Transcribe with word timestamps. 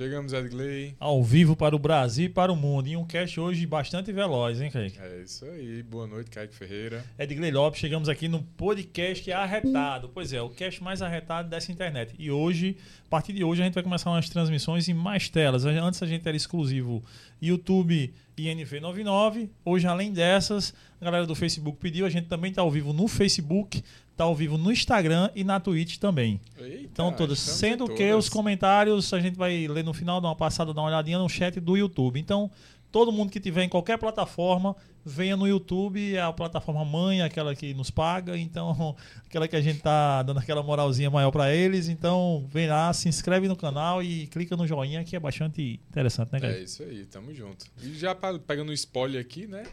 Chegamos, 0.00 0.32
Edgley. 0.32 0.96
Ao 0.98 1.22
vivo 1.22 1.54
para 1.54 1.76
o 1.76 1.78
Brasil 1.78 2.24
e 2.24 2.28
para 2.30 2.50
o 2.50 2.56
mundo. 2.56 2.88
E 2.88 2.96
um 2.96 3.04
cast 3.04 3.38
hoje 3.38 3.66
bastante 3.66 4.10
veloz, 4.10 4.58
hein, 4.58 4.70
Kaique? 4.70 4.98
É 4.98 5.22
isso 5.22 5.44
aí. 5.44 5.82
Boa 5.82 6.06
noite, 6.06 6.30
Kaique 6.30 6.54
Ferreira. 6.54 7.04
Edgley 7.18 7.50
Lopes, 7.50 7.78
chegamos 7.78 8.08
aqui 8.08 8.26
no 8.26 8.42
podcast 8.42 9.30
arretado. 9.30 10.08
Pois 10.08 10.32
é, 10.32 10.40
o 10.40 10.48
cast 10.48 10.82
mais 10.82 11.02
arretado 11.02 11.50
dessa 11.50 11.70
internet. 11.70 12.14
E 12.18 12.30
hoje, 12.30 12.78
a 13.04 13.10
partir 13.10 13.34
de 13.34 13.44
hoje, 13.44 13.60
a 13.60 13.66
gente 13.66 13.74
vai 13.74 13.82
começar 13.82 14.08
umas 14.08 14.26
transmissões 14.30 14.88
em 14.88 14.94
mais 14.94 15.28
telas. 15.28 15.66
Antes 15.66 16.02
a 16.02 16.06
gente 16.06 16.26
era 16.26 16.34
exclusivo 16.34 17.04
YouTube 17.40 18.12
e 18.36 18.44
NV99. 18.44 19.48
Hoje, 19.64 19.86
além 19.86 20.12
dessas, 20.12 20.74
a 21.00 21.04
galera 21.04 21.26
do 21.26 21.34
Facebook 21.34 21.78
pediu. 21.78 22.06
A 22.06 22.10
gente 22.10 22.26
também 22.26 22.50
está 22.50 22.62
ao 22.62 22.70
vivo 22.70 22.92
no 22.92 23.08
Facebook, 23.08 23.82
está 24.10 24.24
ao 24.24 24.34
vivo 24.34 24.58
no 24.58 24.70
Instagram 24.70 25.30
e 25.34 25.44
na 25.44 25.60
Twitch 25.60 25.98
também. 25.98 26.40
Eita, 26.58 26.82
Então, 26.84 27.12
todas. 27.12 27.38
Sendo 27.38 27.86
que 27.86 28.08
todas. 28.08 28.24
os 28.24 28.28
comentários 28.28 29.12
a 29.12 29.20
gente 29.20 29.36
vai 29.36 29.66
ler 29.66 29.84
no 29.84 29.92
final, 29.92 30.20
dar 30.20 30.28
uma 30.28 30.36
passada, 30.36 30.74
dar 30.74 30.82
uma 30.82 30.88
olhadinha 30.88 31.18
no 31.18 31.28
chat 31.28 31.58
do 31.60 31.76
YouTube. 31.76 32.18
Então, 32.18 32.50
todo 32.90 33.12
mundo 33.12 33.30
que 33.30 33.40
tiver 33.40 33.64
em 33.64 33.68
qualquer 33.68 33.98
plataforma, 33.98 34.74
venha 35.04 35.36
no 35.36 35.46
YouTube, 35.46 36.14
é 36.14 36.20
a 36.20 36.32
plataforma 36.32 36.84
mãe, 36.84 37.22
aquela 37.22 37.54
que 37.54 37.72
nos 37.74 37.90
paga, 37.90 38.36
então, 38.36 38.96
aquela 39.26 39.48
que 39.48 39.56
a 39.56 39.60
gente 39.60 39.80
tá 39.80 40.22
dando 40.22 40.38
aquela 40.38 40.62
moralzinha 40.62 41.10
maior 41.10 41.30
para 41.30 41.54
eles. 41.54 41.88
Então, 41.88 42.46
vem 42.48 42.68
lá, 42.68 42.92
se 42.92 43.08
inscreve 43.08 43.48
no 43.48 43.56
canal 43.56 44.02
e 44.02 44.26
clica 44.26 44.56
no 44.56 44.66
joinha, 44.66 45.04
que 45.04 45.16
é 45.16 45.20
bastante 45.20 45.80
interessante, 45.88 46.32
né, 46.32 46.40
cara? 46.40 46.54
É 46.54 46.62
isso 46.62 46.82
aí, 46.82 47.04
tamo 47.06 47.32
junto. 47.34 47.64
E 47.82 47.94
já 47.94 48.14
pegando 48.14 48.70
o 48.70 48.72
spoiler 48.72 49.20
aqui, 49.20 49.46
né? 49.46 49.64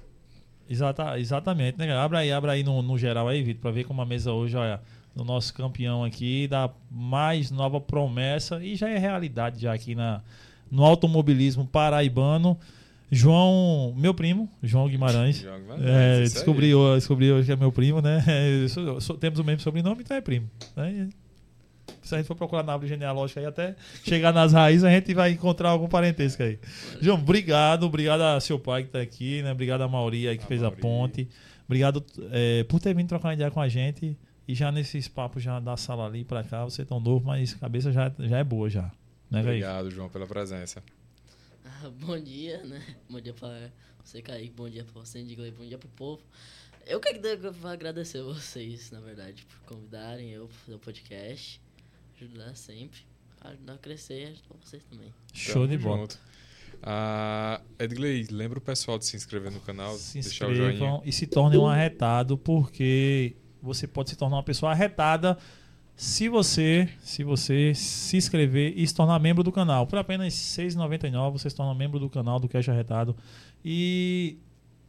Exata, 0.70 1.18
exatamente, 1.18 1.78
né, 1.78 1.88
cara? 1.88 2.04
Abra 2.04 2.20
aí, 2.20 2.32
abra 2.32 2.52
aí 2.52 2.64
no, 2.64 2.82
no 2.82 2.98
geral 2.98 3.28
aí, 3.28 3.42
Vitor, 3.42 3.62
pra 3.62 3.72
ver 3.72 3.86
como 3.86 4.02
a 4.02 4.06
mesa 4.06 4.34
hoje, 4.34 4.56
olha, 4.58 4.82
do 5.16 5.24
nosso 5.24 5.54
campeão 5.54 6.04
aqui, 6.04 6.48
da 6.48 6.70
mais 6.92 7.50
nova 7.50 7.82
promessa, 7.82 8.64
e 8.64 8.76
já 8.76 8.90
é 8.90 8.98
realidade 8.98 9.62
já 9.62 9.74
aqui 9.74 9.96
na, 9.96 10.22
no 10.70 10.84
automobilismo 10.84 11.66
paraibano. 11.66 12.58
João, 13.12 13.94
meu 13.98 14.14
primo, 14.14 14.50
João 14.62 14.88
Guimarães. 14.90 15.38
Joga 15.38 15.60
Guimarães, 15.60 15.86
É, 15.88 16.20
descobri, 16.22 16.74
ho- 16.76 16.96
descobri 16.96 17.32
hoje 17.32 17.46
que 17.46 17.52
é 17.52 17.56
meu 17.56 17.72
primo, 17.72 18.02
né? 18.02 18.22
Eu 18.64 18.70
sou- 18.70 18.84
eu 18.84 19.02
sou- 19.02 19.18
temos 19.18 19.40
o 19.40 19.44
mesmo 19.44 19.62
sobrenome, 19.62 20.02
então 20.02 20.18
é 20.18 20.22
primo. 20.22 20.50
né? 20.76 21.10
Se 22.02 22.16
a 22.16 22.18
gente 22.18 22.28
for 22.28 22.36
procurar 22.36 22.64
na 22.64 22.74
árvore 22.74 22.90
genealógica 22.90 23.40
aí, 23.40 23.46
até 23.46 23.76
chegar 24.04 24.34
nas 24.34 24.52
raízes, 24.54 24.84
a 24.84 24.90
gente 24.90 25.14
vai 25.14 25.32
encontrar 25.32 25.70
algum 25.70 25.88
parentesco 25.88 26.42
aí. 26.44 26.60
João, 27.02 27.18
obrigado. 27.18 27.84
Obrigado 27.86 28.22
a 28.22 28.40
seu 28.42 28.60
pai 28.60 28.84
que 28.84 28.90
tá 28.90 29.00
aqui, 29.02 29.42
né? 29.42 29.52
Obrigado 29.52 29.82
a 29.82 29.88
Mauri 29.88 30.28
aí 30.28 30.38
que 30.38 30.44
A 30.44 30.48
fez 30.48 30.62
a 30.62 30.66
Mauri. 30.66 30.82
ponte. 30.82 31.28
Obrigado 31.66 32.04
é, 32.32 32.64
por 32.66 32.80
ter 32.80 32.94
vindo 32.94 33.08
trocar 33.08 33.30
uma 33.30 33.34
ideia 33.34 33.52
com 33.52 33.60
a 33.62 33.68
gente. 33.70 34.18
E 34.48 34.54
já 34.56 34.72
nesses 34.72 35.08
papos 35.10 35.44
já 35.44 35.60
da 35.60 35.76
sala 35.76 36.06
ali 36.08 36.24
pra 36.24 36.44
cá, 36.44 36.64
você 36.64 36.82
é 36.82 36.86
tão 36.86 37.00
novo, 37.00 37.26
mas 37.26 37.54
a 37.56 37.58
cabeça 37.58 37.92
já, 37.92 38.10
já 38.20 38.38
é 38.38 38.44
boa 38.44 38.70
já. 38.70 38.90
Né? 39.30 39.42
Obrigado, 39.42 39.90
João, 39.92 40.08
pela 40.08 40.26
presença. 40.26 40.82
Bom 42.00 42.20
dia, 42.20 42.64
né? 42.64 42.82
Bom 43.10 43.20
dia 43.20 43.34
pra 43.34 43.72
você, 44.04 44.22
Kaique. 44.22 44.54
Bom 44.56 44.70
dia 44.70 44.84
pra 44.84 45.02
você, 45.02 45.20
Indigley. 45.20 45.52
Bom 45.52 45.66
dia 45.66 45.78
pro 45.78 45.90
povo. 45.90 46.22
Eu 46.86 47.00
quero 47.00 47.22
devo 47.22 47.68
agradecer 47.68 48.22
vocês, 48.22 48.92
na 48.92 49.00
verdade, 49.00 49.46
por 49.46 49.76
convidarem 49.76 50.32
eu 50.32 50.48
pra 50.48 50.58
fazer 50.58 50.76
o 50.76 50.80
podcast. 50.80 51.62
Ajudar 52.22 52.56
sempre. 52.56 53.02
Ajudar 53.42 53.74
a 53.74 53.78
crescer 53.78 54.22
e 54.22 54.26
ajudar 54.26 54.56
vocês 54.64 54.84
também. 54.86 55.14
Show 55.34 55.68
de 55.68 55.78
bola. 55.78 56.08
Ah, 56.82 57.62
Edgley, 57.80 58.28
lembra 58.30 58.60
o 58.60 58.62
pessoal 58.62 58.98
de 58.98 59.06
se 59.06 59.16
inscrever 59.16 59.52
no 59.52 59.60
canal, 59.60 59.96
se 59.98 60.22
deixar 60.22 60.48
o 60.48 60.56
joinha. 60.56 61.02
e 61.04 61.12
se 61.12 61.26
tornem 61.26 61.60
um 61.60 61.68
arretado, 61.68 62.38
porque 62.38 63.36
você 63.62 63.88
pode 63.88 64.12
se 64.12 64.16
tornar 64.16 64.38
uma 64.38 64.44
pessoa 64.44 64.72
arretada 64.72 65.38
se 65.98 66.30
você, 66.30 66.88
se 67.02 67.24
você 67.24 67.74
se 67.74 68.16
inscrever 68.18 68.72
e 68.78 68.88
se 68.88 68.94
tornar 68.94 69.18
membro 69.20 69.44
do 69.44 69.52
canal. 69.52 69.88
Por 69.88 69.98
apenas 69.98 70.56
R$ 70.58 70.64
6,99 70.66 71.32
você 71.32 71.50
se 71.50 71.56
torna 71.56 71.74
membro 71.74 72.00
do 72.00 72.08
canal 72.10 72.40
do 72.40 72.48
Cash 72.48 72.70
Arretado 72.70 73.16
e 73.66 74.38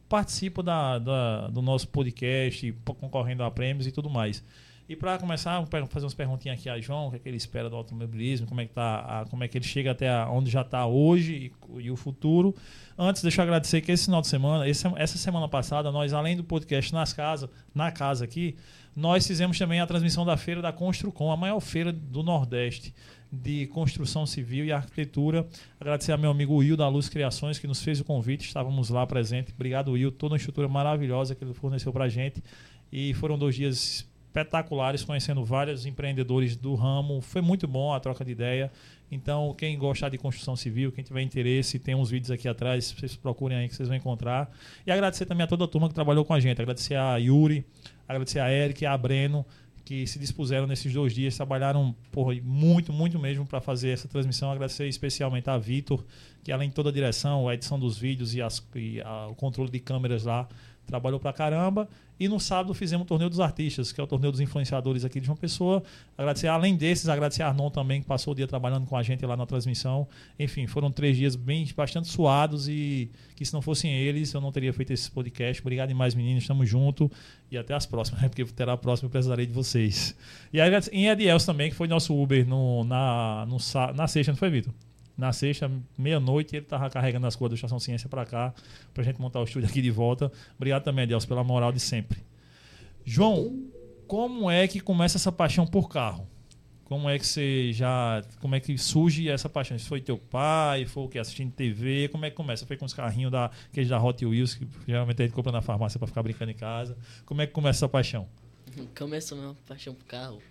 participa 0.07 0.61
da, 0.61 0.99
da- 0.99 1.47
do 1.47 1.61
nosso 1.63 1.87
podcast, 1.87 2.71
concorrendo 2.99 3.43
a 3.43 3.49
prêmios 3.51 3.87
e 3.87 3.91
tudo 3.91 4.09
mais. 4.09 4.43
E 4.89 4.95
para 4.95 5.19
começar, 5.19 5.63
fazer 5.67 6.03
umas 6.05 6.15
perguntinhas 6.15 6.57
aqui 6.59 6.67
a 6.67 6.81
João, 6.81 7.07
o 7.07 7.09
que, 7.11 7.17
é 7.17 7.19
que 7.19 7.29
ele 7.29 7.37
espera 7.37 7.69
do 7.69 7.75
automobilismo, 7.75 8.47
como 8.47 8.59
é 8.59 8.65
que, 8.65 8.73
tá, 8.73 9.21
a- 9.21 9.25
como 9.29 9.43
é 9.43 9.47
que 9.47 9.55
ele 9.55 9.63
chega 9.65 9.91
até 9.91 10.09
a- 10.09 10.27
onde 10.31 10.49
já 10.49 10.61
está 10.61 10.83
hoje 10.87 11.53
e, 11.77 11.83
e 11.83 11.91
o 11.91 11.95
futuro. 11.95 12.55
Antes, 12.97 13.21
deixa 13.21 13.39
eu 13.39 13.43
agradecer 13.43 13.81
que 13.81 13.91
esse 13.91 14.05
final 14.05 14.19
de 14.19 14.27
semana, 14.27 14.67
esse- 14.67 14.87
essa 14.95 15.15
semana 15.19 15.47
passada, 15.47 15.91
nós, 15.91 16.11
além 16.11 16.35
do 16.35 16.43
podcast 16.43 16.91
nas 16.91 17.13
casas, 17.13 17.47
na 17.73 17.91
casa 17.91 18.25
aqui, 18.25 18.55
nós 18.95 19.27
fizemos 19.27 19.59
também 19.59 19.79
a 19.79 19.85
transmissão 19.85 20.25
da 20.25 20.35
feira 20.35 20.59
da 20.59 20.73
Construcom, 20.73 21.31
a 21.31 21.37
maior 21.37 21.59
feira 21.59 21.93
do 21.93 22.23
Nordeste 22.23 22.91
de 23.31 23.67
construção 23.67 24.25
civil 24.25 24.65
e 24.65 24.71
arquitetura. 24.71 25.47
Agradecer 25.79 26.13
ao 26.13 26.17
meu 26.17 26.31
amigo 26.31 26.55
Will 26.55 26.75
da 26.75 26.87
Luz 26.87 27.07
Criações 27.07 27.59
que 27.59 27.67
nos 27.67 27.83
fez 27.83 27.99
o 27.99 28.03
convite, 28.03 28.47
estávamos 28.47 28.89
lá 28.89 29.05
presente. 29.05 29.53
Obrigado, 29.53 29.91
Will, 29.91 30.11
toda 30.11 30.33
a 30.33 30.37
estrutura 30.37 30.67
maravilhosa 30.67 31.35
que 31.35 31.43
ele 31.43 31.53
forneceu 31.53 31.93
para 31.93 32.09
gente. 32.09 32.43
E 32.91 33.13
foram 33.13 33.37
dois 33.37 33.53
dias 33.55 34.08
espetaculares, 34.29 35.03
conhecendo 35.03 35.43
vários 35.43 35.85
empreendedores 35.85 36.55
do 36.55 36.75
ramo. 36.75 37.19
Foi 37.21 37.41
muito 37.41 37.67
bom 37.67 37.91
a 37.93 37.99
troca 37.99 38.23
de 38.23 38.31
ideia. 38.31 38.71
Então, 39.11 39.55
quem 39.57 39.77
gostar 39.77 40.09
de 40.09 40.17
construção 40.19 40.55
civil, 40.55 40.91
quem 40.91 41.03
tiver 41.03 41.21
interesse, 41.21 41.79
tem 41.79 41.95
uns 41.95 42.11
vídeos 42.11 42.29
aqui 42.29 42.47
atrás, 42.47 42.93
vocês 42.97 43.15
procurem 43.15 43.57
aí 43.57 43.67
que 43.67 43.75
vocês 43.75 43.89
vão 43.89 43.97
encontrar. 43.97 44.51
E 44.85 44.91
agradecer 44.91 45.25
também 45.25 45.43
a 45.43 45.47
toda 45.47 45.65
a 45.65 45.67
turma 45.67 45.87
que 45.89 45.95
trabalhou 45.95 46.23
com 46.23 46.33
a 46.33 46.39
gente. 46.39 46.61
Agradecer 46.61 46.95
a 46.95 47.17
Yuri, 47.17 47.65
agradecer 48.07 48.39
a 48.39 48.51
Eric 48.51 48.85
a 48.85 48.95
Breno, 48.95 49.43
que 49.83 50.05
se 50.05 50.19
dispuseram 50.19 50.67
nesses 50.67 50.93
dois 50.93 51.11
dias, 51.15 51.35
trabalharam 51.35 51.95
porra, 52.11 52.35
muito, 52.43 52.93
muito 52.93 53.17
mesmo 53.17 53.47
para 53.47 53.59
fazer 53.59 53.89
essa 53.89 54.07
transmissão. 54.07 54.51
Agradecer 54.51 54.87
especialmente 54.87 55.49
a 55.49 55.57
Vitor, 55.57 56.05
que 56.43 56.51
além 56.51 56.69
de 56.69 56.75
toda 56.75 56.89
a 56.89 56.93
direção, 56.93 57.49
a 57.49 57.55
edição 57.55 57.79
dos 57.79 57.97
vídeos 57.97 58.35
e, 58.35 58.41
as- 58.43 58.63
e 58.75 59.01
a- 59.01 59.27
o 59.29 59.33
controle 59.33 59.71
de 59.71 59.79
câmeras 59.79 60.25
lá, 60.25 60.47
trabalhou 60.89 61.19
pra 61.19 61.31
caramba. 61.31 61.87
E 62.19 62.27
no 62.27 62.39
sábado 62.39 62.73
fizemos 62.73 63.05
o 63.05 63.07
Torneio 63.07 63.29
dos 63.29 63.39
Artistas, 63.39 63.93
que 63.93 64.01
é 64.01 64.03
o 64.03 64.07
torneio 64.07 64.31
dos 64.31 64.41
influenciadores 64.41 65.05
aqui 65.05 65.21
de 65.21 65.25
João 65.27 65.37
Pessoa. 65.37 65.81
Agradecer, 66.17 66.47
além 66.47 66.75
desses, 66.75 67.07
agradecer 67.07 67.43
a 67.43 67.47
Arnon 67.47 67.69
também, 67.69 68.01
que 68.01 68.07
passou 68.07 68.33
o 68.33 68.35
dia 68.35 68.45
trabalhando 68.45 68.85
com 68.85 68.97
a 68.97 69.03
gente 69.03 69.25
lá 69.25 69.37
na 69.37 69.45
transmissão. 69.45 70.05
Enfim, 70.37 70.67
foram 70.67 70.91
três 70.91 71.15
dias 71.15 71.35
bem, 71.37 71.65
bastante 71.75 72.09
suados 72.09 72.67
e 72.67 73.09
que 73.35 73.45
se 73.45 73.53
não 73.53 73.61
fossem 73.61 73.93
eles, 73.93 74.33
eu 74.33 74.41
não 74.41 74.51
teria 74.51 74.73
feito 74.73 74.91
esse 74.91 75.09
podcast. 75.09 75.61
Obrigado 75.61 75.87
demais, 75.87 76.13
meninos. 76.13 76.43
Estamos 76.43 76.67
juntos. 76.67 77.09
E 77.49 77.57
até 77.57 77.73
as 77.73 77.85
próximas, 77.85 78.21
né? 78.21 78.27
porque 78.29 78.43
terá 78.45 78.73
a 78.73 78.77
próxima 78.77 79.07
eu 79.07 79.11
precisarei 79.11 79.45
de 79.45 79.53
vocês. 79.53 80.13
E 80.51 80.59
aí, 80.59 80.69
em 80.91 81.07
Ediels 81.07 81.45
também, 81.45 81.69
que 81.69 81.75
foi 81.75 81.87
nosso 81.87 82.13
Uber 82.13 82.45
no, 82.45 82.83
na, 82.83 83.45
no, 83.47 83.57
na 83.95 84.07
sexta, 84.07 84.33
não 84.33 84.37
foi, 84.37 84.49
Vitor? 84.49 84.73
Na 85.19 85.33
sexta, 85.33 85.69
meia-noite, 85.97 86.55
ele 86.55 86.65
tava 86.65 86.89
carregando 86.89 87.27
as 87.27 87.35
coisas 87.35 87.51
do 87.51 87.55
Estação 87.55 87.77
Ciência 87.77 88.07
para 88.07 88.25
cá, 88.25 88.53
pra 88.93 89.03
gente 89.03 89.19
montar 89.19 89.41
o 89.41 89.43
estúdio 89.43 89.67
aqui 89.67 89.81
de 89.81 89.91
volta. 89.91 90.31
Obrigado 90.55 90.81
também, 90.83 91.03
Ediels, 91.03 91.25
pela 91.25 91.43
moral 91.43 91.73
de 91.73 91.79
sempre. 91.81 92.23
João, 93.03 93.67
como 94.07 94.49
é 94.49 94.65
que 94.65 94.79
começa 94.79 95.17
essa 95.17 95.29
paixão 95.29 95.67
por 95.67 95.89
carro? 95.89 96.25
Como 96.85 97.09
é 97.09 97.19
que 97.19 97.27
você 97.27 97.73
já. 97.73 98.23
Como 98.39 98.55
é 98.55 98.61
que 98.61 98.77
surge 98.77 99.27
essa 99.27 99.49
paixão? 99.49 99.75
Isso 99.75 99.89
foi 99.89 99.99
teu 99.99 100.17
pai? 100.17 100.85
Foi 100.85 101.03
o 101.03 101.09
que? 101.09 101.19
Assistindo 101.19 101.51
TV? 101.51 102.07
Como 102.07 102.25
é 102.25 102.29
que 102.29 102.37
começa? 102.37 102.65
Foi 102.65 102.77
com 102.77 102.85
os 102.85 102.93
carrinhos 102.93 103.29
da, 103.29 103.51
aqueles 103.69 103.89
da 103.89 104.01
Hot 104.01 104.25
Wheels, 104.25 104.55
que 104.55 104.65
geralmente 104.87 105.21
a 105.21 105.25
gente 105.25 105.35
compra 105.35 105.51
na 105.51 105.61
farmácia 105.61 105.99
para 105.99 106.07
ficar 106.07 106.23
brincando 106.23 106.51
em 106.51 106.55
casa. 106.55 106.97
Como 107.25 107.41
é 107.41 107.45
que 107.45 107.51
começa 107.51 107.79
essa 107.79 107.89
paixão? 107.89 108.25
Começou 108.97 109.37
minha 109.37 109.53
paixão 109.67 109.93
por 109.93 110.05
carro. 110.05 110.41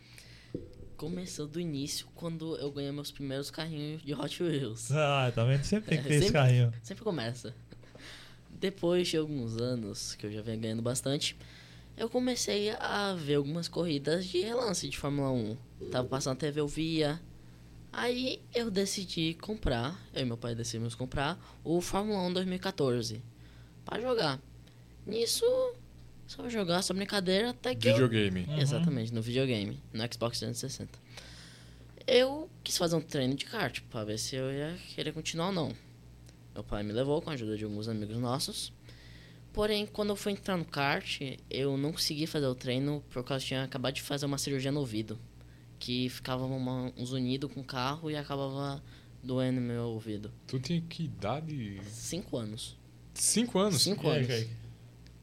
Começou 0.99 1.47
do 1.47 1.61
início, 1.61 2.07
quando 2.15 2.57
eu 2.57 2.71
ganhei 2.73 2.91
meus 2.91 3.11
primeiros 3.13 3.51
carrinhos 3.53 4.03
de 4.03 4.13
Hot 4.15 4.43
Wheels. 4.43 4.91
Ah, 4.91 5.31
tá 5.33 5.45
vendo? 5.45 5.63
Sempre 5.65 5.91
tem 5.91 6.03
que 6.03 6.09
ter 6.09 6.15
esse 6.17 6.25
Sempre- 6.27 6.41
carrinho. 6.41 6.75
Sempre 6.83 7.05
começa. 7.05 7.55
Depois 8.51 9.07
de 9.07 9.17
alguns 9.17 9.57
anos, 9.59 10.17
que 10.17 10.27
eu 10.27 10.33
já 10.33 10.43
venho 10.43 10.59
ganhando 10.61 10.83
bastante, 10.83 11.37
eu 11.97 12.11
comecei 12.11 12.71
a 12.73 13.15
ver 13.15 13.37
algumas 13.37 13.69
corridas 13.69 14.27
de 14.27 14.41
relance 14.41 14.89
de 14.89 14.99
Fórmula 14.99 15.31
1. 15.31 15.57
Tava 15.93 16.09
passando 16.09 16.35
na 16.35 16.41
TV, 16.41 16.59
eu 16.61 16.67
via. 16.67 17.21
Aí 17.93 18.43
eu 18.53 18.69
decidi 18.69 19.35
comprar, 19.41 19.97
eu 20.13 20.23
e 20.23 20.25
meu 20.25 20.37
pai 20.37 20.55
decidimos 20.57 20.97
comprar, 20.97 21.39
o 21.63 21.81
Fórmula 21.81 22.19
1 22.23 22.33
2014. 22.33 23.23
Pra 23.85 24.01
jogar. 24.01 24.41
Nisso, 25.07 25.45
só 26.29 26.47
jogar, 26.51 26.83
só 26.83 26.93
brincadeira, 26.93 27.51
até 27.51 27.75
que 27.75 27.89
eu 27.89 27.95
Videogame. 27.95 28.45
Uhum. 28.45 28.59
Exatamente, 28.59 29.15
no 29.15 29.23
videogame, 29.23 29.81
no 29.93 30.03
Xbox 30.13 30.39
360. 30.39 30.99
Eu 32.07 32.51
quis 32.63 32.77
fazer 32.77 32.97
um 32.97 33.01
treino 33.01 33.35
de 33.35 33.47
kart 33.47 33.81
pra 33.91 34.05
ver 34.05 34.19
se 34.19 34.37
eu 34.37 34.53
ia 34.53 34.77
querer 34.95 35.13
continuar 35.13 35.47
ou 35.47 35.53
não. 35.53 35.73
Meu 36.53 36.63
pai 36.63 36.83
me 36.83 36.93
levou 36.93 37.23
com 37.23 37.31
a 37.31 37.33
ajuda 37.33 37.57
de 37.57 37.65
alguns 37.65 37.89
amigos 37.89 38.19
nossos. 38.19 38.73
Porém, 39.55 39.87
quando 39.87 40.11
eu 40.11 40.17
fui 40.17 40.33
entrar 40.33 40.59
no 40.59 40.67
kart, 40.67 41.19
eu 41.49 41.79
não 41.79 41.93
consegui 41.93 42.27
fazer 42.27 42.47
o 42.47 42.55
treino 42.55 43.03
por 43.11 43.25
causa 43.25 43.41
que 43.41 43.47
eu 43.47 43.49
tinha 43.49 43.65
acabado 43.65 43.95
de 43.95 44.03
fazer 44.03 44.27
uma 44.27 44.37
cirurgia 44.37 44.71
no 44.71 44.81
ouvido. 44.81 45.19
Que 45.79 46.11
ficava 46.11 46.45
uma, 46.45 46.93
uns 46.95 47.13
unidos 47.13 47.51
com 47.51 47.61
o 47.61 47.65
carro 47.65 48.11
e 48.11 48.17
acabava 48.17 48.83
doendo 49.23 49.63
meu 49.63 49.85
ouvido. 49.85 50.31
Tu 50.47 50.61
tinha 50.61 50.81
que 50.83 51.05
idade? 51.05 51.81
Cinco 51.91 52.37
anos. 52.37 52.77
Cinco 53.15 53.59
anos? 53.59 53.83
Cinco 53.83 54.11
aí, 54.11 54.19
anos. 54.19 54.29
Kaique? 54.29 54.68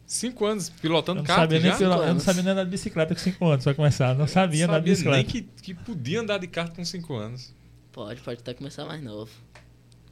Cinco 0.06 0.46
anos 0.46 0.70
pilotando 0.70 1.24
kart 1.24 1.40
sabia 1.42 1.60
nem 1.60 1.72
já? 1.72 1.78
pila- 1.78 2.08
eu 2.08 2.14
não 2.14 2.20
sabia 2.20 2.44
nem 2.44 2.52
andar 2.52 2.64
de 2.64 2.70
bicicleta 2.70 3.16
com 3.16 3.20
5 3.22 3.46
anos, 3.46 3.66
vai 3.66 3.74
começar. 3.74 4.14
Não 4.16 4.28
sabia 4.28 4.66
andar 4.66 4.80
de 4.80 4.96
Sabia 4.96 5.12
nem 5.14 5.24
bicicleta. 5.26 5.52
que, 5.62 5.74
que 5.74 5.84
podia 5.84 6.22
andar 6.22 6.38
de 6.38 6.48
kart 6.48 6.76
com 6.76 6.86
cinco 6.86 7.16
anos. 7.16 7.54
Pode, 7.92 8.22
pode 8.22 8.40
até 8.42 8.54
começar 8.54 8.86
mais 8.86 9.02
novo. 9.02 9.32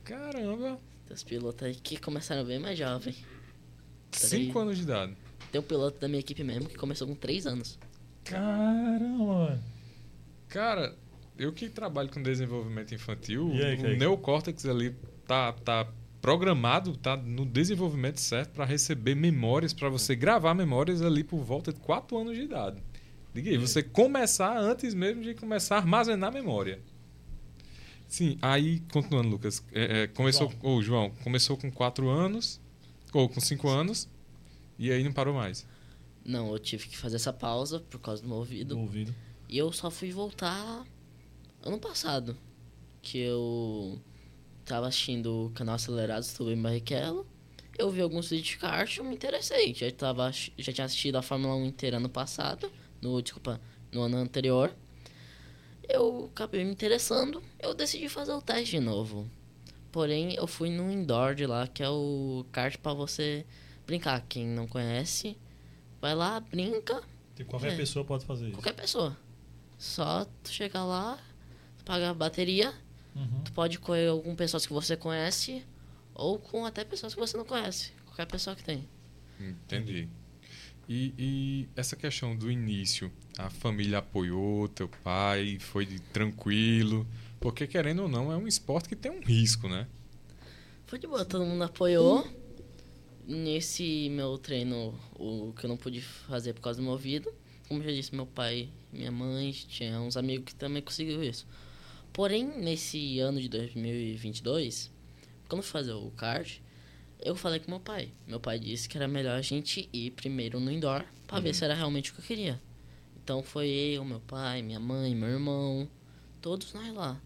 Caramba. 0.04 0.80
Tem 1.06 1.13
os 1.16 1.24
pilotos 1.24 1.63
aí 1.68 1.75
que 1.75 1.98
começaram 1.98 2.44
bem 2.44 2.57
mais 2.60 2.78
jovem. 2.78 3.16
Cinco 4.12 4.60
anos 4.60 4.78
de 4.78 4.84
idade. 4.84 5.16
Tem 5.51 5.62
um 5.62 5.63
piloto 5.63 6.00
da 6.00 6.07
minha 6.07 6.19
equipe 6.19 6.44
mesmo 6.44 6.68
que 6.68 6.75
começou 6.75 7.07
com 7.07 7.13
3 7.16 7.45
anos. 7.45 7.78
Caramba. 8.24 9.60
Cara, 10.50 10.95
eu 11.38 11.51
que 11.54 11.69
trabalho 11.69 12.10
com 12.10 12.22
desenvolvimento 12.22 12.94
infantil, 12.94 13.51
E 13.54 13.63
aí, 13.63 13.75
o 13.80 13.98
neocórtex 13.98 14.66
ali 14.66 14.95
tá, 15.28 15.51
tá 15.54 15.88
programado, 16.24 16.96
tá 16.96 17.18
no 17.18 17.46
desenvolvimento 17.46 18.18
certo 18.18 18.54
para 18.54 18.64
receber 18.64 19.14
memórias, 19.14 19.74
para 19.74 19.90
você 19.90 20.16
gravar 20.16 20.54
memórias 20.54 21.02
ali 21.02 21.22
por 21.22 21.44
volta 21.44 21.74
de 21.74 21.81
4 21.81 22.18
anos 22.18 22.38
de 22.38 22.44
idade. 22.44 22.81
Diga 23.34 23.50
aí, 23.50 23.58
você 23.58 23.84
começar 23.84 24.58
antes 24.58 24.94
mesmo 24.94 25.22
de 25.22 25.34
começar 25.34 25.75
a 25.75 25.80
armazenar 25.80 26.31
memória. 26.31 26.80
Sim, 28.08 28.38
aí, 28.42 28.81
continuando, 28.94 29.28
Lucas, 29.28 29.62
é, 29.74 30.04
é, 30.04 30.08
começou, 30.08 30.50
João. 30.50 30.78
ô, 30.78 30.81
João, 30.81 31.10
começou 31.25 31.58
com 31.58 31.70
4 31.70 32.08
anos, 32.08 32.62
ou 33.12 33.28
com 33.28 33.42
5 33.42 33.68
anos, 33.68 34.08
e 34.80 34.94
aí 34.94 35.04
não 35.04 35.12
parou 35.12 35.34
mais. 35.34 35.68
Não, 36.24 36.54
eu 36.54 36.58
tive 36.58 36.88
que 36.88 36.96
fazer 36.96 37.18
essa 37.18 37.34
pausa 37.34 37.81
por 37.81 38.00
causa 38.00 38.22
do 38.22 38.30
meu 38.30 38.38
ouvido. 38.38 38.76
Do 38.76 38.80
ouvido. 38.80 39.14
E 39.50 39.58
eu 39.58 39.74
só 39.74 39.92
fui 39.92 40.10
voltar 40.14 40.86
ano 41.62 41.80
passado. 41.80 42.38
Que 43.02 43.18
eu 43.18 44.00
tava 44.65 44.88
assistindo 44.88 45.48
o 45.48 45.50
canal 45.51 45.75
Acelerados 45.75 46.33
do 46.33 46.45
Ben 46.45 46.62
Barrichello. 46.62 47.25
Eu 47.77 47.89
vi 47.89 48.01
alguns 48.01 48.30
vídeos 48.30 48.50
de 48.50 48.57
kart 48.57 48.95
e 48.95 49.00
eu 49.00 49.04
me 49.04 49.15
interessei. 49.15 49.74
Já, 49.74 49.89
tava, 49.92 50.31
já 50.31 50.71
tinha 50.71 50.86
assistido 50.86 51.15
a 51.15 51.21
Fórmula 51.21 51.56
1 51.56 51.65
inteira 51.65 51.98
ano 51.98 52.10
passado. 52.10 52.71
No, 53.01 53.21
desculpa, 53.21 53.60
no 53.92 54.01
ano 54.04 54.18
anterior. 54.18 54.74
Eu 55.88 56.30
acabei 56.31 56.63
me 56.63 56.71
interessando. 56.71 57.42
Eu 57.60 57.74
decidi 57.74 58.07
fazer 58.07 58.31
o 58.33 58.42
teste 58.42 58.71
de 58.71 58.80
novo. 58.80 59.27
Porém, 59.92 60.33
eu 60.36 60.48
fui 60.48 60.69
no 60.69 60.92
indoor 60.92 61.36
de 61.36 61.45
lá, 61.45 61.68
que 61.68 61.83
é 61.83 61.89
o 61.89 62.45
kart 62.51 62.77
pra 62.77 62.94
você 62.94 63.45
brincar. 63.86 64.21
Quem 64.27 64.45
não 64.48 64.68
conhece, 64.68 65.38
vai 66.01 66.16
lá, 66.16 66.39
brinca. 66.39 67.01
Tipo, 67.36 67.50
qualquer 67.51 67.74
É. 67.74 67.75
pessoa 67.75 68.06
pode 68.06 68.25
fazer 68.25 68.45
isso. 68.45 68.54
Qualquer 68.56 68.74
pessoa. 68.74 69.16
Só 69.77 70.25
tu 70.44 70.50
chegar 70.51 70.86
lá, 70.86 71.19
pagar 71.83 72.12
a 72.12 72.13
bateria, 72.13 72.74
Uhum. 73.15 73.42
tu 73.45 73.51
pode 73.54 73.77
correr 73.80 74.10
com 74.24 74.36
pessoas 74.36 74.65
que 74.65 74.74
você 74.74 74.98
conhece 74.98 75.63
ou 76.15 76.39
com 76.39 76.65
até 76.65 76.83
pessoas 76.83 77.13
que 77.13 77.19
você 77.19 77.38
não 77.38 77.45
conhece. 77.45 77.92
Qualquer 78.06 78.25
pessoa 78.25 78.56
que 78.56 78.63
tem. 78.63 78.88
Entendi. 79.39 80.07
E, 80.88 81.13
e 81.18 81.69
essa 81.75 81.95
questão 81.95 82.36
do 82.36 82.51
início, 82.51 83.12
a 83.38 83.50
família 83.50 84.00
apoiou, 84.00 84.68
teu 84.68 84.88
pai 84.88 85.57
foi 85.60 85.86
de- 85.86 86.00
tranquilo, 86.00 87.07
porque 87.39 87.65
querendo 87.68 88.04
ou 88.04 88.10
não 88.10 88.31
é 88.31 88.38
um 88.38 88.48
esporte 88.48 88.89
que 88.89 88.95
tem 88.95 89.12
um 89.12 89.21
risco, 89.21 89.68
né? 89.69 89.88
Foi 90.86 91.00
de 91.00 91.07
boa, 91.07 91.24
todo 91.25 91.45
mundo 91.45 91.63
apoiou. 91.63 92.27
Nesse 93.25 94.09
meu 94.09 94.38
treino, 94.38 94.94
o 95.16 95.54
que 95.57 95.66
eu 95.66 95.69
não 95.69 95.77
pude 95.77 96.01
fazer 96.01 96.54
por 96.54 96.62
causa 96.62 96.80
do 96.80 96.83
meu 96.83 96.92
ouvido, 96.92 97.33
como 97.69 97.81
eu 97.81 97.86
já 97.86 97.92
disse, 97.94 98.13
meu 98.13 98.25
pai 98.25 98.69
minha 98.92 99.12
mãe, 99.12 99.51
tinha 99.51 100.00
uns 100.01 100.18
amigos 100.18 100.45
que 100.45 100.56
também 100.56 100.81
conseguiram 100.81 101.24
isso. 101.24 101.48
Porém, 102.13 102.45
nesse 102.45 103.19
ano 103.19 103.42
de 103.42 103.50
2022, 103.50 104.92
quando 105.50 105.60
eu 105.60 105.63
fui 105.63 105.71
fazer 105.71 105.94
o 105.94 106.12
kart, 106.12 106.60
eu 107.19 107.36
falei 107.36 107.60
com 107.60 107.71
meu 107.71 107.80
pai. 107.80 108.12
Meu 108.27 108.39
pai 108.39 108.60
disse 108.60 108.88
que 108.88 108.95
era 108.95 109.07
melhor 109.07 109.36
a 109.36 109.42
gente 109.42 109.89
ir 109.92 110.12
primeiro 110.12 110.60
no 110.60 110.71
indoor 110.71 111.04
pra 111.25 111.39
ver 111.39 111.56
se 111.56 111.65
era 111.65 111.74
realmente 111.74 112.12
o 112.12 112.13
que 112.13 112.21
eu 112.21 112.25
queria. 112.25 112.62
Então 113.24 113.42
foi 113.42 113.68
eu, 113.68 114.06
meu 114.06 114.19
pai, 114.19 114.62
minha 114.62 114.80
mãe, 114.80 115.15
meu 115.15 115.30
irmão, 115.30 115.89
todos 116.39 116.74
nós 116.74 116.94
lá. 116.94 117.19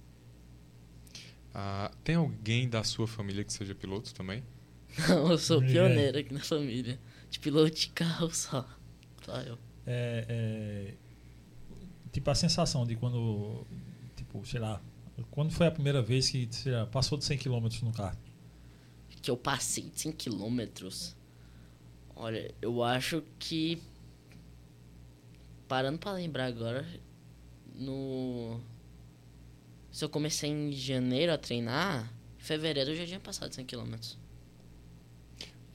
Ah, 1.53 1.91
tem 2.03 2.15
alguém 2.15 2.69
da 2.69 2.83
sua 2.83 3.07
família 3.07 3.43
que 3.43 3.51
seja 3.51 3.73
piloto 3.73 4.13
também? 4.13 4.43
Não, 5.09 5.31
eu 5.31 5.37
sou 5.37 5.59
pioneiro 5.59 6.19
aqui 6.19 6.33
na 6.33 6.39
família. 6.39 6.99
De 7.29 7.39
piloto 7.39 7.75
de 7.75 7.89
carro 7.89 8.29
só. 8.33 8.65
Só 9.25 9.41
eu. 9.41 9.57
É, 9.85 10.25
é, 10.29 10.93
tipo, 12.11 12.29
a 12.29 12.35
sensação 12.35 12.85
de 12.85 12.95
quando, 12.95 13.65
tipo, 14.37 14.47
sei 14.47 14.59
lá, 14.59 14.81
quando 15.31 15.51
foi 15.51 15.67
a 15.67 15.71
primeira 15.71 16.01
vez 16.01 16.29
que 16.29 16.47
lá, 16.65 16.85
passou 16.87 17.17
de 17.17 17.25
100 17.25 17.37
km 17.37 17.67
no 17.83 17.91
carro? 17.91 18.17
Que 19.21 19.31
eu 19.31 19.37
passei 19.37 19.83
de 19.89 19.99
100 19.99 20.11
quilômetros. 20.13 21.15
Olha, 22.15 22.53
eu 22.61 22.83
acho 22.83 23.23
que. 23.39 23.81
Parando 25.67 25.97
pra 25.97 26.13
lembrar 26.13 26.45
agora. 26.45 26.87
No. 27.75 28.59
Se 29.91 30.03
eu 30.05 30.09
comecei 30.09 30.49
em 30.49 30.71
janeiro 30.71 31.31
a 31.33 31.37
treinar, 31.37 32.11
em 32.39 32.41
fevereiro 32.41 32.91
eu 32.91 32.95
já 32.95 33.05
tinha 33.05 33.19
passado 33.19 33.49
de 33.49 33.55
100 33.55 33.65
quilômetros. 33.65 34.17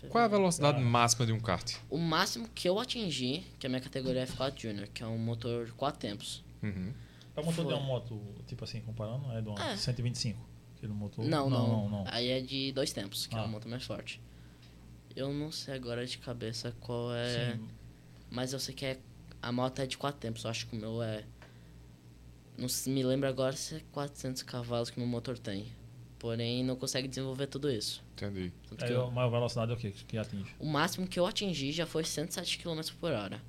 Qual 0.09 0.23
é 0.23 0.25
a 0.25 0.29
velocidade 0.29 0.79
Ah. 0.79 0.81
máxima 0.85 1.27
de 1.27 1.33
um 1.33 1.39
kart? 1.41 1.77
O 1.89 1.97
máximo 1.99 2.49
que 2.55 2.69
eu 2.69 2.79
atingi, 2.81 3.45
que 3.59 3.67
é 3.67 3.69
a 3.69 3.71
minha 3.71 3.81
categoria 3.81 4.27
F4 4.27 4.61
Junior, 4.61 4.89
que 4.89 5.03
é 5.03 5.07
um 5.07 5.19
motor 5.19 5.67
de 5.67 5.73
4 5.73 6.01
tempos. 6.01 6.43
Uhum. 6.63 6.93
É 7.35 7.41
o 7.41 7.45
motor 7.45 7.65
de 7.65 7.71
Foi. 7.71 7.75
uma 7.81 7.87
moto, 7.87 8.21
tipo 8.47 8.65
assim, 8.65 8.81
comparando, 8.83 9.31
é 9.33 9.41
de 9.41 9.49
uma 9.49 9.71
É. 9.73 9.77
125? 9.77 10.39
Aquele 10.77 10.93
motor? 10.93 11.25
Não, 11.25 11.49
não, 11.49 11.67
não, 11.69 11.89
não. 11.89 12.05
Aí 12.09 12.29
é 12.29 12.41
de 12.41 12.73
dois 12.73 12.93
tempos, 12.93 13.27
que 13.27 13.35
é 13.35 13.39
Ah. 13.39 13.45
o 13.45 13.49
motor 13.49 13.71
mais 13.71 13.85
forte. 13.85 14.21
Eu 15.15 15.33
não 15.33 15.51
sei 15.53 15.75
agora 15.75 16.05
de 16.07 16.19
cabeça 16.19 16.75
qual 16.81 17.13
é. 17.15 17.53
Sim. 17.55 17.69
Mas 18.31 18.53
eu 18.53 18.59
sei 18.61 18.75
que 18.75 18.85
é. 18.85 18.99
A 19.41 19.51
moto 19.53 19.79
é 19.81 19.87
de 19.87 19.97
4 19.99 20.21
tempos, 20.21 20.45
eu 20.45 20.51
acho 20.51 20.67
que 20.67 20.77
o 20.77 20.79
meu 20.81 21.03
é. 21.03 21.25
Não 22.57 22.69
se- 22.69 22.89
me 22.91 23.03
lembro 23.03 23.29
agora 23.29 23.55
se 23.57 23.77
é 23.77 23.81
400 23.93 24.43
cavalos 24.43 24.91
que 24.91 24.97
o 24.97 25.01
meu 25.01 25.09
motor 25.09 25.39
tem. 25.39 25.67
Porém, 26.19 26.63
não 26.63 26.77
consegue 26.77 27.09
desenvolver 27.09 27.47
tudo 27.49 27.71
isso. 27.71 28.03
Entendi. 28.13 28.53
Tanto 28.69 28.85
É, 28.85 28.87
que 28.89 28.93
a 28.93 28.97
eu- 28.97 29.11
maior 29.11 29.31
velocidade 29.31 29.73
é 29.73 29.75
o 29.75 29.77
que 29.79 29.91
que 29.91 30.17
atinge? 30.17 30.55
o 30.61 30.67
máximo 30.67 31.07
que 31.09 31.19
eu 31.19 31.27
atingi 31.27 31.73
já 31.73 31.85
foi 31.87 32.05
107 32.05 32.59
km 32.59 32.81
por 33.01 33.13
hora. 33.13 33.43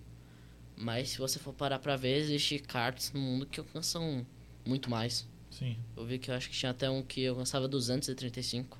Mas 0.76 1.10
se 1.10 1.18
você 1.18 1.40
for 1.40 1.54
parar 1.54 1.80
pra 1.80 1.96
ver, 1.96 2.18
existe 2.18 2.60
karts 2.60 3.12
no 3.14 3.20
mundo 3.20 3.46
que 3.46 3.60
alcançam 3.60 4.26
muito 4.66 4.90
mais. 4.90 5.28
Sim. 5.50 5.78
Eu 5.96 6.06
vi 6.06 6.18
que 6.18 6.32
eu 6.32 6.36
acho 6.36 6.50
que 6.50 6.56
tinha 6.56 6.72
até 6.72 6.90
um 6.90 7.04
que 7.04 7.28
alcançava 7.28 7.68
235. 7.68 8.80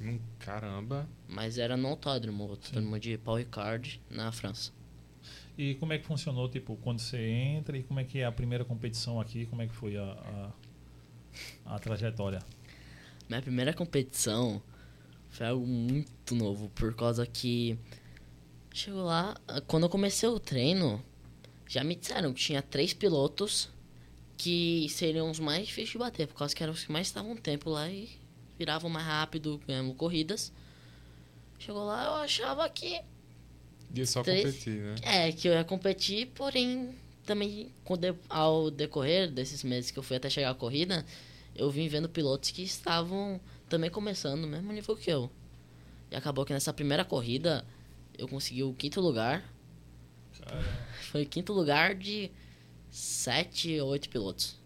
Hum, 0.00 0.18
caramba. 0.38 1.08
Mas 1.28 1.58
era 1.58 1.76
no 1.76 1.88
autódromo, 1.88 2.46
o 2.46 2.50
autódromo 2.50 2.98
de 2.98 3.16
Paul 3.18 3.36
Ricard, 3.36 4.00
na 4.10 4.32
França. 4.32 4.72
E 5.56 5.74
como 5.74 5.92
é 5.92 5.98
que 5.98 6.06
funcionou, 6.06 6.48
tipo, 6.48 6.76
quando 6.76 7.00
você 7.00 7.18
entra 7.18 7.76
e 7.76 7.82
como 7.82 8.00
é 8.00 8.04
que 8.04 8.18
é 8.18 8.24
a 8.24 8.32
primeira 8.32 8.64
competição 8.64 9.20
aqui, 9.20 9.46
como 9.46 9.60
é 9.60 9.66
que 9.66 9.74
foi 9.74 9.96
a, 9.96 10.52
a, 11.66 11.74
a 11.74 11.78
trajetória? 11.78 12.40
Minha 13.28 13.42
primeira 13.42 13.72
competição 13.74 14.62
foi 15.28 15.46
algo 15.46 15.66
muito 15.66 16.34
novo, 16.34 16.68
por 16.70 16.94
causa 16.94 17.26
que. 17.26 17.78
Chegou 18.72 19.02
lá, 19.02 19.36
quando 19.66 19.82
eu 19.82 19.88
comecei 19.88 20.28
o 20.28 20.38
treino, 20.38 21.02
já 21.70 21.84
me 21.84 21.94
disseram 21.94 22.34
que 22.34 22.40
tinha 22.40 22.60
três 22.60 22.92
pilotos 22.92 23.70
que 24.36 24.88
seriam 24.90 25.30
os 25.30 25.38
mais 25.38 25.68
difíceis 25.68 25.90
de 25.90 25.98
bater, 25.98 26.26
por 26.26 26.34
causa 26.34 26.52
que 26.52 26.60
eram 26.64 26.72
os 26.72 26.82
que 26.82 26.90
mais 26.90 27.06
estavam 27.06 27.36
tempo 27.36 27.70
lá 27.70 27.88
e 27.88 28.10
viravam 28.58 28.90
mais 28.90 29.06
rápido, 29.06 29.60
ganhando 29.68 29.94
corridas. 29.94 30.52
Chegou 31.60 31.84
lá, 31.84 32.06
eu 32.06 32.14
achava 32.14 32.68
que 32.68 32.96
é 32.96 34.04
só 34.04 34.20
Três. 34.24 34.46
competir, 34.46 34.80
né? 34.82 34.94
É, 35.02 35.30
que 35.30 35.46
eu 35.46 35.52
ia 35.52 35.62
competir, 35.62 36.26
porém, 36.34 36.92
também 37.24 37.72
ao 38.28 38.68
decorrer 38.68 39.30
desses 39.30 39.62
meses 39.62 39.92
que 39.92 39.98
eu 39.98 40.02
fui 40.02 40.16
até 40.16 40.28
chegar 40.28 40.50
à 40.50 40.54
corrida, 40.54 41.06
eu 41.54 41.70
vim 41.70 41.86
vendo 41.86 42.08
pilotos 42.08 42.50
que 42.50 42.62
estavam 42.62 43.40
também 43.68 43.90
começando 43.90 44.40
no 44.40 44.48
mesmo 44.48 44.72
nível 44.72 44.96
que 44.96 45.08
eu. 45.08 45.30
E 46.10 46.16
acabou 46.16 46.44
que 46.44 46.52
nessa 46.52 46.72
primeira 46.72 47.04
corrida 47.04 47.64
eu 48.18 48.26
consegui 48.26 48.64
o 48.64 48.74
quinto 48.74 49.00
lugar. 49.00 49.44
Foi 51.10 51.26
quinto 51.26 51.52
lugar 51.52 51.96
de 51.96 52.30
sete 52.88 53.80
ou 53.80 53.88
oito 53.90 54.08
pilotos. 54.08 54.56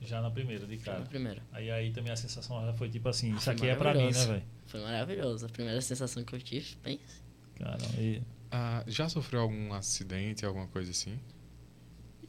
Já 0.00 0.20
na 0.20 0.30
primeira, 0.30 0.66
de 0.66 0.76
cara. 0.78 0.98
na 0.98 1.06
primeira. 1.06 1.42
Aí, 1.52 1.70
aí 1.70 1.92
também 1.92 2.12
a 2.12 2.16
sensação 2.16 2.60
já 2.66 2.72
foi 2.72 2.90
tipo 2.90 3.08
assim, 3.08 3.32
isso 3.32 3.44
Foi 3.44 3.54
aqui 3.54 3.68
é 3.68 3.76
pra 3.76 3.94
mim, 3.94 4.10
né, 4.10 4.26
velho? 4.26 4.42
Foi 4.66 4.80
maravilhoso. 4.80 5.46
A 5.46 5.48
primeira 5.48 5.80
sensação 5.80 6.24
que 6.24 6.34
eu 6.34 6.40
tive, 6.40 6.76
bem, 6.82 6.98
Cara, 7.54 7.78
e, 7.96 8.20
Ah, 8.50 8.82
já 8.86 9.08
sofreu 9.08 9.40
algum 9.42 9.72
acidente, 9.72 10.44
alguma 10.44 10.66
coisa 10.66 10.90
assim? 10.90 11.18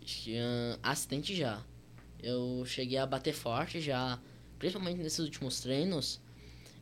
Tinha 0.01 0.77
acidente 0.83 1.35
já. 1.35 1.63
Eu 2.21 2.63
cheguei 2.65 2.99
a 2.99 3.07
bater 3.07 3.33
forte 3.33 3.81
já, 3.81 4.19
principalmente 4.59 5.01
nesses 5.01 5.19
últimos 5.19 5.59
treinos. 5.61 6.21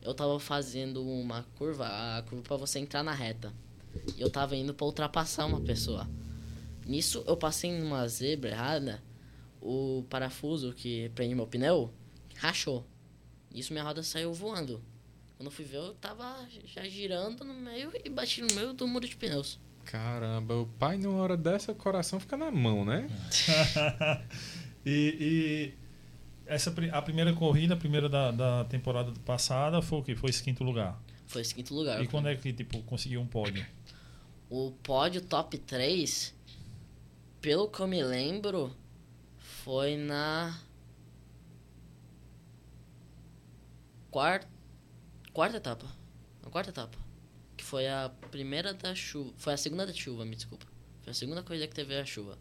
Eu 0.02 0.12
tava 0.12 0.38
fazendo 0.38 1.02
uma 1.02 1.42
curva, 1.56 1.86
a 1.86 2.22
curva 2.22 2.42
pra 2.42 2.56
você 2.58 2.78
entrar 2.78 3.02
na 3.02 3.12
reta. 3.12 3.52
E 4.16 4.20
eu 4.20 4.30
tava 4.30 4.56
indo 4.56 4.74
pra 4.74 4.86
ultrapassar 4.86 5.46
uma 5.46 5.60
pessoa. 5.60 6.08
Nisso 6.84 7.24
eu 7.26 7.36
passei 7.36 7.72
numa 7.72 8.06
zebra 8.08 8.50
errada, 8.50 9.02
o 9.60 10.04
parafuso 10.08 10.72
que 10.72 11.08
prende 11.10 11.34
meu 11.34 11.46
pneu 11.46 11.92
rachou. 12.36 12.86
Nisso 13.52 13.72
minha 13.72 13.84
roda 13.84 14.02
saiu 14.02 14.32
voando. 14.32 14.82
Quando 15.36 15.48
eu 15.48 15.50
fui 15.52 15.64
ver, 15.64 15.78
eu 15.78 15.94
tava 15.94 16.46
já 16.64 16.82
girando 16.84 17.44
no 17.44 17.54
meio 17.54 17.92
e 18.04 18.08
bati 18.08 18.40
no 18.40 18.54
meio 18.54 18.72
do 18.72 18.86
muro 18.86 19.06
de 19.06 19.16
pneus. 19.16 19.58
Caramba, 19.84 20.54
o 20.54 20.66
pai, 20.66 20.96
numa 20.96 21.18
hora 21.20 21.36
dessa, 21.36 21.72
o 21.72 21.74
coração 21.74 22.18
fica 22.18 22.36
na 22.36 22.50
mão, 22.50 22.84
né? 22.84 23.08
e, 24.84 25.16
e 25.20 25.74
essa, 26.46 26.74
a 26.92 27.02
primeira 27.02 27.32
corrida, 27.32 27.74
a 27.74 27.76
primeira 27.76 28.08
da, 28.08 28.30
da 28.30 28.64
temporada 28.64 29.12
passada, 29.24 29.82
foi 29.82 29.98
o 29.98 30.02
quê? 30.02 30.16
Foi 30.16 30.30
esse 30.30 30.42
quinto 30.42 30.64
lugar. 30.64 31.00
Foi 31.26 31.42
esse 31.42 31.54
quinto 31.54 31.74
lugar. 31.74 32.02
E 32.02 32.06
quando 32.06 32.28
é 32.28 32.34
que 32.34 32.52
tipo, 32.52 32.82
conseguiu 32.82 33.20
um 33.20 33.26
pódio? 33.26 33.64
O 34.48 34.70
pódio 34.82 35.20
top 35.20 35.58
3, 35.58 36.34
pelo 37.40 37.68
que 37.68 37.80
eu 37.80 37.86
me 37.86 38.02
lembro, 38.02 38.74
foi 39.36 39.96
na 39.96 40.56
quarta, 44.10 44.48
quarta 45.32 45.56
etapa. 45.56 45.86
Na 46.44 46.50
quarta 46.50 46.70
etapa. 46.70 46.96
Que 47.56 47.64
foi 47.64 47.88
a 47.88 48.10
primeira 48.30 48.72
da 48.72 48.94
chuva. 48.94 49.32
Foi 49.36 49.52
a 49.52 49.56
segunda 49.56 49.84
da 49.84 49.92
chuva, 49.92 50.24
me 50.24 50.36
desculpa. 50.36 50.66
Foi 51.02 51.10
a 51.10 51.14
segunda 51.14 51.42
corrida 51.42 51.66
que 51.66 51.74
teve 51.74 51.98
a 51.98 52.04
chuva. 52.04 52.38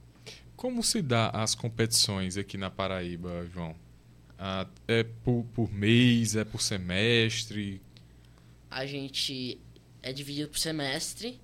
Como 0.56 0.84
se 0.84 1.02
dá 1.02 1.30
as 1.30 1.56
competições 1.56 2.38
aqui 2.38 2.58
na 2.58 2.70
Paraíba, 2.70 3.46
João? 3.54 3.76
Ah, 4.38 4.68
é 4.88 5.04
por, 5.04 5.46
por 5.54 5.72
mês, 5.72 6.36
é 6.36 6.46
por 6.46 6.62
semestre? 6.62 7.82
A 8.70 8.86
gente 8.86 9.60
é 10.02 10.14
dividido 10.14 10.50
por 10.50 10.60
semestre, 10.60 11.40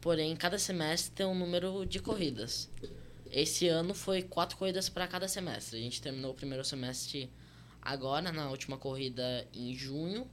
porém 0.00 0.34
cada 0.36 0.58
semestre 0.58 1.10
tem 1.12 1.26
um 1.26 1.34
número 1.34 1.84
de 1.86 1.98
corridas. 2.00 2.70
Esse 3.30 3.68
ano 3.68 3.94
foi 3.94 4.22
quatro 4.22 4.56
corridas 4.56 4.88
para 4.88 5.06
cada 5.06 5.28
semestre. 5.28 5.78
A 5.78 5.82
gente 5.82 6.00
terminou 6.00 6.30
o 6.32 6.34
primeiro 6.34 6.64
semestre 6.64 7.30
agora, 7.82 8.32
na 8.32 8.48
última 8.50 8.78
corrida 8.78 9.46
em 9.52 9.74
junho, 9.74 10.26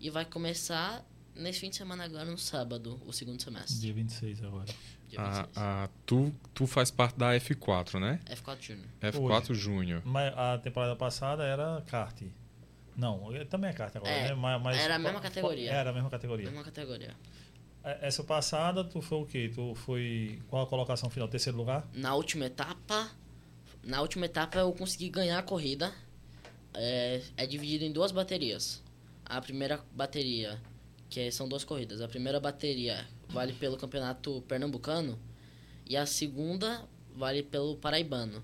e 0.00 0.10
vai 0.10 0.24
começar 0.24 1.04
nesse 1.34 1.60
fim 1.60 1.70
de 1.70 1.76
semana 1.76 2.04
agora, 2.04 2.24
no 2.24 2.36
sábado, 2.38 3.00
o 3.06 3.12
segundo 3.12 3.40
semestre. 3.40 3.78
Dia 3.78 3.94
26 3.94 4.42
agora. 4.42 4.66
dia 5.08 5.20
Ah, 5.20 5.30
26. 5.42 5.48
ah, 5.56 5.88
tu, 6.04 6.34
tu 6.52 6.66
faz 6.66 6.90
parte 6.90 7.16
da 7.16 7.32
F4, 7.36 8.00
né? 8.00 8.18
F4 8.26 8.60
Júnior. 8.60 8.88
F4 9.00 9.54
Júnior. 9.54 10.02
Mas 10.04 10.36
a 10.36 10.58
temporada 10.58 10.96
passada 10.96 11.44
era 11.44 11.80
kart. 11.86 12.22
Não, 12.96 13.28
também 13.48 13.70
é 13.70 13.72
kart 13.72 13.94
agora, 13.96 14.10
É, 14.12 14.28
né? 14.28 14.34
Mas, 14.34 14.62
mas 14.62 14.76
era 14.78 14.96
a 14.96 14.98
qual- 14.98 15.02
mesma 15.04 15.20
categoria. 15.20 15.70
Era 15.70 15.90
a 15.90 15.92
mesma 15.92 16.10
categoria. 16.10 16.46
Mesma 16.50 16.64
categoria. 16.64 17.14
É, 17.84 18.08
Essa 18.08 18.22
passada, 18.22 18.84
tu 18.84 19.00
foi 19.00 19.18
o 19.18 19.26
quê? 19.26 19.50
Tu 19.54 19.74
foi. 19.74 20.40
Qual 20.48 20.62
a 20.62 20.66
colocação 20.66 21.10
final? 21.10 21.28
Terceiro 21.28 21.58
lugar? 21.58 21.86
Na 21.94 22.14
última 22.14 22.46
etapa, 22.46 23.10
na 23.82 24.00
última 24.00 24.26
etapa 24.26 24.58
eu 24.58 24.72
consegui 24.72 25.08
ganhar 25.08 25.38
a 25.38 25.42
corrida. 25.42 25.92
É, 26.74 27.20
é 27.36 27.46
dividido 27.46 27.84
em 27.84 27.92
duas 27.92 28.12
baterias. 28.12 28.82
A 29.26 29.40
primeira 29.40 29.80
bateria, 29.92 30.60
que 31.10 31.30
são 31.30 31.48
duas 31.48 31.64
corridas. 31.64 32.00
A 32.00 32.08
primeira 32.08 32.40
bateria 32.40 33.06
vale 33.28 33.52
pelo 33.52 33.76
campeonato 33.76 34.42
pernambucano 34.48 35.18
e 35.86 35.96
a 35.96 36.06
segunda 36.06 36.82
vale 37.14 37.42
pelo 37.42 37.76
paraibano. 37.76 38.42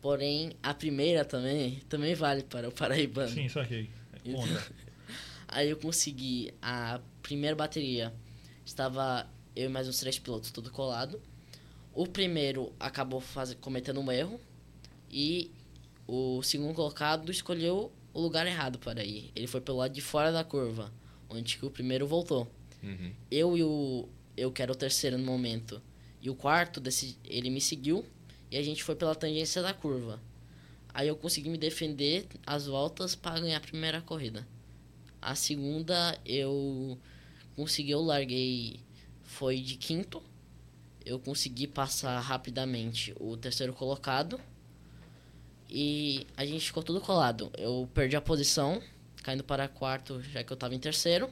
Porém, 0.00 0.52
a 0.62 0.72
primeira 0.74 1.24
também 1.24 1.80
também 1.88 2.14
vale 2.14 2.42
para 2.42 2.68
o 2.68 2.72
paraibano. 2.72 3.28
Sim, 3.28 3.46
aqui. 3.58 3.90
Conta. 4.24 4.72
Aí 5.48 5.68
eu 5.68 5.76
consegui 5.76 6.52
a 6.62 7.00
primeira 7.22 7.56
bateria. 7.56 8.12
Estava 8.70 9.28
eu 9.56 9.66
e 9.66 9.68
mais 9.68 9.88
uns 9.88 9.98
três 9.98 10.16
pilotos 10.16 10.52
tudo 10.52 10.70
colado. 10.70 11.20
O 11.92 12.06
primeiro 12.06 12.72
acabou 12.78 13.20
faz... 13.20 13.52
cometendo 13.54 13.98
um 13.98 14.12
erro. 14.12 14.40
E 15.10 15.50
o 16.06 16.40
segundo 16.44 16.72
colocado 16.72 17.32
escolheu 17.32 17.90
o 18.14 18.20
lugar 18.20 18.46
errado 18.46 18.78
para 18.78 19.04
ir. 19.04 19.32
Ele 19.34 19.48
foi 19.48 19.60
pelo 19.60 19.78
lado 19.78 19.92
de 19.92 20.00
fora 20.00 20.30
da 20.30 20.44
curva, 20.44 20.92
onde 21.28 21.58
que 21.58 21.66
o 21.66 21.70
primeiro 21.70 22.06
voltou. 22.06 22.48
Uhum. 22.80 23.12
Eu 23.28 23.58
e 23.58 23.64
o. 23.64 24.08
Eu 24.36 24.52
que 24.52 24.62
era 24.62 24.70
o 24.70 24.76
terceiro 24.76 25.18
no 25.18 25.24
momento. 25.24 25.82
E 26.22 26.30
o 26.30 26.34
quarto, 26.36 26.78
desse, 26.78 27.18
ele 27.24 27.50
me 27.50 27.60
seguiu. 27.60 28.06
E 28.52 28.56
a 28.56 28.62
gente 28.62 28.84
foi 28.84 28.94
pela 28.94 29.16
tangência 29.16 29.60
da 29.62 29.74
curva. 29.74 30.20
Aí 30.94 31.08
eu 31.08 31.16
consegui 31.16 31.48
me 31.48 31.58
defender 31.58 32.24
as 32.46 32.66
voltas 32.66 33.16
para 33.16 33.40
ganhar 33.40 33.56
a 33.56 33.60
primeira 33.60 34.00
corrida. 34.00 34.46
A 35.20 35.34
segunda 35.34 36.16
eu 36.24 36.96
consegui, 37.60 37.90
eu 37.92 38.00
larguei. 38.00 38.80
Foi 39.22 39.60
de 39.60 39.76
quinto. 39.76 40.22
Eu 41.04 41.18
consegui 41.18 41.66
passar 41.66 42.18
rapidamente 42.20 43.14
o 43.18 43.36
terceiro 43.36 43.72
colocado. 43.72 44.40
E 45.68 46.26
a 46.36 46.44
gente 46.44 46.66
ficou 46.66 46.82
tudo 46.82 47.00
colado. 47.00 47.50
Eu 47.56 47.88
perdi 47.94 48.16
a 48.16 48.20
posição, 48.20 48.82
caindo 49.22 49.44
para 49.44 49.68
quarto, 49.68 50.20
já 50.22 50.42
que 50.42 50.52
eu 50.52 50.54
estava 50.54 50.74
em 50.74 50.78
terceiro. 50.78 51.30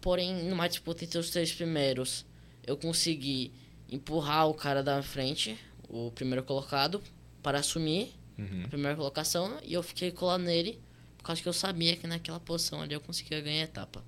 Porém, 0.00 0.44
numa 0.48 0.68
disputa 0.68 1.04
entre 1.04 1.18
os 1.18 1.30
três 1.30 1.52
primeiros, 1.52 2.24
eu 2.66 2.76
consegui 2.76 3.52
empurrar 3.88 4.48
o 4.48 4.54
cara 4.54 4.82
da 4.82 5.02
frente, 5.02 5.56
o 5.88 6.10
primeiro 6.10 6.42
colocado, 6.44 7.02
para 7.42 7.60
assumir 7.60 8.12
Uhum. 8.38 8.64
a 8.64 8.68
primeira 8.68 8.96
colocação. 8.96 9.58
E 9.64 9.72
eu 9.72 9.82
fiquei 9.82 10.10
colado 10.10 10.42
nele, 10.42 10.78
por 11.16 11.24
causa 11.24 11.40
que 11.40 11.48
eu 11.48 11.52
sabia 11.52 11.96
que 11.96 12.06
naquela 12.06 12.38
posição 12.40 12.82
ali 12.82 12.92
eu 12.94 13.00
conseguia 13.00 13.40
ganhar 13.40 13.62
a 13.62 13.64
etapa. 13.64 14.04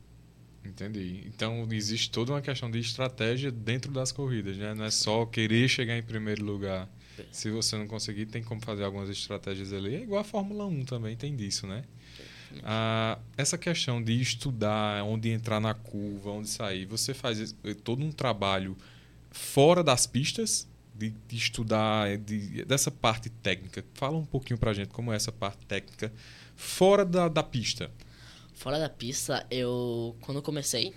Entendi. 0.68 1.22
Então 1.26 1.66
existe 1.72 2.10
toda 2.10 2.32
uma 2.32 2.42
questão 2.42 2.70
de 2.70 2.78
estratégia 2.78 3.50
dentro 3.50 3.90
das 3.92 4.12
corridas, 4.12 4.56
né? 4.56 4.74
Não 4.74 4.84
é 4.84 4.90
só 4.90 5.24
querer 5.26 5.68
chegar 5.68 5.96
em 5.96 6.02
primeiro 6.02 6.44
lugar. 6.44 6.88
Se 7.32 7.50
você 7.50 7.76
não 7.76 7.86
conseguir, 7.88 8.26
tem 8.26 8.42
como 8.42 8.60
fazer 8.60 8.84
algumas 8.84 9.08
estratégias 9.08 9.72
ali. 9.72 9.94
É 9.94 10.02
igual 10.02 10.20
a 10.20 10.24
Fórmula 10.24 10.66
1 10.66 10.84
também, 10.84 11.16
tem 11.16 11.34
disso, 11.34 11.66
né? 11.66 11.82
Ah, 12.62 13.18
essa 13.36 13.58
questão 13.58 14.02
de 14.02 14.20
estudar 14.20 15.02
onde 15.04 15.28
entrar 15.30 15.60
na 15.60 15.74
curva, 15.74 16.30
onde 16.30 16.48
sair, 16.48 16.86
você 16.86 17.12
faz 17.12 17.38
esse- 17.40 17.54
todo 17.84 18.04
um 18.04 18.10
trabalho 18.12 18.76
fora 19.30 19.82
das 19.82 20.06
pistas, 20.06 20.66
de, 20.94 21.10
de 21.28 21.36
estudar 21.36 22.16
de- 22.18 22.64
dessa 22.64 22.90
parte 22.90 23.28
técnica. 23.28 23.84
Fala 23.94 24.16
um 24.16 24.24
pouquinho 24.24 24.58
pra 24.58 24.72
gente 24.72 24.88
como 24.88 25.12
é 25.12 25.16
essa 25.16 25.30
parte 25.32 25.64
técnica 25.66 26.12
fora 26.56 27.04
da, 27.04 27.28
da 27.28 27.42
pista. 27.42 27.90
Fora 28.58 28.76
da 28.78 28.88
pista, 28.88 29.46
eu 29.52 30.16
quando 30.20 30.42
comecei, 30.42 30.92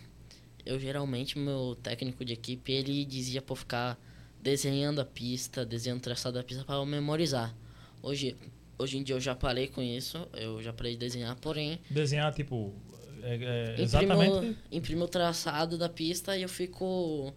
eu 0.65 0.79
geralmente 0.79 1.37
meu 1.37 1.77
técnico 1.83 2.25
de 2.25 2.33
equipe 2.33 2.71
ele 2.71 3.05
dizia 3.05 3.39
para 3.39 3.55
ficar 3.55 3.99
desenhando 4.41 4.99
a 4.99 5.05
pista, 5.05 5.63
desenhando 5.63 5.99
o 5.99 6.01
traçado 6.01 6.33
da 6.39 6.43
pista 6.43 6.63
para 6.63 6.83
memorizar. 6.83 7.55
Hoje, 8.01 8.35
hoje 8.79 8.97
em 8.97 9.03
dia 9.03 9.13
eu 9.15 9.19
já 9.19 9.35
parei 9.35 9.67
com 9.67 9.79
isso, 9.79 10.27
eu 10.33 10.59
já 10.63 10.73
parei 10.73 10.93
de 10.93 10.97
desenhar, 10.97 11.35
porém 11.39 11.79
Desenhar, 11.87 12.33
tipo. 12.33 12.73
é- 13.21 13.75
é 13.77 13.81
exatamente. 13.81 14.57
imprimo 14.71 15.05
o 15.05 15.07
traçado 15.07 15.77
da 15.77 15.87
pista 15.87 16.35
e 16.35 16.41
eu 16.41 16.49
fico 16.49 17.31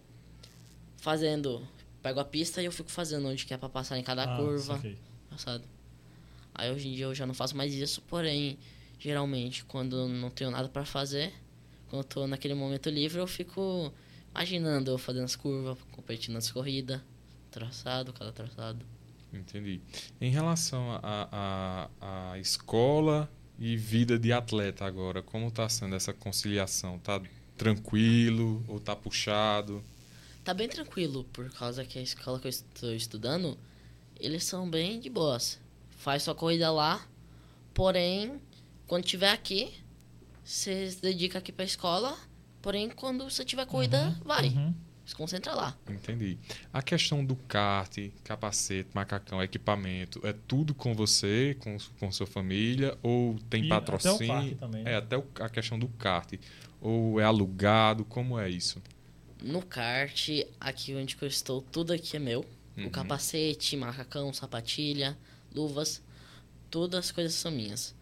fazendo, 0.97 1.61
pego 2.01 2.19
a 2.19 2.25
pista 2.25 2.63
e 2.63 2.65
eu 2.65 2.71
fico 2.71 2.89
fazendo 2.89 3.27
onde 3.27 3.45
que 3.45 3.53
é 3.53 3.57
para 3.57 3.69
passar 3.69 3.95
em 3.99 4.03
cada 4.03 4.23
Ah, 4.23 4.37
curva. 4.37 4.83
passado. 5.29 5.63
Aí 6.51 6.71
hoje 6.71 6.87
em 6.87 6.93
dia 6.95 7.05
eu 7.05 7.13
já 7.13 7.27
não 7.27 7.33
faço 7.35 7.55
mais 7.55 7.75
isso, 7.75 8.01
porém, 8.07 8.57
geralmente 8.99 9.63
quando 9.65 10.07
não 10.07 10.29
tenho 10.29 10.51
nada 10.51 10.67
pra 10.69 10.85
fazer, 10.85 11.33
quando 11.89 12.01
eu 12.01 12.07
tô 12.07 12.27
naquele 12.27 12.53
momento 12.53 12.89
livre, 12.89 13.19
eu 13.19 13.27
fico 13.27 13.93
imaginando 14.31 14.91
eu 14.91 14.97
fazendo 14.97 15.25
as 15.25 15.35
curvas, 15.35 15.77
competindo 15.91 16.33
nas 16.33 16.51
corridas, 16.51 17.01
traçado, 17.51 18.11
cada 18.11 18.31
traçado. 18.31 18.85
Entendi. 19.31 19.81
Em 20.19 20.29
relação 20.29 20.91
à 21.01 21.89
a, 22.01 22.31
a, 22.31 22.39
escola 22.39 23.29
e 23.57 23.77
vida 23.77 24.17
de 24.19 24.31
atleta 24.33 24.85
agora, 24.85 25.21
como 25.21 25.47
está 25.47 25.67
sendo 25.69 25.95
essa 25.95 26.13
conciliação? 26.13 26.99
Tá 26.99 27.21
tranquilo 27.57 28.63
ou 28.67 28.79
tá 28.79 28.95
puxado? 28.95 29.83
Tá 30.43 30.53
bem 30.53 30.67
tranquilo, 30.67 31.23
por 31.33 31.49
causa 31.49 31.85
que 31.85 31.97
a 31.97 32.01
escola 32.01 32.39
que 32.39 32.47
eu 32.47 32.49
estou 32.49 32.93
estudando, 32.93 33.57
eles 34.19 34.43
são 34.43 34.69
bem 34.69 34.99
de 34.99 35.09
boas. 35.09 35.59
Faz 35.89 36.23
sua 36.23 36.35
corrida 36.35 36.71
lá, 36.71 37.05
porém, 37.73 38.39
quando 38.87 39.03
tiver 39.05 39.31
aqui, 39.31 39.73
você 40.43 40.91
se 40.91 41.01
dedica 41.01 41.39
aqui 41.39 41.51
pra 41.51 41.65
escola, 41.65 42.17
porém, 42.61 42.89
quando 42.89 43.23
você 43.29 43.43
tiver 43.43 43.65
corrida, 43.65 44.15
vai. 44.23 44.49
Uhum. 44.49 44.73
Se 45.05 45.15
concentra 45.15 45.53
lá. 45.53 45.77
Entendi. 45.87 46.39
A 46.73 46.81
questão 46.81 47.23
do 47.23 47.35
kart, 47.35 47.95
capacete, 48.23 48.89
macacão, 48.93 49.41
equipamento, 49.43 50.19
é 50.25 50.33
tudo 50.33 50.73
com 50.73 50.95
você, 50.95 51.55
com, 51.59 51.77
com 51.99 52.11
sua 52.11 52.25
família? 52.25 52.97
Ou 53.03 53.37
tem 53.47 53.65
E 53.65 53.69
patrocínio? 53.69 54.15
até 54.15 54.25
o 54.25 54.27
kart 54.47 54.59
também, 54.59 54.83
né? 54.83 54.91
É, 54.93 54.95
até 54.95 55.17
o- 55.17 55.27
a 55.41 55.49
questão 55.49 55.77
do 55.77 55.87
kart. 55.89 56.33
Ou 56.81 57.19
é 57.19 57.23
alugado? 57.23 58.03
Como 58.03 58.39
é 58.39 58.49
isso? 58.49 58.81
No 59.43 59.61
kart, 59.61 60.27
aqui 60.59 60.95
onde 60.95 61.15
eu 61.21 61.27
estou, 61.27 61.61
tudo 61.61 61.93
aqui 61.93 62.15
é 62.17 62.19
meu. 62.19 62.43
Uhum. 62.75 62.87
O 62.87 62.89
capacete, 62.89 63.77
macacão, 63.77 64.33
sapatilha, 64.33 65.15
luvas, 65.53 66.01
todas 66.71 66.99
as 67.05 67.11
coisas 67.11 67.33
são 67.35 67.51
minhas. 67.51 67.94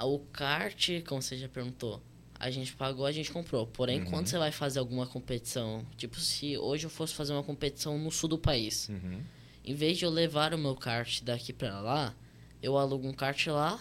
Ah, 0.00 0.06
O 0.06 0.18
kart, 0.32 0.88
como 1.06 1.20
você 1.20 1.36
já 1.36 1.48
perguntou, 1.48 2.00
a 2.38 2.50
gente 2.50 2.72
pagou, 2.76 3.04
a 3.04 3.10
gente 3.12 3.32
comprou. 3.32 3.66
Porém, 3.66 4.00
Uhum. 4.00 4.06
quando 4.10 4.26
você 4.28 4.38
vai 4.38 4.52
fazer 4.52 4.78
alguma 4.78 5.06
competição, 5.06 5.84
tipo 5.96 6.20
se 6.20 6.56
hoje 6.56 6.86
eu 6.86 6.90
fosse 6.90 7.14
fazer 7.14 7.32
uma 7.32 7.42
competição 7.42 7.98
no 7.98 8.10
sul 8.12 8.28
do 8.28 8.38
país, 8.38 8.88
Uhum. 8.88 9.20
em 9.64 9.74
vez 9.74 9.98
de 9.98 10.04
eu 10.04 10.10
levar 10.10 10.54
o 10.54 10.58
meu 10.58 10.76
kart 10.76 11.20
daqui 11.22 11.52
pra 11.52 11.80
lá, 11.80 12.14
eu 12.62 12.78
alugo 12.78 13.08
um 13.08 13.12
kart 13.12 13.44
lá 13.48 13.80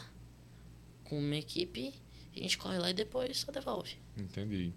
com 1.03 1.19
uma 1.19 1.35
equipe 1.35 1.93
a 2.35 2.39
gente 2.39 2.57
corre 2.57 2.77
lá 2.77 2.89
e 2.91 2.93
depois 2.93 3.37
só 3.39 3.51
devolve. 3.51 3.95
Entendi. 4.15 4.71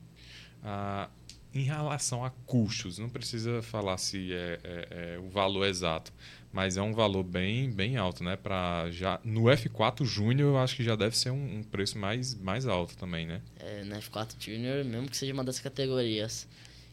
Ah, 0.63 1.11
em 1.53 1.63
relação 1.63 2.25
a 2.25 2.31
custos, 2.31 2.97
não 2.99 3.09
precisa 3.11 3.61
falar 3.61 3.99
se 3.99 4.33
é, 4.33 4.59
é, 4.65 5.15
é, 5.15 5.19
o 5.19 5.29
valor 5.29 5.67
exato, 5.67 6.11
mas 6.53 6.77
é 6.77 6.83
um 6.83 6.93
valor 6.93 7.23
bem, 7.23 7.71
bem 7.71 7.97
alto, 7.97 8.25
né? 8.25 8.37
Pra 8.37 8.91
já, 8.91 9.21
no 9.23 9.43
F4 9.43 10.05
Júnior, 10.05 10.55
eu 10.55 10.59
acho 10.59 10.75
que 10.75 10.83
já 10.83 10.97
deve 10.97 11.17
ser 11.17 11.31
um, 11.31 11.59
um 11.59 11.63
preço 11.63 11.97
mais, 11.97 12.35
mais 12.35 12.67
alto 12.67 12.97
também, 12.97 13.27
né? 13.27 13.41
É, 13.59 13.85
na 13.85 13.99
F4 13.99 14.35
Junior, 14.39 14.85
mesmo 14.85 15.09
que 15.09 15.17
seja 15.17 15.33
uma 15.33 15.45
das 15.45 15.61
categorias 15.61 16.49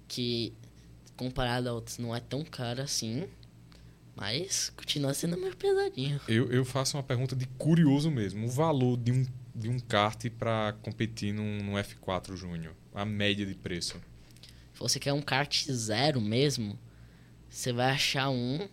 que, 0.08 0.54
comparado 1.16 1.70
a 1.70 1.74
outras, 1.74 1.98
não 1.98 2.16
é 2.16 2.20
tão 2.20 2.44
cara 2.44 2.84
assim, 2.84 3.28
mas 4.16 4.72
continua 4.76 5.14
sendo 5.14 5.36
meio 5.38 5.56
pesadinho. 5.56 6.22
Eu, 6.28 6.52
eu 6.52 6.64
faço 6.64 6.96
uma 6.96 7.04
pergunta 7.04 7.36
de 7.36 7.48
curioso 7.58 8.12
mesmo. 8.12 8.46
O 8.46 8.50
valor 8.50 8.96
de 8.96 9.12
um, 9.12 9.26
de 9.56 9.70
um 9.70 9.80
kart 9.80 10.30
para 10.38 10.76
competir 10.84 11.34
num, 11.34 11.64
num 11.64 11.74
F4 11.74 12.36
Júnior, 12.36 12.76
a 12.94 13.04
média 13.04 13.46
de 13.46 13.56
preço. 13.56 14.00
Se 14.74 14.80
você 14.80 15.00
quer 15.00 15.14
um 15.14 15.22
kart 15.22 15.66
zero 15.72 16.22
mesmo, 16.22 16.78
você 17.50 17.74
vai 17.74 17.90
achar 17.90 18.30
um 18.30 18.68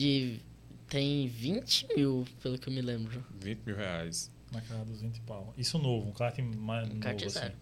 de. 0.00 0.40
tem 0.88 1.28
20 1.28 1.86
mil, 1.96 2.24
pelo 2.42 2.58
que 2.58 2.68
eu 2.68 2.72
me 2.72 2.80
lembro. 2.80 3.24
20 3.40 3.60
mil 3.64 3.76
reais. 3.76 4.30
Na 4.52 4.60
casa 4.60 4.84
dos 4.84 5.00
20 5.00 5.20
pau. 5.20 5.54
Isso 5.56 5.78
novo, 5.78 6.08
um 6.08 6.12
kart 6.12 6.36
mais 6.38 6.86
Um 6.86 6.90
novo 6.90 7.00
kart 7.00 7.22
assim. 7.22 7.28
zero. 7.38 7.54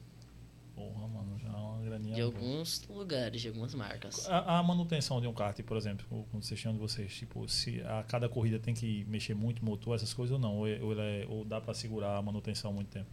Porra, 0.74 1.08
mano, 1.08 1.38
já 1.38 1.48
é 1.48 1.50
uma 1.56 1.82
graninha. 1.82 2.14
De 2.14 2.20
boa. 2.22 2.32
alguns 2.34 2.86
lugares, 2.88 3.40
de 3.42 3.48
algumas 3.48 3.74
marcas. 3.74 4.26
A, 4.28 4.58
a 4.58 4.62
manutenção 4.62 5.20
de 5.20 5.26
um 5.26 5.34
kart, 5.34 5.60
por 5.62 5.76
exemplo, 5.76 6.06
quando 6.30 6.44
vocês 6.44 6.58
chamam 6.58 6.76
de 6.76 6.80
vocês, 6.80 7.12
tipo, 7.14 7.46
se 7.48 7.80
a 7.82 8.04
cada 8.04 8.28
corrida 8.28 8.58
tem 8.58 8.72
que 8.74 9.04
mexer 9.06 9.34
muito 9.34 9.62
motor, 9.64 9.96
essas 9.96 10.14
coisas 10.14 10.32
ou 10.34 10.38
não? 10.38 10.56
Ou, 10.58 10.66
é- 10.68 10.80
ou, 10.80 10.92
ele 10.92 11.00
é- 11.00 11.26
ou 11.28 11.44
dá 11.44 11.60
pra 11.60 11.74
segurar 11.74 12.16
a 12.16 12.22
manutenção 12.22 12.72
muito 12.72 12.88
tempo? 12.88 13.10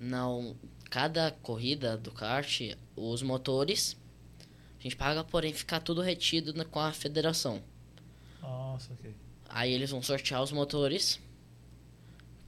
Não, 0.00 0.56
cada 0.90 1.30
corrida 1.30 1.96
do 1.96 2.10
kart, 2.12 2.60
os 2.96 3.22
motores, 3.22 3.96
a 4.78 4.82
gente 4.82 4.96
paga, 4.96 5.22
porém 5.24 5.52
fica 5.54 5.80
tudo 5.80 6.02
retido 6.02 6.52
na- 6.52 6.64
com 6.64 6.80
a 6.80 6.92
federação. 6.92 7.62
Aí 9.48 9.72
eles 9.72 9.90
vão 9.90 10.02
sortear 10.02 10.42
os 10.42 10.52
motores, 10.52 11.20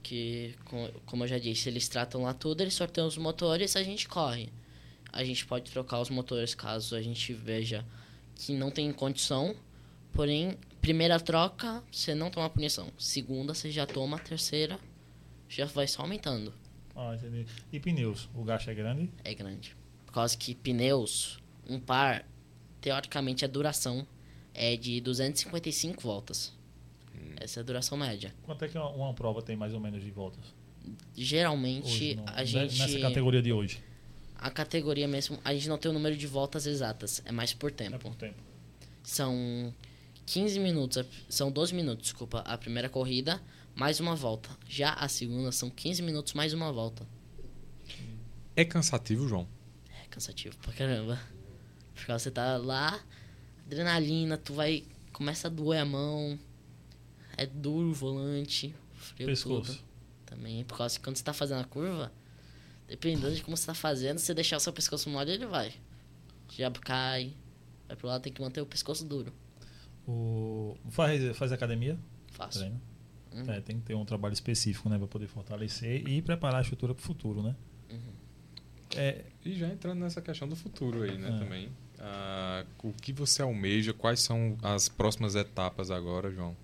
que, 0.03 0.55
co- 0.65 0.91
como 1.05 1.23
eu 1.23 1.27
já 1.27 1.37
disse, 1.37 1.69
eles 1.69 1.87
tratam 1.87 2.23
lá 2.23 2.33
tudo, 2.33 2.61
eles 2.61 2.73
sorteiam 2.73 3.07
os 3.07 3.17
motores 3.17 3.75
a 3.75 3.83
gente 3.83 4.07
corre. 4.07 4.49
A 5.11 5.23
gente 5.23 5.45
pode 5.45 5.71
trocar 5.71 5.99
os 6.01 6.09
motores 6.09 6.53
caso 6.53 6.95
a 6.95 7.01
gente 7.01 7.33
veja 7.33 7.85
que 8.35 8.53
não 8.53 8.69
tem 8.69 8.91
condição, 8.93 9.55
porém, 10.13 10.57
primeira 10.81 11.19
troca, 11.19 11.83
você 11.91 12.13
não 12.13 12.29
toma 12.29 12.49
punição. 12.49 12.91
Segunda, 12.97 13.53
você 13.53 13.71
já 13.71 13.85
toma, 13.85 14.19
terceira, 14.19 14.79
já 15.49 15.65
vai 15.65 15.87
só 15.87 16.03
aumentando. 16.03 16.53
Ah, 16.95 17.15
entendi. 17.15 17.45
E 17.71 17.79
pneus? 17.79 18.29
O 18.33 18.43
gasto 18.43 18.69
é 18.69 18.73
grande? 18.73 19.09
é 19.23 19.33
grande. 19.33 19.75
Por 20.05 20.13
causa 20.13 20.35
que 20.37 20.55
pneus, 20.55 21.39
um 21.69 21.79
par, 21.79 22.25
teoricamente 22.81 23.43
a 23.45 23.47
duração 23.47 24.07
é 24.57 24.75
de 24.75 24.99
255 25.01 26.01
voltas. 26.01 26.51
Essa 27.39 27.59
é 27.59 27.61
a 27.61 27.63
duração 27.63 27.97
média. 27.97 28.33
Quanto 28.43 28.65
é 28.65 28.67
que 28.67 28.77
uma, 28.77 28.89
uma 28.89 29.13
prova 29.13 29.41
tem 29.41 29.55
mais 29.55 29.73
ou 29.73 29.79
menos 29.79 30.03
de 30.03 30.09
voltas? 30.11 30.43
Geralmente 31.15 31.85
Hoje, 31.87 32.15
não. 32.15 32.25
a 32.27 32.37
Ne- 32.37 32.45
gente. 32.45 32.79
Nessa 32.79 32.99
categoria 32.99 33.41
de 33.41 33.51
hoje. 33.53 33.83
A 34.35 34.49
categoria 34.49 35.07
mesmo, 35.07 35.39
a 35.43 35.53
gente 35.53 35.67
não 35.67 35.77
tem 35.77 35.89
o 35.89 35.93
número 35.93 36.15
de 36.15 36.27
voltas 36.27 36.65
exatas, 36.67 37.21
é 37.25 37.31
mais 37.31 37.53
por 37.53 37.71
É 37.71 37.73
tempo. 37.73 37.97
por 37.99 38.15
tempo. 38.15 38.37
São 39.03 39.73
15 40.25 40.59
minutos, 40.59 41.03
são 41.29 41.51
12 41.51 41.73
minutos, 41.73 42.03
desculpa, 42.03 42.39
a 42.41 42.57
primeira 42.57 42.87
corrida, 42.89 43.41
mais 43.75 43.99
uma 43.99 44.15
volta. 44.15 44.49
Já 44.67 44.93
a 44.93 45.07
segunda 45.07 45.51
são 45.51 45.69
15 45.69 46.01
minutos 46.03 46.33
mais 46.33 46.53
uma 46.53 46.71
volta. 46.71 47.07
É 48.55 48.63
cansativo, 48.65 49.27
João? 49.27 49.47
É 50.03 50.07
cansativo 50.09 50.55
pra 50.57 50.73
caramba. 50.73 51.19
Porque 51.95 52.11
você 52.11 52.29
tá 52.31 52.57
lá, 52.57 52.99
adrenalina, 53.67 54.37
tu 54.37 54.53
vai. 54.53 54.83
Começa 55.13 55.47
a 55.47 55.51
doer 55.51 55.81
a 55.81 55.85
mão. 55.85 56.37
É 57.35 57.45
duro 57.45 57.89
o 57.89 57.93
volante. 57.93 58.73
Frio 58.93 59.27
Pescoço. 59.27 59.73
tudo. 59.73 59.83
Também. 60.25 60.63
Por 60.63 60.77
causa 60.77 60.97
que 60.97 61.03
quando 61.03 61.15
você 61.17 61.23
tá 61.23 61.33
fazendo 61.33 61.61
a 61.61 61.63
curva, 61.65 62.11
dependendo 62.87 63.33
de 63.33 63.41
como 63.43 63.55
você 63.55 63.65
tá 63.67 63.73
fazendo, 63.73 64.17
se 64.17 64.25
você 64.25 64.33
deixar 64.33 64.57
o 64.57 64.59
seu 64.59 64.73
pescoço 64.73 65.09
mole, 65.09 65.31
ele 65.31 65.45
vai. 65.45 65.73
Já 66.55 66.71
cai. 66.71 67.33
Vai 67.87 67.95
pro 67.95 68.07
lado, 68.07 68.21
tem 68.21 68.33
que 68.33 68.41
manter 68.41 68.61
o 68.61 68.65
pescoço 68.65 69.05
duro. 69.05 69.31
O... 70.07 70.75
Faz, 70.89 71.35
faz 71.37 71.51
academia? 71.51 71.97
Fácil. 72.31 72.61
Treina. 72.61 72.81
Uhum. 73.33 73.51
É, 73.51 73.61
tem 73.61 73.77
que 73.77 73.83
ter 73.85 73.93
um 73.95 74.05
trabalho 74.05 74.33
específico, 74.33 74.89
né? 74.89 74.97
Pra 74.97 75.07
poder 75.07 75.27
fortalecer 75.27 76.07
e 76.07 76.21
preparar 76.21 76.59
a 76.59 76.61
estrutura 76.61 76.93
pro 76.95 77.03
futuro, 77.03 77.43
né? 77.43 77.55
Uhum. 77.91 78.13
É, 78.95 79.25
E 79.45 79.53
já 79.53 79.67
entrando 79.67 79.99
nessa 79.99 80.21
questão 80.21 80.47
do 80.47 80.55
futuro 80.55 81.03
aí, 81.03 81.17
né, 81.17 81.27
É. 81.29 81.39
também. 81.39 81.69
Ah, 81.99 82.65
o 82.83 82.93
que 82.93 83.11
você 83.11 83.41
almeja? 83.41 83.93
Quais 83.93 84.19
são 84.19 84.57
as 84.61 84.87
próximas 84.87 85.35
etapas 85.35 85.89
agora, 85.89 86.31
João? 86.31 86.55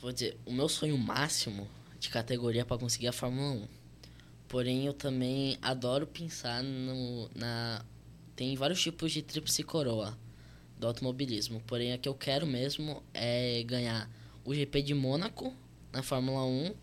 Vou 0.00 0.12
dizer, 0.12 0.38
o 0.46 0.52
meu 0.52 0.68
sonho 0.68 0.96
máximo 0.96 1.68
de 1.98 2.08
categoria 2.08 2.64
para 2.64 2.78
conseguir 2.78 3.08
a 3.08 3.12
Fórmula 3.12 3.52
1. 3.52 3.68
Porém, 4.48 4.86
eu 4.86 4.94
também 4.94 5.56
adoro 5.62 6.06
pensar 6.06 6.62
no, 6.62 7.30
na. 7.34 7.84
Tem 8.34 8.56
vários 8.56 8.80
tipos 8.80 9.12
de 9.12 9.22
tríplice 9.22 9.62
coroa 9.62 10.18
do 10.78 10.86
automobilismo. 10.86 11.62
Porém, 11.66 11.92
a 11.92 11.98
que 11.98 12.08
eu 12.08 12.14
quero 12.14 12.46
mesmo 12.46 13.02
é 13.12 13.62
ganhar 13.64 14.10
o 14.44 14.54
GP 14.54 14.82
de 14.82 14.94
Mônaco 14.94 15.54
na 15.92 16.02
Fórmula 16.02 16.44
1, 16.44 16.74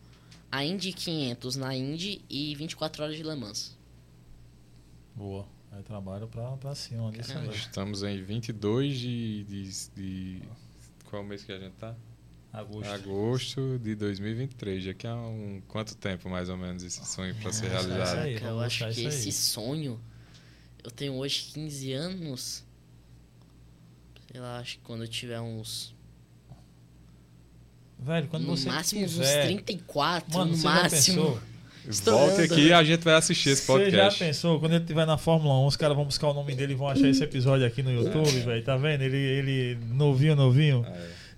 a 0.51 0.63
Indy 0.63 0.93
500 0.93 1.55
na 1.55 1.75
Indy 1.75 2.21
e 2.29 2.55
24 2.55 3.03
horas 3.03 3.15
de 3.17 3.23
Le 3.23 3.35
Mans. 3.35 3.75
boa. 5.15 5.56
Aí 5.77 5.83
trabalho 5.83 6.27
pra, 6.27 6.57
pra 6.57 6.73
cima 6.73 7.11
disso 7.11 7.33
Caramba. 7.33 7.51
aí. 7.51 7.57
Estamos 7.57 8.01
em 8.01 8.23
22 8.23 8.97
de, 8.97 9.43
de, 9.43 9.71
de- 9.95 10.41
Qual 11.05 11.23
mês 11.23 11.43
que 11.43 11.51
a 11.51 11.59
gente 11.59 11.73
tá? 11.73 11.95
Agosto. 12.51 12.89
Agosto 12.89 13.79
de 13.79 13.93
2023. 13.93 14.83
Já 14.85 14.93
que 14.95 15.05
há 15.05 15.15
um 15.15 15.61
quanto 15.67 15.95
tempo 15.95 16.27
mais 16.29 16.49
ou 16.49 16.57
menos 16.57 16.81
esse 16.81 17.05
sonho 17.05 17.35
para 17.35 17.51
ser 17.53 17.69
Nossa, 17.69 17.87
realizado? 17.87 18.17
aí, 18.19 18.33
Caraca, 18.39 18.47
eu 18.53 18.59
acho 18.61 18.91
que 18.91 19.01
esse 19.03 19.31
sonho. 19.31 19.99
Eu 20.83 20.89
tenho 20.89 21.13
hoje 21.13 21.51
15 21.53 21.93
anos. 21.93 22.63
Sei 24.31 24.41
lá, 24.41 24.57
acho 24.59 24.77
que 24.79 24.83
quando 24.83 25.03
eu 25.03 25.07
tiver 25.07 25.39
uns. 25.39 25.95
Velho, 27.99 28.27
quando 28.29 28.45
no 28.45 28.55
você 28.57 28.67
máximo 28.69 29.03
uns 29.05 29.13
quiser... 29.13 29.43
34, 29.45 30.33
Mano, 30.37 30.51
no 30.51 30.57
você 30.57 30.63
já 30.63 30.69
máximo. 30.73 31.23
pensou? 31.25 31.41
Volte 32.03 32.41
aqui 32.41 32.67
e 32.67 32.73
a 32.73 32.83
gente 32.83 33.03
vai 33.03 33.15
assistir 33.15 33.49
esse 33.49 33.65
Você 33.65 33.85
já 33.85 33.85
podcast. 33.85 34.19
pensou, 34.23 34.59
quando 34.59 34.73
ele 34.73 34.83
estiver 34.83 35.05
na 35.05 35.17
Fórmula 35.17 35.57
1, 35.59 35.65
os 35.67 35.77
caras 35.77 35.95
vão 35.95 36.05
buscar 36.05 36.27
o 36.29 36.33
nome 36.33 36.53
dele 36.53 36.73
e 36.73 36.75
vão 36.75 36.87
achar 36.87 37.07
esse 37.07 37.23
episódio 37.23 37.65
aqui 37.65 37.81
no 37.81 37.91
YouTube, 37.91 38.39
velho. 38.41 38.63
Tá 38.63 38.75
vendo? 38.75 39.01
Ele, 39.01 39.17
ele 39.17 39.77
novinho, 39.93 40.35
novinho. 40.35 40.85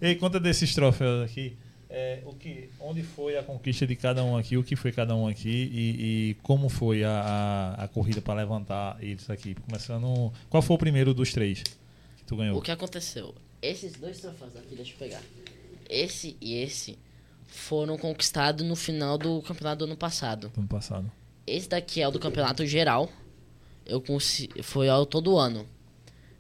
É. 0.01 0.09
Ei, 0.09 0.15
conta 0.15 0.39
desses 0.39 0.73
troféus 0.73 1.23
aqui. 1.23 1.55
É, 1.91 2.21
o 2.25 2.33
que, 2.33 2.69
onde 2.79 3.01
foi 3.01 3.37
a 3.37 3.41
conquista 3.43 3.85
de 3.85 3.95
cada 3.95 4.23
um 4.23 4.37
aqui? 4.37 4.55
O 4.57 4.63
que 4.63 4.75
foi 4.75 4.91
cada 4.91 5.15
um 5.15 5.27
aqui? 5.27 5.49
E, 5.49 6.29
e 6.29 6.33
como 6.43 6.69
foi 6.69 7.03
a, 7.03 7.75
a, 7.79 7.83
a 7.83 7.87
corrida 7.87 8.21
para 8.21 8.35
levantar 8.35 8.97
eles 9.01 9.29
aqui? 9.29 9.55
Começando. 9.55 10.31
Qual 10.49 10.61
foi 10.61 10.75
o 10.75 10.79
primeiro 10.79 11.13
dos 11.13 11.33
três 11.33 11.63
que 11.63 12.23
tu 12.27 12.35
ganhou? 12.35 12.57
O 12.57 12.61
que 12.61 12.71
aconteceu? 12.71 13.33
Esses 13.61 13.93
dois 13.93 14.19
troféus 14.19 14.55
aqui, 14.55 14.75
deixa 14.75 14.93
eu 14.93 14.97
pegar. 14.97 15.21
Esse 15.89 16.37
e 16.39 16.55
esse 16.61 16.97
foram 17.49 17.97
conquistados 17.97 18.65
no 18.65 18.75
final 18.75 19.17
do 19.17 19.41
campeonato 19.41 19.79
do 19.79 19.85
ano 19.85 19.97
passado. 19.97 20.49
Do 20.49 20.59
ano 20.59 20.67
passado. 20.69 21.11
Esse 21.45 21.67
daqui 21.67 22.01
é 22.01 22.07
o 22.07 22.11
do 22.11 22.19
campeonato 22.19 22.65
geral. 22.65 23.09
Eu 23.85 23.99
consegui, 23.99 24.61
foi 24.61 24.87
ao 24.87 25.05
todo 25.05 25.37
ano. 25.37 25.67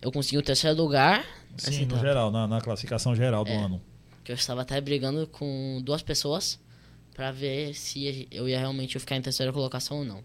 Eu 0.01 0.11
consegui 0.11 0.37
o 0.37 0.41
terceiro 0.41 0.77
lugar. 0.77 1.25
Sim, 1.57 1.79
no 1.79 1.83
etapa. 1.93 2.01
geral, 2.01 2.31
na, 2.31 2.47
na 2.47 2.61
classificação 2.61 3.15
geral 3.15 3.43
do 3.43 3.49
É. 3.51 3.55
ano. 3.55 3.81
que 4.23 4.31
eu 4.31 4.35
estava 4.35 4.61
até 4.61 4.79
brigando 4.79 5.25
com 5.27 5.81
duas 5.83 6.03
pessoas 6.03 6.59
para 7.15 7.31
ver 7.31 7.73
se 7.73 8.27
eu 8.29 8.47
ia 8.47 8.59
realmente 8.59 8.97
ficar 8.99 9.15
em 9.15 9.21
terceira 9.21 9.51
colocação 9.51 9.97
ou 9.97 10.05
não. 10.05 10.23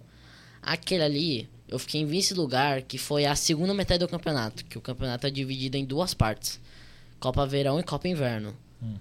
Aquele 0.62 1.02
ali, 1.02 1.48
eu 1.66 1.78
fiquei 1.78 2.02
em 2.02 2.06
vice 2.06 2.34
lugar, 2.34 2.82
que 2.82 2.98
foi 2.98 3.24
a 3.24 3.34
segunda 3.34 3.72
metade 3.72 4.00
do 4.00 4.08
campeonato, 4.08 4.64
que 4.66 4.76
o 4.76 4.80
campeonato 4.82 5.26
é 5.26 5.30
dividido 5.30 5.76
em 5.78 5.84
duas 5.86 6.12
partes: 6.12 6.60
Copa 7.18 7.46
Verão 7.46 7.80
e 7.80 7.82
Copa 7.82 8.06
Inverno. 8.06 8.54
Hum. 8.82 8.94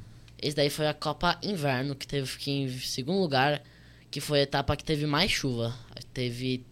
Esse 0.43 0.57
daí 0.57 0.69
foi 0.69 0.87
a 0.87 0.93
Copa 0.93 1.39
Inverno, 1.41 1.95
que 1.95 2.05
teve 2.05 2.27
fiquei 2.27 2.63
em 2.63 2.79
segundo 2.79 3.19
lugar, 3.21 3.63
que 4.11 4.19
foi 4.19 4.39
a 4.41 4.43
etapa 4.43 4.75
que 4.75 4.83
teve 4.83 5.05
mais 5.05 5.31
chuva. 5.31 5.73
Teve 6.13 6.65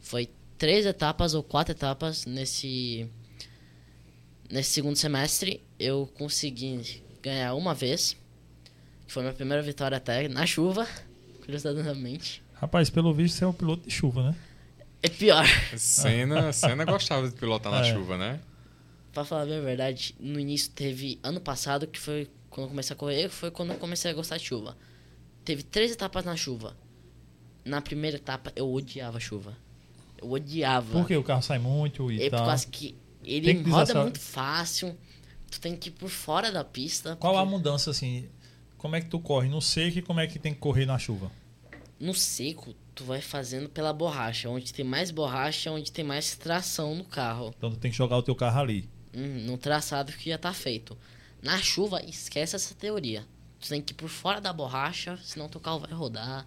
foi 0.00 0.30
três 0.56 0.86
etapas 0.86 1.34
ou 1.34 1.42
quatro 1.42 1.72
etapas 1.72 2.24
nesse 2.24 3.10
nesse 4.50 4.70
segundo 4.70 4.94
semestre. 4.96 5.60
Eu 5.76 6.08
consegui 6.16 7.02
ganhar 7.20 7.54
uma 7.54 7.74
vez, 7.74 8.16
que 9.06 9.12
foi 9.12 9.22
minha 9.24 9.34
primeira 9.34 9.60
vitória 9.62 9.96
até 9.96 10.28
na 10.28 10.46
chuva, 10.46 10.86
curiosamente. 11.44 12.42
Rapaz, 12.54 12.88
pelo 12.90 13.12
visto, 13.12 13.36
você 13.36 13.44
é 13.44 13.46
o 13.48 13.52
piloto 13.52 13.82
de 13.88 13.90
chuva, 13.92 14.30
né? 14.30 14.36
É 15.02 15.08
pior. 15.08 15.44
Senna, 15.76 16.52
Senna 16.52 16.84
gostava 16.84 17.28
de 17.28 17.34
pilotar 17.34 17.72
na 17.72 17.80
É. 17.84 17.92
chuva, 17.92 18.16
né? 18.16 18.40
Pra 19.12 19.24
falar 19.24 19.46
bem 19.46 19.58
a 19.58 19.60
verdade, 19.60 20.14
no 20.20 20.38
início 20.40 20.70
teve 20.72 21.18
ano 21.22 21.40
passado, 21.40 21.86
que 21.88 21.98
foi 22.00 22.28
quando 22.54 22.66
eu 22.66 22.70
comecei 22.70 22.94
a 22.94 22.96
correr, 22.96 23.28
foi 23.28 23.50
quando 23.50 23.70
eu 23.72 23.78
comecei 23.78 24.10
a 24.10 24.14
gostar 24.14 24.36
de 24.36 24.44
chuva. 24.44 24.76
Teve 25.44 25.64
três 25.64 25.90
etapas 25.90 26.24
na 26.24 26.36
chuva. 26.36 26.76
Na 27.64 27.80
primeira 27.80 28.16
etapa, 28.16 28.52
eu 28.54 28.72
odiava 28.72 29.16
a 29.16 29.20
chuva. 29.20 29.56
Eu 30.22 30.30
odiava. 30.30 30.92
Porque 30.92 31.16
o 31.16 31.24
carro 31.24 31.42
sai 31.42 31.58
muito 31.58 32.12
e 32.12 32.22
É 32.22 32.30
por 32.30 32.36
tal. 32.36 32.46
causa 32.46 32.66
que 32.66 32.94
ele 33.24 33.54
que 33.54 33.68
roda 33.70 33.82
desassar- 33.86 34.02
muito 34.02 34.20
fácil. 34.20 34.96
Tu 35.50 35.60
tem 35.60 35.76
que 35.76 35.88
ir 35.88 35.92
por 35.92 36.08
fora 36.08 36.52
da 36.52 36.62
pista. 36.62 37.16
Qual 37.16 37.36
a 37.36 37.40
porque 37.40 37.56
mudança, 37.56 37.90
assim? 37.90 38.28
Como 38.78 38.94
é 38.94 39.00
que 39.00 39.08
tu 39.08 39.18
corre 39.18 39.48
no 39.48 39.60
seco 39.60 39.98
e 39.98 40.02
como 40.02 40.20
é 40.20 40.26
que 40.26 40.38
tem 40.38 40.54
que 40.54 40.60
correr 40.60 40.86
na 40.86 40.98
chuva? 40.98 41.30
No 41.98 42.14
seco, 42.14 42.74
tu 42.94 43.02
vai 43.04 43.20
fazendo 43.20 43.68
pela 43.68 43.92
borracha. 43.92 44.48
Onde 44.48 44.72
tem 44.72 44.84
mais 44.84 45.10
borracha, 45.10 45.70
onde 45.72 45.90
tem 45.90 46.04
mais 46.04 46.36
tração 46.36 46.94
no 46.94 47.04
carro. 47.04 47.52
Então 47.56 47.70
tu 47.70 47.76
tem 47.78 47.90
que 47.90 47.96
jogar 47.96 48.16
o 48.16 48.22
teu 48.22 48.34
carro 48.36 48.60
ali. 48.60 48.88
Hum, 49.14 49.46
no 49.46 49.56
traçado 49.58 50.12
que 50.12 50.30
já 50.30 50.38
tá 50.38 50.52
feito. 50.52 50.96
Na 51.44 51.58
chuva, 51.58 52.02
esquece 52.02 52.56
essa 52.56 52.74
teoria. 52.74 53.26
Tu 53.60 53.68
tem 53.68 53.82
que 53.82 53.92
ir 53.92 53.96
por 53.96 54.08
fora 54.08 54.40
da 54.40 54.50
borracha, 54.50 55.18
senão 55.22 55.48
teu 55.48 55.60
carro 55.60 55.80
vai 55.80 55.92
rodar. 55.92 56.46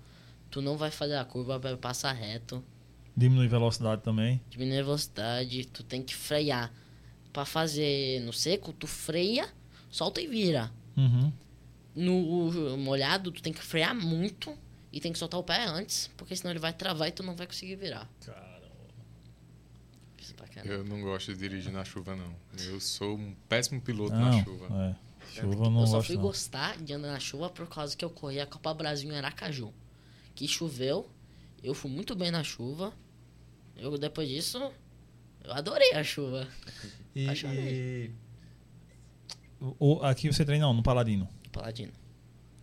Tu 0.50 0.60
não 0.62 0.76
vai 0.76 0.90
fazer 0.90 1.16
a 1.16 1.24
curva, 1.24 1.60
vai 1.60 1.78
passar 1.78 2.12
reto. 2.14 2.64
Diminui 3.16 3.48
velocidade 3.48 4.02
também. 4.02 4.42
Diminuir 4.50 4.80
a 4.80 4.84
velocidade, 4.84 5.66
tu 5.66 5.84
tem 5.84 6.02
que 6.02 6.16
frear. 6.16 6.74
Pra 7.32 7.46
fazer 7.46 8.22
no 8.22 8.34
seco, 8.34 8.74
tu 8.74 8.88
freia, 8.88 9.48
solta 9.92 10.20
e 10.20 10.28
vira. 10.28 10.72
Uhum. 10.96 11.32
No 11.96 12.78
molhado, 12.78 13.32
tu 13.32 13.42
tem 13.42 13.54
que 13.54 13.64
frear 13.64 13.94
muito 13.94 14.58
e 14.92 15.00
tem 15.00 15.14
que 15.14 15.20
soltar 15.20 15.40
o 15.40 15.44
pé 15.44 15.66
antes, 15.66 16.10
porque 16.18 16.36
senão 16.36 16.52
ele 16.52 16.60
vai 16.60 16.74
travar 16.74 17.08
e 17.08 17.12
tu 17.12 17.22
não 17.22 17.36
vai 17.36 17.46
conseguir 17.46 17.76
virar. 17.76 18.10
Isso 18.20 18.32
pra 20.34 20.48
caramba. 20.48 20.74
Eu 20.74 20.84
não 20.86 21.02
gosto 21.02 21.34
de 21.34 21.40
dirigir 21.40 21.72
na 21.72 21.84
chuva, 21.86 22.16
não. 22.16 22.36
Eu 22.66 22.80
sou 22.80 23.18
um 23.18 23.36
péssimo 23.50 23.82
piloto 23.82 24.14
Não, 24.16 24.20
na 24.38 24.44
chuva. 24.44 24.68
é. 25.04 25.08
Chuva 25.42 25.66
eu 25.66 25.70
não 25.70 25.82
eu 25.82 25.88
só 25.88 25.94
gosto 25.98 26.08
fui 26.08 26.16
não. 26.16 26.22
gostar 26.24 26.78
de 26.78 26.94
andar 26.94 27.12
na 27.12 27.20
chuva 27.20 27.50
por 27.50 27.68
causa 27.68 27.96
que 27.96 28.04
eu 28.06 28.10
corri 28.10 28.40
a 28.40 28.46
Copa 28.46 28.74
Brasil 28.74 29.12
em 29.12 29.16
Aracaju. 29.18 29.74
Que 30.34 30.48
choveu, 30.48 31.10
eu 31.64 31.74
fui 31.74 31.92
muito 31.92 32.16
bem 32.16 32.32
na 32.32 32.44
chuva. 32.44 32.94
Eu, 33.76 33.98
depois 33.98 34.28
disso, 34.30 34.72
eu 35.44 35.54
adorei 35.54 35.92
a 35.94 36.04
chuva. 36.04 36.48
E, 37.16 37.28
e- 37.30 38.12
o- 39.60 40.00
aqui 40.04 40.32
você 40.32 40.46
treina 40.46 40.66
não, 40.66 40.74
no 40.74 40.84
Paladino. 40.84 41.28
Paladino. 41.52 41.92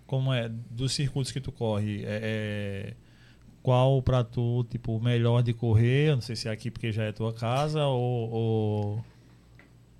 Como 0.07 0.33
é? 0.33 0.49
Dos 0.49 0.93
circuitos 0.93 1.33
que 1.33 1.41
tu 1.41 1.51
corre, 1.51 2.05
é, 2.05 2.21
é- 2.23 2.97
qual 3.65 4.01
pra 4.03 4.23
tu, 4.23 4.63
tipo, 4.71 4.95
o 4.97 5.03
melhor 5.03 5.43
de 5.43 5.55
correr? 5.55 6.11
Eu 6.11 6.17
não 6.17 6.21
sei 6.23 6.37
se 6.37 6.47
é 6.47 6.51
aqui 6.53 6.71
porque 6.71 6.93
já 6.93 7.03
é 7.05 7.13
tua 7.13 7.33
casa 7.33 7.85
ou, 7.87 8.31
ou, 8.31 9.05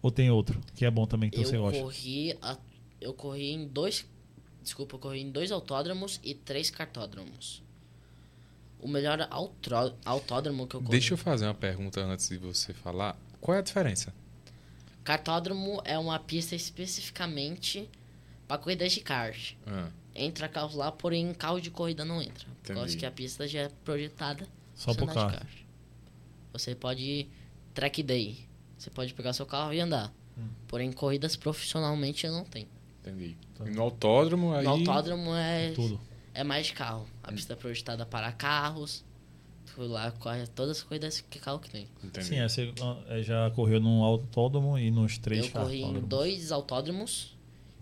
ou 0.03 0.11
tem 0.11 0.31
outro 0.31 0.61
que 0.77 0.85
é 0.85 0.91
bom 0.91 1.07
também 1.07 1.31
que 1.31 1.39
você 1.43 1.57
eu 1.57 1.63
gosta. 1.63 1.81
corri 1.83 2.37
a- 2.43 2.59
eu 3.01 3.15
corri 3.15 3.53
em 3.53 3.67
dois 3.67 4.07
desculpa 4.63 4.97
eu 4.97 4.99
corri 4.99 5.21
em 5.23 5.31
dois 5.31 5.51
autódromos 5.51 6.21
e 6.23 6.35
três 6.35 6.69
cartódromos 6.71 7.63
o 8.81 8.87
melhor 8.87 9.27
autro- 9.31 9.95
autódromo 10.05 10.67
que 10.67 10.77
eu 10.77 10.81
corri 10.81 10.91
Deixa 10.93 11.15
eu 11.15 11.19
fazer 11.19 11.47
uma 11.47 11.55
pergunta 11.55 12.03
antes 12.03 12.29
de 12.29 12.37
você 12.37 12.75
falar. 12.75 13.17
Qual 13.41 13.55
é 13.55 13.61
a 13.61 13.63
diferença? 13.63 14.13
cartódromo 15.03 15.81
é 15.87 15.99
uma 15.99 16.19
pista 16.19 16.55
especificamente 16.55 17.89
para 18.47 18.59
corridas 18.59 18.93
de 18.93 19.01
kart 19.01 19.55
Ah, 19.67 19.89
entra 20.15 20.49
carros 20.49 20.75
lá 20.75 20.93
porém 20.93 21.33
carro 21.35 21.61
de 21.61 21.71
corrida 21.71 22.05
não 22.05 22.23
entra 22.23 22.47
por 22.63 22.75
causa 22.75 22.97
que 22.97 23.07
a 23.07 23.11
pista 23.11 23.47
já 23.49 23.63
é 23.63 23.69
projetada 23.85 24.47
Só 24.75 24.93
de 24.93 24.99
carro. 25.07 25.31
kart. 25.31 25.49
você 26.53 26.75
pode 26.75 27.29
track 27.73 28.03
day 28.03 28.47
você 28.79 28.91
pode 28.91 29.15
pegar 29.15 29.33
seu 29.33 29.47
carro 29.47 29.73
e 29.73 29.81
andar 29.81 30.13
Hum. 30.37 30.49
porém 30.67 30.91
corridas 30.91 31.37
profissionalmente 31.37 32.27
não 32.27 32.45
tem 32.45 32.67
entendi. 33.05 33.37
Tá. 33.55 33.67
E 33.67 33.71
no 33.71 33.83
autódromo, 33.83 34.55
aí... 34.55 34.65
no 34.65 34.71
autódromo 34.71 35.35
é 35.35 35.73
Tudo. 35.73 36.01
é 36.33 36.43
mais 36.43 36.67
de 36.67 36.73
carro. 36.73 37.07
A 37.23 37.31
pista 37.31 37.53
é 37.53 37.57
projetada 37.57 38.07
para 38.07 38.33
carros. 38.33 39.05
Tu 39.75 39.83
lá 39.83 40.11
corre 40.13 40.47
todas 40.49 40.79
as 40.79 40.83
corridas 40.83 41.21
que 41.21 41.39
carro 41.39 41.59
que 41.59 41.71
tem. 41.71 41.89
Entendi. 42.03 42.27
Sim, 42.27 42.37
é, 42.37 42.49
você 42.49 42.73
é, 43.09 43.23
já 43.23 43.51
correu 43.51 43.81
num 43.81 44.03
autódromo 44.03 44.79
e 44.79 44.91
nos 44.91 45.19
três 45.19 45.47
eu 45.47 45.51
corri 45.53 45.83
em 45.83 46.01
dois 46.01 46.53
autódromos 46.53 47.37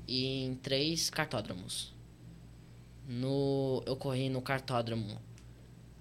e 0.09 0.45
em 0.45 0.55
três 0.55 1.11
cartódromos. 1.11 1.93
No, 3.13 3.83
eu 3.85 3.95
corri 3.95 4.31
no 4.31 4.41
cartódromo 4.41 5.21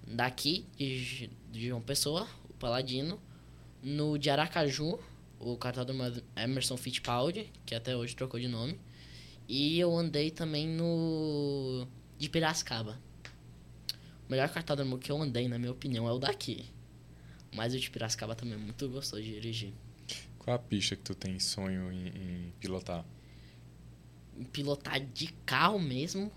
daqui, 0.06 0.64
de, 0.78 1.28
de 1.50 1.68
João 1.68 1.82
Pessoa, 1.82 2.26
o 2.48 2.54
Paladino. 2.54 3.20
No 3.82 4.16
de 4.16 4.30
Aracaju, 4.30 4.98
o 5.38 5.56
cartódromo 5.58 6.04
Emerson 6.34 6.76
Fittipaldi, 6.78 7.52
que 7.66 7.74
até 7.74 7.94
hoje 7.94 8.16
trocou 8.16 8.40
de 8.40 8.48
nome. 8.48 8.80
E 9.46 9.78
eu 9.78 9.94
andei 9.94 10.30
também 10.30 10.66
no 10.66 11.86
de 12.16 12.30
Piracicaba. 12.30 12.98
O 14.26 14.30
melhor 14.30 14.48
cartódromo 14.48 14.98
que 14.98 15.12
eu 15.12 15.20
andei, 15.20 15.48
na 15.48 15.58
minha 15.58 15.72
opinião, 15.72 16.08
é 16.08 16.12
o 16.12 16.18
daqui. 16.18 16.64
Mas 17.54 17.74
o 17.74 17.78
de 17.78 17.90
Piracicaba 17.90 18.34
também 18.34 18.54
é 18.54 18.56
muito 18.56 18.88
gostoso 18.88 19.22
de 19.22 19.32
dirigir. 19.32 19.74
Qual 20.38 20.56
a 20.56 20.58
pista 20.58 20.96
que 20.96 21.02
tu 21.02 21.14
tem 21.14 21.38
sonho 21.38 21.92
em, 21.92 22.06
em 22.06 22.52
pilotar? 22.58 23.04
Pilotar 24.50 24.98
de 24.98 25.26
carro 25.44 25.78
mesmo, 25.78 26.32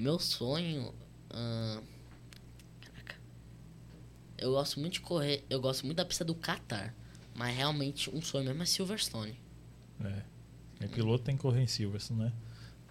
meu 0.00 0.18
sonho. 0.18 0.94
ahn, 1.30 1.80
caraca. 2.80 3.16
Eu 4.36 4.52
gosto 4.52 4.80
muito 4.80 4.94
de 4.94 5.00
correr, 5.00 5.44
eu 5.50 5.60
gosto 5.60 5.84
muito 5.84 5.96
da 5.98 6.04
pista 6.04 6.24
do 6.24 6.34
Qatar. 6.34 6.94
Mas 7.34 7.56
realmente 7.56 8.10
um 8.14 8.20
sonho 8.22 8.44
mesmo 8.46 8.62
é 8.62 8.66
Silverstone. 8.66 9.38
É. 10.04 10.22
Tem 10.80 10.88
piloto 10.88 11.24
tem 11.24 11.36
que 11.36 11.42
correr 11.42 11.62
em 11.62 11.66
Silverstone, 11.66 12.20
né? 12.24 12.32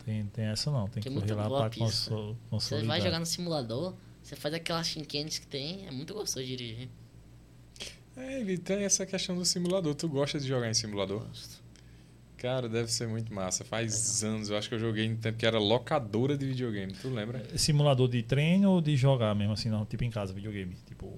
Tem, 0.05 0.25
tem 0.27 0.45
essa 0.45 0.71
não, 0.71 0.87
tem 0.87 1.01
que 1.03 1.09
Que 1.09 1.15
é 1.17 1.19
correr 1.21 1.33
lá 1.33 1.49
pra 1.49 1.69
pista. 1.69 1.83
conso- 2.11 2.33
Você 2.33 2.49
consolidar. 2.49 2.87
vai 2.87 3.01
jogar 3.01 3.19
no 3.19 3.25
simulador, 3.25 3.93
você 4.23 4.35
faz 4.37 4.53
aquelas 4.53 4.87
chinquenes 4.87 5.37
que 5.37 5.47
tem, 5.47 5.85
é 5.87 5.91
muito 5.91 6.13
gostoso 6.13 6.45
de 6.45 6.55
dirigir. 6.55 6.89
É, 8.15 8.39
ele 8.39 8.57
tem 8.57 8.83
essa 8.83 9.05
questão 9.05 9.35
do 9.35 9.45
simulador. 9.45 9.93
Tu 9.95 10.07
gosta 10.09 10.39
de 10.39 10.47
jogar 10.47 10.69
em 10.69 10.73
simulador? 10.73 11.25
Gosto. 11.27 11.61
Cara, 12.37 12.69
deve 12.69 12.91
ser 12.91 13.07
muito 13.07 13.33
massa. 13.33 13.65
Faz 13.65 14.23
anos, 14.23 14.49
eu 14.49 14.57
acho 14.57 14.69
que 14.69 14.75
eu 14.75 14.79
joguei 14.79 15.09
no 15.09 15.17
tempo 15.17 15.37
que 15.37 15.45
era 15.45 15.57
locadora 15.59 16.37
de 16.37 16.45
videogame. 16.45 16.93
Tu 16.93 17.09
lembra? 17.09 17.43
Simulador 17.57 18.07
de 18.07 18.21
treino 18.21 18.71
ou 18.71 18.81
de 18.81 18.95
jogar 18.95 19.33
mesmo 19.35 19.53
assim, 19.53 19.69
não? 19.69 19.85
Tipo 19.85 20.03
em 20.03 20.09
casa, 20.11 20.33
videogame, 20.33 20.75
tipo 20.85 21.11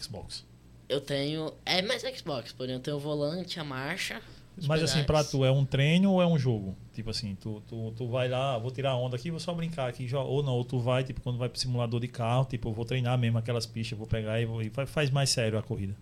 Xbox. 0.00 0.44
Eu 0.88 1.00
tenho. 1.00 1.52
É 1.64 1.82
mais 1.82 2.02
Xbox, 2.02 2.52
porém 2.52 2.74
eu 2.74 2.80
tenho 2.80 2.96
o 2.96 3.00
volante, 3.00 3.58
a 3.60 3.64
marcha. 3.64 4.20
Mas 4.66 4.82
assim, 4.82 5.04
pra 5.04 5.22
tu 5.22 5.44
é 5.44 5.50
um 5.50 5.66
treino 5.66 6.12
ou 6.12 6.22
é 6.22 6.26
um 6.26 6.38
jogo? 6.38 6.74
Tipo 6.94 7.10
assim, 7.10 7.34
tu, 7.38 7.62
tu, 7.68 7.92
tu 7.94 8.08
vai 8.08 8.26
lá, 8.26 8.56
vou 8.56 8.70
tirar 8.70 8.96
onda 8.96 9.14
aqui, 9.14 9.30
vou 9.30 9.38
só 9.38 9.52
brincar 9.52 9.86
aqui, 9.86 10.08
ou 10.14 10.42
não, 10.42 10.54
ou 10.54 10.64
tu 10.64 10.78
vai, 10.78 11.04
tipo, 11.04 11.20
quando 11.20 11.36
vai 11.36 11.50
pro 11.50 11.60
simulador 11.60 12.00
de 12.00 12.08
carro, 12.08 12.46
tipo, 12.46 12.70
eu 12.70 12.72
vou 12.72 12.86
treinar 12.86 13.18
mesmo 13.18 13.36
aquelas 13.36 13.66
pistas, 13.66 13.98
vou 13.98 14.06
pegar 14.06 14.40
e, 14.40 14.46
vou, 14.46 14.62
e 14.62 14.70
fa- 14.70 14.86
faz 14.86 15.10
mais 15.10 15.28
sério 15.28 15.58
a 15.58 15.62
corrida. 15.62 15.94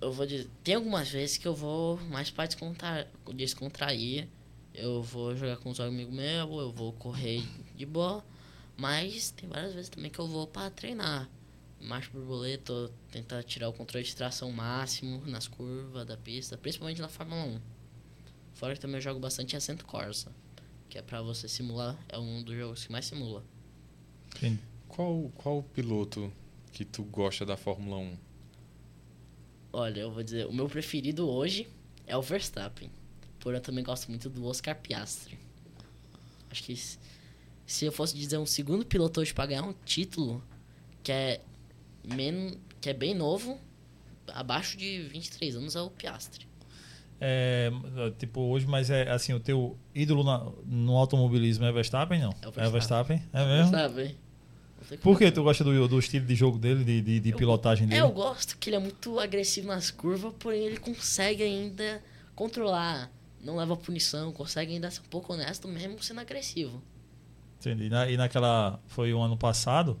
Eu 0.00 0.12
vou 0.12 0.26
dizer. 0.26 0.48
Tem 0.64 0.74
algumas 0.74 1.08
vezes 1.10 1.36
que 1.36 1.46
eu 1.46 1.54
vou 1.54 1.98
mais 2.08 2.30
pra 2.30 2.46
descontra... 2.46 3.10
descontrair. 3.34 4.28
Eu 4.72 5.02
vou 5.02 5.36
jogar 5.36 5.56
com 5.58 5.70
os 5.70 5.80
amigos 5.80 6.14
meus, 6.14 6.50
eu 6.50 6.72
vou 6.72 6.92
correr 6.92 7.42
de 7.74 7.84
boa. 7.84 8.24
Mas 8.76 9.30
tem 9.30 9.48
várias 9.48 9.74
vezes 9.74 9.90
também 9.90 10.10
que 10.10 10.18
eu 10.18 10.26
vou 10.26 10.46
pra 10.46 10.70
treinar. 10.70 11.28
Marcha 11.80 12.10
borboleta, 12.12 12.90
tentar 13.10 13.42
tirar 13.42 13.68
o 13.68 13.72
controle 13.72 14.04
de 14.04 14.14
tração 14.14 14.50
máximo 14.52 15.22
nas 15.26 15.48
curvas 15.48 16.06
da 16.06 16.16
pista, 16.16 16.56
principalmente 16.56 17.00
na 17.00 17.08
Fórmula 17.08 17.42
1. 17.42 17.60
Fora 18.54 18.74
que 18.74 18.80
também 18.80 18.96
eu 18.96 19.02
jogo 19.02 19.20
bastante 19.20 19.56
Ascento 19.56 19.84
Corsa, 19.86 20.30
que 20.88 20.98
é 20.98 21.02
pra 21.02 21.22
você 21.22 21.48
simular, 21.48 21.98
é 22.08 22.18
um 22.18 22.42
dos 22.42 22.54
jogos 22.54 22.84
que 22.84 22.92
mais 22.92 23.06
simula. 23.06 23.42
Entendi. 24.36 24.60
Qual, 24.88 25.30
qual 25.36 25.62
piloto 25.62 26.32
que 26.72 26.84
tu 26.84 27.02
gosta 27.04 27.46
da 27.46 27.56
Fórmula 27.56 27.96
1? 27.96 28.16
Olha, 29.72 30.00
eu 30.00 30.10
vou 30.10 30.22
dizer, 30.22 30.46
o 30.46 30.52
meu 30.52 30.68
preferido 30.68 31.28
hoje 31.28 31.68
é 32.06 32.16
o 32.16 32.22
Verstappen. 32.22 32.90
Porém, 33.38 33.58
eu 33.58 33.62
também 33.62 33.84
gosto 33.84 34.08
muito 34.08 34.28
do 34.28 34.44
Oscar 34.46 34.74
Piastri. 34.76 35.38
Acho 36.50 36.62
que 36.64 36.76
se- 36.76 37.84
eu 37.84 37.92
fosse 37.92 38.16
dizer 38.16 38.36
um 38.38 38.46
segundo 38.46 38.84
piloto 38.84 39.20
hoje 39.20 39.32
pra 39.32 39.46
ganhar 39.46 39.62
um 39.62 39.74
título 39.84 40.42
que 41.02 41.12
é, 41.12 41.40
men 42.04 42.58
que 42.80 42.90
é 42.90 42.92
bem 42.94 43.14
novo, 43.14 43.58
abaixo 44.28 44.76
de 44.76 45.02
23 45.02 45.54
anos, 45.56 45.76
é 45.76 45.80
o 45.80 45.90
Piastri. 45.90 46.46
É, 47.20 47.70
tipo, 48.18 48.40
hoje, 48.40 48.66
mas 48.66 48.88
é 48.90 49.10
assim, 49.10 49.34
o 49.34 49.40
teu 49.40 49.76
ídolo 49.94 50.24
na- 50.24 50.50
no 50.64 50.96
automobilismo 50.96 51.64
é 51.66 51.72
Verstappen, 51.72 52.18
não? 52.20 52.30
É 52.42 52.46
o 52.46 52.48
É 52.48 52.68
Verstappen. 52.68 53.18
Verstappen? 53.18 53.22
É 53.32 53.44
mesmo? 53.44 53.70
Sabe? 53.70 54.16
Por 55.02 55.18
que 55.18 55.30
tu 55.30 55.42
gosta 55.42 55.62
do, 55.62 55.86
do 55.88 55.98
estilo 55.98 56.26
de 56.26 56.34
jogo 56.34 56.58
dele, 56.58 56.82
de, 56.84 57.00
de, 57.00 57.20
de 57.20 57.30
Eu- 57.30 57.36
pilotagem 57.36 57.86
É, 57.86 57.90
dele? 57.90 58.00
eu 58.02 58.10
gosto 58.10 58.56
que 58.58 58.70
ele 58.70 58.76
é 58.76 58.78
muito 58.80 59.18
agressivo 59.20 59.68
nas 59.68 59.90
curvas, 59.90 60.32
porém 60.38 60.64
ele 60.64 60.78
consegue 60.78 61.42
ainda 61.42 62.02
controlar. 62.34 63.10
Não 63.42 63.56
leva 63.56 63.76
punição, 63.76 64.32
consegue 64.32 64.72
ainda 64.74 64.90
ser 64.90 65.00
um 65.00 65.08
pouco 65.10 65.32
honesto 65.32 65.66
mesmo 65.68 66.02
sendo 66.02 66.20
agressivo. 66.20 66.82
Entendi. 67.60 67.84
E 67.84 67.88
na- 67.90 68.10
E 68.10 68.16
naquela. 68.16 68.80
Foi 68.86 69.12
o 69.12 69.20
ano 69.20 69.36
passado? 69.36 69.98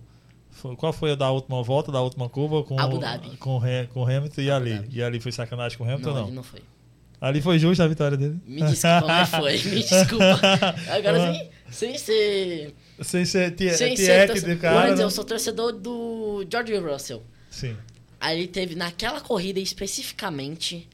Foi- 0.50 0.74
qual 0.76 0.92
foi 0.92 1.12
a 1.12 1.14
da 1.14 1.30
última 1.30 1.62
volta, 1.62 1.92
da 1.92 2.00
última 2.00 2.28
curva 2.28 2.62
com, 2.64 2.78
Abu 2.78 2.98
Dhabi. 2.98 3.36
com, 3.36 3.60
com 3.92 4.04
Hamilton 4.04 4.40
e 4.40 4.50
Abu 4.50 4.64
ali? 4.66 4.74
Dhabi. 4.74 4.88
E 4.96 5.02
ali 5.02 5.20
foi 5.20 5.30
sacanagem 5.32 5.78
com 5.78 5.84
o 5.84 5.86
Hamilton 5.86 6.10
não, 6.12 6.20
ou 6.22 6.26
não? 6.26 6.34
não 6.36 6.42
foi. 6.42 6.60
Ali 7.20 7.40
foi 7.42 7.58
justa 7.58 7.84
a 7.84 7.88
vitória 7.88 8.16
dele? 8.16 8.40
Me 8.46 8.62
desculpa, 8.62 9.06
mas 9.06 9.28
foi. 9.28 9.58
Me 9.58 9.80
desculpa. 9.84 10.40
Agora 10.90 11.32
sim, 11.34 11.50
Sem 11.70 11.96
ser. 11.98 12.74
Sem 13.02 13.24
ser 13.24 13.50
tie- 13.54 13.74
sem 13.74 13.96
ser 13.96 14.26
tiete 14.26 14.26
torce- 14.40 14.46
de 14.46 14.56
cara. 14.60 14.82
dizer, 14.90 14.96
né? 14.98 15.04
eu 15.04 15.10
sou 15.10 15.24
torcedor 15.24 15.72
do 15.72 16.44
George 16.50 16.76
Russell. 16.76 17.22
Sim. 17.50 17.76
Aí 18.20 18.38
ele 18.38 18.48
teve, 18.48 18.74
naquela 18.74 19.20
corrida 19.20 19.58
especificamente, 19.60 20.88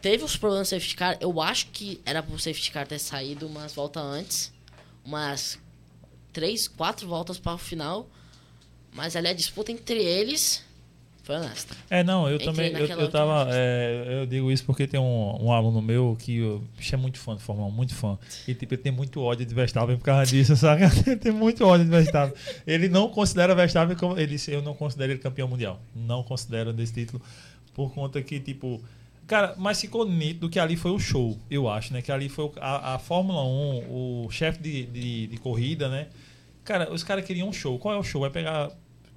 teve 0.00 0.22
os 0.24 0.36
problemas 0.36 0.68
do 0.68 0.70
safety 0.70 0.94
car. 0.96 1.16
Eu 1.20 1.40
acho 1.40 1.66
que 1.68 2.00
era 2.04 2.22
pro 2.22 2.38
safety 2.38 2.70
car 2.70 2.86
ter 2.86 2.98
saído 2.98 3.46
umas 3.46 3.72
voltas 3.74 4.02
antes. 4.02 4.52
Umas 5.04 5.58
três, 6.32 6.68
quatro 6.68 7.06
voltas 7.08 7.38
para 7.38 7.54
o 7.54 7.58
final. 7.58 8.08
Mas 8.92 9.16
ali 9.16 9.28
a 9.28 9.32
disputa 9.32 9.72
entre 9.72 10.02
eles 10.02 10.62
foi 11.26 11.34
honesta. 11.34 11.74
É, 11.90 12.04
não, 12.04 12.28
eu 12.28 12.36
Entrei 12.36 12.46
também, 12.46 12.72
eu, 12.72 12.86
eu 12.86 13.10
tava, 13.10 13.48
é, 13.50 14.20
eu 14.20 14.26
digo 14.26 14.48
isso 14.52 14.62
porque 14.64 14.86
tem 14.86 15.00
um, 15.00 15.46
um 15.46 15.52
aluno 15.52 15.82
meu 15.82 16.16
que 16.16 16.36
eu, 16.36 16.62
bicho, 16.78 16.94
é 16.94 16.96
muito 16.96 17.18
fã 17.18 17.34
de 17.34 17.42
Fórmula 17.42 17.66
1, 17.66 17.70
muito 17.72 17.96
fã. 17.96 18.16
E 18.46 18.54
tipo, 18.54 18.74
ele 18.74 18.80
tem 18.80 18.92
muito 18.92 19.20
ódio 19.20 19.44
de 19.44 19.52
Verstappen 19.52 19.96
por 19.96 20.04
causa 20.04 20.30
disso, 20.30 20.54
sabe? 20.56 20.82
Ele 21.04 21.16
tem 21.16 21.32
muito 21.32 21.64
ódio 21.64 21.84
de 21.84 21.90
Verstappen. 21.90 22.32
Ele 22.64 22.88
não 22.88 23.08
considera 23.08 23.56
Verstappen 23.56 23.96
como, 23.96 24.16
ele 24.16 24.28
disse, 24.28 24.52
eu 24.52 24.62
não 24.62 24.72
considero 24.72 25.10
ele 25.10 25.18
campeão 25.18 25.48
mundial. 25.48 25.80
Não 25.96 26.22
considero 26.22 26.72
desse 26.72 26.92
título 26.92 27.20
por 27.74 27.92
conta 27.92 28.22
que, 28.22 28.38
tipo, 28.38 28.80
cara, 29.26 29.56
mas 29.58 29.80
ficou 29.80 30.08
nítido 30.08 30.48
que 30.48 30.60
ali 30.60 30.76
foi 30.76 30.92
o 30.92 30.98
show, 31.00 31.36
eu 31.50 31.68
acho, 31.68 31.92
né? 31.92 32.02
Que 32.02 32.12
ali 32.12 32.28
foi 32.28 32.52
a, 32.60 32.94
a 32.94 32.98
Fórmula 33.00 33.42
1, 33.42 33.46
o 33.90 34.28
chefe 34.30 34.62
de, 34.62 34.86
de, 34.86 35.26
de 35.26 35.36
corrida, 35.38 35.88
né? 35.88 36.06
Cara, 36.62 36.92
os 36.92 37.02
caras 37.02 37.24
queriam 37.24 37.48
um 37.48 37.52
show. 37.52 37.80
Qual 37.80 37.92
é 37.92 37.98
o 37.98 38.04
show? 38.04 38.20
Vai 38.20 38.30
pegar 38.30 38.70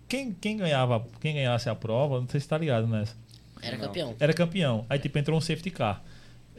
quem, 0.09 0.33
quem 0.33 0.57
ganhava, 0.57 1.05
quem 1.21 1.35
ganhasse 1.35 1.69
a 1.69 1.75
prova, 1.75 2.19
não 2.19 2.27
sei 2.27 2.39
se 2.39 2.47
tá 2.47 2.57
ligado 2.57 2.87
nessa. 2.87 3.15
Era 3.61 3.77
Não. 3.77 3.85
campeão. 3.85 4.15
Era 4.19 4.33
campeão. 4.33 4.85
Aí 4.89 4.99
tipo 4.99 5.17
entrou 5.17 5.37
um 5.37 5.41
safety 5.41 5.69
car. 5.69 6.03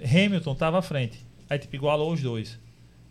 Hamilton 0.02 0.54
tava 0.54 0.78
à 0.78 0.82
frente. 0.82 1.18
Aí 1.48 1.58
tipo 1.58 1.74
igualou 1.74 2.12
os 2.12 2.22
dois. 2.22 2.58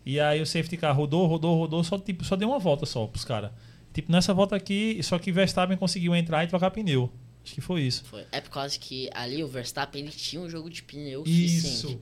E 0.04 0.18
aí 0.18 0.40
o 0.40 0.46
safety 0.46 0.76
car 0.76 0.96
rodou, 0.96 1.26
rodou, 1.26 1.56
rodou, 1.56 1.84
só 1.84 1.98
tipo 1.98 2.24
só 2.24 2.34
deu 2.36 2.48
uma 2.48 2.58
volta 2.58 2.86
só 2.86 3.06
pros 3.06 3.24
caras. 3.24 3.50
Tipo 3.92 4.10
nessa 4.10 4.32
volta 4.32 4.56
aqui, 4.56 5.00
só 5.02 5.18
que 5.18 5.30
Verstappen 5.30 5.76
conseguiu 5.76 6.14
entrar 6.16 6.42
e 6.44 6.46
trocar 6.46 6.70
pneu. 6.70 7.12
Acho 7.44 7.54
que 7.54 7.60
foi 7.60 7.82
isso. 7.82 8.04
Foi. 8.04 8.24
É 8.32 8.40
por 8.40 8.50
causa 8.50 8.78
que 8.78 9.10
ali 9.12 9.42
o 9.42 9.48
Verstappen 9.48 10.02
ele 10.02 10.10
tinha 10.10 10.40
um 10.40 10.48
jogo 10.48 10.70
de 10.70 10.82
pneu 10.82 11.22
Isso. 11.26 11.66
suficiente. 11.68 12.00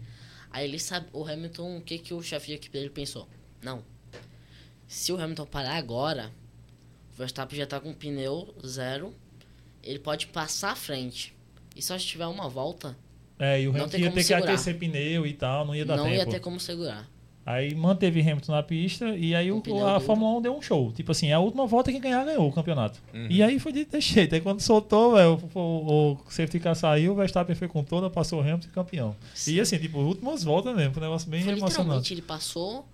Aí 0.51 0.65
ele 0.67 0.79
sabe, 0.79 1.07
o 1.13 1.25
Hamilton, 1.27 1.79
o 1.79 1.81
que, 1.81 1.99
que 1.99 2.13
o 2.15 2.23
chefe 2.23 2.49
de 2.49 2.55
equipe 2.55 2.73
dele 2.77 2.91
pensou? 2.91 3.29
Não. 3.63 3.83
Se 4.87 5.13
o 5.13 5.21
Hamilton 5.21 5.47
parar 5.47 5.77
agora, 5.77 6.33
Verstappen 7.19 7.59
já 7.59 7.67
tá 7.67 7.81
com 7.81 7.93
pneu 7.93 8.55
zero, 8.67 9.13
ele 9.83 9.99
pode 9.99 10.29
passar 10.29 10.73
à 10.73 10.77
frente. 10.77 11.35
E 11.77 11.83
só 11.83 11.99
se 11.99 12.05
tiver 12.07 12.27
uma 12.27 12.49
volta, 12.49 12.97
É, 13.39 13.61
e 13.61 13.69
o 13.69 13.73
Não 13.73 13.81
Hamilton 13.83 13.99
ia 13.99 14.11
ter 14.11 14.17
que 14.17 14.23
segurar. 14.25 14.49
aquecer 14.53 14.79
pneu 14.79 15.27
e 15.27 15.33
tal, 15.33 15.65
não 15.67 15.75
ia 15.75 15.85
dar 15.85 15.97
não 15.97 16.05
tempo. 16.05 16.17
ia 16.17 16.27
ter 16.27 16.41
como 16.41 16.59
segurar. 16.59 17.09
Aí 17.47 17.75
manteve 17.75 18.21
Hamilton 18.21 18.53
na 18.53 18.63
pista 18.63 19.17
e 19.17 19.35
aí 19.35 19.51
Um 19.51 19.57
o, 19.57 19.87
a 19.87 19.93
duro. 19.95 20.01
Fórmula 20.01 20.37
1 20.39 20.43
deu 20.43 20.55
um 20.57 20.61
show. 20.61 20.93
Tipo 20.93 21.13
assim, 21.13 21.33
a 21.33 21.39
última 21.39 21.67
volta 21.67 21.91
quem 21.91 21.99
ganhar 22.01 22.23
ganhou 22.25 22.47
o 22.47 22.53
campeonato. 22.53 23.01
Uhum. 23.15 23.27
E 23.31 23.43
aí 23.43 23.59
foi 23.59 23.73
de 23.73 23.87
ter 23.87 24.03
jeito. 24.03 24.35
Aí 24.35 24.41
quando 24.43 24.61
soltou, 24.61 25.15
velho, 25.15 25.41
o, 25.55 25.59
o, 25.59 26.13
o 26.13 26.19
safety 26.29 26.61
car 26.61 26.75
saiu, 26.77 27.13
o 27.13 27.15
Verstappen 27.17 27.55
foi 27.57 27.67
com 27.67 27.83
toda, 27.83 28.11
passou 28.11 28.41
o 28.41 28.43
Hamilton 28.43 28.67
e 28.69 28.71
campeão. 28.71 29.17
E 29.47 29.59
assim, 29.61 29.79
tipo, 29.79 29.99
últimas 29.99 30.45
voltas 30.45 30.77
mesmo, 30.77 30.93
foi 30.93 31.03
um 31.03 31.07
negócio 31.07 31.31
bem 31.31 31.41
Foi 31.43 31.53
emocionante. 31.53 31.79
literalmente, 31.81 32.15
ele 32.15 32.23
passou 32.23 32.87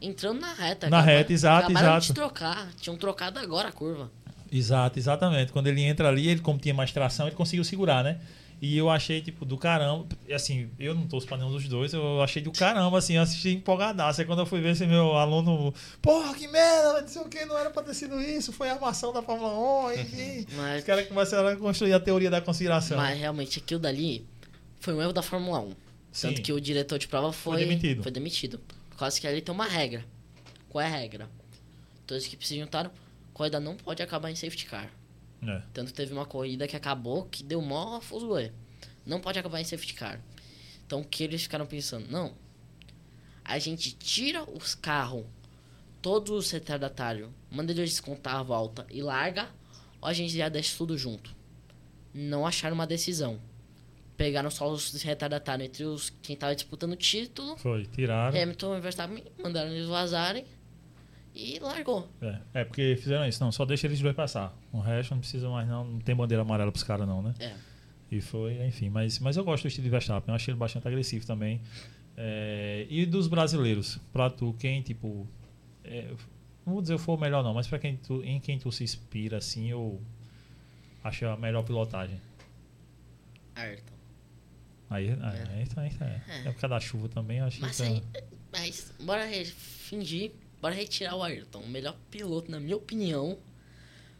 entrando 0.00 0.40
na 0.40 0.52
reta. 0.52 0.88
Na 0.88 1.00
reta, 1.00 1.32
exato, 1.32 1.64
acabaram 1.66 1.96
exato. 1.96 2.06
de 2.06 2.14
trocar. 2.14 2.68
Tinham 2.80 2.96
trocado 2.96 3.38
agora 3.38 3.68
a 3.68 3.72
curva. 3.72 4.10
Exato, 4.50 4.98
exatamente. 4.98 5.52
Quando 5.52 5.68
ele 5.68 5.82
entra 5.82 6.08
ali, 6.08 6.28
ele 6.28 6.40
como 6.40 6.58
tinha 6.58 6.74
mais 6.74 6.92
tração, 6.92 7.26
ele 7.26 7.36
conseguiu 7.36 7.64
segurar, 7.64 8.02
né? 8.02 8.20
E 8.60 8.76
eu 8.76 8.90
achei, 8.90 9.22
tipo, 9.22 9.46
do 9.46 9.56
caramba. 9.56 10.06
Assim, 10.34 10.68
eu 10.78 10.94
não 10.94 11.06
torço 11.06 11.26
pra 11.26 11.38
nenhum 11.38 11.50
dos 11.50 11.66
dois, 11.66 11.94
eu 11.94 12.20
achei 12.22 12.42
do 12.42 12.52
caramba, 12.52 12.98
assim, 12.98 13.14
eu 13.14 13.22
assisti 13.22 13.50
empolgadaço. 13.50 14.20
Aí 14.20 14.26
quando 14.26 14.40
eu 14.40 14.46
fui 14.46 14.60
ver 14.60 14.72
esse 14.72 14.86
meu 14.86 15.16
aluno, 15.16 15.72
porra, 16.02 16.34
que 16.34 16.46
merda, 16.46 17.00
não 17.00 17.08
sei 17.08 17.22
o 17.22 17.24
que, 17.24 17.44
não 17.46 17.56
era 17.56 17.70
pra 17.70 17.82
ter 17.82 17.94
sido 17.94 18.20
isso, 18.20 18.52
foi 18.52 18.68
a 18.68 18.74
armação 18.74 19.14
da 19.14 19.22
Fórmula 19.22 19.88
1, 19.88 19.92
enfim. 20.00 20.46
Mas 20.56 20.80
Os 20.80 20.84
caras 20.84 21.08
começaram 21.08 21.48
a 21.48 21.56
construir 21.56 21.94
a 21.94 22.00
teoria 22.00 22.28
da 22.28 22.40
conspiração. 22.42 22.98
Mas 22.98 23.18
realmente 23.18 23.60
aquilo 23.60 23.80
dali 23.80 24.26
foi 24.78 24.92
um 24.92 25.00
erro 25.00 25.12
da 25.12 25.22
Fórmula 25.22 25.60
1. 25.60 25.68
Tanto 26.20 26.36
Sim. 26.36 26.42
que 26.42 26.52
o 26.52 26.60
diretor 26.60 26.98
de 26.98 27.08
prova 27.08 27.32
foi, 27.32 27.58
Foi 27.58 27.64
demitido. 27.64 28.02
Foi 28.02 28.12
demitido. 28.12 28.60
Causa 29.00 29.18
que 29.18 29.26
ali 29.26 29.40
tem 29.40 29.54
uma 29.54 29.64
regra. 29.64 30.04
Qual 30.68 30.84
é 30.84 30.86
a 30.86 30.90
regra? 30.90 31.26
Todas 32.06 32.22
as 32.22 32.26
equipes 32.28 32.48
se 32.48 32.60
juntaram, 32.60 32.90
corrida 33.32 33.58
não 33.58 33.74
pode 33.74 34.02
acabar 34.02 34.30
em 34.30 34.36
safety 34.36 34.66
car. 34.66 34.92
É. 35.42 35.62
Tanto 35.72 35.94
teve 35.94 36.12
uma 36.12 36.26
corrida 36.26 36.68
que 36.68 36.76
acabou 36.76 37.24
que 37.24 37.42
deu 37.42 37.62
mó 37.62 37.98
fuzuê. 38.02 38.52
Não 39.06 39.18
pode 39.18 39.38
acabar 39.38 39.58
em 39.58 39.64
safety 39.64 39.94
car. 39.94 40.20
Então 40.84 41.00
o 41.00 41.04
que 41.04 41.24
eles 41.24 41.40
ficaram 41.40 41.64
pensando? 41.64 42.10
Não. 42.10 42.34
A 43.42 43.58
gente 43.58 43.92
tira 43.92 44.44
os 44.44 44.74
carros, 44.74 45.24
todos 46.02 46.30
os 46.30 46.50
retardatários, 46.50 47.30
manda 47.50 47.72
eles 47.72 47.88
descontar 47.88 48.36
a 48.36 48.42
volta 48.42 48.86
e 48.90 49.00
larga, 49.00 49.48
ou 49.98 50.08
a 50.10 50.12
gente 50.12 50.36
já 50.36 50.50
deixa 50.50 50.76
tudo 50.76 50.98
junto. 50.98 51.34
Não 52.12 52.46
acharam 52.46 52.74
uma 52.74 52.86
decisão. 52.86 53.40
Pegaram 54.20 54.50
só 54.50 54.70
os 54.70 55.02
retardatários 55.02 55.66
entre 55.66 55.82
os 55.82 56.10
quem 56.20 56.36
tava 56.36 56.54
disputando 56.54 56.92
o 56.92 56.96
título. 56.96 57.56
Foi, 57.56 57.86
tiraram. 57.86 58.38
Hamilton 58.38 58.76
e 58.76 58.80
Verstappen 58.82 59.24
mandaram 59.42 59.70
eles 59.70 59.88
vazarem 59.88 60.44
e 61.34 61.58
largou. 61.58 62.06
É, 62.20 62.38
é, 62.52 62.64
porque 62.64 62.96
fizeram 62.96 63.26
isso. 63.26 63.42
Não, 63.42 63.50
só 63.50 63.64
deixa 63.64 63.86
eles 63.86 63.98
dois 63.98 64.14
passar. 64.14 64.54
O 64.70 64.78
resto 64.78 65.12
não 65.12 65.20
precisa 65.20 65.48
mais, 65.48 65.66
não. 65.66 65.84
Não 65.84 66.00
tem 66.00 66.14
bandeira 66.14 66.42
amarela 66.42 66.70
pros 66.70 66.84
caras, 66.84 67.08
não, 67.08 67.22
né? 67.22 67.32
É. 67.40 67.54
E 68.12 68.20
foi, 68.20 68.62
enfim. 68.66 68.90
Mas, 68.90 69.18
mas 69.20 69.38
eu 69.38 69.42
gosto 69.42 69.62
do 69.62 69.68
estilo 69.68 69.84
de 69.84 69.90
Verstappen. 69.90 70.28
Eu 70.28 70.34
achei 70.34 70.52
ele 70.52 70.58
bastante 70.58 70.86
agressivo 70.86 71.26
também. 71.26 71.62
É, 72.14 72.86
e 72.90 73.06
dos 73.06 73.26
brasileiros? 73.26 73.98
Pra 74.12 74.28
tu, 74.28 74.54
quem, 74.58 74.82
tipo. 74.82 75.26
É, 75.82 76.10
não 76.66 76.74
vou 76.74 76.82
dizer 76.82 76.98
foi 76.98 77.14
o 77.14 77.18
melhor, 77.18 77.42
não, 77.42 77.54
mas 77.54 77.66
pra 77.66 77.78
quem 77.78 77.96
tu, 77.96 78.22
em 78.22 78.38
quem 78.38 78.58
tu 78.58 78.70
se 78.70 78.84
inspira, 78.84 79.38
assim, 79.38 79.70
eu 79.70 79.98
acho 81.02 81.24
a 81.24 81.38
melhor 81.38 81.64
pilotagem. 81.64 82.20
Ayrton. 83.54 83.99
Aí, 84.90 85.08
aí, 85.10 85.18
aí, 85.54 85.66
tá- 85.66 85.80
aí, 85.82 85.90
tá- 85.94 86.06
é. 86.06 86.22
é 86.48 86.52
por 86.52 86.60
causa 86.60 86.68
da 86.68 86.80
chuva 86.80 87.08
também, 87.08 87.38
eu 87.38 87.44
acho 87.44 87.60
Mas, 87.60 87.76
que. 87.76 87.82
aí, 87.84 88.02
mas 88.52 88.92
bora 89.00 89.24
fingir, 89.54 90.32
bora 90.60 90.74
retirar 90.74 91.14
o 91.14 91.22
Ayrton. 91.22 91.60
O 91.60 91.68
melhor 91.68 91.96
piloto, 92.10 92.50
na 92.50 92.58
minha 92.58 92.76
opinião, 92.76 93.38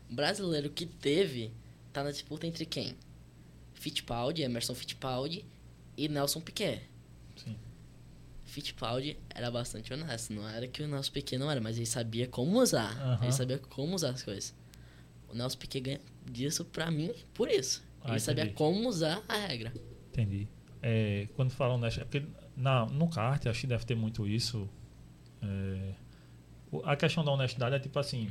brasileiro 0.08 0.70
que 0.70 0.86
teve, 0.86 1.52
tá 1.92 2.04
na 2.04 2.10
disputa 2.12 2.46
entre 2.46 2.64
quem? 2.64 2.94
Fittipaldi, 3.74 4.42
Emerson 4.42 4.74
Fittipaldi 4.74 5.44
e 5.96 6.08
Nelson 6.08 6.40
Piquet. 6.40 6.82
Sim. 7.36 7.56
Fittipaldi 8.44 9.16
era 9.34 9.50
bastante 9.50 9.92
honesto, 9.92 10.32
não 10.32 10.48
era 10.48 10.66
que 10.68 10.82
o 10.82 10.88
Nelson 10.88 11.12
Piquet 11.12 11.38
não 11.38 11.50
era, 11.50 11.60
mas 11.60 11.76
ele 11.76 11.86
sabia 11.86 12.26
como 12.28 12.60
usar. 12.60 12.96
Aham. 13.00 13.24
Ele 13.24 13.32
sabia 13.32 13.58
como 13.58 13.94
usar 13.94 14.10
as 14.10 14.22
coisas. 14.22 14.54
O 15.28 15.34
Nelson 15.34 15.58
Piquet 15.58 15.80
ganha 15.80 16.00
disso 16.30 16.64
pra 16.64 16.90
mim 16.90 17.12
por 17.34 17.48
isso. 17.48 17.82
Ah, 18.02 18.10
Ele 18.10 18.20
sabia 18.20 18.44
entendi. 18.44 18.56
como 18.56 18.88
usar 18.88 19.22
a 19.28 19.36
regra. 19.36 19.72
Entendi. 20.08 20.48
É, 20.82 21.28
quando 21.36 21.50
falam 21.50 21.78
nessa. 21.78 22.00
é 22.00 22.04
Porque 22.04 22.24
na, 22.56 22.86
no 22.86 23.08
kart, 23.08 23.46
acho 23.46 23.60
que 23.60 23.66
deve 23.66 23.84
ter 23.84 23.94
muito 23.94 24.26
isso. 24.26 24.68
É, 25.42 25.92
a 26.84 26.96
questão 26.96 27.24
da 27.24 27.32
honestidade 27.32 27.74
é 27.74 27.78
tipo 27.78 27.98
assim. 27.98 28.30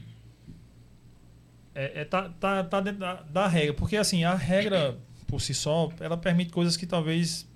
É, 1.76 2.02
é 2.02 2.06
tá, 2.06 2.30
tá, 2.30 2.64
tá 2.64 2.82
dentro 2.82 3.00
da, 3.00 3.22
da 3.22 3.48
regra. 3.48 3.74
Porque 3.74 3.98
assim, 3.98 4.24
a 4.24 4.36
regra 4.36 4.98
por 5.28 5.40
si 5.40 5.54
só, 5.54 5.92
ela 6.00 6.18
permite 6.18 6.52
coisas 6.52 6.76
que 6.76 6.88
talvez 6.88 7.48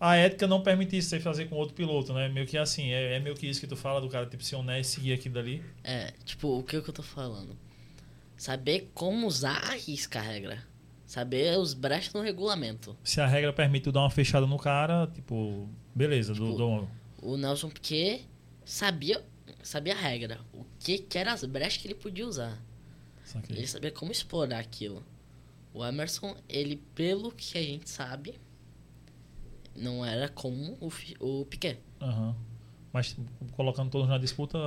a 0.00 0.16
ética 0.16 0.46
não 0.46 0.62
permitisse 0.62 1.08
você 1.08 1.20
fazer 1.20 1.46
com 1.46 1.56
outro 1.56 1.74
piloto, 1.74 2.12
né? 2.14 2.28
Meio 2.28 2.46
que 2.46 2.56
assim, 2.56 2.90
é, 2.90 3.16
é 3.16 3.20
meio 3.20 3.34
que 3.34 3.46
isso 3.46 3.60
que 3.60 3.66
tu 3.66 3.76
fala 3.76 4.00
do 4.00 4.08
cara, 4.08 4.26
tipo, 4.26 4.42
ser 4.42 4.56
honesto 4.56 4.92
e 4.92 4.94
seguir 4.94 5.12
aquilo 5.12 5.34
dali. 5.34 5.62
É, 5.84 6.12
tipo, 6.24 6.58
o 6.58 6.62
que, 6.62 6.80
que 6.80 6.88
eu 6.88 6.94
tô 6.94 7.02
falando? 7.02 7.56
Saber 8.36 8.90
como 8.94 9.26
usar 9.26 9.58
a 9.64 9.74
risca 9.74 10.20
a 10.20 10.22
regra. 10.22 10.62
Saber 11.08 11.58
os 11.58 11.72
brechas 11.72 12.12
no 12.12 12.20
regulamento. 12.20 12.94
Se 13.02 13.18
a 13.18 13.26
regra 13.26 13.50
permite 13.50 13.84
tu 13.84 13.92
dar 13.92 14.00
uma 14.00 14.10
fechada 14.10 14.46
no 14.46 14.58
cara, 14.58 15.06
tipo, 15.06 15.66
beleza, 15.94 16.34
do, 16.34 16.44
Tipo, 16.52 16.56
do- 16.58 16.88
O 17.22 17.36
Nelson 17.38 17.70
Piquet 17.70 18.26
sabia, 18.62 19.24
sabia 19.62 19.94
a 19.94 19.96
regra. 19.96 20.38
O 20.52 20.66
que, 20.78 20.98
que 20.98 21.16
eram 21.16 21.32
as 21.32 21.42
brechas 21.44 21.80
que 21.80 21.88
ele 21.88 21.94
podia 21.94 22.26
usar. 22.28 22.62
Ele 23.48 23.66
sabia 23.66 23.90
como 23.90 24.12
explorar 24.12 24.58
aquilo. 24.58 25.02
O 25.72 25.82
Emerson, 25.82 26.36
ele, 26.46 26.76
pelo 26.94 27.32
que 27.32 27.56
a 27.56 27.62
gente 27.62 27.88
sabe, 27.88 28.38
não 29.74 30.04
era 30.04 30.28
como 30.28 30.76
o, 30.78 30.90
o 31.40 31.46
Piquet. 31.46 31.78
Aham. 32.02 32.36
Mas 32.92 33.16
colocando 33.52 33.90
todos 33.90 34.08
na 34.08 34.18
disputa, 34.18 34.58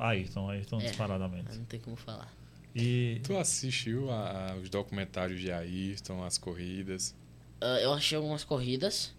Ayrton, 0.00 0.50
Ayrton 0.50 0.78
É. 0.80 0.84
disparadamente. 0.88 1.56
Não 1.56 1.64
tem 1.64 1.80
como 1.80 1.96
falar. 1.96 2.30
E 2.78 3.20
Tu 3.24 3.34
assistiu 3.38 4.10
a- 4.10 4.50
a- 4.52 4.56
os 4.56 4.68
documentários 4.68 5.40
de 5.40 5.50
Ayrton, 5.50 6.22
as 6.22 6.36
corridas? 6.36 7.14
Ah, 7.60 7.78
eu 7.80 7.92
achei 7.94 8.16
algumas 8.16 8.44
corridas. 8.44 9.14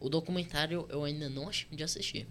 O 0.00 0.08
documentário 0.08 0.86
eu 0.88 1.04
ainda 1.04 1.28
não 1.28 1.48
achei 1.48 1.68
de 1.70 1.82
assistir. 1.84 2.26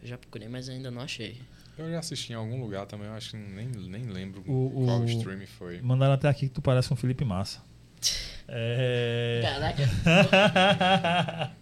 Eu 0.00 0.08
já 0.08 0.16
procurei, 0.16 0.48
mas 0.48 0.68
ainda 0.68 0.90
não 0.90 1.02
achei. 1.02 1.36
Eu 1.76 1.90
já 1.90 1.98
assisti 1.98 2.32
em 2.32 2.36
algum 2.36 2.60
lugar 2.60 2.86
também, 2.86 3.06
eu 3.06 3.12
acho 3.12 3.32
que 3.32 3.36
nem, 3.36 3.66
nem 3.66 4.04
lembro 4.06 4.40
O- 4.46 4.84
qual 4.86 5.00
o- 5.00 5.04
stream 5.04 5.46
foi. 5.46 5.80
mandaram 5.82 6.14
até 6.14 6.28
aqui 6.28 6.48
que 6.48 6.54
tu 6.54 6.62
parece 6.62 6.90
um 6.92 6.96
Felipe 6.96 7.24
Massa. 7.24 7.60
É... 8.46 9.40
Caraca. 9.42 9.82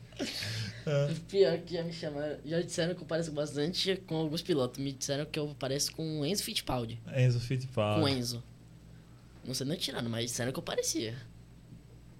Pior 1.29 1.59
que 1.59 1.75
já 1.75 1.83
me 1.85 1.93
chamaram. 1.93 2.37
Já 2.45 2.61
disseram 2.61 2.95
que 2.95 3.03
eu 3.03 3.07
pareço 3.07 3.31
bastante 3.31 3.97
com 4.07 4.17
alguns 4.17 4.43
pilotos. 4.43 4.83
Me 4.83 4.93
disseram 4.93 5.25
que 5.25 5.39
eu 5.39 5.55
pareço 5.59 5.93
com 5.95 6.21
o 6.21 6.27
Enzo 6.27 6.43
Fittipaldi. 6.43 7.01
Enzo 7.17 7.39
Fittipaldi. 7.39 8.01
Com 8.01 8.09
Enzo. 8.09 8.43
Não 9.45 9.55
sei 9.55 9.67
nem 9.67 9.77
tirando, 9.77 10.09
mas 10.09 10.27
disseram 10.27 10.53
que 10.53 10.59
eu 10.59 10.63
parecia. 10.63 11.17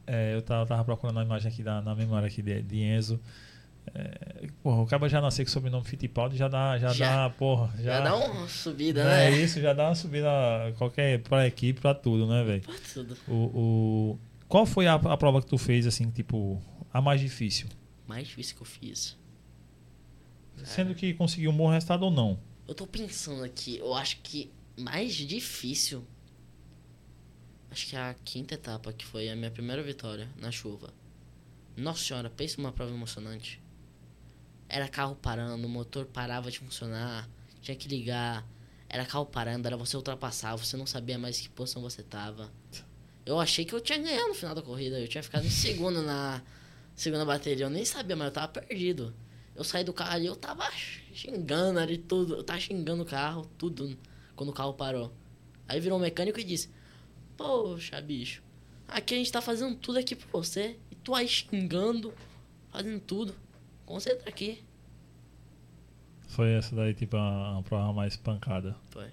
É, 0.07 0.35
eu 0.35 0.43
tava, 0.43 0.67
tava 0.67 0.85
procurando 0.85 1.21
a 1.21 1.23
imagem 1.25 1.51
aqui 1.51 1.63
da, 1.63 1.81
na 1.81 1.95
memória 1.95 2.27
aqui 2.27 2.43
de, 2.43 2.61
de 2.63 2.79
Enzo. 2.83 3.21
É, 3.95 4.47
porra, 4.63 4.83
o 4.83 4.87
cara 4.87 5.09
já 5.09 5.21
nasceu 5.21 5.45
com 5.45 5.49
o 5.49 5.53
sobrenome 5.53 5.85
Fittipaldi, 5.85 6.37
já 6.37 6.49
dá, 6.49 6.79
já, 6.79 6.93
Já. 6.93 7.17
dá, 7.29 7.31
porra. 7.31 7.73
Já, 7.79 7.83
Já, 7.99 8.01
dá 8.01 8.17
uma 8.17 8.49
subida, 8.49 9.01
É 9.03 9.31
né? 9.31 9.39
isso, 9.39 9.61
já 9.61 9.73
dá 9.73 9.89
uma 9.89 9.95
subida 9.95 10.29
qualquer 10.79 11.21
pra 11.23 11.47
equipe, 11.47 11.81
pra 11.81 11.95
tudo, 11.95 12.27
né, 12.27 12.45
velho? 12.45 12.63
Pra 12.63 12.75
tudo. 12.93 13.17
O, 13.29 13.33
o, 13.35 14.19
qual 14.49 14.67
foi 14.67 14.87
a, 14.87 14.95
a 14.95 15.17
prova 15.17 15.41
que 15.41 15.47
tu 15.49 15.59
fez, 15.59 15.87
assim, 15.87 16.11
tipo, 16.11 16.61
a 16.93 17.01
mais 17.01 17.21
difícil? 17.21 17.69
Mais 18.07 18.27
difícil 18.29 18.57
que 18.57 18.63
eu 18.63 18.67
fiz. 18.67 19.17
Sendo 20.65 20.95
que 20.95 21.13
conseguiu 21.15 21.51
um 21.51 21.57
bom 21.57 21.69
resultado 21.69 22.05
ou 22.05 22.11
não? 22.11 22.39
Eu 22.69 22.75
tô 22.75 22.87
pensando 22.87 23.43
aqui, 23.43 23.79
eu 23.79 23.95
acho 23.95 24.19
que 24.23 24.53
mais 24.79 25.13
difícil. 25.15 26.05
Acho 27.73 27.87
que 27.87 27.97
é 27.97 27.99
a 27.99 28.15
quinta 28.23 28.53
etapa, 28.53 28.93
que 28.93 29.03
foi 29.03 29.31
a 29.31 29.35
minha 29.35 29.51
primeira 29.51 29.83
vitória 29.83 30.29
na 30.37 30.51
chuva. 30.51 30.93
Nossa 31.75 32.05
senhora, 32.05 32.29
pensa 32.29 32.61
numa 32.61 32.71
prova 32.71 32.93
emocionante. 32.93 33.63
Era 34.69 34.87
carro 34.89 35.17
parando, 35.17 35.67
o 35.67 35.71
motor 35.71 36.05
parava 36.05 36.51
de 36.51 36.59
funcionar, 36.59 37.27
tinha 37.63 37.75
que 37.75 37.89
ligar. 37.89 38.47
Era 38.91 39.07
carro 39.07 39.25
parando, 39.25 39.67
era 39.67 39.75
você 39.75 39.97
ultrapassar, 39.97 40.55
você 40.55 40.77
não 40.77 40.85
sabia 40.85 41.19
mais 41.19 41.41
que 41.41 41.49
posição 41.49 41.81
você 41.81 42.03
tava. 42.03 42.53
Eu 43.25 43.41
achei 43.41 43.65
que 43.65 43.75
eu 43.75 43.81
tinha 43.81 43.97
ganhado 43.97 44.29
no 44.29 44.35
final 44.35 44.55
da 44.55 44.61
corrida, 44.61 45.01
eu 45.01 45.09
tinha 45.09 45.23
ficado 45.23 45.47
em 45.47 45.51
segundo 45.51 46.03
na 46.03 46.43
segunda 46.95 47.25
bateria, 47.25 47.65
eu 47.65 47.71
nem 47.71 47.87
sabia, 47.87 48.15
mas 48.15 48.27
eu 48.27 48.33
tava 48.33 48.49
perdido. 48.49 49.15
Eu 49.57 49.65
saí 49.65 49.83
do 49.83 49.95
carro 49.95 50.13
ali, 50.13 50.27
eu 50.27 50.37
tava 50.37 50.71
xingando 51.15 51.79
ali 51.81 51.97
tudo. 51.97 52.35
Eu 52.35 52.45
tava 52.45 52.61
xingando 52.61 53.03
o 53.03 53.07
carro, 53.07 53.51
tudo, 53.57 53.99
quando 54.37 54.51
o 54.51 54.53
carro 54.53 54.75
parou. 54.75 55.11
Aí 55.67 55.81
virou 55.81 55.97
um 55.97 56.03
mecânico 56.03 56.39
e 56.39 56.45
disse: 56.45 56.69
Poxa, 57.43 58.01
bicho, 58.01 58.41
aqui 58.87 59.15
a 59.15 59.17
gente 59.17 59.33
tá 59.33 59.43
fazendo 59.43 59.75
tudo 59.75 59.99
aqui 59.99 60.15
pra 60.15 60.29
você. 60.31 60.79
E 60.93 60.95
tu 60.95 61.13
aí 61.13 61.27
xingando, 61.27 62.15
fazendo 62.71 63.01
tudo. 63.01 63.35
Concentra 63.85 64.29
aqui. 64.29 64.63
Foi 66.29 66.53
essa 66.53 66.75
daí, 66.77 66.95
tipo, 66.95 67.17
a, 67.17 67.59
a 67.59 67.63
prova 67.63 67.93
mais 67.93 68.17
pancada. 68.17 68.77
Foi. 68.91 69.11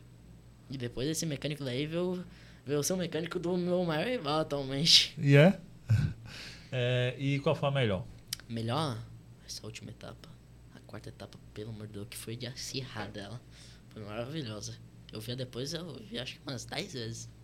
E 0.70 0.78
depois 0.78 1.08
desse 1.08 1.26
mecânico 1.26 1.64
daí 1.64 1.88
veio, 1.88 2.24
veio 2.64 2.84
ser 2.84 2.94
o 2.94 2.98
mecânico 2.98 3.40
do 3.40 3.58
meu 3.58 3.84
maior 3.84 4.06
rival 4.06 4.42
atualmente. 4.42 5.16
E 5.18 5.36
é? 5.36 5.60
é? 6.72 7.16
E 7.18 7.40
qual 7.40 7.56
foi 7.56 7.70
a 7.70 7.72
melhor? 7.72 8.06
Melhor, 8.48 8.96
essa 9.44 9.66
última 9.66 9.90
etapa. 9.90 10.30
A 10.76 10.80
quarta 10.82 11.10
etapa, 11.10 11.36
pelo 11.52 11.72
amor 11.72 11.88
de 11.88 11.94
Deus, 11.94 12.08
que 12.08 12.16
foi 12.16 12.36
de 12.36 12.46
acirrar 12.46 13.10
dela. 13.10 13.42
Foi 13.90 14.04
maravilhosa. 14.04 14.78
Eu 15.12 15.20
via 15.20 15.36
depois, 15.36 15.74
eu 15.74 15.96
vi 15.96 16.20
acho 16.20 16.36
que 16.36 16.42
umas 16.48 16.64
10 16.66 16.94
vezes. 16.94 17.39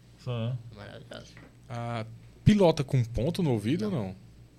Maravilhosa. 0.76 1.34
Ah, 1.70 2.06
pilota 2.44 2.84
com 2.84 3.04
ponto 3.04 3.42
no 3.44 3.52
ouvido 3.52 3.86
ou 3.86 3.92
não? 3.92 4.08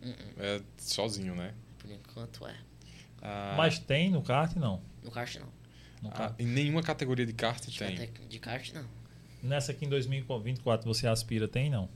Uh-uh. 0.02 0.14
É 0.38 0.62
sozinho, 0.78 1.34
né? 1.34 1.54
Por 1.78 1.90
enquanto 1.90 2.46
é. 2.46 2.56
Ah, 3.22 3.54
Mas 3.56 3.78
tem 3.78 4.10
no 4.10 4.22
kart, 4.22 4.54
não. 4.56 4.80
No 5.02 5.10
kart 5.10 5.34
não. 5.36 5.48
No 6.02 6.10
ah, 6.14 6.34
em 6.38 6.46
nenhuma 6.46 6.82
categoria 6.82 7.24
de 7.26 7.32
kart 7.32 7.64
De, 7.66 7.78
tem. 7.78 7.96
cate- 7.96 8.26
de 8.26 8.38
kart 8.38 8.72
não. 8.72 8.84
Nessa 9.42 9.72
aqui 9.72 9.84
em 9.84 9.88
2024 9.88 10.86
você 10.86 11.06
aspira, 11.06 11.46
tem 11.48 11.70
não? 11.70 11.88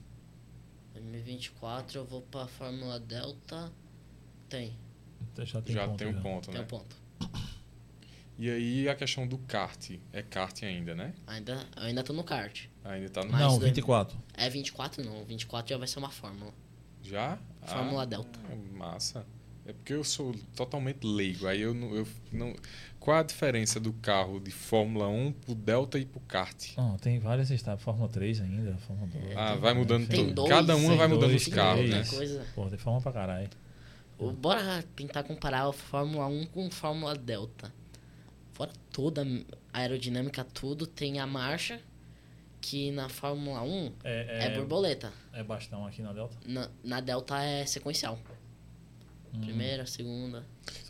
2024 0.95 1.99
eu 2.01 2.05
vou 2.05 2.23
pra 2.23 2.47
Fórmula 2.47 2.99
Delta. 3.01 3.71
Tem. 4.49 4.77
Então 5.33 5.45
Já 5.45 5.61
tem 5.63 5.75
Já 5.75 5.87
ponto. 5.87 5.99
tem 5.99 6.09
um 6.09 6.21
ponto, 6.21 6.47
Tem 6.47 6.55
né? 6.55 6.61
um 6.63 6.67
ponto. 6.67 6.97
E 8.41 8.51
aí 8.51 8.89
a 8.89 8.95
questão 8.95 9.27
do 9.27 9.37
kart. 9.37 9.91
É 10.15 10.23
kart 10.23 10.63
ainda, 10.63 10.95
né? 10.95 11.13
Ainda, 11.27 11.67
eu 11.77 11.83
ainda 11.83 12.03
tô 12.03 12.15
no 12.15 12.25
kart. 12.25 12.65
Ainda 12.83 13.11
tá 13.11 13.23
no. 13.23 13.31
Mas 13.33 13.41
Não, 13.43 13.51
dois- 13.59 13.65
24. 13.65 14.17
É 14.33 14.49
24 14.49 15.05
não. 15.05 15.23
24 15.27 15.69
já 15.69 15.77
vai 15.77 15.87
ser 15.87 15.99
uma 15.99 16.09
Fórmula. 16.11 16.51
Já? 17.03 17.39
Fórmula 17.63 18.03
Ah, 18.03 18.07
Delta. 18.07 18.39
Massa. 18.73 19.27
É 19.67 19.75
porque 19.75 19.93
eu 19.93 20.03
sou 20.03 20.35
totalmente 20.57 21.07
leigo. 21.07 21.47
Aí 21.47 21.61
eu 21.61 21.75
não, 21.75 21.95
eu 21.95 22.07
não. 22.33 22.55
Qual 22.99 23.15
a 23.19 23.23
diferença 23.23 23.79
do 23.79 23.93
carro 23.93 24.41
de 24.41 24.51
Fórmula 24.51 25.07
1 25.07 25.33
pro 25.33 25.55
Delta 25.55 25.99
e 25.99 26.07
pro 26.07 26.19
kart? 26.21 26.73
Não, 26.79 26.97
tem 26.97 27.19
várias 27.19 27.51
estados. 27.51 27.85
Fórmula 27.85 28.09
3 28.09 28.41
ainda, 28.41 28.75
Fórmula 28.79 29.09
2. 29.09 29.37
Ah, 29.37 29.55
vai 29.57 29.75
mudando 29.75 30.09
Tem 30.09 30.25
tudo. 30.25 30.35
dois, 30.35 30.49
Cada 30.49 30.75
uma 30.77 30.97
vai 30.97 31.07
mudando 31.09 31.29
dois, 31.31 31.47
os 31.47 31.53
carros, 31.55 31.89
né? 31.91 32.05
Coisa. 32.09 32.47
Pô, 32.55 32.67
tem 32.71 32.79
Fórmula 32.79 33.03
pra 33.03 33.13
caralho. 33.13 33.51
Bora 34.39 34.83
tentar 34.97 35.23
comparar 35.25 35.67
a 35.69 35.73
Fórmula 35.73 36.27
1 36.27 36.47
com 36.47 36.71
Fórmula 36.71 37.15
Delta. 37.15 37.73
Fora 38.61 38.73
toda 38.93 39.23
a 39.73 39.79
aerodinâmica, 39.79 40.45
tudo, 40.45 40.87
tem 40.87 41.19
a 41.19 41.27
marcha, 41.27 41.81
que 42.61 42.91
na 42.91 43.09
Fórmula 43.09 43.63
1 43.63 43.93
É, 44.05 44.49
é, 44.49 44.55
borboleta. 44.55 45.11
é 45.33 45.43
bastão 45.43 45.87
aqui 45.87 46.03
na 46.03 46.13
Delta? 46.13 46.37
Na, 46.45 46.71
na 46.85 47.01
Delta 47.01 47.43
é 47.43 47.65
sequencial. 47.65 48.19
Hum. 49.33 49.41
Primeira, 49.41 49.87
segunda. 49.87 50.45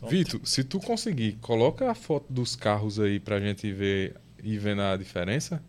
Vitor, 0.05 0.41
se 0.45 0.65
tu 0.65 0.81
conseguir, 0.81 1.37
coloca 1.37 1.89
a 1.89 1.95
foto 1.95 2.25
dos 2.29 2.57
carros 2.57 2.99
aí 2.99 3.21
pra 3.21 3.39
gente 3.39 3.71
ver 3.71 4.19
e 4.43 4.57
vendo 4.57 4.81
a 4.81 4.97
diferença. 4.97 5.63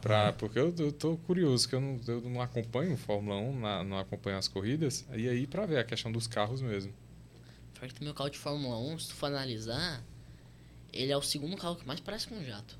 Pra, 0.00 0.32
porque 0.32 0.58
eu, 0.58 0.74
eu 0.78 0.90
tô 0.92 1.18
curioso, 1.18 1.68
que 1.68 1.74
eu 1.74 1.80
não, 1.82 2.00
eu 2.08 2.22
não 2.22 2.40
acompanho 2.40 2.96
Fórmula 2.96 3.36
1, 3.36 3.60
na- 3.60 3.84
não 3.84 3.98
acompanho 3.98 4.38
as 4.38 4.48
corridas. 4.48 5.06
E 5.12 5.28
aí 5.28 5.46
pra 5.46 5.66
ver 5.66 5.76
a 5.76 5.84
questão 5.84 6.10
dos 6.10 6.26
carros 6.26 6.62
mesmo. 6.62 6.90
Que 7.94 8.02
meu 8.02 8.14
carro 8.14 8.30
de 8.30 8.38
Fórmula 8.38 8.78
1, 8.78 8.98
se 9.00 9.08
tu 9.08 9.14
for 9.14 9.26
analisar, 9.26 10.02
ele 10.92 11.12
é 11.12 11.16
o 11.16 11.22
segundo 11.22 11.56
carro 11.56 11.76
que 11.76 11.86
mais 11.86 12.00
parece 12.00 12.26
com 12.28 12.36
um 12.36 12.44
jato. 12.44 12.78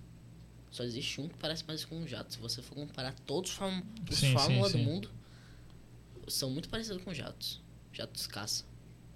Só 0.70 0.84
existe 0.84 1.20
um 1.20 1.28
que 1.28 1.36
parece 1.36 1.64
mais 1.66 1.84
com 1.84 1.96
um 1.96 2.06
jato. 2.06 2.32
Se 2.32 2.38
você 2.38 2.62
for 2.62 2.74
comparar 2.74 3.14
todos 3.26 3.50
os, 3.50 3.56
Fórmula- 3.56 3.84
os 4.10 4.16
Sim, 4.18 4.26
sim, 4.28 4.32
Fórmula 4.32 4.70
do 4.70 4.78
mundo, 4.78 5.10
são 6.28 6.50
muito 6.50 6.68
parecidos 6.68 7.02
com 7.02 7.12
jatos. 7.12 7.60
Jatos 7.92 8.26
caça. 8.26 8.64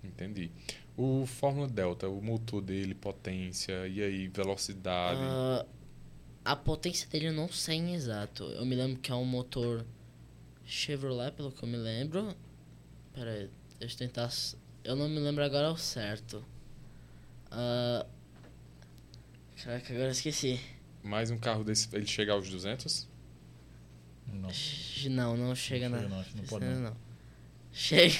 Entendi. 0.04 0.50
O 0.96 1.24
Fórmula 1.26 1.66
Delta, 1.66 2.08
o 2.08 2.20
motor 2.22 2.60
dele, 2.62 2.94
potência, 2.94 3.86
e 3.88 4.02
aí, 4.02 4.28
velocidade. 4.28 5.18
Ah, 5.22 5.66
a 6.44 6.56
potência 6.56 7.08
dele 7.08 7.28
eu 7.28 7.32
não 7.32 7.48
sei 7.50 7.76
em 7.76 7.94
exato. 7.94 8.44
Eu 8.44 8.64
me 8.66 8.74
lembro 8.74 9.00
que 9.00 9.10
é 9.10 9.14
um 9.14 9.24
motor 9.24 9.84
Chevrolet, 10.64 11.32
pelo 11.32 11.50
que 11.52 11.62
eu 11.62 11.68
me 11.68 11.76
lembro. 11.76 12.34
Pera 13.14 13.30
aí, 13.32 13.50
deixa 13.78 13.94
eu 13.94 13.98
tentar. 13.98 14.30
Eu 14.84 14.94
não 14.94 15.08
me 15.08 15.18
lembro 15.18 15.42
agora 15.42 15.68
ao 15.68 15.76
certo. 15.76 16.44
Ah, 17.50 18.06
caraca, 19.62 19.92
agora 19.92 20.08
eu 20.08 20.12
esqueci. 20.12 20.60
Mais 21.02 21.30
um 21.30 21.38
carro 21.38 21.62
desse, 21.64 21.88
ele 21.94 22.06
chega 22.06 22.32
aos 22.32 22.48
200? 22.48 23.08
Não. 24.32 24.50
Não, 25.10 25.36
não 25.36 25.54
chega 25.54 25.88
Não 25.88 25.96
na. 25.98 26.02
chega 26.02 26.08
não, 26.08 26.24
não 26.36 26.44
pode 26.44 26.64
Chega 26.64 26.80
não. 26.80 26.96
Chega. 27.72 28.14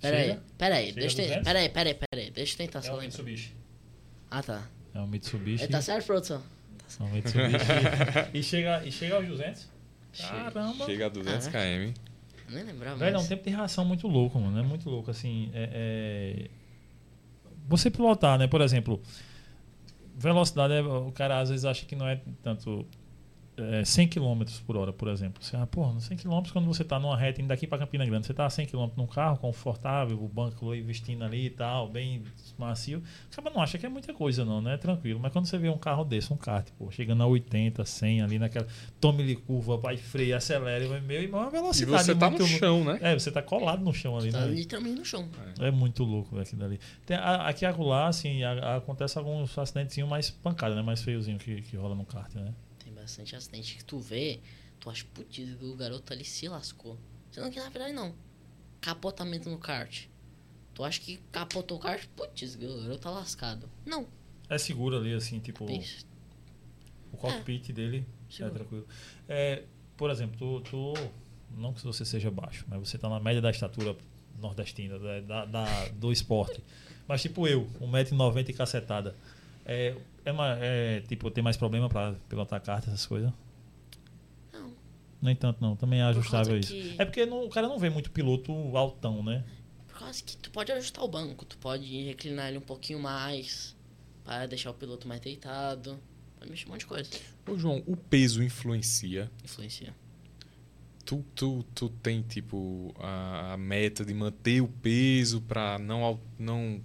Pera 0.00 0.16
aí, 0.16 0.26
Chega? 0.28 0.42
pera 0.56 0.74
aí, 0.76 0.86
Chega 0.86 1.00
deixa 1.00 1.16
eu 1.16 1.24
a 1.24 1.26
te- 1.26 1.28
200? 1.28 1.44
pera 1.44 1.58
aí, 1.58 1.68
pera 1.68 1.88
aí, 1.90 1.94
pera 1.94 2.22
aí, 2.24 2.30
deixa 2.30 2.52
eu 2.54 2.56
tentar 2.58 2.78
É 2.78 2.82
só 2.82 2.88
um 2.88 2.92
lembrar. 2.92 3.06
Mitsubishi. 3.06 3.52
Ah, 4.30 4.42
tá. 4.42 4.68
É 4.94 5.00
um 5.00 5.06
Mitsubishi. 5.06 5.64
Ele 5.64 5.72
tá 5.72 5.82
certo, 5.82 6.06
produção? 6.06 6.42
É 6.98 7.02
um 7.02 7.10
Mitsubishi. 7.10 7.66
e, 8.34 8.42
chega, 8.42 8.84
e 8.86 8.92
chega 8.92 9.16
aos 9.16 9.26
200? 9.26 9.68
Chega. 10.12 10.28
Caramba. 10.50 10.86
Chega 10.86 11.06
a 11.06 11.08
200 11.08 11.46
Ah, 11.48 11.50
km. 11.50 11.92
Eu 12.48 12.54
nem 12.54 12.64
lembrava 12.64 12.96
Velho, 12.96 13.16
é 13.16 13.18
um 13.18 13.26
tempo 13.26 13.44
de 13.44 13.50
reação 13.50 13.84
muito 13.84 14.06
louco, 14.08 14.40
mano. 14.40 14.58
É 14.58 14.62
muito 14.62 14.88
louco, 14.88 15.10
assim. 15.10 15.50
É, 15.52 16.46
é- 16.46 16.50
Você 17.68 17.90
pilotar, 17.90 18.38
né? 18.38 18.46
Por 18.46 18.60
exemplo, 18.62 19.02
velocidade, 20.18 20.74
é- 20.74 20.82
o 20.82 21.12
cara 21.12 21.38
às 21.40 21.48
vezes 21.48 21.64
acha 21.64 21.86
que 21.86 21.94
não 21.96 22.06
é 22.08 22.20
tanto. 22.42 22.84
É 23.58 23.84
100 23.84 24.06
km 24.08 24.42
por 24.66 24.76
hora, 24.76 24.92
por 24.92 25.08
exemplo. 25.08 25.42
Você, 25.42 25.56
ah, 25.56 25.66
porra, 25.66 25.98
100 26.00 26.16
km 26.16 26.42
quando 26.52 26.66
você 26.66 26.84
tá 26.84 26.98
numa 26.98 27.16
reta 27.16 27.40
indo 27.40 27.48
daqui 27.48 27.66
pra 27.66 27.76
Campina 27.78 28.06
Grande, 28.06 28.26
você 28.26 28.32
tá 28.32 28.46
a 28.46 28.50
100 28.50 28.66
km 28.66 28.88
num 28.96 29.06
carro 29.06 29.36
confortável, 29.38 30.22
o 30.22 30.28
banco 30.28 30.70
aí 30.70 30.80
vestindo 30.80 31.24
ali 31.24 31.46
e 31.46 31.50
tal, 31.50 31.88
bem 31.88 32.22
macio. 32.56 33.02
Acaba 33.32 33.50
não 33.50 33.60
acha 33.60 33.76
que 33.76 33.84
é 33.84 33.88
muita 33.88 34.14
coisa, 34.14 34.44
não, 34.44 34.60
né? 34.60 34.74
É 34.74 34.76
tranquilo. 34.76 35.18
Mas 35.20 35.32
quando 35.32 35.46
você 35.46 35.58
vê 35.58 35.68
um 35.68 35.76
carro 35.78 36.04
desse, 36.04 36.32
um 36.32 36.36
kart, 36.36 36.68
pô, 36.78 36.90
chegando 36.90 37.22
a 37.22 37.26
80, 37.26 37.84
100 37.84 38.22
ali 38.22 38.38
naquela. 38.38 38.66
Tome-lhe 39.00 39.34
curva, 39.34 39.76
vai 39.76 39.96
freia, 39.96 40.36
acelera, 40.36 40.84
e 40.84 40.86
vai 40.86 41.00
meu 41.00 41.20
irmão, 41.22 41.40
é 41.40 41.44
uma 41.44 41.48
E 41.50 41.52
velocidade. 41.52 42.04
você 42.04 42.14
tá 42.14 42.30
muito 42.30 42.42
no 42.42 42.48
chão, 42.48 42.84
né? 42.84 42.98
é, 43.02 43.14
você 43.18 43.30
tá 43.32 43.42
colado 43.42 43.82
no 43.82 43.92
chão 43.92 44.16
ali, 44.16 44.30
Tá 44.30 44.40
né? 44.46 44.54
literalmente 44.54 44.98
no 44.98 45.04
chão. 45.04 45.28
É 45.58 45.70
muito 45.70 46.04
louco 46.04 46.30
velho, 46.30 46.42
aquilo 46.42 46.64
ali. 46.64 46.78
Tem, 47.04 47.16
a- 47.16 47.48
aqui 47.48 47.64
e 47.64 47.66
acolá, 47.66 48.06
assim, 48.08 48.42
a- 48.44 48.52
a- 48.52 48.76
acontece 48.76 49.18
alguns 49.18 49.56
acidentezinhos 49.58 50.08
mais 50.08 50.30
pancada, 50.30 50.74
né? 50.74 50.82
Mais 50.82 51.02
feiozinho 51.02 51.38
que, 51.38 51.62
que 51.62 51.76
rola 51.76 51.94
no 51.94 52.04
kart, 52.04 52.32
né? 52.34 52.54
Bastante 53.08 53.34
acidente 53.34 53.74
que 53.78 53.84
tu 53.86 53.98
vê, 53.98 54.38
tu 54.78 54.90
acha, 54.90 55.02
putz, 55.14 55.38
o 55.62 55.74
garoto 55.76 56.12
ali 56.12 56.26
se 56.26 56.46
lascou. 56.46 56.98
Sendo 57.32 57.50
que 57.50 57.58
na 57.58 57.70
verdade 57.70 57.94
não. 57.94 58.14
Capotamento 58.82 59.48
no 59.48 59.56
kart. 59.56 60.04
Tu 60.74 60.84
acha 60.84 61.00
que 61.00 61.16
capotou 61.32 61.78
o 61.78 61.80
kart, 61.80 62.06
putz, 62.14 62.54
o 62.54 62.58
garoto 62.82 62.98
tá 63.00 63.10
lascado. 63.10 63.66
Não. 63.86 64.06
É 64.50 64.58
seguro 64.58 64.98
ali, 64.98 65.14
assim, 65.14 65.40
tipo, 65.40 65.64
Pensa. 65.64 66.04
o 67.10 67.16
cockpit 67.16 67.72
dele 67.72 68.04
é 68.28 68.32
Seguro. 68.32 68.54
tranquilo. 68.56 68.86
É, 69.26 69.64
por 69.96 70.10
exemplo, 70.10 70.36
tu, 70.38 70.60
tu, 70.70 70.92
não 71.56 71.72
que 71.72 71.82
você 71.82 72.04
seja 72.04 72.30
baixo, 72.30 72.66
mas 72.68 72.78
você 72.78 72.98
tá 72.98 73.08
na 73.08 73.18
média 73.18 73.40
da 73.40 73.50
estatura 73.50 73.96
nordestina, 74.38 74.98
da, 74.98 75.20
da- 75.20 75.44
da- 75.46 75.88
do 75.94 76.12
esporte. 76.12 76.62
Mas 77.08 77.22
tipo 77.22 77.48
eu, 77.48 77.66
1,90m 77.80 78.50
e 78.50 78.52
cacetada. 78.52 79.16
É, 79.64 79.96
é, 80.30 80.96
é, 80.98 81.00
tipo, 81.02 81.30
tem 81.30 81.42
mais 81.42 81.56
problema 81.56 81.88
pra 81.88 82.14
pilotar 82.28 82.60
carta, 82.60 82.88
essas 82.90 83.06
coisas? 83.06 83.32
Não. 84.52 84.72
Nem 85.20 85.34
tanto 85.36 85.60
não, 85.62 85.74
também 85.76 86.00
é 86.00 86.04
ajustável 86.04 86.58
isso. 86.58 86.72
que- 86.72 86.94
É 86.98 87.04
porque 87.04 87.24
não- 87.26 87.44
o 87.44 87.48
cara 87.50 87.66
não 87.68 87.78
vê 87.78 87.90
muito 87.90 88.10
piloto 88.10 88.52
altão, 88.76 89.22
né? 89.22 89.44
Por 89.86 89.98
causa 89.98 90.22
que 90.22 90.36
tu 90.36 90.50
pode 90.50 90.70
ajustar 90.72 91.04
o 91.04 91.08
banco, 91.08 91.44
tu 91.44 91.58
pode 91.58 92.04
reclinar 92.04 92.48
ele 92.48 92.58
um 92.58 92.62
pouquinho 92.62 93.00
mais, 93.00 93.76
para 94.24 94.46
deixar 94.46 94.70
o 94.70 94.74
piloto 94.74 95.08
mais 95.08 95.20
deitado. 95.20 95.98
Pode 96.38 96.50
mexer 96.50 96.66
um 96.66 96.70
monte 96.70 96.80
de 96.80 96.86
coisa. 96.86 97.10
Ô, 97.48 97.56
João, 97.58 97.82
o 97.86 97.96
peso 97.96 98.42
influencia? 98.42 99.28
Influencia. 99.44 99.92
Tu, 101.04 101.24
tu, 101.34 101.64
tu 101.74 101.88
tem, 101.88 102.20
tipo, 102.22 102.94
a, 103.00 103.54
a 103.54 103.56
meta 103.56 104.04
de 104.04 104.12
manter 104.14 104.60
o 104.60 104.68
peso 104.68 105.40
pra 105.40 105.78
não, 105.78 106.20
não 106.38 106.80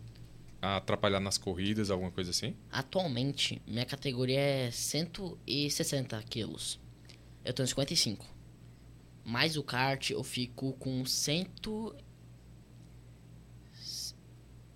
atrapalhar 0.63 1.19
nas 1.19 1.37
corridas, 1.37 1.89
alguma 1.91 2.09
coisa 2.11 2.31
assim? 2.31 2.55
Atualmente, 2.71 3.61
minha 3.67 3.85
categoria 3.85 4.39
é 4.39 4.71
160 4.71 6.21
quilos. 6.23 6.79
Eu 7.43 7.51
tenho 7.53 7.67
55. 7.67 8.25
Mais 9.25 9.57
o 9.57 9.63
kart, 9.63 10.09
eu 10.11 10.23
fico 10.23 10.73
com 10.73 11.05
100... 11.05 11.47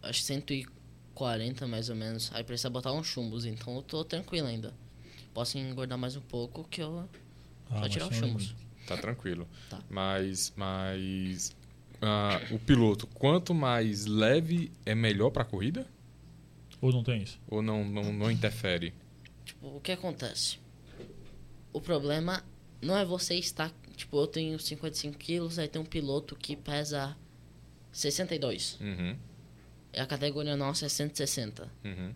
Acho 0.02 0.22
140 0.22 1.68
mais 1.68 1.90
ou 1.90 1.96
menos. 1.96 2.32
Aí 2.34 2.44
precisa 2.44 2.70
botar 2.70 2.94
uns 2.94 3.08
chumbos, 3.08 3.46
então 3.46 3.76
eu 3.76 3.82
tô 3.82 4.04
tranquilo 4.04 4.48
ainda. 4.48 4.74
Posso 5.34 5.58
engordar 5.58 5.98
mais 5.98 6.16
um 6.16 6.22
pouco 6.22 6.64
que 6.66 6.82
eu... 6.82 7.08
Ah, 7.70 7.82
Só 7.82 7.90
tirar 7.90 8.06
os 8.06 8.10
tem- 8.12 8.20
chumbos. 8.20 8.56
Tá 8.86 8.96
tranquilo. 8.98 9.46
Tá. 9.70 9.82
Mas, 9.90 10.54
mas 10.56 11.54
ah, 12.02 12.40
o 12.52 12.60
piloto, 12.60 13.08
quanto 13.08 13.54
mais 13.54 14.06
leve, 14.06 14.72
é 14.86 14.94
melhor 14.96 15.30
pra 15.32 15.44
corrida? 15.44 15.86
Ou 16.82 16.92
não 16.92 17.04
tem 17.04 17.24
isso? 17.24 17.40
Ou 17.48 17.62
não, 17.62 17.84
não, 17.84 18.14
não 18.14 18.32
interfere? 18.32 18.94
Tipo, 19.44 19.78
o 19.78 19.82
que 19.82 19.92
acontece? 19.92 20.60
O 21.74 21.82
problema 21.82 22.44
não 22.82 22.96
é 22.98 23.04
você 23.06 23.36
estar. 23.36 23.72
Tipo, 23.96 24.18
eu 24.22 24.28
tenho 24.28 24.60
55 24.60 25.18
quilos, 25.18 25.58
aí 25.58 25.68
tem 25.68 25.82
um 25.82 25.86
piloto 25.86 26.36
que 26.36 26.56
pesa 26.56 27.18
62. 27.92 28.78
Uhum, 28.80 29.16
E 29.94 30.00
a 30.00 30.06
categoria 30.06 30.56
nossa 30.56 30.86
é 30.86 30.90
160. 30.90 31.72
uhum. 31.84 32.14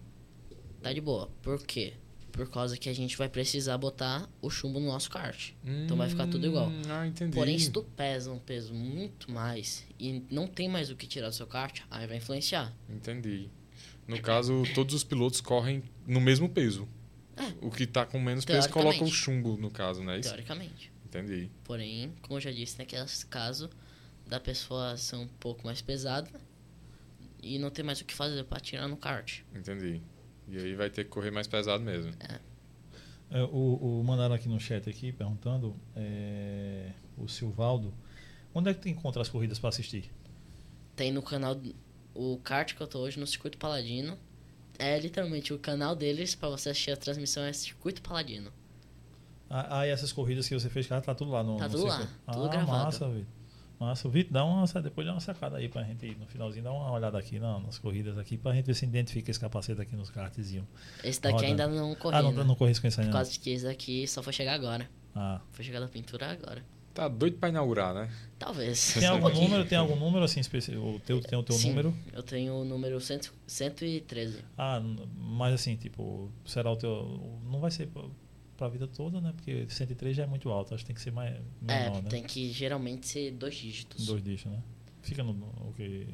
Tá 0.82 0.91
de 0.93 1.01
boa. 1.01 1.29
Por 1.43 1.63
quê? 1.63 1.93
Por 2.32 2.49
causa 2.49 2.77
que 2.77 2.88
a 2.89 2.93
gente 2.93 3.17
vai 3.17 3.27
precisar 3.27 3.77
botar 3.77 4.29
o 4.41 4.49
chumbo 4.49 4.79
no 4.79 4.88
nosso 4.88 5.09
kart. 5.09 5.51
Então 5.63 5.97
vai 5.97 6.09
ficar 6.09 6.27
tudo 6.27 6.45
igual. 6.47 6.67
Hum, 6.69 6.82
Ah, 6.89 7.05
entendi. 7.05 7.34
Porém, 7.36 7.59
se 7.59 7.69
tu 7.69 7.84
pesa 7.84 8.32
um 8.32 8.39
peso 8.39 8.73
muito 8.73 9.29
mais 9.32 9.86
e 9.99 10.23
não 10.32 10.47
tem 10.47 10.69
mais 10.69 10.89
o 10.89 10.95
que 10.95 11.05
tirar 11.07 11.29
do 11.29 11.36
seu 11.36 11.45
kart, 11.47 11.82
aí 11.91 12.07
vai 12.07 12.17
influenciar. 12.17 12.73
Entendi. 12.89 13.49
No 14.07 14.19
caso, 14.21 14.63
todos 14.73 14.95
os 14.95 15.03
pilotos 15.03 15.41
correm 15.41 15.84
no 16.07 16.19
mesmo 16.21 16.47
peso. 16.49 16.88
É. 17.38 17.53
O 17.61 17.69
que 17.69 17.86
tá 17.86 18.05
com 18.05 18.19
menos 18.19 18.45
peso 18.45 18.69
coloca 18.69 19.03
o 19.03 19.07
chumbo, 19.11 19.57
no 19.57 19.69
caso, 19.71 20.01
é 20.09 20.19
isso? 20.19 20.29
Teoricamente. 20.29 20.91
Entendi. 21.05 21.49
Porém, 21.63 22.13
como 22.21 22.38
eu 22.38 22.41
já 22.41 22.51
disse, 22.51 22.77
naquele 22.77 23.05
caso 23.29 23.69
da 24.27 24.39
pessoa 24.39 24.95
ser 24.95 25.17
um 25.17 25.27
pouco 25.27 25.65
mais 25.65 25.82
pesada 25.82 26.29
e 27.43 27.57
não 27.59 27.69
ter 27.69 27.84
mais 27.84 27.99
o 27.99 28.05
que 28.05 28.13
fazer 28.13 28.43
pra 28.45 28.59
tirar 28.59 28.88
no 28.88 28.95
kart. 28.95 29.39
Entendi. 29.53 30.01
E 30.52 30.58
aí 30.58 30.76
vai 30.76 30.89
ter 30.89 31.06
que 31.06 31.10
correr 31.10 31.32
mais 31.32 31.47
pesado 31.47 31.84
mesmo. 31.84 32.12
É, 33.32 33.41
o, 33.43 33.99
o 33.99 34.04
mandaram 34.04 34.36
aqui 34.36 34.49
no 34.49 34.60
chat 34.60 34.89
aqui 34.89 35.12
perguntando 35.14 35.74
é, 35.95 36.91
o 37.18 37.28
Silvaldo 37.30 37.93
onde 38.54 38.70
é 38.70 38.74
que 38.74 38.82
tu 38.82 38.89
encontra 38.89 39.22
as 39.22 39.30
corridas 39.30 39.58
para 39.58 39.70
assistir? 39.70 40.12
Tem 40.95 41.12
no 41.12 41.22
canal 41.22 41.58
o 42.14 42.38
kart 42.43 42.76
que 42.76 42.82
eu 42.82 42.88
tô 42.88 42.99
hoje 42.99 43.18
no 43.18 43.26
Circuito 43.26 43.58
Paladino. 43.58 44.18
É 44.78 44.99
literalmente 44.99 45.54
o 45.54 45.60
canal 45.60 45.95
deles 45.95 46.36
pra 46.36 46.49
você 46.49 46.70
assistir 46.70 46.91
a 46.91 46.97
transmissão 46.97 47.43
é 47.43 47.54
Circuito 47.54 48.02
Paladino. 48.02 48.52
Ah, 49.49 49.80
ah, 49.80 49.88
e 49.88 49.89
essas 49.89 50.12
corridas 50.12 50.47
que 50.47 50.54
você 50.54 50.70
fez, 50.70 50.88
cara, 50.88 51.02
tá 51.02 51.14
tudo 51.16 51.32
lá 51.32 51.43
no 51.43 51.58
Tá 51.58 51.66
no 51.68 51.72
tudo 51.76 51.86
lá, 51.86 51.97
circuito? 51.97 52.20
tudo 52.32 52.45
ah, 52.45 52.49
gravado. 52.49 52.84
massa, 52.86 53.10
Vitor. 53.10 53.26
Massa, 53.82 54.07
Vitor, 54.07 54.32
dá 54.32 54.45
uma, 54.45 54.63
depois 54.82 55.07
dá 55.07 55.13
uma 55.13 55.19
sacada 55.19 55.57
aí 55.57 55.67
pra 55.67 55.82
gente 55.84 56.05
ir 56.05 56.15
no 56.15 56.27
finalzinho, 56.27 56.63
dá 56.63 56.71
uma 56.71 56.91
olhada 56.91 57.17
aqui 57.17 57.39
na- 57.39 57.59
nas 57.59 57.79
corridas 57.79 58.15
aqui 58.15 58.38
pra 58.38 58.53
gente 58.53 58.65
ver 58.65 58.75
se 58.75 58.86
identifica 58.86 59.32
esse 59.32 59.39
capacete 59.39 59.82
aqui 59.82 59.95
nos 59.95 60.11
kartzinhos. 60.11 60.67
Esse 61.03 61.19
daqui 61.19 61.34
Roda. 61.38 61.47
ainda 61.47 61.67
não 61.67 61.95
corri, 61.95 62.15
Ah, 62.15 62.21
não, 62.21 62.32
né? 62.32 62.43
não 62.43 62.53
corri 62.53 62.75
com 62.79 62.89
Por 62.91 63.03
não. 63.03 63.11
causa 63.11 63.39
que 63.39 63.49
esse 63.49 63.65
daqui 63.65 64.07
só 64.07 64.21
foi 64.21 64.34
chegar 64.34 64.53
agora. 64.53 64.88
Ah. 65.15 65.41
Foi 65.51 65.65
chegar 65.65 65.79
da 65.79 65.88
pintura 65.88 66.32
agora. 66.32 66.63
Tá 66.93 67.07
doido 67.07 67.38
pra 67.38 67.49
inaugurar, 67.49 67.93
né? 67.95 68.11
Talvez. 68.38 68.93
Tem 68.93 69.09
Um 69.09 69.13
algum 69.13 69.21
pouquinho. 69.32 69.43
número? 69.49 69.65
Tem 69.67 69.77
algum 69.77 69.95
número 69.95 70.25
assim 70.25 70.41
específico? 70.41 70.86
O 70.86 70.99
teu 70.99 71.19
tem 71.21 71.39
o 71.39 71.41
teu 71.41 71.55
Sim, 71.55 71.69
número? 71.69 71.93
Eu 72.13 72.21
tenho 72.21 72.53
o 72.53 72.63
número 72.65 72.99
100, 73.01 73.19
113. 73.47 74.43
Ah, 74.57 74.79
mas 75.17 75.53
assim, 75.55 75.75
tipo, 75.75 76.29
será 76.45 76.69
o 76.69 76.75
teu. 76.75 77.39
Não 77.49 77.59
vai 77.59 77.71
ser 77.71 77.89
pra, 78.62 78.68
pra 78.68 78.68
vida 78.70 78.88
toda, 78.88 79.20
né? 79.20 79.34
Porque 79.36 79.66
103 79.68 80.16
já 80.16 80.24
é 80.24 80.28
muito 80.28 80.49
alto, 80.49 80.76
acho 80.76 80.84
que 80.84 80.88
tem 80.88 80.95
que 80.95 81.01
ser 81.01 81.12
mais 81.12 81.34
menor, 81.59 81.97
é, 81.97 82.01
né? 82.01 82.09
tem 82.09 82.24
que 82.24 82.51
geralmente 82.51 83.07
ser 83.07 83.32
dois 83.32 83.55
dígitos. 83.55 84.05
Dois 84.05 84.24
dígitos, 84.24 84.51
né? 84.51 84.62
Fica 85.01 85.24
no, 85.24 85.74
que. 85.76 86.07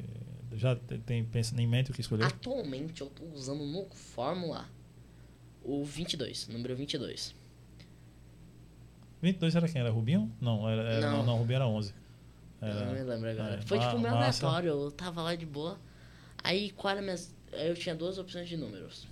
Já 0.52 0.74
tem, 0.74 1.22
pensa 1.24 1.60
em 1.60 1.66
mente 1.66 1.90
o 1.90 1.94
que 1.94 2.00
escolher? 2.00 2.24
Atualmente 2.24 3.02
eu 3.02 3.10
tô 3.10 3.24
usando 3.34 3.66
no 3.66 3.84
Fórmula 3.90 4.66
o 5.62 5.84
22, 5.84 6.48
número 6.48 6.74
22. 6.74 7.34
22 9.20 9.56
era 9.56 9.68
quem? 9.68 9.80
Era 9.80 9.90
Rubinho? 9.90 10.32
Não, 10.40 10.68
era, 10.68 10.82
era- 10.82 11.10
não. 11.10 11.18
Não. 11.18 11.26
não, 11.26 11.38
Rubinho 11.38 11.56
era 11.56 11.66
11. 11.66 11.92
Eu 12.62 12.68
não 12.68 12.74
me 12.74 12.98
Era, 12.98 13.14
lembro 13.14 13.30
agora. 13.30 13.54
é, 13.56 13.60
Foi 13.60 13.78
tipo 13.78 13.98
meio 13.98 14.14
aleatório, 14.14 14.68
eu 14.70 14.90
tava 14.90 15.22
lá 15.22 15.34
de 15.34 15.44
boa. 15.44 15.78
Aí 16.42 16.70
qual 16.70 16.92
era 16.92 17.02
minhas. 17.02 17.34
Eu 17.52 17.74
tinha 17.74 17.94
duas 17.94 18.16
opções 18.18 18.48
de 18.48 18.56
números: 18.56 19.06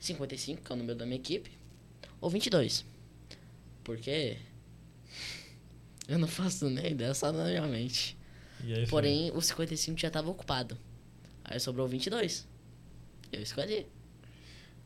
55, 0.00 0.62
que 0.62 0.72
é 0.72 0.74
o 0.74 0.78
número 0.78 0.98
da 0.98 1.04
minha 1.04 1.16
equipe, 1.16 1.50
ou 2.22 2.30
22. 2.30 2.86
Porque. 3.84 4.38
Eu 6.08 6.18
não 6.18 6.28
faço 6.28 6.70
nem 6.70 6.92
ideia, 6.92 7.12
só 7.12 7.30
na 7.30 7.44
minha 7.44 7.66
mente. 7.66 8.16
e 8.64 8.72
aí 8.72 8.86
foi. 8.86 8.86
Porém, 8.86 9.30
o 9.32 9.42
55 9.42 9.98
já 9.98 10.10
tava 10.10 10.30
ocupado. 10.30 10.78
Aí 11.44 11.60
sobrou 11.60 11.86
o 11.86 11.88
22. 11.88 12.46
Eu 13.32 13.42
escolhi. 13.42 13.86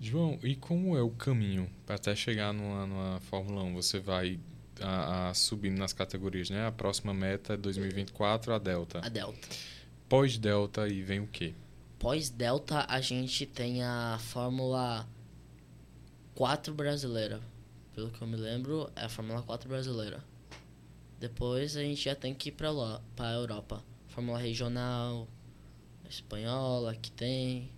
João, 0.01 0.39
e 0.43 0.57
como 0.57 0.97
é 0.97 1.03
o 1.03 1.11
caminho 1.11 1.70
para 1.87 1.95
até 1.97 2.14
chegar 2.14 2.53
numa, 2.53 2.87
numa 2.87 3.20
Fórmula 3.20 3.62
1? 3.62 3.74
Você 3.74 3.99
vai 3.99 4.39
a, 4.80 5.30
a 5.30 5.34
subindo 5.34 5.78
nas 5.78 5.93
categorias, 5.93 6.51
né? 6.51 6.66
A 6.66 6.72
próxima 6.72 7.14
meta 7.14 7.55
é 7.55 7.57
2024, 7.57 8.53
a 8.53 8.59
Delta. 8.59 9.01
A 9.03 9.09
Delta. 9.09 9.49
Pós-Delta 10.09 10.82
aí 10.82 11.03
vem 11.03 11.20
o 11.20 11.26
quê? 11.26 11.55
Pós-Delta, 11.99 12.84
a 12.89 13.01
gente 13.01 13.47
tem 13.47 13.82
a 13.82 14.18
Fórmula 14.20 15.09
4 16.37 16.74
brasileira. 16.74 17.41
Pelo 17.95 18.11
que 18.11 18.20
eu 18.20 18.28
me 18.28 18.37
lembro, 18.37 18.91
é 18.95 19.07
a 19.07 19.09
Fórmula 19.09 19.43
4 19.43 19.68
brasileira. 19.68 20.22
Depois 21.18 21.76
a 21.78 21.82
gente 21.82 22.05
já 22.05 22.14
tem 22.14 22.34
que 22.34 22.51
ir 22.51 22.53
pra, 22.53 22.70
lá, 22.70 23.03
pra 23.16 23.32
Europa. 23.32 23.82
Fórmula 24.09 24.39
regional, 24.39 25.26
espanhola, 26.09 26.95
que 26.95 27.11
tem. 27.11 27.70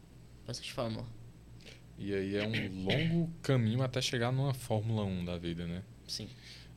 Bastante 0.44 0.72
fórmula. 0.72 1.06
E 1.96 2.12
aí 2.12 2.34
é 2.34 2.46
um 2.46 2.84
longo 2.84 3.32
caminho 3.42 3.82
até 3.82 4.00
chegar 4.00 4.32
numa 4.32 4.52
Fórmula 4.52 5.04
1 5.04 5.24
da 5.24 5.38
vida, 5.38 5.64
né? 5.64 5.84
Sim. 6.08 6.28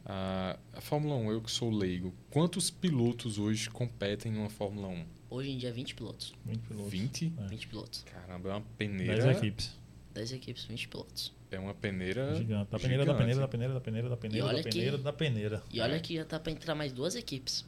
A, 0.06 0.60
a 0.74 0.82
Fórmula 0.82 1.16
1, 1.16 1.32
eu 1.32 1.42
que 1.42 1.50
sou 1.50 1.72
leigo, 1.72 2.14
quantos 2.30 2.70
pilotos 2.70 3.40
hoje 3.40 3.70
competem 3.72 4.32
numa 4.32 4.50
Fórmula 4.50 4.88
1? 4.88 5.06
Hoje 5.32 5.50
em 5.50 5.58
dia, 5.58 5.72
20 5.72 5.96
pilotos. 5.96 6.34
20 6.46 6.60
pilotos. 6.62 6.92
20? 6.92 7.34
É. 7.38 7.48
20 7.48 7.68
pilotos. 7.68 8.04
Caramba, 8.04 8.50
é 8.50 8.52
uma 8.54 8.60
10 8.60 8.72
peneira. 8.78 9.32
equipes. 9.32 9.81
10 10.14 10.34
equipes, 10.34 10.66
20 10.66 10.88
pilotos. 10.88 11.34
É 11.52 11.60
uma 11.60 11.74
peneira. 11.74 12.36
Gigante. 12.36 12.70
Da 12.72 12.80
peneira, 12.80 13.06
da 13.06 13.14
peneira, 13.14 13.40
da 13.42 13.48
peneira, 13.48 13.74
da 13.74 13.80
peneira, 13.82 14.10
da 14.10 14.18
peneira, 14.18 14.48
da 14.48 14.64
que- 14.64 14.70
peneira, 14.70 14.98
da 14.98 15.14
peneira. 15.14 15.64
E 15.72 15.82
olha 15.82 16.00
que 16.00 16.16
já 16.16 16.26
tá 16.26 16.40
pra 16.40 16.52
entrar 16.52 16.76
mais 16.76 16.92
duas 16.94 17.16
equipes. 17.16 17.66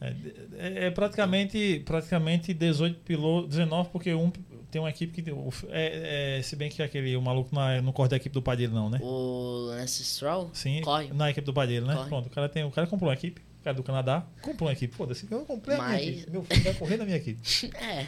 É, 0.00 0.14
é- 0.56 0.84
é 0.86 0.90
praticamente, 0.90 1.82
praticamente 1.84 2.54
18 2.54 3.00
pilotos, 3.00 3.50
19, 3.50 3.90
porque 3.90 4.14
um 4.14 4.30
tem 4.70 4.80
uma 4.80 4.88
equipe 4.90 5.12
que. 5.12 5.22
tem- 5.22 5.34
É, 5.70 6.38
é, 6.38 6.42
se 6.42 6.54
bem 6.56 6.70
que 6.70 6.80
aquele, 6.82 7.16
o 7.16 7.20
maluco 7.22 7.52
não, 7.54 7.62
é- 7.68 7.80
não 7.82 7.92
corre 7.92 8.08
da 8.08 8.16
equipe 8.16 8.32
do 8.32 8.40
Padilha, 8.40 8.70
não, 8.72 8.88
né? 8.88 8.98
O 9.02 9.66
Lance 9.66 10.04
Stroll 10.04 10.50
Sim, 10.54 10.80
corre. 10.82 11.12
na 11.12 11.30
equipe 11.30 11.44
do 11.44 11.52
Padilha, 11.52 11.80
né? 11.84 11.94
Corre. 11.96 12.08
Pronto, 12.08 12.26
o 12.26 12.30
cara, 12.30 12.48
tem, 12.48 12.64
o 12.64 12.70
cara 12.70 12.86
comprou 12.86 13.08
uma 13.10 13.14
equipe, 13.14 13.40
o 13.60 13.64
cara 13.64 13.76
do 13.76 13.82
Canadá 13.82 14.24
comprou 14.40 14.68
uma 14.68 14.72
equipe. 14.72 14.94
Foda-se, 14.94 15.26
eu 15.30 15.44
comprei 15.44 15.76
a 15.76 15.78
minha 15.82 15.90
Mas- 15.92 16.08
equipe. 16.08 16.30
Meu 16.30 16.44
filho 16.44 16.62
vai 16.62 16.74
correr 16.74 16.96
na 16.96 17.04
minha 17.04 17.16
equipe. 17.16 17.40
É. 17.76 18.06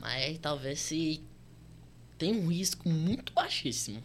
Mas 0.00 0.38
talvez 0.38 0.80
se 0.80 1.20
tem 2.18 2.34
um 2.36 2.48
risco 2.48 2.88
muito 2.88 3.32
baixíssimo. 3.32 4.02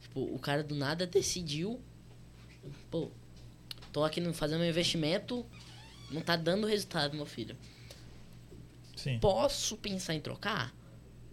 Tipo, 0.00 0.20
o 0.22 0.38
cara 0.38 0.62
do 0.62 0.74
nada 0.74 1.06
decidiu. 1.06 1.80
Pô, 2.90 3.10
tô 3.92 4.04
aqui 4.04 4.20
no- 4.20 4.32
fazendo 4.32 4.60
meu 4.60 4.68
investimento, 4.70 5.44
não 6.10 6.20
tá 6.22 6.36
dando 6.36 6.66
resultado, 6.66 7.16
meu 7.16 7.26
filho. 7.26 7.56
Sim. 8.96 9.18
Posso 9.18 9.76
pensar 9.76 10.14
em 10.14 10.20
trocar? 10.20 10.74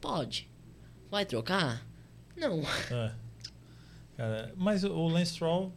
Pode. 0.01 0.49
Vai 1.09 1.25
trocar? 1.25 1.85
Não. 2.35 2.61
É. 2.91 3.15
Cara, 4.17 4.53
mas 4.55 4.83
o- 4.83 4.91
o 4.93 5.07
Lance 5.07 5.33
Stroll, 5.33 5.73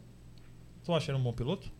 tu 0.83 0.93
acha 0.93 1.11
ele 1.11 1.19
um 1.19 1.23
bom 1.23 1.33
piloto? 1.33 1.71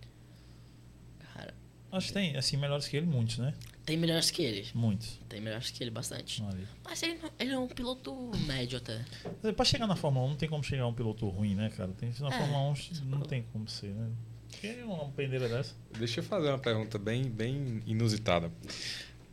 Cara, 1.33 1.53
Acho 1.91 2.07
que 2.07 2.13
tem, 2.13 2.35
assim, 2.37 2.57
melhores 2.57 2.87
que 2.87 2.97
ele, 2.97 3.05
muitos, 3.05 3.37
né? 3.37 3.53
Tem 3.85 3.97
melhores 3.97 4.29
que 4.29 4.41
ele. 4.43 4.67
Muitos. 4.75 5.19
Tem 5.27 5.41
melhores 5.41 5.71
que 5.71 5.83
ele, 5.83 5.89
bastante. 5.89 6.43
Ali. 6.43 6.67
Mas 6.83 7.01
ele, 7.01 7.19
ele 7.39 7.51
é 7.53 7.57
um 7.57 7.67
piloto 7.67 8.13
médio 8.45 8.77
até. 8.77 9.03
Pra 9.55 9.65
chegar 9.65 9.87
na 9.87 9.95
Fórmula 9.95 10.25
1 10.27 10.29
não 10.29 10.35
tem 10.35 10.47
como 10.49 10.63
chegar 10.63 10.85
um 10.85 10.93
piloto 10.93 11.27
ruim, 11.27 11.55
né, 11.55 11.69
cara? 11.75 11.91
Tem, 11.93 12.13
na 12.19 12.27
É. 12.27 12.31
Fórmula 12.31 12.59
1 12.59 12.75
não 13.05 13.21
tem 13.21 13.43
como 13.51 13.67
ser, 13.67 13.93
né? 13.93 14.09
Que 14.51 14.83
uma 14.83 15.05
pendeira 15.09 15.47
dessa? 15.47 15.75
Deixa 15.97 16.19
eu 16.19 16.23
fazer 16.23 16.49
uma 16.49 16.59
pergunta 16.59 16.97
bem, 16.97 17.23
bem 17.29 17.81
inusitada. 17.85 18.51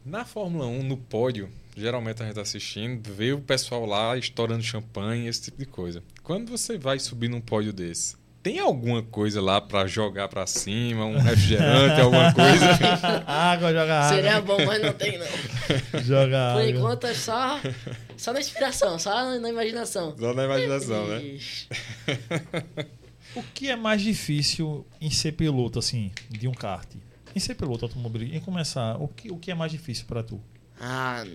Na 0.05 0.25
Fórmula 0.25 0.67
1, 0.67 0.83
no 0.85 0.97
pódio, 0.97 1.51
geralmente 1.77 2.23
a 2.23 2.27
gente 2.27 2.35
tá 2.37 2.43
assistindo, 2.43 3.13
vê 3.13 3.33
o 3.33 3.41
pessoal 3.41 3.85
lá 3.85 4.17
estourando 4.17 4.63
champanhe, 4.63 5.27
esse 5.27 5.43
tipo 5.43 5.59
de 5.59 5.67
coisa. 5.67 6.03
Quando 6.23 6.49
você 6.51 6.79
vai 6.79 6.99
subir 6.99 7.29
num 7.29 7.41
pódio 7.41 7.73
desse, 7.73 8.17
tem 8.47 8.61
alguma 8.61 9.03
coisa 9.03 9.43
lá 9.43 9.61
pra 9.61 9.89
jogar 9.89 10.29
pra 10.29 10.47
cima, 10.47 11.05
um 11.05 11.19
refrigerante, 11.19 12.01
alguma 12.01 12.33
coisa? 12.33 12.65
água, 13.27 13.73
joga 13.73 13.99
água. 13.99 14.17
Seria 14.17 14.41
bom, 14.41 14.65
mas 14.65 14.83
não 14.83 14.93
tem 14.93 15.19
não. 15.19 15.27
Joga 16.01 16.53
Por 16.53 16.61
água. 16.61 16.71
enquanto 16.71 17.07
é 17.09 17.15
só, 17.15 17.61
só 18.17 18.33
na 18.33 18.39
inspiração, 18.39 19.01
só 19.01 19.37
na 19.41 19.49
imaginação. 19.49 20.17
Só 20.17 20.33
na 20.33 20.45
imaginação, 20.45 21.09
né? 21.09 21.39
O 23.35 23.43
que 23.53 23.69
é 23.69 23.75
mais 23.75 24.01
difícil 24.01 24.87
em 25.01 25.11
ser 25.11 25.33
piloto, 25.33 25.81
assim, 25.81 26.13
de 26.31 26.47
um 26.47 26.55
kart? 26.55 26.89
Em 27.35 27.41
ser 27.41 27.57
piloto 27.57 27.85
automobilístico, 27.85 28.41
em 28.41 28.41
começar, 28.41 28.97
o 29.03 29.09
que, 29.09 29.29
o 29.29 29.39
que 29.39 29.51
é 29.51 29.57
mais 29.57 29.73
difícil 29.73 30.07
pra 30.07 30.23
tu? 30.23 30.41
Ah, 30.81 31.27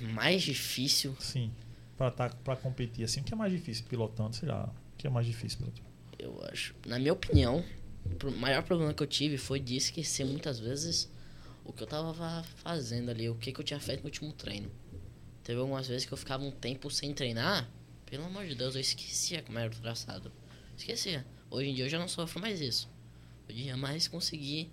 mais 0.00 0.42
difícil. 0.42 1.14
Sim, 1.20 1.50
pra, 1.94 2.10
tá, 2.10 2.30
pra 2.42 2.56
competir, 2.56 3.04
assim, 3.04 3.20
o 3.20 3.22
que 3.22 3.34
é 3.34 3.36
mais 3.36 3.52
difícil 3.52 3.84
pilotando, 3.86 4.34
sei 4.34 4.48
lá, 4.48 4.64
o 4.64 4.96
que 4.96 5.06
é 5.06 5.10
mais 5.10 5.26
difícil 5.26 5.58
pra 5.58 5.68
tu? 5.70 5.93
Eu 6.24 6.42
acho. 6.50 6.74
Na 6.86 6.98
minha 6.98 7.12
opinião, 7.12 7.62
o 8.24 8.30
maior 8.30 8.62
problema 8.62 8.94
que 8.94 9.02
eu 9.02 9.06
tive 9.06 9.36
foi 9.36 9.60
de 9.60 9.76
esquecer 9.76 10.24
muitas 10.24 10.58
vezes 10.58 11.12
o 11.62 11.70
que 11.70 11.82
eu 11.82 11.86
tava 11.86 12.42
fazendo 12.62 13.10
ali, 13.10 13.28
o 13.28 13.34
que, 13.34 13.52
que 13.52 13.60
eu 13.60 13.64
tinha 13.64 13.78
feito 13.78 14.00
no 14.00 14.06
último 14.06 14.32
treino. 14.32 14.70
Teve 15.42 15.60
algumas 15.60 15.86
vezes 15.86 16.06
que 16.06 16.14
eu 16.14 16.16
ficava 16.16 16.42
um 16.42 16.50
tempo 16.50 16.90
sem 16.90 17.12
treinar, 17.12 17.70
pelo 18.06 18.24
amor 18.24 18.46
de 18.46 18.54
Deus, 18.54 18.74
eu 18.74 18.80
esquecia 18.80 19.42
como 19.42 19.58
era 19.58 19.70
o 19.70 19.76
traçado. 19.76 20.32
Esquecia. 20.74 21.26
Hoje 21.50 21.68
em 21.68 21.74
dia 21.74 21.84
eu 21.84 21.90
já 21.90 21.98
não 21.98 22.08
sofro 22.08 22.40
mais 22.40 22.58
isso. 22.58 22.88
Dia 23.46 23.72
é 23.72 23.76
mais 23.76 24.08
conseguir 24.08 24.70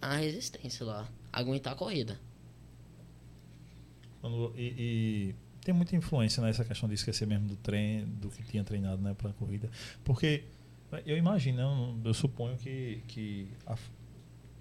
a 0.00 0.16
resistência 0.16 0.86
lá, 0.86 1.06
aguentar 1.30 1.74
a 1.74 1.76
corrida. 1.76 2.18
E, 4.56 4.62
e 4.78 5.34
tem 5.66 5.74
muita 5.74 5.96
influência 5.96 6.40
nessa 6.42 6.64
questão 6.64 6.88
de 6.88 6.94
esquecer 6.94 7.26
mesmo 7.26 7.48
do 7.48 7.56
treino, 7.56 8.06
do 8.06 8.28
que 8.28 8.40
tinha 8.44 8.62
treinado 8.62 9.02
né, 9.02 9.14
para 9.18 9.30
a 9.30 9.32
corrida. 9.32 9.68
Porque 10.04 10.44
eu 11.04 11.16
imagino, 11.18 11.58
né, 11.58 11.64
eu, 11.64 12.08
eu 12.10 12.14
suponho 12.14 12.56
que, 12.56 13.02
que 13.08 13.48
a- 13.66 13.76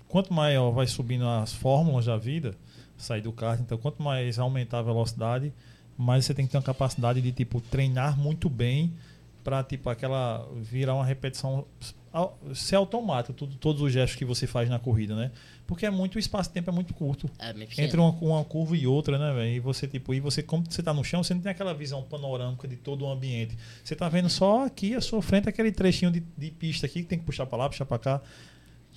quanto 0.08 0.34
maior 0.34 0.72
vai 0.72 0.88
subindo 0.88 1.28
as 1.28 1.54
fórmulas 1.54 2.06
da 2.08 2.18
vida, 2.18 2.56
sair 2.98 3.22
do 3.22 3.32
kart, 3.32 3.60
então 3.62 3.78
quanto 3.78 4.02
mais 4.02 4.40
aumentar 4.40 4.80
a 4.80 4.82
velocidade, 4.82 5.54
mais 5.96 6.26
você 6.26 6.34
tem 6.34 6.46
que 6.48 6.52
ter 6.52 6.58
uma 6.58 6.64
capacidade 6.64 7.22
de 7.22 7.32
tipo 7.32 7.62
treinar 7.62 8.18
muito 8.18 8.50
bem 8.50 8.92
para 9.46 9.64
tipo 9.64 9.90
aquela 9.92 10.46
virar 10.56 10.96
uma 10.96 11.06
repetição 11.06 11.66
ser 12.54 12.76
automático 12.76 13.34
tudo, 13.34 13.56
todos 13.58 13.82
os 13.82 13.92
gestos 13.92 14.18
que 14.18 14.26
você 14.26 14.48
faz 14.48 14.70
na 14.70 14.80
corrida, 14.80 15.16
né? 15.16 15.32
Porque 15.68 15.86
é 15.86 15.90
muito 15.90 16.16
o 16.16 16.20
espaço 16.20 16.50
de 16.50 16.54
tempo 16.54 16.70
é 16.70 16.74
muito 16.74 16.94
curto 16.94 17.30
É 17.38 17.84
entre 17.84 18.00
uma, 18.00 18.10
uma 18.22 18.44
curva 18.44 18.76
e 18.76 18.88
outra, 18.88 19.20
né, 19.20 19.34
velho? 19.34 19.56
E 19.56 19.60
você, 19.60 19.86
tipo, 19.88 20.14
e 20.14 20.20
você, 20.20 20.42
como 20.42 20.64
você 20.68 20.82
tá 20.82 20.94
no 20.94 21.04
chão, 21.04 21.24
você 21.24 21.34
não 21.34 21.42
tem 21.42 21.52
aquela 21.52 21.74
visão 21.74 22.02
panorâmica 22.02 22.68
de 22.68 22.78
todo 22.78 23.06
o 23.06 23.12
ambiente. 23.12 23.58
Você 23.84 23.96
tá 23.96 24.08
vendo 24.08 24.30
só 24.30 24.66
aqui 24.66 24.96
à 24.96 25.02
sua 25.02 25.22
frente 25.22 25.48
aquele 25.50 25.72
trechinho 25.72 26.10
de, 26.10 26.24
de 26.38 26.52
pista 26.52 26.86
aqui 26.86 27.02
que 27.02 27.08
tem 27.08 27.20
que 27.20 27.26
puxar 27.26 27.46
pra 27.46 27.58
lá, 27.58 27.70
puxar 27.70 27.86
pra 27.86 28.00
cá. 28.00 28.22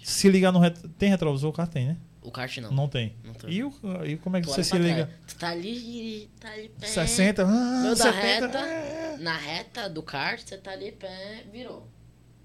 Se 0.03 0.29
ligar 0.29 0.53
no 0.53 0.61
ret... 0.61 0.79
Tem 0.97 1.11
retrovisor? 1.11 1.51
O 1.51 1.53
carro 1.53 1.71
tem, 1.71 1.89
né? 1.89 1.97
O 2.29 2.31
kart 2.31 2.59
não. 2.59 2.71
Não, 2.71 2.89
tem. 2.89 3.17
Não 3.25 3.33
tem. 3.33 3.51
E, 3.51 3.65
o, 3.65 3.73
e 4.05 4.19
como 4.19 4.37
é 4.37 4.41
que 4.43 4.47
Tu 4.47 4.53
você 4.53 4.63
se 4.63 4.77
liga? 4.77 5.11
Tu 5.27 5.35
tá 5.37 5.49
ali, 5.49 6.29
tá 6.39 6.51
ali 6.51 6.69
pé. 6.69 6.87
60, 6.87 7.43
ah, 7.43 7.47
Meu 7.83 7.95
da 7.95 8.13
70. 8.13 8.21
reta, 8.21 9.17
na 9.19 9.35
reta 9.35 9.89
do 9.89 10.03
kart, 10.03 10.39
você 10.39 10.59
tá 10.59 10.73
ali 10.73 10.93
pé, 10.93 11.45
virou. 11.51 11.89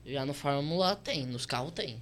Já 0.05 0.25
no 0.25 0.33
Fórmula 0.33 0.95
tem, 0.95 1.25
nos 1.25 1.45
carros 1.45 1.73
tem. 1.73 1.95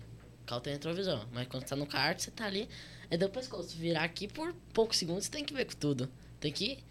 O 0.43 0.45
carro 0.45 0.61
tem 0.61 0.73
retrovisor. 0.73 1.25
Mas 1.31 1.47
quando 1.47 1.63
você 1.63 1.69
tá 1.69 1.75
no 1.75 1.87
kart, 1.87 2.19
você 2.19 2.29
tá 2.29 2.45
ali. 2.45 2.69
É 3.09 3.17
do 3.17 3.27
pescoço. 3.29 3.75
Virar 3.75 4.03
aqui 4.03 4.27
por 4.27 4.53
poucos 4.71 4.97
segundos, 4.97 5.25
você 5.25 5.31
tem 5.31 5.43
que 5.43 5.53
ver 5.55 5.65
com 5.65 5.73
tudo. 5.73 6.07
Tem 6.39 6.51
que. 6.51 6.83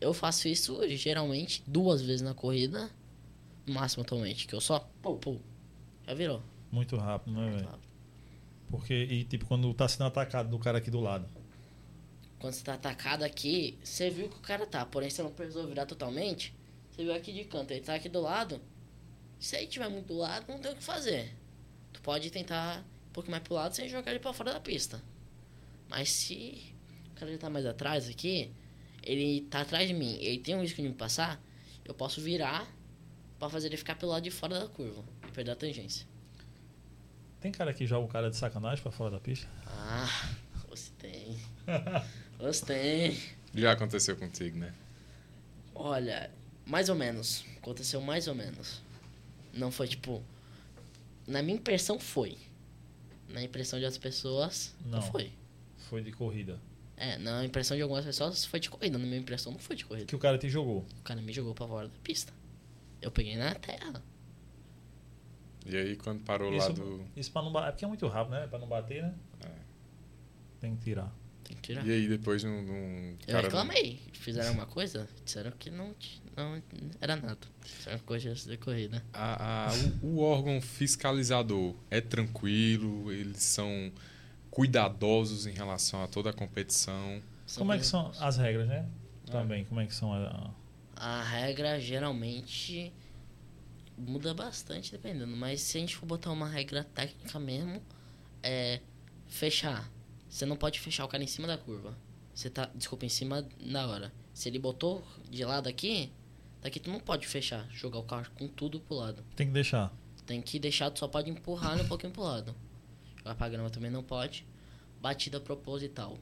Eu 0.00 0.12
faço 0.12 0.48
isso 0.48 0.80
geralmente 0.96 1.62
duas 1.64 2.02
vezes 2.02 2.22
na 2.22 2.34
corrida. 2.34 2.90
No 3.64 3.74
máximo 3.74 4.02
atualmente. 4.02 4.48
Que 4.48 4.54
eu 4.54 4.60
só. 4.60 4.80
Pô, 5.00 5.14
pô. 5.14 5.36
Já 6.04 6.14
virou. 6.14 6.42
Muito 6.72 6.96
rápido, 6.96 7.34
né, 7.36 7.50
velho? 7.50 7.68
Porque, 8.70 8.94
e 8.94 9.24
tipo, 9.24 9.46
quando 9.46 9.72
tá 9.74 9.88
sendo 9.88 10.04
atacado 10.04 10.50
do 10.50 10.58
cara 10.58 10.78
aqui 10.78 10.90
do 10.90 11.00
lado. 11.00 11.28
Quando 12.38 12.52
você 12.52 12.62
tá 12.62 12.74
atacado 12.74 13.24
aqui, 13.24 13.78
você 13.82 14.10
viu 14.10 14.28
que 14.28 14.36
o 14.36 14.40
cara 14.40 14.66
tá. 14.66 14.84
Porém, 14.84 15.10
você 15.10 15.22
não 15.22 15.30
precisou 15.30 15.66
virar 15.66 15.86
totalmente. 15.86 16.54
Você 16.90 17.02
viu 17.02 17.14
aqui 17.14 17.32
de 17.32 17.44
canto, 17.44 17.72
ele 17.72 17.80
tá 17.80 17.94
aqui 17.94 18.08
do 18.08 18.20
lado. 18.20 18.60
Se 19.38 19.56
ele 19.56 19.66
tiver 19.66 19.88
muito 19.88 20.06
do 20.06 20.18
lado, 20.18 20.46
não 20.48 20.58
tem 20.58 20.72
o 20.72 20.76
que 20.76 20.82
fazer. 20.82 21.34
Tu 21.92 22.00
pode 22.02 22.30
tentar 22.30 22.84
um 23.08 23.12
pouco 23.12 23.30
mais 23.30 23.42
pro 23.42 23.54
lado 23.54 23.74
sem 23.74 23.88
jogar 23.88 24.10
ele 24.10 24.20
pra 24.20 24.32
fora 24.32 24.52
da 24.52 24.60
pista. 24.60 25.02
Mas 25.88 26.10
se 26.10 26.74
o 27.12 27.14
cara 27.14 27.32
já 27.32 27.38
tá 27.38 27.50
mais 27.50 27.64
atrás 27.64 28.08
aqui, 28.08 28.52
ele 29.02 29.42
tá 29.42 29.62
atrás 29.62 29.88
de 29.88 29.94
mim, 29.94 30.18
ele 30.20 30.38
tem 30.38 30.54
um 30.54 30.60
risco 30.60 30.82
de 30.82 30.88
me 30.88 30.94
passar, 30.94 31.42
eu 31.84 31.94
posso 31.94 32.20
virar 32.20 32.70
pra 33.38 33.48
fazer 33.48 33.68
ele 33.68 33.76
ficar 33.76 33.94
pelo 33.94 34.12
lado 34.12 34.24
de 34.24 34.30
fora 34.30 34.60
da 34.60 34.68
curva 34.68 35.02
e 35.26 35.32
perder 35.32 35.52
a 35.52 35.56
tangência. 35.56 36.06
Tem 37.40 37.52
cara 37.52 37.72
que 37.72 37.86
joga 37.86 38.04
o 38.04 38.08
cara 38.08 38.30
de 38.30 38.36
sacanagem 38.36 38.82
pra 38.82 38.90
fora 38.90 39.12
da 39.12 39.20
pista? 39.20 39.46
Ah, 39.66 40.30
você 40.68 40.90
tem. 40.98 41.38
Você 42.38 42.64
tem. 42.66 43.18
Já 43.54 43.72
aconteceu 43.72 44.16
contigo, 44.16 44.58
né? 44.58 44.74
Olha, 45.74 46.30
mais 46.66 46.88
ou 46.88 46.94
menos. 46.94 47.44
Aconteceu 47.58 48.00
mais 48.00 48.26
ou 48.26 48.34
menos. 48.34 48.82
Não 49.52 49.70
foi 49.70 49.86
tipo. 49.88 50.22
Na 51.26 51.42
minha 51.42 51.56
impressão 51.56 51.98
foi. 51.98 52.36
Na 53.28 53.42
impressão 53.42 53.78
de 53.78 53.84
outras 53.84 53.98
pessoas, 54.02 54.74
não, 54.84 54.98
Não. 54.98 55.02
foi. 55.02 55.32
Foi 55.88 56.02
de 56.02 56.10
corrida. 56.12 56.58
É, 56.96 57.16
na 57.18 57.44
impressão 57.44 57.76
de 57.76 57.82
algumas 57.82 58.04
pessoas 58.04 58.44
foi 58.44 58.58
de 58.58 58.68
corrida. 58.68 58.98
Na 58.98 59.04
minha 59.04 59.18
impressão 59.20 59.52
não 59.52 59.58
foi 59.58 59.76
de 59.76 59.84
corrida. 59.84 60.06
Que 60.06 60.16
o 60.16 60.18
cara 60.18 60.36
te 60.38 60.48
jogou. 60.48 60.84
O 60.98 61.02
cara 61.02 61.20
me 61.22 61.32
jogou 61.32 61.54
pra 61.54 61.66
fora 61.68 61.86
da 61.88 61.98
pista. 62.02 62.32
Eu 63.00 63.10
peguei 63.10 63.36
na 63.36 63.54
terra. 63.54 64.02
E 65.68 65.76
aí, 65.76 65.96
quando 65.96 66.20
parou 66.24 66.50
lá 66.50 66.56
Isso, 66.56 66.72
do. 66.72 67.04
isso 67.16 67.30
pra 67.30 67.42
não 67.42 67.52
bater. 67.52 67.68
É 67.68 67.70
porque 67.72 67.84
é 67.84 67.88
muito 67.88 68.06
rápido, 68.08 68.32
né? 68.32 68.46
Pra 68.46 68.58
não 68.58 68.66
bater, 68.66 69.02
né? 69.02 69.14
É. 69.44 69.48
Tem 70.60 70.74
que 70.76 70.82
tirar. 70.84 71.12
Tem 71.44 71.56
que 71.56 71.62
tirar. 71.62 71.86
E 71.86 71.90
aí, 71.90 72.08
depois, 72.08 72.42
num. 72.44 72.62
num 72.62 73.10
Eu 73.26 73.26
cara- 73.26 73.40
reclamei. 73.42 74.00
Fizeram 74.12 74.52
uma 74.52 74.66
coisa, 74.66 75.08
disseram 75.24 75.50
que 75.52 75.70
não, 75.70 75.94
não 76.36 76.62
era 77.00 77.16
nada. 77.16 77.38
Disseram 77.62 77.98
coisas 78.00 78.44
de 78.46 78.56
corrida. 78.56 79.02
A- 79.12 79.68
a- 79.68 79.72
o, 80.02 80.16
o 80.16 80.18
órgão 80.20 80.60
fiscalizador 80.60 81.74
é 81.90 82.00
tranquilo, 82.00 83.10
eles 83.12 83.42
são 83.42 83.92
cuidadosos 84.50 85.46
em 85.46 85.52
relação 85.52 86.02
a 86.02 86.08
toda 86.08 86.30
a 86.30 86.32
competição. 86.32 87.22
Como 87.56 87.72
é 87.72 87.78
que 87.78 87.86
são 87.86 88.10
bem- 88.10 88.20
as 88.22 88.36
regras, 88.36 88.66
né? 88.68 88.86
É. 89.26 89.30
Também, 89.30 89.64
como 89.64 89.80
é 89.80 89.86
que 89.86 89.94
são 89.94 90.12
a... 90.12 90.50
A 90.96 91.22
regra 91.22 91.78
geralmente 91.78 92.92
muda 93.98 94.32
bastante 94.32 94.92
dependendo, 94.92 95.36
mas 95.36 95.60
se 95.60 95.76
a 95.76 95.80
gente 95.80 95.96
for 95.96 96.06
botar 96.06 96.30
uma 96.30 96.48
regra 96.48 96.84
técnica 96.84 97.38
mesmo, 97.38 97.82
é 98.42 98.80
fechar. 99.26 99.90
Você 100.28 100.46
não 100.46 100.56
pode 100.56 100.78
fechar 100.78 101.04
o 101.04 101.08
cara 101.08 101.22
em 101.22 101.26
cima 101.26 101.48
da 101.48 101.58
curva. 101.58 101.96
Você 102.34 102.48
tá, 102.48 102.70
desculpa, 102.74 103.04
em 103.04 103.08
cima 103.08 103.46
na 103.60 103.86
hora. 103.86 104.12
Se 104.32 104.48
ele 104.48 104.58
botou 104.58 105.04
de 105.28 105.44
lado 105.44 105.68
aqui, 105.68 106.12
daqui 106.60 106.78
tu 106.78 106.90
não 106.90 107.00
pode 107.00 107.26
fechar, 107.26 107.68
jogar 107.70 107.98
o 107.98 108.04
carro 108.04 108.30
com 108.36 108.46
tudo 108.46 108.78
pro 108.80 108.96
lado. 108.96 109.24
Tem 109.34 109.46
que 109.46 109.52
deixar. 109.52 109.92
Tem 110.24 110.40
que 110.40 110.58
deixar, 110.58 110.90
tu 110.90 111.00
só 111.00 111.08
pode 111.08 111.30
empurrar 111.30 111.80
um 111.80 111.88
pouquinho 111.88 112.12
pro 112.12 112.22
lado. 112.22 112.54
Jogar 113.16 113.34
pra 113.34 113.48
grama 113.48 113.70
também 113.70 113.90
não 113.90 114.02
pode. 114.02 114.46
Batida 115.00 115.40
proposital 115.40 116.18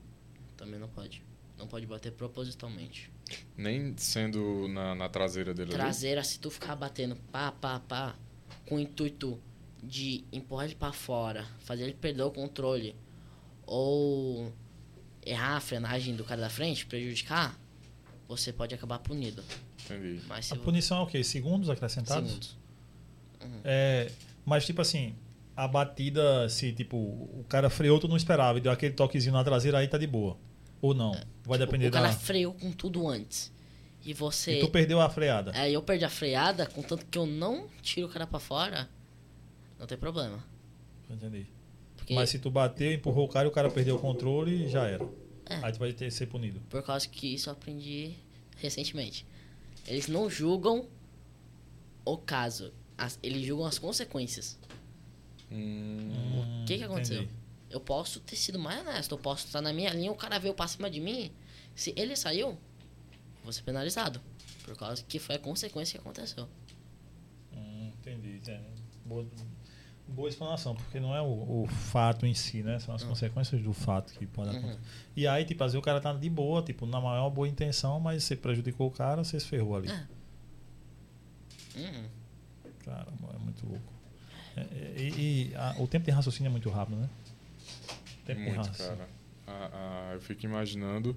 também 0.56 0.80
não 0.80 0.88
pode. 0.88 1.22
Não 1.58 1.66
pode 1.66 1.86
bater 1.86 2.12
propositalmente. 2.12 3.10
Nem 3.56 3.96
sendo 3.96 4.68
na, 4.68 4.94
na 4.94 5.08
traseira 5.08 5.52
dele 5.52 5.70
ali. 5.70 5.78
Traseira, 5.78 6.22
se 6.22 6.38
tu 6.38 6.50
ficar 6.50 6.76
batendo 6.76 7.16
pá, 7.32 7.52
pá, 7.52 7.80
pá, 7.80 8.14
com 8.68 8.76
o 8.76 8.80
intuito 8.80 9.40
de 9.82 10.24
empurrar 10.32 10.66
ele 10.66 10.74
pra 10.74 10.92
fora, 10.92 11.46
fazer 11.60 11.84
ele 11.84 11.94
perder 11.94 12.22
o 12.22 12.30
controle, 12.30 12.94
ou 13.64 14.52
errar 15.24 15.56
a 15.56 15.60
frenagem 15.60 16.14
do 16.14 16.24
cara 16.24 16.40
da 16.40 16.50
frente, 16.50 16.86
prejudicar, 16.86 17.58
você 18.28 18.52
pode 18.52 18.74
acabar 18.74 18.98
punido. 18.98 19.42
Entendi. 19.84 20.20
Mas 20.26 20.50
A 20.52 20.56
punição 20.56 20.98
é 20.98 21.02
o 21.02 21.06
quê? 21.06 21.22
Segundos 21.22 21.70
acrescentados? 21.70 22.28
segundos. 22.28 22.56
É, 23.64 24.10
mas, 24.44 24.66
tipo 24.66 24.80
assim, 24.80 25.14
a 25.56 25.66
batida, 25.66 26.48
se 26.48 26.72
tipo, 26.72 26.96
o 26.96 27.44
cara 27.48 27.70
freou, 27.70 27.98
tu 27.98 28.08
não 28.08 28.16
esperava 28.16 28.58
e 28.58 28.60
deu 28.60 28.72
aquele 28.72 28.94
toquezinho 28.94 29.34
na 29.34 29.44
traseira, 29.44 29.78
aí 29.78 29.88
tá 29.88 29.98
de 29.98 30.06
boa. 30.06 30.36
Ou 30.80 30.92
não. 30.94 31.18
Vai 31.44 31.58
depender 31.58 31.88
o 31.88 31.90
cara 31.92 32.08
da. 32.08 32.12
freou 32.14 32.52
com 32.54 32.70
tudo 32.72 33.06
antes. 33.08 33.52
E 34.04 34.12
você. 34.14 34.58
E 34.58 34.60
tu 34.60 34.68
perdeu 34.68 35.00
a 35.00 35.08
freada. 35.10 35.50
Aí 35.54 35.72
eu 35.74 35.82
perdi 35.82 36.04
a 36.04 36.10
freada, 36.10 36.64
contanto 36.66 37.04
que 37.06 37.18
eu 37.18 37.26
não 37.26 37.68
tiro 37.82 38.06
o 38.06 38.10
cara 38.10 38.26
pra 38.26 38.38
fora, 38.38 38.88
não 39.78 39.86
tem 39.86 39.98
problema. 39.98 40.42
Entendi. 41.10 41.46
Porque 41.96 42.14
Mas 42.14 42.30
se 42.30 42.38
tu 42.38 42.50
bateu, 42.50 42.92
empurrou 42.92 43.24
o 43.26 43.28
cara 43.28 43.46
e 43.46 43.48
o 43.48 43.52
cara 43.52 43.68
perdeu 43.70 43.96
o 43.96 43.98
controle, 43.98 44.68
já 44.68 44.86
era. 44.86 45.04
É. 45.48 45.56
Aí 45.62 45.72
tu 45.72 45.78
vai 45.80 45.92
ter 45.92 46.04
que 46.06 46.10
ser 46.12 46.26
punido. 46.26 46.60
por 46.68 46.82
causa 46.82 47.08
que 47.08 47.34
isso 47.34 47.48
eu 47.48 47.52
aprendi 47.52 48.14
recentemente. 48.58 49.26
Eles 49.86 50.06
não 50.08 50.28
julgam 50.30 50.86
o 52.04 52.16
caso, 52.16 52.72
as- 52.98 53.18
eles 53.22 53.44
julgam 53.44 53.66
as 53.66 53.78
consequências. 53.78 54.56
Hum, 55.50 56.62
O 56.62 56.64
que 56.66 56.78
que 56.78 56.84
aconteceu? 56.84 57.22
entendi. 57.22 57.32
Eu 57.76 57.80
posso 57.80 58.20
ter 58.20 58.36
sido 58.36 58.58
mais 58.58 58.80
honesto, 58.80 59.12
eu 59.12 59.18
posso 59.18 59.46
estar 59.46 59.60
na 59.60 59.70
minha 59.72 59.90
linha, 59.90 60.10
o 60.10 60.14
cara 60.16 60.38
veio 60.38 60.54
pra 60.54 60.66
cima 60.66 60.90
de 60.90 60.98
mim. 60.98 61.30
Se 61.74 61.92
ele 61.94 62.16
saiu, 62.16 62.56
vou 63.44 63.52
ser 63.52 63.62
penalizado. 63.62 64.18
Por 64.64 64.74
causa 64.76 65.02
que 65.06 65.18
foi 65.18 65.34
a 65.36 65.38
consequência 65.38 65.98
que 65.98 66.00
aconteceu. 66.04 66.48
Hum, 67.54 67.90
entendi. 68.00 68.40
É, 68.50 68.60
boa, 69.04 69.26
boa 70.08 70.28
explanação, 70.28 70.74
porque 70.74 70.98
não 70.98 71.14
é 71.14 71.20
o, 71.20 71.64
o 71.64 71.66
fato 71.68 72.24
em 72.24 72.32
si, 72.32 72.62
né? 72.62 72.78
São 72.78 72.94
as 72.94 73.04
consequências 73.04 73.62
do 73.62 73.74
fato 73.74 74.14
que 74.14 74.26
pode 74.26 74.48
Uhum. 74.50 74.56
acontecer. 74.56 74.80
E 75.14 75.26
aí, 75.26 75.44
tipo, 75.44 75.62
às 75.62 75.72
vezes 75.72 75.82
o 75.82 75.84
cara 75.84 76.00
tá 76.00 76.14
de 76.14 76.30
boa, 76.30 76.62
tipo, 76.62 76.86
na 76.86 76.98
maior 77.00 77.28
boa 77.28 77.46
intenção, 77.46 78.00
mas 78.00 78.24
você 78.24 78.34
prejudicou 78.34 78.88
o 78.88 78.90
cara, 78.90 79.22
você 79.22 79.38
se 79.38 79.46
ferrou 79.46 79.76
ali. 79.76 79.90
É. 79.90 80.06
Uhum. 81.78 82.08
Caramba, 82.84 83.34
é 83.34 83.38
muito 83.38 83.66
louco. 83.66 83.92
É, 84.56 84.60
é, 84.60 84.94
e 84.98 85.50
e 85.50 85.54
a- 85.54 85.76
o 85.78 85.86
tempo 85.86 86.06
de 86.06 86.10
raciocínio 86.10 86.48
é 86.48 86.50
muito 86.50 86.70
rápido, 86.70 86.96
né? 86.96 87.10
De 88.34 88.40
muito, 88.40 88.56
raciocínio. 88.56 88.96
cara. 88.98 89.08
Ah, 89.48 89.70
ah, 90.10 90.14
eu 90.14 90.20
fico 90.20 90.44
imaginando 90.44 91.16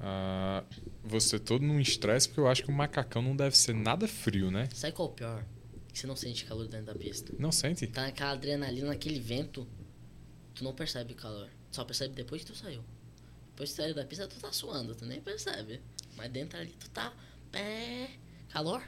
ah, 0.00 0.64
você 1.04 1.38
todo 1.38 1.64
num 1.64 1.78
estresse, 1.80 2.28
porque 2.28 2.40
eu 2.40 2.48
acho 2.48 2.64
que 2.64 2.70
o 2.70 2.74
macacão 2.74 3.22
não 3.22 3.36
deve 3.36 3.56
ser 3.56 3.72
nada 3.74 4.08
frio, 4.08 4.50
né? 4.50 4.68
Sabe 4.74 4.92
qual 4.94 5.08
é 5.08 5.10
o 5.12 5.14
pior? 5.14 5.44
Que 5.92 5.98
você 5.98 6.06
não 6.06 6.16
sente 6.16 6.44
calor 6.44 6.66
dentro 6.66 6.86
da 6.86 6.94
pista. 6.94 7.32
Não 7.38 7.52
sente? 7.52 7.86
Tá 7.86 8.02
naquela 8.02 8.32
adrenalina, 8.32 8.88
naquele 8.88 9.20
vento, 9.20 9.66
tu 10.54 10.64
não 10.64 10.74
percebe 10.74 11.12
o 11.12 11.16
calor. 11.16 11.48
Só 11.70 11.84
percebe 11.84 12.14
depois 12.14 12.42
que 12.42 12.50
tu 12.52 12.56
saiu. 12.56 12.82
Depois 13.50 13.70
que 13.70 13.76
tu 13.76 13.82
saiu 13.82 13.94
da 13.94 14.04
pista, 14.04 14.26
tu 14.26 14.38
tá 14.40 14.52
suando, 14.52 14.94
tu 14.94 15.04
nem 15.06 15.20
percebe. 15.20 15.80
Mas 16.16 16.30
dentro 16.30 16.58
ali 16.58 16.70
tu 16.78 16.90
tá. 16.90 17.12
Pé. 17.52 18.10
Calor? 18.50 18.82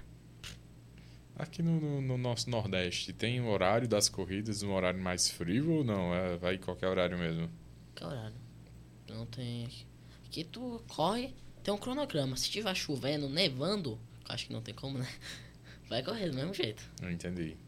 Aqui 1.37 1.63
no, 1.63 1.81
no- 1.81 2.01
no 2.03 2.19
nosso 2.19 2.51
Nordeste, 2.51 3.13
tem 3.13 3.41
o 3.41 3.47
horário 3.49 3.89
das 3.89 4.09
corridas, 4.09 4.63
um 4.63 4.73
horário 4.73 5.01
mais 5.01 5.29
frio 5.29 5.71
ou 5.71 5.85
não? 5.85 6.15
É, 6.15 6.37
vai 6.37 6.57
em 6.57 6.59
qualquer 6.59 6.89
horário 6.89 7.17
mesmo? 7.19 7.49
Que 8.01 8.05
horário? 8.07 8.35
Não 9.11 9.27
tem. 9.27 9.69
Aqui 10.25 10.43
tu 10.43 10.83
corre, 10.89 11.35
tem 11.63 11.73
um 11.75 11.77
cronograma. 11.77 12.35
Se 12.35 12.49
tiver 12.49 12.75
chovendo, 12.75 13.29
nevando, 13.29 13.99
que 14.25 14.31
eu 14.31 14.35
acho 14.35 14.47
que 14.47 14.53
não 14.55 14.63
tem 14.63 14.73
como, 14.75 14.97
né? 14.99 15.07
Vai 15.87 16.03
correr 16.03 16.31
do 16.31 16.35
mesmo 16.35 16.55
jeito. 16.55 16.83
Eu 17.03 17.11
entendi. 17.11 17.59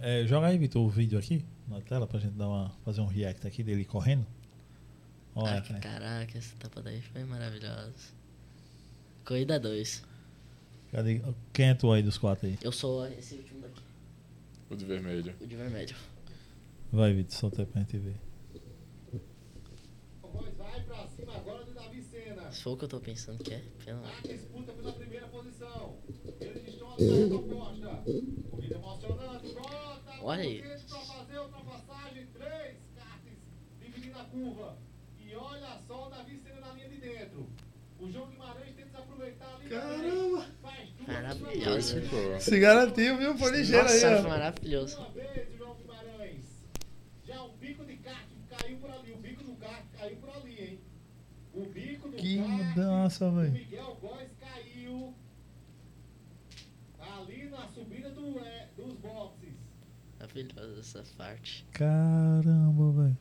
É, 0.00 0.24
joga 0.28 0.46
aí, 0.46 0.56
Vitor, 0.58 0.80
o 0.84 0.88
vídeo 0.88 1.18
aqui 1.18 1.44
na 1.66 1.80
tela 1.80 2.06
pra 2.06 2.20
gente 2.20 2.34
dar 2.34 2.46
uma, 2.48 2.70
fazer 2.84 3.00
um 3.00 3.06
react 3.06 3.44
aqui 3.46 3.64
dele 3.64 3.84
correndo. 3.84 4.24
Olha, 5.34 5.58
Ah, 5.58 5.60
cara. 5.62 5.80
caraca, 5.80 6.38
essa 6.38 6.54
etapa 6.54 6.80
daí 6.80 7.02
foi 7.02 7.24
maravilhosa. 7.24 7.92
Corrida 9.24 9.58
2. 9.58 10.04
Cadê? 10.92 11.20
Quem 11.52 11.70
é 11.70 11.74
tu 11.74 11.90
aí 11.90 12.00
dos 12.02 12.16
quatro 12.16 12.46
aí? 12.46 12.56
Eu 12.62 12.70
sou 12.70 13.06
esse 13.08 13.34
último 13.34 13.60
daqui, 13.62 13.82
O 14.70 14.76
de 14.76 14.84
vermelho. 14.84 15.34
o 15.40 15.46
de 15.46 15.56
vermelho. 15.56 15.96
Vai, 16.92 17.12
Vitor, 17.12 17.34
solta 17.36 17.62
aí 17.62 17.66
pra 17.66 17.80
gente 17.80 17.98
ver. 17.98 18.16
Pois 20.22 20.54
vai 20.56 20.80
pra 20.82 21.06
cima 21.08 21.34
agora 21.36 21.64
do 21.64 21.72
Davi 21.74 22.02
For 22.62 22.72
o 22.72 22.76
que 22.76 22.84
eu 22.84 22.88
tô 22.88 23.00
pensando 23.00 23.42
que 23.44 23.54
é, 23.54 23.62
A 23.88 24.26
disputa 24.26 24.72
pela 24.72 24.92
primeira 24.92 25.28
posição. 25.28 25.98
Eles 26.40 26.66
estão 26.66 26.92
ali 26.94 27.04
na 27.06 27.16
reta 27.16 27.34
oposta. 27.34 28.02
Corrida 28.50 28.74
emocionante. 28.74 29.54
Brota. 29.54 30.12
Olha 30.22 30.42
aí. 30.42 30.62
Pra 30.62 30.98
fazer 30.98 31.38
ultrapassagem. 31.38 32.26
Três 32.34 32.76
dividindo 33.80 34.18
a 34.18 34.24
curva. 34.24 34.78
E 35.18 35.34
olha 35.34 35.80
só 35.86 36.06
o 36.06 36.10
Davi 36.10 36.40
Senna 36.42 36.60
na 36.60 36.72
linha 36.72 36.88
de 36.88 36.96
dentro. 36.96 37.48
O 37.98 38.10
João 38.10 38.28
Guimarães 38.28 38.74
tenta 38.74 38.98
aproveitar 38.98 39.54
ali. 39.54 39.68
Caramba! 39.68 40.46
Faz 40.60 40.90
duas 40.90 41.08
Maravilhoso. 41.08 41.96
Se 42.40 42.58
garantiu, 42.58 43.18
viu? 43.18 43.38
Foi 43.38 43.50
Nossa, 43.50 44.20
foi 44.20 44.28
maravilhoso. 44.28 44.98
Uma 44.98 45.10
vez 45.10 45.54
o 45.54 45.56
João 45.56 45.76
Guimarães. 45.76 46.44
Já 47.24 47.42
o 47.42 47.52
bico 47.52 47.84
de 47.84 47.96
kart 47.98 48.28
caiu 48.48 48.78
por 48.78 48.90
ali. 48.90 49.12
O 49.12 49.18
bico 49.18 49.44
do 49.44 49.54
kart 49.56 49.84
caiu 49.96 50.16
por 50.16 50.30
ali, 50.30 50.60
hein? 50.60 50.80
O 51.54 51.64
bico 51.64 52.08
do 52.10 52.15
Que 52.34 52.38
mudança, 52.40 53.28
O 53.28 53.32
velho. 53.36 53.52
Miguel 53.52 53.96
Góes 54.00 54.30
caiu 54.40 55.14
ali 56.98 57.48
na 57.48 57.68
subida 57.68 58.10
do, 58.10 58.38
é, 58.40 58.68
dos 58.76 58.94
boxes. 58.94 59.54
Maravilhosa 60.18 60.80
essa 60.80 61.04
parte. 61.16 61.64
Caramba, 61.72 62.92
velho. 63.02 63.18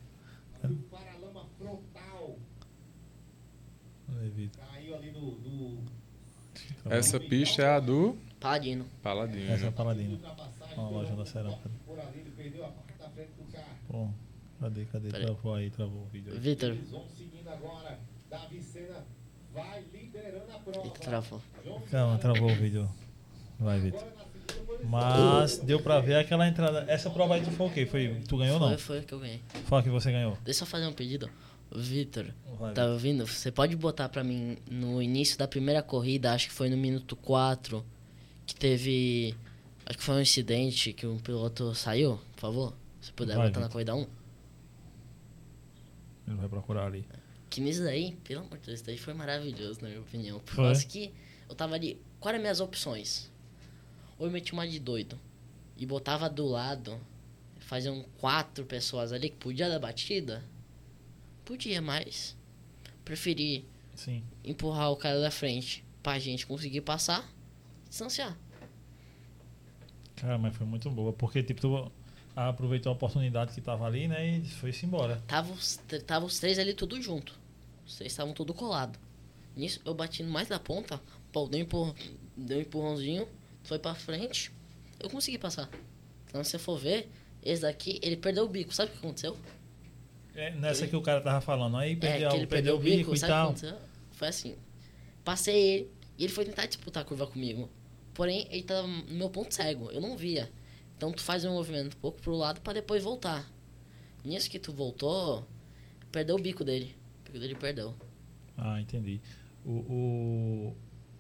O 0.64 0.76
paralama 0.90 1.46
frontal 1.60 2.40
Olha 4.10 4.22
aí, 4.22 4.30
Vitor. 4.30 4.64
caiu 4.66 4.96
ali 4.96 5.12
no. 5.12 5.32
no 5.40 5.84
Essa 6.90 7.20
pista 7.20 7.62
é 7.62 7.76
a 7.76 7.80
do 7.80 8.18
Paladino. 8.40 8.86
Paladino. 9.04 9.52
Essa 9.52 9.66
é 9.66 9.70
a 9.70 9.72
Paladino. 9.72 10.14
ultrapassagem 10.14 10.78
Ó, 10.80 10.86
a 10.86 10.90
loja 10.90 11.16
da 11.16 11.26
Serão. 11.26 11.52
Cadê? 11.58 11.76
Por 11.86 12.00
ali, 12.00 12.20
ele 12.20 12.32
perdeu 12.32 12.66
a 12.66 12.70
parte 12.70 12.98
da 12.98 13.10
frente 13.10 13.32
do 13.34 13.52
carro. 13.52 13.66
Pô, 13.88 14.10
cadê, 14.60 14.86
cadê? 14.86 15.10
Peraí. 15.10 15.26
Travou 15.26 15.54
aí, 15.54 15.70
travou 15.70 16.02
o 16.04 16.06
vídeo. 16.06 16.40
Vitor, 16.40 16.76
Davi 18.30 18.62
Senna 18.62 19.06
vai 19.54 19.84
liderando 19.94 20.52
a 20.54 20.60
prova. 20.60 20.90
Travou. 20.90 21.42
Calma, 21.92 22.18
travou 22.18 22.52
o 22.52 22.56
vídeo. 22.56 22.90
Vai, 23.60 23.80
Vitor. 23.80 24.04
Mas 24.84 25.58
deu 25.60 25.80
pra 25.82 26.00
ver 26.00 26.16
aquela 26.16 26.48
entrada. 26.48 26.86
Essa 26.88 27.10
prova 27.10 27.36
aí 27.36 27.44
tu 27.44 27.52
foi 27.52 27.68
o 27.68 27.72
quê? 27.72 27.86
Foi, 27.86 28.22
tu 28.28 28.38
ganhou 28.38 28.56
ou 28.56 28.60
Foi, 28.62 28.72
não? 28.72 28.78
foi 28.78 29.02
que 29.02 29.14
eu 29.14 29.20
ganhei. 29.20 29.42
Fala 29.66 29.82
que 29.84 29.90
você 29.90 30.12
ganhou. 30.12 30.38
Deixa 30.44 30.64
eu 30.64 30.68
fazer 30.68 30.86
um 30.88 30.94
pedido. 30.94 31.30
Vitor, 31.76 32.28
tá 32.74 32.86
ouvindo? 32.86 33.26
Você 33.26 33.52
pode 33.52 33.76
botar 33.76 34.08
pra 34.08 34.24
mim 34.24 34.58
no 34.70 35.02
início 35.02 35.38
da 35.38 35.48
primeira 35.48 35.82
corrida, 35.82 36.32
acho 36.34 36.48
que 36.48 36.54
foi 36.54 36.70
no 36.70 36.78
minuto 36.78 37.16
4, 37.16 37.84
que 38.46 38.56
teve. 38.56 39.36
Acho 39.86 39.98
que 39.98 40.04
foi 40.04 40.16
um 40.16 40.22
incidente 40.22 40.94
que 40.94 41.06
um 41.08 41.18
piloto 41.18 41.74
saiu, 41.76 42.20
por 42.36 42.40
favor. 42.42 42.74
Se 43.02 43.12
puder 43.12 43.36
Vai, 43.36 43.48
botar 43.48 43.60
na 43.62 43.66
Vitor. 43.68 43.72
corrida 43.74 43.96
1. 43.96 44.08
Ele 46.28 46.36
vai 46.38 46.48
procurar 46.50 46.86
ali. 46.86 47.06
Que 47.56 47.62
nisso 47.62 47.84
daí, 47.84 48.18
pelo 48.26 48.42
amor 48.42 48.58
de 48.58 48.66
Deus, 48.66 48.80
isso 48.80 48.86
daí 48.86 48.98
foi 48.98 49.14
maravilhoso, 49.14 49.80
na 49.82 49.88
minha 49.88 50.02
opinião. 50.02 50.42
Por 50.42 50.58
causa 50.58 50.86
que 50.86 51.14
eu 51.48 51.56
tava 51.56 51.74
ali, 51.74 51.98
quais 52.20 52.34
eram 52.34 52.42
minhas 52.42 52.60
opções? 52.60 53.32
Ou 54.20 54.28
eu 54.28 54.32
meti 54.32 54.52
uma 54.52 54.68
de 54.68 54.78
doido 54.78 55.18
e 55.78 55.86
botava 55.86 56.30
do 56.30 56.46
lado, 56.46 57.00
faziam 57.60 58.04
quatro 58.20 58.66
pessoas 58.66 59.14
ali 59.14 59.30
que 59.30 59.38
podia 59.38 59.70
dar 59.70 59.80
batida? 59.80 60.44
Podia, 61.46 61.82
mas 61.82 62.36
preferi 63.06 63.66
Sim. 63.94 64.22
empurrar 64.44 64.92
o 64.92 64.98
cara 64.98 65.22
da 65.22 65.32
frente 65.32 65.82
pra 66.04 66.20
gente 66.20 66.46
conseguir 66.46 66.82
passar 66.82 67.26
e 67.86 67.90
distanciar. 67.90 68.38
Cara, 70.18 70.38
mas 70.38 70.54
foi 70.58 70.68
muito 70.68 70.92
boa. 70.92 71.14
Porque, 71.14 71.42
tipo, 71.42 71.62
tu 71.62 71.92
aproveitou 72.36 72.90
a 72.90 72.96
oportunidade 72.96 73.54
que 73.54 73.62
tava 73.62 73.86
ali, 73.86 74.10
né? 74.10 74.40
E 74.40 74.44
foi-se 74.44 74.86
embora. 74.86 75.24
Tava 75.26 75.54
os, 75.54 75.80
tava 76.06 76.26
os 76.26 76.38
três 76.38 76.60
ali 76.60 76.74
tudo 76.74 77.02
junto. 77.02 77.45
Três 77.86 78.12
estavam 78.12 78.34
tudo 78.34 78.54
colado. 78.54 79.00
Nisso 79.56 79.80
eu 79.86 79.94
bati 79.94 80.24
no 80.24 80.32
mais 80.32 80.48
da 80.48 80.60
ponta, 80.60 81.02
pô, 81.32 81.48
deu 81.48 81.60
um, 81.60 81.64
empurrão, 81.64 81.96
deu 82.36 82.58
um 82.58 82.62
empurrãozinho, 82.62 83.28
foi 83.64 83.80
pra 83.80 83.96
frente, 83.96 84.52
eu 85.00 85.10
consegui 85.10 85.38
passar. 85.38 85.70
Então 86.28 86.44
se 86.44 86.52
você 86.52 86.58
for 86.58 86.78
ver, 86.78 87.10
esse 87.42 87.62
daqui, 87.62 88.00
ele 88.02 88.18
perdeu 88.18 88.44
o 88.44 88.50
bico, 88.50 88.74
sabe 88.74 88.90
o 88.90 88.94
que 88.94 89.00
aconteceu? 89.00 89.38
É, 90.36 90.52
nessa 90.52 90.86
que 90.86 90.96
o 90.96 91.02
cara 91.02 91.22
tava 91.22 91.40
falando. 91.40 91.78
Aí 91.78 91.96
perdeu, 91.96 92.30
é, 92.30 92.36
ele 92.36 92.48
perdeu, 92.48 92.76
o 92.76 92.80
bico, 92.80 93.14
e 93.14 93.18
sabe 93.18 93.32
o 93.32 93.36
tal. 93.36 93.54
que 93.54 93.66
aconteceu? 93.66 93.88
Foi 94.12 94.28
assim, 94.28 94.56
passei 95.24 95.56
ele, 95.56 95.92
e 96.18 96.24
ele 96.26 96.34
foi 96.34 96.44
tentar 96.44 96.66
disputar 96.66 97.04
a 97.04 97.06
curva 97.06 97.28
comigo. 97.28 97.70
Porém, 98.14 98.48
ele 98.50 98.64
tava 98.64 98.88
no 98.88 99.14
meu 99.14 99.30
ponto 99.30 99.54
cego, 99.54 99.92
eu 99.92 100.02
não 100.02 100.18
via. 100.18 100.52
Então 100.98 101.12
tu 101.12 101.22
faz 101.22 101.46
um 101.46 101.54
movimento 101.54 101.96
um 101.96 102.00
pouco 102.00 102.22
pro 102.22 102.36
lado 102.36 102.62
pra 102.62 102.74
depois 102.74 103.04
voltar. 103.04 103.50
Nisso 104.24 104.50
que 104.50 104.58
tu 104.58 104.74
voltou, 104.74 105.48
perdeu 106.12 106.36
o 106.36 106.40
bico 106.40 106.64
dele. 106.64 106.96
O 107.36 107.38
bico 107.38 107.40
dele 107.40 107.56
perdeu. 107.56 107.94
Ah, 108.58 108.80
entendi. 108.80 109.20
O, 109.66 109.72
o- 109.72 110.76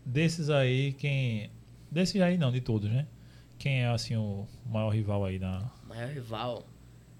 Desses 0.05 0.49
aí, 0.49 0.93
quem. 0.93 1.51
Desses 1.91 2.21
aí 2.21 2.37
não, 2.37 2.51
de 2.53 2.61
todos, 2.61 2.89
né? 2.89 3.05
Quem 3.59 3.81
é 3.81 3.87
assim 3.87 4.15
o 4.15 4.47
maior 4.65 4.89
rival 4.91 5.25
aí 5.25 5.37
na. 5.39 5.69
O 5.83 5.87
maior 5.89 6.09
rival, 6.09 6.65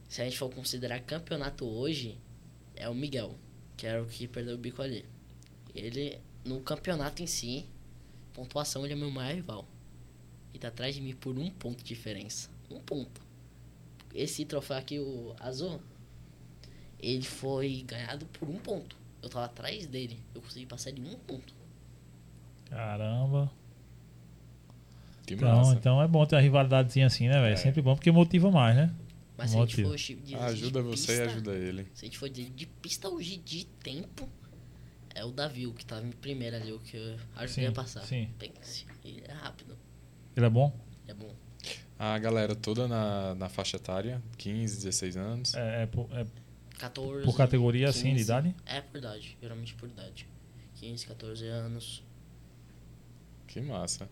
se 0.07 0.21
a 0.21 0.25
gente 0.25 0.37
for 0.37 0.49
considerar 0.49 0.99
campeonato 1.01 1.65
hoje, 1.65 2.17
é 2.75 2.87
o 2.87 2.95
Miguel, 2.95 3.35
que 3.75 3.85
era 3.85 4.01
o 4.01 4.05
que 4.05 4.27
perdeu 4.29 4.55
o 4.55 4.57
bico 4.57 4.81
ali. 4.81 5.03
Ele, 5.73 6.17
no 6.45 6.61
campeonato 6.61 7.21
em 7.21 7.27
si, 7.27 7.65
pontuação, 8.33 8.85
ele 8.85 8.93
é 8.93 8.95
meu 8.95 9.11
maior 9.11 9.35
rival. 9.35 9.67
E 10.53 10.59
tá 10.59 10.67
atrás 10.69 10.95
de 10.95 11.01
mim 11.01 11.13
por 11.15 11.37
um 11.37 11.49
ponto 11.49 11.79
de 11.79 11.83
diferença. 11.85 12.49
Um 12.71 12.79
ponto. 12.79 13.19
Esse 14.13 14.45
troféu 14.45 14.77
aqui, 14.77 14.99
o 14.99 15.35
azul, 15.39 15.81
ele 16.99 17.23
foi 17.23 17.83
ganhado 17.87 18.25
por 18.27 18.49
um 18.49 18.57
ponto. 18.57 18.95
Eu 19.21 19.29
tava 19.29 19.45
atrás 19.45 19.85
dele. 19.87 20.19
Eu 20.33 20.41
consegui 20.41 20.65
passar 20.65 20.89
ele 20.91 21.01
em 21.01 21.13
um 21.13 21.17
ponto. 21.19 21.53
Caramba. 22.69 23.51
Que 25.25 25.33
Então, 25.33 25.57
massa. 25.57 25.73
então 25.73 26.01
é 26.01 26.07
bom 26.07 26.25
ter 26.25 26.35
uma 26.35 26.41
rivalidadezinha 26.41 27.07
assim, 27.07 27.27
né, 27.27 27.41
velho? 27.41 27.53
É. 27.53 27.57
Sempre 27.57 27.81
bom 27.81 27.95
porque 27.95 28.11
motiva 28.11 28.51
mais, 28.51 28.75
né? 28.75 28.93
Mas 29.37 29.51
se 29.51 29.57
a 29.57 29.61
gente 29.61 29.83
for 29.83 29.95
de, 29.95 30.15
de, 30.15 30.35
Ajuda 30.35 30.81
de 30.81 30.87
você 30.87 31.13
e 31.13 31.17
pista, 31.17 31.31
ajuda 31.31 31.51
ele. 31.55 31.87
Se 31.93 32.05
a 32.05 32.07
gente 32.07 32.17
for 32.17 32.29
de, 32.29 32.49
de 32.49 32.65
pista 32.65 33.09
hoje 33.09 33.37
de 33.37 33.65
tempo, 33.65 34.29
é 35.13 35.25
o 35.25 35.31
Davi, 35.31 35.67
o 35.67 35.73
que 35.73 35.85
tava 35.85 36.05
em 36.05 36.11
primeiro 36.11 36.55
ali, 36.55 36.71
o 36.71 36.79
que 36.79 36.95
eu 36.95 37.17
ajudei 37.35 37.65
Sim, 37.65 37.69
a 37.69 37.71
passar. 37.73 38.01
sim. 38.03 38.29
Pense, 38.39 38.85
ele 39.03 39.23
é 39.27 39.33
rápido, 39.33 39.77
Ele 40.37 40.45
é 40.45 40.49
bom? 40.49 40.73
é 41.07 41.13
bom. 41.13 41.33
A 41.97 42.17
galera 42.19 42.55
toda 42.55 42.87
na, 42.87 43.35
na 43.35 43.49
faixa 43.49 43.77
etária, 43.77 44.21
15, 44.37 44.77
16 44.77 45.17
anos. 45.17 45.53
É, 45.53 45.83
é 45.83 46.19
é 46.19 46.25
14. 46.77 47.23
por 47.23 47.35
categoria 47.35 47.89
assim 47.89 48.09
de 48.09 48.19
15. 48.19 48.23
idade? 48.23 48.55
É 48.65 48.81
por 48.81 48.97
idade, 48.97 49.37
geralmente 49.41 49.73
por 49.75 49.89
idade. 49.89 50.27
15, 50.75 51.07
14 51.07 51.47
anos. 51.47 52.03
Que 53.47 53.61
massa. 53.61 54.09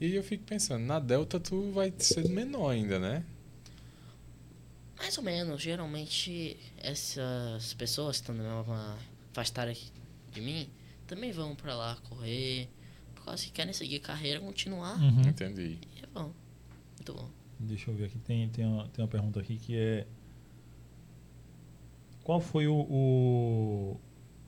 E 0.00 0.14
eu 0.14 0.22
fico 0.22 0.44
pensando, 0.44 0.84
na 0.84 0.98
Delta 0.98 1.38
tu 1.40 1.70
vai 1.70 1.92
ser 1.98 2.28
menor 2.28 2.70
ainda, 2.70 2.98
né? 2.98 3.24
Mais 4.98 5.16
ou 5.18 5.24
menos, 5.24 5.62
geralmente 5.62 6.56
essas 6.78 7.74
pessoas 7.74 8.16
que 8.16 8.22
estão 8.22 8.34
na 8.34 8.56
mesma 8.56 8.98
faixa 9.32 9.50
etária 9.50 9.76
de 10.32 10.40
mim 10.40 10.68
também 11.06 11.32
vão 11.32 11.54
pra 11.54 11.74
lá 11.74 11.96
correr, 12.08 12.68
por 13.14 13.24
causa 13.24 13.44
que 13.44 13.50
querem 13.50 13.72
seguir 13.72 14.00
carreira, 14.00 14.40
continuar. 14.40 14.98
Uhum. 15.00 15.22
Entendi. 15.28 15.78
E 15.96 16.02
é 16.02 16.06
bom. 16.06 16.32
Muito 16.96 17.14
bom. 17.14 17.30
Deixa 17.58 17.90
eu 17.90 17.94
ver 17.94 18.06
aqui. 18.06 18.18
Tem, 18.18 18.48
tem, 18.48 18.64
uma, 18.64 18.88
tem 18.88 19.04
uma 19.04 19.10
pergunta 19.10 19.40
aqui 19.40 19.56
que 19.56 19.76
é. 19.76 20.06
Qual 22.24 22.40
foi 22.40 22.66
o. 22.66 22.74
O, 22.74 24.00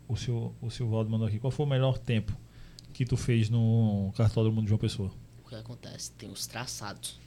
o, 0.09 0.17
seu, 0.17 0.55
o 0.61 0.71
Silvaldo 0.71 1.11
mandou 1.11 1.29
aqui. 1.29 1.39
Qual 1.39 1.51
foi 1.51 1.65
o 1.67 1.69
melhor 1.69 1.99
tempo 1.99 2.37
que 2.93 3.05
tu 3.05 3.17
fez 3.17 3.49
no 3.51 4.13
cartódromo 4.17 4.63
de 4.63 4.69
João 4.69 4.79
Pessoa? 4.79 5.13
O 5.45 5.49
que 5.49 5.55
acontece? 5.55 6.11
Tem 6.13 6.29
os 6.31 6.47
traçados. 6.47 7.21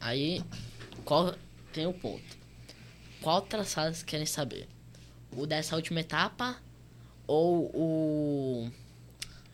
Aí, 0.00 0.42
qual 1.04 1.34
tem 1.72 1.86
o 1.86 1.92
ponto? 1.92 2.22
Qual 3.22 3.40
traçado 3.42 3.88
vocês 3.94 4.02
querem 4.02 4.26
saber? 4.26 4.68
O 5.36 5.46
dessa 5.46 5.74
última 5.74 6.00
etapa 6.00 6.56
ou 7.26 7.70
o 7.74 8.70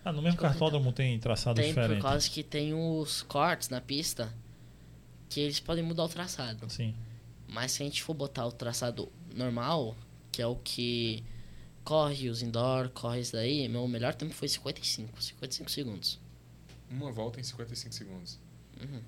Ah, 0.05 0.13
no 0.13 0.21
mesmo 0.21 0.39
cartódromo 0.39 0.93
tem 0.93 1.19
traçado 1.19 1.61
tem 1.61 1.73
por 1.73 1.81
diferente. 1.81 2.03
causa 2.03 2.29
que 2.29 2.43
tem 2.43 2.75
os 2.75 3.23
cortes 3.23 3.69
na 3.69 3.81
pista 3.81 4.35
que 5.31 5.41
eles 5.41 5.61
podem 5.61 5.83
mudar 5.83 6.05
o 6.05 6.09
traçado. 6.09 6.69
Sim. 6.69 6.95
Mas 7.49 7.73
se 7.73 7.83
a 7.83 7.87
gente 7.87 8.03
for 8.03 8.13
botar 8.15 8.47
o 8.47 8.53
traçado 8.53 9.11
normal, 9.35 9.97
que 10.31 10.41
é 10.41 10.47
o 10.47 10.57
que 10.57 11.25
corre 11.85 12.29
os 12.29 12.43
indoor, 12.43 12.89
corre 12.91 13.21
isso 13.21 13.33
daí, 13.33 13.69
meu 13.69 13.87
melhor 13.89 14.15
tempo 14.15 14.33
foi 14.33 14.49
55, 14.49 15.23
55 15.23 15.71
segundos. 15.71 16.21
Uma 16.91 17.11
volta 17.11 17.41
em 17.41 17.43
55 17.43 17.95
segundos. 17.95 18.39
Uhum. 18.81 19.01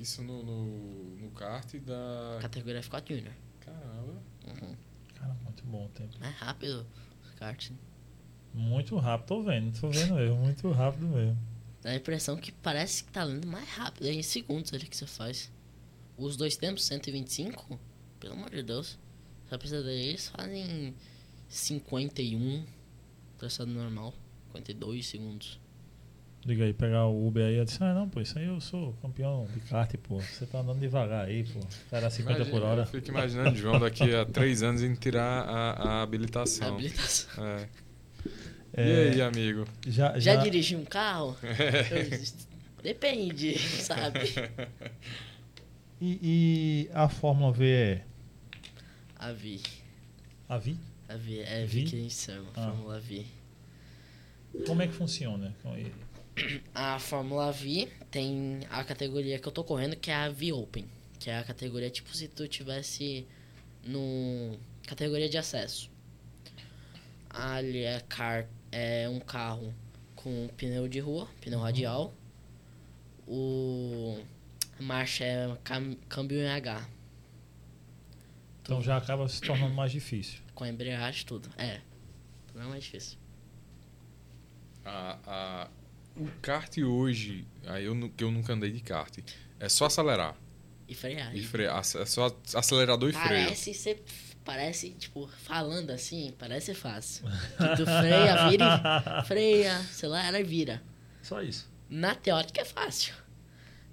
Isso 0.00 0.22
no, 0.22 0.42
no, 0.42 1.16
no 1.16 1.30
kart 1.30 1.74
da. 1.80 2.38
Categoria 2.40 2.80
F4 2.80 3.16
Junior. 3.16 3.34
Caramba. 3.60 4.22
Uhum. 4.46 4.76
Cara, 5.14 5.34
muito 5.44 5.64
bom 5.64 5.86
o 5.86 5.88
tempo. 5.88 6.12
É 6.20 6.28
rápido 6.28 6.86
o 7.32 7.36
kart. 7.36 7.70
Muito 8.52 8.96
rápido, 8.96 9.26
tô 9.26 9.42
vendo, 9.42 9.80
tô 9.80 9.88
vendo 9.90 10.14
mesmo. 10.14 10.36
Muito 10.36 10.70
rápido 10.70 11.06
mesmo. 11.08 11.38
Dá 11.82 11.90
a 11.90 11.96
impressão 11.96 12.36
que 12.36 12.50
parece 12.50 13.04
que 13.04 13.12
tá 13.12 13.24
andando 13.24 13.46
mais 13.46 13.68
rápido. 13.68 14.06
É 14.06 14.12
em 14.12 14.22
segundos 14.22 14.72
ali 14.72 14.86
que 14.86 14.96
você 14.96 15.06
faz. 15.06 15.52
Os 16.16 16.36
dois 16.36 16.56
tempos, 16.56 16.84
125, 16.84 17.78
pelo 18.20 18.34
amor 18.34 18.50
de 18.50 18.62
Deus. 18.62 18.98
Só 19.54 19.58
precisa 19.58 19.84
deles 19.84 20.32
fazem 20.36 20.92
51, 21.48 22.64
traçado 23.38 23.70
normal. 23.70 24.12
52 24.52 25.06
segundos. 25.06 25.60
Liga 26.44 26.64
aí, 26.64 26.72
pegar 26.72 27.06
o 27.06 27.24
Uber 27.24 27.46
aí. 27.46 27.54
Eu 27.54 27.64
disse, 27.64 27.78
ah, 27.84 27.94
não, 27.94 28.08
pô, 28.08 28.20
isso 28.20 28.36
aí 28.36 28.46
eu 28.46 28.60
sou 28.60 28.94
campeão 29.00 29.46
de 29.54 29.60
kart, 29.60 29.94
pô. 29.98 30.18
Você 30.18 30.44
tá 30.46 30.58
andando 30.58 30.80
devagar 30.80 31.26
aí, 31.26 31.44
pô. 31.44 31.60
Cara, 31.88 32.10
50 32.10 32.38
por 32.46 32.46
Imagina, 32.48 32.66
hora. 32.66 32.82
Eu 32.82 32.86
fico 32.86 33.08
imaginando 33.10 33.56
João 33.56 33.78
daqui 33.78 34.12
a 34.12 34.26
três 34.26 34.60
anos 34.64 34.82
em 34.82 34.92
tirar 34.96 35.44
a, 35.48 35.70
a 35.70 36.02
habilitação. 36.02 36.74
Habilitação. 36.74 37.44
É. 37.46 37.68
É, 38.76 38.88
E 38.88 39.10
aí, 39.12 39.22
amigo? 39.22 39.68
Já, 39.86 40.18
Já 40.18 40.34
já, 40.34 40.42
dirigi 40.42 40.74
um 40.74 40.84
carro? 40.84 41.36
Eu- 41.92 42.82
Depende, 42.82 43.56
sabe? 43.80 44.18
E, 46.00 46.18
e 46.20 46.90
a 46.92 47.08
Fórmula 47.08 47.52
V 47.52 47.64
é 47.66 48.04
A 49.24 49.32
Vi. 49.32 49.62
a 50.50 50.58
Vi? 50.58 50.76
A 51.08 51.16
Vi. 51.16 51.40
É 51.40 51.64
Vi? 51.64 51.84
Vi 51.84 51.90
que 51.90 51.96
a 51.96 51.98
gente 51.98 52.14
chama. 52.14 52.50
Ah. 52.54 52.66
Fórmula 52.68 53.00
Vi. 53.00 53.26
Como 54.66 54.82
é 54.82 54.86
que 54.86 54.92
funciona? 54.92 55.56
A 56.74 56.98
Fórmula 56.98 57.50
V 57.50 57.88
tem 58.10 58.60
a 58.68 58.84
categoria 58.84 59.38
que 59.38 59.48
eu 59.48 59.52
tô 59.52 59.64
correndo, 59.64 59.96
que 59.96 60.10
é 60.10 60.14
a 60.14 60.28
V 60.28 60.52
Open. 60.52 60.84
Que 61.18 61.30
é 61.30 61.38
a 61.38 61.42
categoria 61.42 61.88
tipo 61.88 62.14
se 62.14 62.28
tu 62.28 62.46
tivesse 62.46 63.26
no 63.82 64.58
categoria 64.86 65.30
de 65.30 65.38
acesso. 65.38 65.90
Ali 67.30 67.78
é, 67.78 68.00
car, 68.00 68.46
é 68.70 69.08
um 69.08 69.20
carro 69.20 69.72
com 70.14 70.48
pneu 70.54 70.86
de 70.86 71.00
rua, 71.00 71.26
pneu 71.40 71.60
radial. 71.60 72.12
O 73.26 74.22
a 74.78 74.82
marcha 74.82 75.24
é 75.24 75.56
cam, 75.64 75.96
câmbio 76.10 76.38
em 76.40 76.46
H, 76.46 76.86
Então 78.64 78.82
já 78.82 78.96
acaba 78.96 79.28
se 79.28 79.42
tornando 79.42 79.74
mais 79.74 79.92
difícil. 79.92 80.40
com 80.54 80.64
a 80.64 80.68
embreagem 80.68 81.26
tudo. 81.26 81.50
É, 81.58 81.80
não 82.54 82.62
é 82.62 82.66
mais 82.66 82.82
difícil. 82.84 83.18
A, 84.84 85.18
a, 85.26 85.68
o 86.16 86.26
kart 86.40 86.76
hoje, 86.78 87.46
aí 87.66 87.84
eu, 87.84 88.10
que 88.16 88.24
eu 88.24 88.30
nunca 88.30 88.54
andei 88.54 88.72
de 88.72 88.80
kart, 88.80 89.18
é 89.60 89.68
só 89.68 89.84
acelerar. 89.86 90.34
E 90.88 90.94
frear. 90.94 91.34
E 91.36 91.42
frear. 91.42 91.78
É 91.78 92.04
só 92.06 92.34
acelerador 92.54 93.10
e 93.10 93.12
freio. 93.12 93.44
Parece 93.44 93.74
ser. 93.74 94.02
Parece, 94.44 94.90
tipo, 94.90 95.26
falando 95.42 95.90
assim, 95.90 96.34
parece 96.38 96.74
fácil. 96.74 97.24
Que 97.56 97.76
tu 97.76 97.84
freia, 97.86 98.48
vira 98.50 98.82
e 99.22 99.24
freia, 99.26 99.76
acelera 99.78 100.38
e 100.40 100.42
vira. 100.44 100.82
Só 101.22 101.42
isso. 101.42 101.70
Na 101.88 102.14
teórica 102.14 102.60
é 102.60 102.64
fácil. 102.64 103.14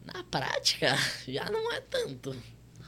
Na 0.03 0.23
prática, 0.23 0.93
já 1.27 1.49
não 1.49 1.71
é 1.71 1.79
tanto. 1.81 2.35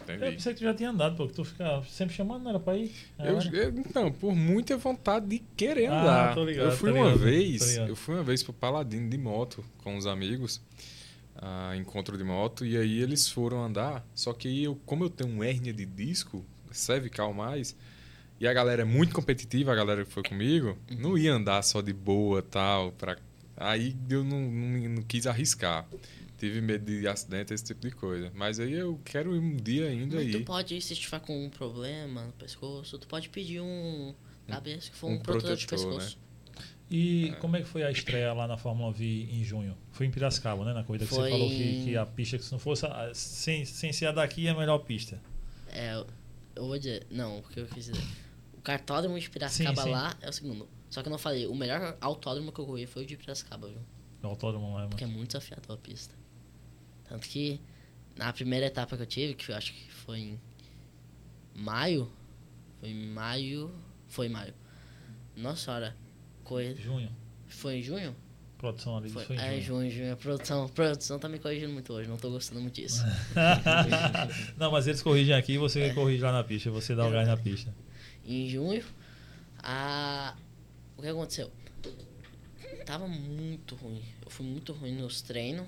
Eu 0.08 0.16
Entendi. 0.16 0.32
pensei 0.36 0.54
que 0.54 0.60
tu 0.60 0.64
já 0.64 0.74
tinha 0.74 0.90
andado, 0.90 1.16
pô. 1.16 1.28
que 1.28 1.34
Tu 1.34 1.44
fica 1.46 1.82
sempre 1.90 2.14
chamando, 2.16 2.44
não 2.44 2.50
era 2.52 2.60
pra 2.60 2.76
ir? 2.78 2.92
Eu, 3.20 3.40
eu- 3.40 3.70
então, 3.78 4.12
por 4.12 4.36
muita 4.36 4.76
vontade 4.78 5.26
de 5.28 5.40
querer 5.56 5.88
Ah, 5.88 6.02
andar. 6.02 6.34
tô 6.36 6.44
ligado, 6.46 6.66
eu 6.66 6.72
fui 6.78 6.92
tô 6.92 6.98
uma 6.98 7.06
ligado, 7.06 7.20
vez, 7.24 7.70
ligado. 7.72 7.90
eu 7.90 7.96
fui 7.96 8.14
uma 8.16 8.24
vez 8.24 8.44
pro 8.44 8.54
Paladino 8.54 9.10
de 9.10 9.18
moto 9.18 9.64
com 9.84 9.96
os 9.98 10.06
amigos, 10.06 10.62
a 11.36 11.76
encontro 11.76 12.18
de 12.18 12.24
moto, 12.24 12.66
e 12.66 12.78
aí 12.78 13.02
eles 13.02 13.28
foram 13.30 13.64
andar, 13.64 14.06
só 14.14 14.34
que 14.34 14.48
aí 14.48 14.64
eu, 14.66 14.76
como 14.86 15.04
eu 15.06 15.10
tenho 15.10 15.30
um 15.30 15.44
hérnia 15.44 15.74
de 15.74 15.86
disco, 15.86 16.46
cervical 16.72 17.34
mais, 17.34 17.76
e 18.40 18.48
a 18.48 18.54
galera 18.54 18.82
é 18.82 18.86
muito 18.86 19.14
competitiva, 19.14 19.72
a 19.72 19.76
galera 19.76 20.04
que 20.06 20.12
foi 20.12 20.24
comigo, 20.24 20.78
não 21.00 21.18
ia 21.18 21.34
andar 21.34 21.62
só 21.64 21.82
de 21.82 21.94
boa 21.94 22.42
tal, 22.42 22.92
pra... 22.92 23.18
aí 23.56 23.96
eu 24.10 24.24
não, 24.24 24.42
não, 24.42 24.90
não 24.90 25.02
quis 25.04 25.26
arriscar. 25.28 25.86
Tive 26.44 26.60
medo 26.60 26.84
de 26.86 27.08
acidente, 27.08 27.54
esse 27.54 27.64
tipo 27.64 27.80
de 27.88 27.92
coisa. 27.96 28.30
Mas 28.36 28.60
aí 28.60 28.74
eu 28.74 29.00
quero 29.06 29.34
ir 29.34 29.40
um 29.40 29.56
dia 29.56 29.88
ainda 29.88 30.18
Mas 30.18 30.30
tu 30.30 30.38
aí. 30.40 30.44
pode, 30.44 30.82
se 30.82 30.92
estiver 30.92 31.22
com 31.22 31.46
um 31.46 31.50
problema 31.50 32.26
no 32.26 32.34
pescoço, 32.34 32.98
tu 33.00 33.08
pode 33.08 33.30
pedir 33.30 33.62
um. 33.62 34.14
Cabeça 34.46 34.92
que 34.92 34.98
for 34.98 35.08
um, 35.10 35.14
um 35.14 35.20
protetor, 35.20 35.56
de 35.56 35.66
protetor, 35.66 35.94
pescoço. 35.94 36.18
E 36.92 37.34
como 37.40 37.56
é 37.56 37.62
que 37.62 37.66
foi 37.68 37.82
a 37.84 37.90
estreia 37.90 38.34
lá 38.34 38.46
na 38.46 38.58
Fórmula 38.58 38.92
V 38.92 39.06
em 39.06 39.42
junho? 39.42 39.78
Foi 39.94 40.06
em 40.06 40.12
Piracicaba, 40.12 40.66
né? 40.66 40.74
Na 40.74 40.84
corrida 40.84 41.06
que 41.06 41.14
Foi 41.16 41.24
você 41.24 41.30
falou 41.32 41.50
que, 41.50 41.86
que 41.86 41.96
a 41.96 42.06
pista, 42.06 42.38
que 42.38 42.44
se 42.44 42.52
não 42.52 42.60
fosse. 42.60 42.86
a- 42.86 43.12
sem, 43.14 43.64
sem 43.64 43.94
ser 43.94 44.08
a 44.08 44.12
daqui, 44.12 44.46
é 44.46 44.50
a 44.50 44.54
melhor 44.54 44.80
pista. 44.80 45.22
É, 45.70 45.94
eu- 45.96 46.06
vou 46.58 46.78
dizer. 46.78 47.08
Não, 47.10 47.40
o 47.40 47.44
que 47.44 47.62
eu 47.62 47.66
quis 47.68 47.86
dizer. 47.86 48.04
O 48.54 48.62
cartódromo 48.62 49.18
de 49.18 49.30
Piracicaba 49.30 49.78
Sim, 49.82 49.88
sim. 49.88 49.94
lá 49.94 50.14
é 50.22 50.30
o 50.30 50.34
segundo. 50.34 50.68
Só 50.90 51.02
que 51.02 51.08
eu 51.08 51.12
não 51.12 51.18
falei, 51.18 51.48
o 51.48 51.56
melhor 51.56 51.98
autódromo 52.02 52.52
que 52.52 52.60
eu 52.60 52.66
corri 52.66 52.86
foi 52.86 53.04
o 53.04 53.06
de 53.06 53.16
Piracicaba, 53.16 53.70
viu? 53.70 53.80
O 54.22 54.28
autódromo 54.28 54.76
lá, 54.76 54.88
Porque 54.88 55.06
é 55.06 55.08
muito 55.08 55.28
desafiador 55.28 55.78
a 55.78 55.80
pista. 55.80 56.14
Tanto 57.14 57.30
que 57.30 57.62
na 58.16 58.34
primeira 58.34 58.66
etapa 58.66 58.98
que 58.98 59.04
eu 59.04 59.06
tive, 59.06 59.36
que 59.36 59.52
eu 59.52 59.56
acho 59.56 59.72
que 59.72 59.92
foi 59.92 60.18
em 60.18 60.40
maio. 61.54 62.12
Foi 62.80 62.90
em 62.90 63.06
maio. 63.06 63.72
Foi 64.08 64.26
em 64.26 64.30
maio. 64.30 64.52
Nossa 65.38 65.66
senhora. 65.66 65.96
Corrida. 66.44 66.82
Junho. 66.82 67.12
Foi 67.46 67.76
em 67.76 67.84
junho? 67.84 68.16
Produção 68.58 68.98
ali 68.98 69.12
Foi, 69.12 69.26
foi, 69.26 69.36
em 69.36 69.40
é, 69.40 69.62
junho. 69.62 69.62
junho, 69.62 69.92
junho. 69.92 70.14
A 70.14 70.16
produção, 70.16 70.66
a 70.66 70.70
produção 70.70 71.20
tá 71.20 71.30
me 71.30 71.38
corrigindo 71.38 71.72
muito 71.72 71.94
hoje, 71.94 72.10
não 72.10 72.18
tô 72.18 72.32
gostando 72.32 72.62
muito 72.62 72.74
disso. 72.74 73.04
não, 74.58 74.72
mas 74.72 74.88
eles 74.88 75.04
corrigem 75.04 75.36
aqui 75.36 75.54
e 75.54 75.58
você 75.60 75.94
corrige 75.94 76.24
lá 76.24 76.32
na 76.32 76.44
pista. 76.44 76.72
Você 76.72 76.96
dá 76.96 77.06
o 77.06 77.12
gás 77.12 77.28
na 77.28 77.38
pista. 77.38 77.72
em 78.26 78.50
junho, 78.50 78.84
a... 79.60 80.34
o 80.98 81.02
que 81.04 81.08
aconteceu? 81.10 81.52
Tava 82.88 83.08
muito 83.08 83.76
ruim. 83.76 84.02
Eu 84.26 84.32
fui 84.32 84.48
muito 84.48 84.74
ruim 84.74 84.94
nos 84.94 85.22
treinos. 85.22 85.68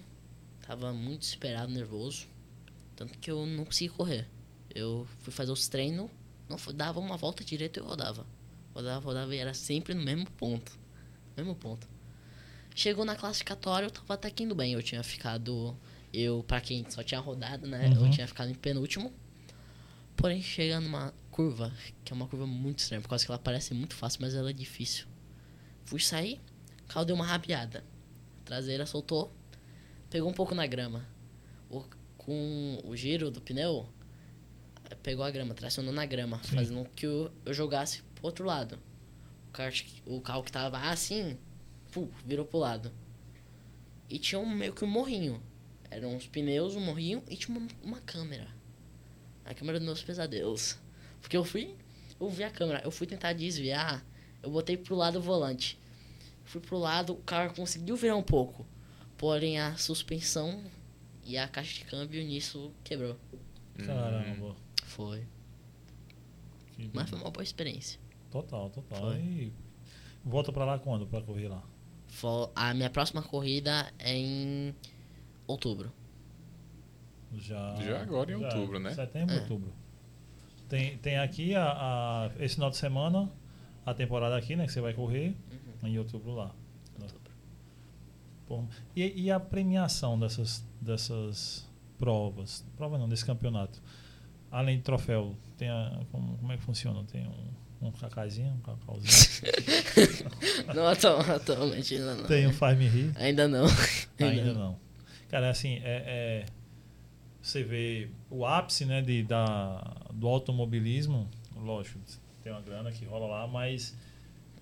Tava 0.66 0.92
muito 0.94 1.22
desesperado, 1.22 1.72
nervoso. 1.72 2.28
Tanto 2.96 3.18
que 3.20 3.30
eu 3.30 3.46
não 3.46 3.66
consegui 3.66 3.90
correr. 3.90 4.28
Eu 4.74 5.08
fui 5.20 5.32
fazer 5.32 5.52
os 5.52 5.68
treinos, 5.68 6.10
não 6.50 6.58
dava 6.74 7.00
uma 7.00 7.18
volta 7.18 7.44
direita 7.44 7.80
e 7.80 7.84
eu 7.84 7.88
rodava. 7.88 8.26
Rodava, 8.74 9.06
rodava 9.06 9.36
e 9.36 9.38
era 9.38 9.54
sempre 9.54 9.94
no 9.94 10.04
mesmo 10.04 10.30
ponto. 10.32 10.78
Mesmo 11.38 11.56
ponto. 11.56 11.88
Chegou 12.74 13.06
na 13.06 13.16
classificatória, 13.16 13.86
eu 13.86 13.92
tava 13.92 14.14
até 14.14 14.30
que 14.30 14.44
indo 14.44 14.56
bem. 14.56 14.74
Eu 14.74 14.84
tinha 14.84 15.02
ficado. 15.04 15.78
Eu, 16.14 16.44
pra 16.48 16.60
quem 16.60 16.86
só 16.90 17.04
tinha 17.04 17.20
rodado, 17.20 17.68
né? 17.68 17.88
Uhum. 17.90 18.06
Eu 18.06 18.12
tinha 18.12 18.28
ficado 18.28 18.50
em 18.50 18.54
penúltimo. 18.54 19.14
Porém, 20.16 20.42
chega 20.42 20.80
numa 20.80 21.14
curva, 21.30 21.74
que 22.04 22.14
é 22.14 22.16
uma 22.16 22.28
curva 22.28 22.48
muito 22.48 22.80
estranha, 22.80 23.02
por 23.02 23.10
causa 23.10 23.26
que 23.26 23.32
ela 23.32 23.38
parece 23.38 23.74
muito 23.74 23.94
fácil, 23.94 24.22
mas 24.22 24.34
ela 24.34 24.50
é 24.50 24.54
difícil. 24.54 25.06
Fui 25.84 26.00
sair, 26.00 26.40
o 26.84 26.88
carro 26.88 27.06
deu 27.06 27.16
uma 27.16 27.26
rabiada. 27.26 27.84
A 28.42 28.46
traseira 28.46 28.86
soltou, 28.86 29.34
pegou 30.16 30.30
um 30.30 30.34
pouco 30.34 30.56
na 30.56 30.66
grama. 30.66 31.06
O- 31.70 31.84
com 32.18 32.80
o 32.86 32.96
giro 32.96 33.30
do 33.30 33.42
pneu, 33.42 33.86
pegou 35.04 35.26
a 35.26 35.30
grama, 35.30 35.54
tracionou 35.54 35.92
na 35.94 36.06
grama, 36.06 36.42
Sim. 36.42 36.56
fazendo 36.56 36.86
com 36.86 36.90
que 36.92 37.06
eu, 37.06 37.30
eu 37.46 37.54
jogasse 37.54 38.02
pro 38.16 38.28
outro 38.28 38.46
lado. 38.46 38.80
O 39.50 39.52
carro, 39.52 39.74
o 40.06 40.22
carro 40.22 40.42
que 40.44 40.54
tava 40.54 40.80
assim, 40.90 41.38
fu, 41.88 42.10
virou 42.26 42.46
pro 42.46 42.60
lado. 42.60 42.94
E 44.10 44.18
tinha 44.18 44.40
um, 44.40 44.46
meio 44.50 44.72
que 44.74 44.86
um 44.86 44.88
morrinho. 44.88 45.44
Eram 45.92 46.16
uns 46.16 46.28
pneus, 46.28 46.78
um 46.78 46.80
morrinho 46.80 47.22
e 47.30 47.36
tinha 47.36 47.58
uma, 47.58 47.68
uma 47.84 48.00
câmera. 48.00 48.48
A 49.44 49.54
câmera 49.54 49.80
dos 49.80 49.86
meus 49.86 50.02
pesadelos. 50.02 50.80
Porque 51.20 51.36
eu 51.36 51.44
fui, 51.44 51.76
eu 52.22 52.30
vi 52.30 52.46
a 52.46 52.50
câmera, 52.50 52.82
eu 52.86 52.92
fui 52.92 53.06
tentar 53.06 53.34
desviar, 53.34 54.02
eu 54.42 54.50
botei 54.50 54.78
pro 54.78 54.96
lado 54.96 55.20
o 55.20 55.22
volante. 55.22 55.78
Fui 56.46 56.62
pro 56.62 56.78
lado, 56.78 57.12
o 57.12 57.18
carro 57.18 57.54
conseguiu 57.54 57.98
virar 57.98 58.16
um 58.16 58.24
pouco. 58.24 58.66
Porém, 59.18 59.60
a 59.60 59.76
suspensão 59.76 60.64
e 61.24 61.38
a 61.38 61.48
caixa 61.48 61.74
de 61.80 61.86
câmbio 61.86 62.24
nisso 62.24 62.72
quebrou. 62.84 63.18
Caramba. 63.78 64.56
Foi. 64.84 65.26
Que 66.74 66.90
Mas 66.94 67.10
foi 67.10 67.20
uma 67.20 67.32
boa 67.32 67.44
experiência. 67.44 68.00
Total, 68.32 68.70
total. 68.70 69.00
Foi. 69.00 69.18
E 69.18 69.54
volta 70.24 70.52
pra 70.52 70.66
lá 70.66 70.78
quando? 70.80 71.08
Pra 71.08 71.22
correr 71.22 71.48
lá? 71.48 71.64
Fo- 72.08 72.52
A 72.56 72.74
minha 72.74 72.90
próxima 72.90 73.22
corrida 73.22 73.92
é 74.00 74.14
em 74.16 74.76
outubro. 75.48 75.92
Já, 77.34 77.76
Já 77.76 78.02
agora 78.02 78.32
em 78.32 78.36
outubro, 78.36 78.80
né? 78.80 78.94
Setembro, 78.94 79.36
É. 79.36 79.40
outubro. 79.42 79.74
Tem, 80.70 80.98
tem 80.98 81.18
aqui 81.18 81.54
a, 81.56 81.64
a- 81.72 82.32
esse 82.40 82.56
final 82.56 82.70
de 82.70 82.78
semana 82.78 83.30
a 83.86 83.94
temporada 83.94 84.36
aqui, 84.38 84.56
né? 84.56 84.66
Que 84.66 84.72
você 84.72 84.82
vai 84.82 84.94
correr 84.94 85.36
em 85.84 85.98
outubro 86.00 86.34
lá. 86.34 86.54
Pô, 88.48 88.64
e, 88.96 89.24
e 89.24 89.32
a 89.32 89.40
premiação 89.40 90.20
dessas, 90.20 90.64
dessas 90.80 91.68
provas? 91.98 92.64
Prova 92.78 92.98
não, 92.98 93.10
desse 93.10 93.26
campeonato. 93.26 93.82
Além 94.52 94.78
de 94.78 94.84
troféu, 94.84 95.36
tem 95.58 95.70
a, 95.70 96.00
como, 96.12 96.38
como 96.38 96.52
é 96.52 96.58
que 96.58 96.64
funciona? 96.64 97.04
Tem 97.12 97.28
um, 97.82 97.88
um 97.88 97.92
cacazinho, 97.92 98.54
um 98.54 98.60
cacauzinho? 98.60 99.54
não, 100.76 100.88
atu- 100.88 101.08
atualmente 101.08 101.96
ainda 101.96 102.16
não. 102.16 102.24
tem 102.26 102.48
um 102.48 102.54
Faz 102.54 102.78
Me 102.78 102.88
Rir? 102.88 103.12
Ainda 103.16 103.48
não. 103.48 103.66
Ainda 104.20 104.54
não. 104.54 104.78
Cara, 105.30 105.50
assim, 105.50 105.76
é, 105.84 106.44
é- 106.44 106.46
você 107.42 107.64
vê 107.64 108.10
o 108.30 108.46
ápice 108.46 108.86
né, 108.86 109.02
de, 109.02 109.24
da, 109.24 109.78
do 110.14 110.28
automobilismo, 110.28 111.30
lógico, 111.56 112.00
tem 112.44 112.52
uma 112.52 112.62
grana 112.62 112.92
que 112.92 113.06
rola 113.06 113.28
lá, 113.28 113.48
mas 113.48 113.96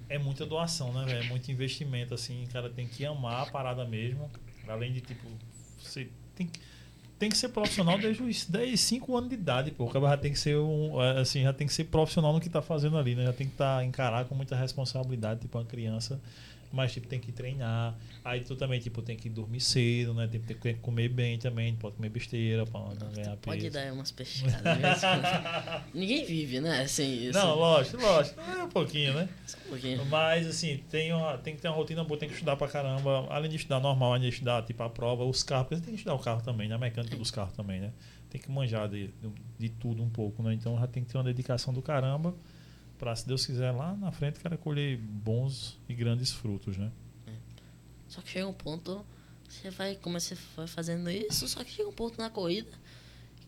é 0.09 0.17
muita 0.17 0.45
doação, 0.45 0.91
né, 0.93 1.05
velho? 1.05 1.25
É 1.25 1.29
muito 1.29 1.51
investimento, 1.51 2.13
assim, 2.13 2.43
o 2.45 2.47
cara 2.47 2.69
tem 2.69 2.87
que 2.87 3.05
amar 3.05 3.41
a 3.41 3.45
parada 3.45 3.85
mesmo. 3.85 4.29
Além 4.67 4.91
de, 4.93 5.01
tipo, 5.01 5.27
você 5.81 6.07
tem, 6.35 6.47
que- 6.47 6.59
tem 7.19 7.29
que 7.29 7.37
ser 7.37 7.49
profissional 7.49 7.97
desde 7.97 8.21
os 8.23 8.45
10, 8.45 8.79
5 8.79 9.15
anos 9.17 9.29
de 9.29 9.35
idade, 9.35 9.71
pô. 9.71 9.85
O 9.85 9.89
cara 9.89 10.09
já 10.09 10.17
tem 10.17 10.31
que 10.31 10.39
ser 10.39 10.57
um, 10.57 10.99
assim, 10.99 11.43
já 11.43 11.53
tem 11.53 11.67
que 11.67 11.73
ser 11.73 11.85
profissional 11.85 12.31
no 12.33 12.39
que 12.39 12.49
tá 12.49 12.61
fazendo 12.61 12.97
ali, 12.97 13.15
né? 13.15 13.25
Já 13.25 13.33
tem 13.33 13.47
que 13.47 13.55
tá, 13.55 13.83
encarar 13.83 14.25
com 14.25 14.35
muita 14.35 14.55
responsabilidade, 14.55 15.41
tipo, 15.41 15.57
uma 15.57 15.65
criança. 15.65 16.19
Mas, 16.73 16.91
tipo, 16.91 17.07
tem 17.07 17.19
que 17.19 17.31
treinar. 17.31 17.95
Aí 18.25 18.41
tu 18.41 18.55
também, 18.55 18.79
tipo, 18.79 18.99
tem 19.03 19.15
que 19.15 19.29
dormir 19.29 19.59
cedo, 19.59 20.11
né? 20.11 20.27
Tem, 20.27 20.41
tem 20.41 20.57
que 20.57 20.73
comer 20.81 21.07
bem 21.07 21.37
também, 21.37 21.75
pode 21.75 21.97
comer 21.97 22.09
besteira 22.09 22.65
pra 22.65 22.79
não 22.79 23.11
ganhar 23.13 23.37
Pode 23.37 23.61
peso. 23.61 23.73
dar 23.73 23.93
umas 23.93 24.11
pescadas 24.11 24.55
mesmo. 24.63 25.83
Ninguém 25.93 26.25
vive, 26.25 26.59
né? 26.59 26.87
Sem 26.87 27.25
isso. 27.27 27.37
Não, 27.37 27.53
lógico, 27.55 28.01
lógico. 28.01 28.41
É 28.41 28.63
um 28.63 28.69
pouquinho, 28.69 29.13
né? 29.13 29.29
Só 29.45 29.55
um 29.67 29.69
pouquinho. 29.69 30.03
Mas, 30.07 30.47
assim, 30.47 30.83
tem, 30.89 31.13
uma, 31.13 31.37
tem 31.37 31.55
que 31.55 31.61
ter 31.61 31.67
uma 31.67 31.75
rotina 31.77 32.03
boa, 32.03 32.19
tem 32.19 32.27
que 32.27 32.33
estudar 32.33 32.55
pra 32.55 32.67
caramba. 32.67 33.27
Além 33.29 33.51
de 33.51 33.57
estudar 33.57 33.79
normal, 33.79 34.13
além 34.13 34.23
de 34.23 34.29
estudar, 34.29 34.63
tipo, 34.63 34.81
a 34.81 34.89
prova, 34.89 35.23
os 35.23 35.43
carros, 35.43 35.67
porque 35.67 35.75
você 35.75 35.81
tem 35.83 35.93
que 35.93 35.99
estudar 35.99 36.15
o 36.15 36.19
carro 36.19 36.41
também, 36.41 36.67
né? 36.67 36.73
A 36.73 36.79
mecânica 36.79 37.15
dos 37.15 37.29
carros 37.29 37.53
também, 37.53 37.79
né? 37.81 37.91
Tem 38.31 38.41
que 38.41 38.49
manjar 38.49 38.89
de, 38.89 39.11
de 39.59 39.69
tudo 39.69 40.01
um 40.01 40.09
pouco, 40.09 40.41
né? 40.41 40.55
Então 40.55 40.75
já 40.79 40.87
tem 40.87 41.03
que 41.03 41.11
ter 41.11 41.19
uma 41.19 41.23
dedicação 41.23 41.71
do 41.71 41.83
caramba 41.83 42.33
pra, 43.03 43.15
se 43.15 43.27
Deus 43.27 43.45
quiser, 43.45 43.71
lá 43.71 43.95
na 43.95 44.11
frente, 44.11 44.39
cara, 44.39 44.57
colher 44.57 44.97
bons 44.97 45.77
e 45.89 45.93
grandes 45.93 46.31
frutos, 46.31 46.77
né? 46.77 46.89
Só 48.07 48.21
que 48.21 48.29
chega 48.29 48.47
um 48.47 48.53
ponto, 48.53 49.05
você 49.49 49.69
vai, 49.69 49.95
como 49.95 50.19
você 50.19 50.37
vai 50.55 50.67
fazendo 50.67 51.09
isso, 51.09 51.47
só 51.47 51.63
que 51.63 51.71
chega 51.71 51.89
um 51.89 51.93
ponto 51.93 52.17
na 52.17 52.29
corrida 52.29 52.71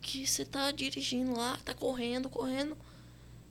que 0.01 0.27
você 0.27 0.43
tá 0.43 0.71
dirigindo 0.71 1.35
lá, 1.35 1.57
tá 1.63 1.73
correndo, 1.73 2.29
correndo, 2.29 2.77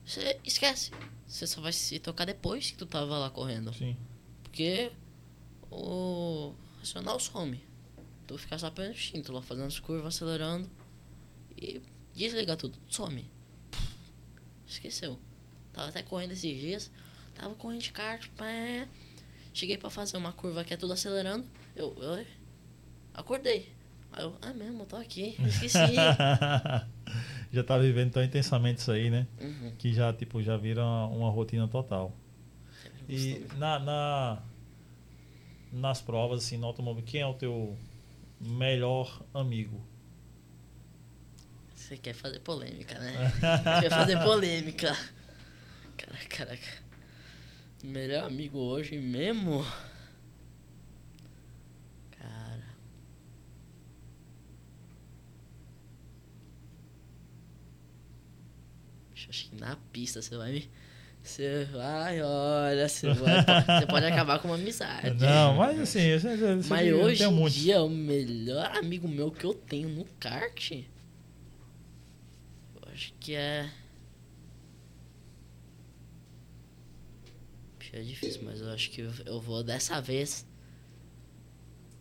você 0.05 0.39
esquece. 0.43 0.91
Você 1.27 1.47
só 1.47 1.59
vai 1.59 1.73
se 1.73 1.99
tocar 1.99 2.25
depois 2.25 2.71
que 2.71 2.77
tu 2.77 2.85
tava 2.85 3.17
lá 3.17 3.29
correndo. 3.29 3.73
Sim. 3.73 3.97
Porque 4.43 4.91
o 5.71 6.53
racional 6.79 7.19
some. 7.19 7.61
Tu 8.27 8.37
fica 8.37 8.57
só 8.57 8.69
pelo 8.69 8.91
instinto 8.91 9.33
lá, 9.33 9.41
fazendo 9.41 9.67
as 9.67 9.79
curvas, 9.79 10.15
acelerando 10.15 10.69
e 11.57 11.81
desliga 12.13 12.55
tudo, 12.55 12.77
some. 12.87 13.29
Esqueceu. 14.67 15.19
Tava 15.75 15.89
até 15.89 16.01
correndo 16.01 16.31
esses 16.31 16.57
dias, 16.57 16.89
tava 17.33 17.53
correndo 17.55 17.81
de 17.81 17.91
kart, 17.91 18.25
pé. 18.37 18.87
Cheguei 19.53 19.77
pra 19.77 19.89
fazer 19.89 20.15
uma 20.15 20.31
curva 20.31 20.63
que 20.63 20.73
é 20.73 20.77
tudo 20.77 20.93
acelerando. 20.93 21.45
Eu, 21.75 21.93
eu 22.01 22.25
acordei. 23.13 23.73
Aí 24.13 24.23
eu, 24.23 24.37
ah 24.41 24.53
mesmo, 24.53 24.83
eu 24.83 24.85
tô 24.85 24.95
aqui, 24.95 25.35
esqueci. 25.45 25.77
já 27.51 27.63
tá 27.65 27.77
vivendo 27.77 28.13
tão 28.13 28.23
intensamente 28.23 28.79
isso 28.79 28.89
aí, 28.89 29.09
né? 29.09 29.27
Uhum. 29.39 29.73
Que 29.77 29.93
já, 29.93 30.13
tipo, 30.13 30.41
já 30.41 30.55
vira 30.55 30.81
uma, 30.81 31.07
uma 31.07 31.29
rotina 31.29 31.67
total. 31.67 32.15
E 33.09 33.45
na, 33.57 33.77
na- 33.77 34.43
nas 35.73 36.01
provas, 36.01 36.45
assim, 36.45 36.55
no 36.57 36.67
automóvel, 36.67 37.03
quem 37.05 37.19
é 37.19 37.27
o 37.27 37.33
teu 37.33 37.77
melhor 38.39 39.21
amigo? 39.33 39.85
Você 41.75 41.97
quer 41.97 42.13
fazer 42.13 42.39
polêmica, 42.39 42.97
né? 42.97 43.31
quer 43.81 43.89
fazer 43.89 44.17
polêmica. 44.23 44.95
Caraca, 45.97 46.27
caraca. 46.29 46.83
Melhor 47.83 48.25
amigo 48.25 48.57
hoje 48.57 48.97
mesmo? 48.97 49.63
Cara. 52.11 52.63
Acho 59.13 59.49
que 59.49 59.55
na 59.55 59.75
pista 59.91 60.21
você 60.21 60.35
vai 60.37 60.51
me. 60.51 60.69
Você 61.23 61.65
vai, 61.71 62.21
olha, 62.21 62.87
você, 62.87 63.11
vai, 63.13 63.43
você 63.43 63.87
pode 63.87 64.05
acabar 64.05 64.37
com 64.37 64.47
uma 64.47 64.55
amizade. 64.55 65.09
Não, 65.25 65.55
mas 65.55 65.79
assim, 65.79 66.01
eu, 66.01 66.19
eu, 66.19 66.61
Mas 66.69 66.93
hoje 66.93 67.23
em 67.23 67.31
muitos. 67.31 67.53
dia, 67.59 67.81
o 67.81 67.89
melhor 67.89 68.77
amigo 68.77 69.07
meu 69.07 69.31
que 69.31 69.43
eu 69.43 69.51
tenho 69.55 69.89
no 69.89 70.05
kart, 70.19 70.71
eu 70.71 70.83
acho 72.93 73.11
que 73.19 73.33
é. 73.33 73.67
É 77.95 78.01
difícil, 78.01 78.41
mas 78.43 78.59
eu 78.59 78.69
acho 78.71 78.91
que 78.91 79.01
eu- 79.25 79.39
vou 79.39 79.63
dessa 79.63 80.01
vez 80.01 80.45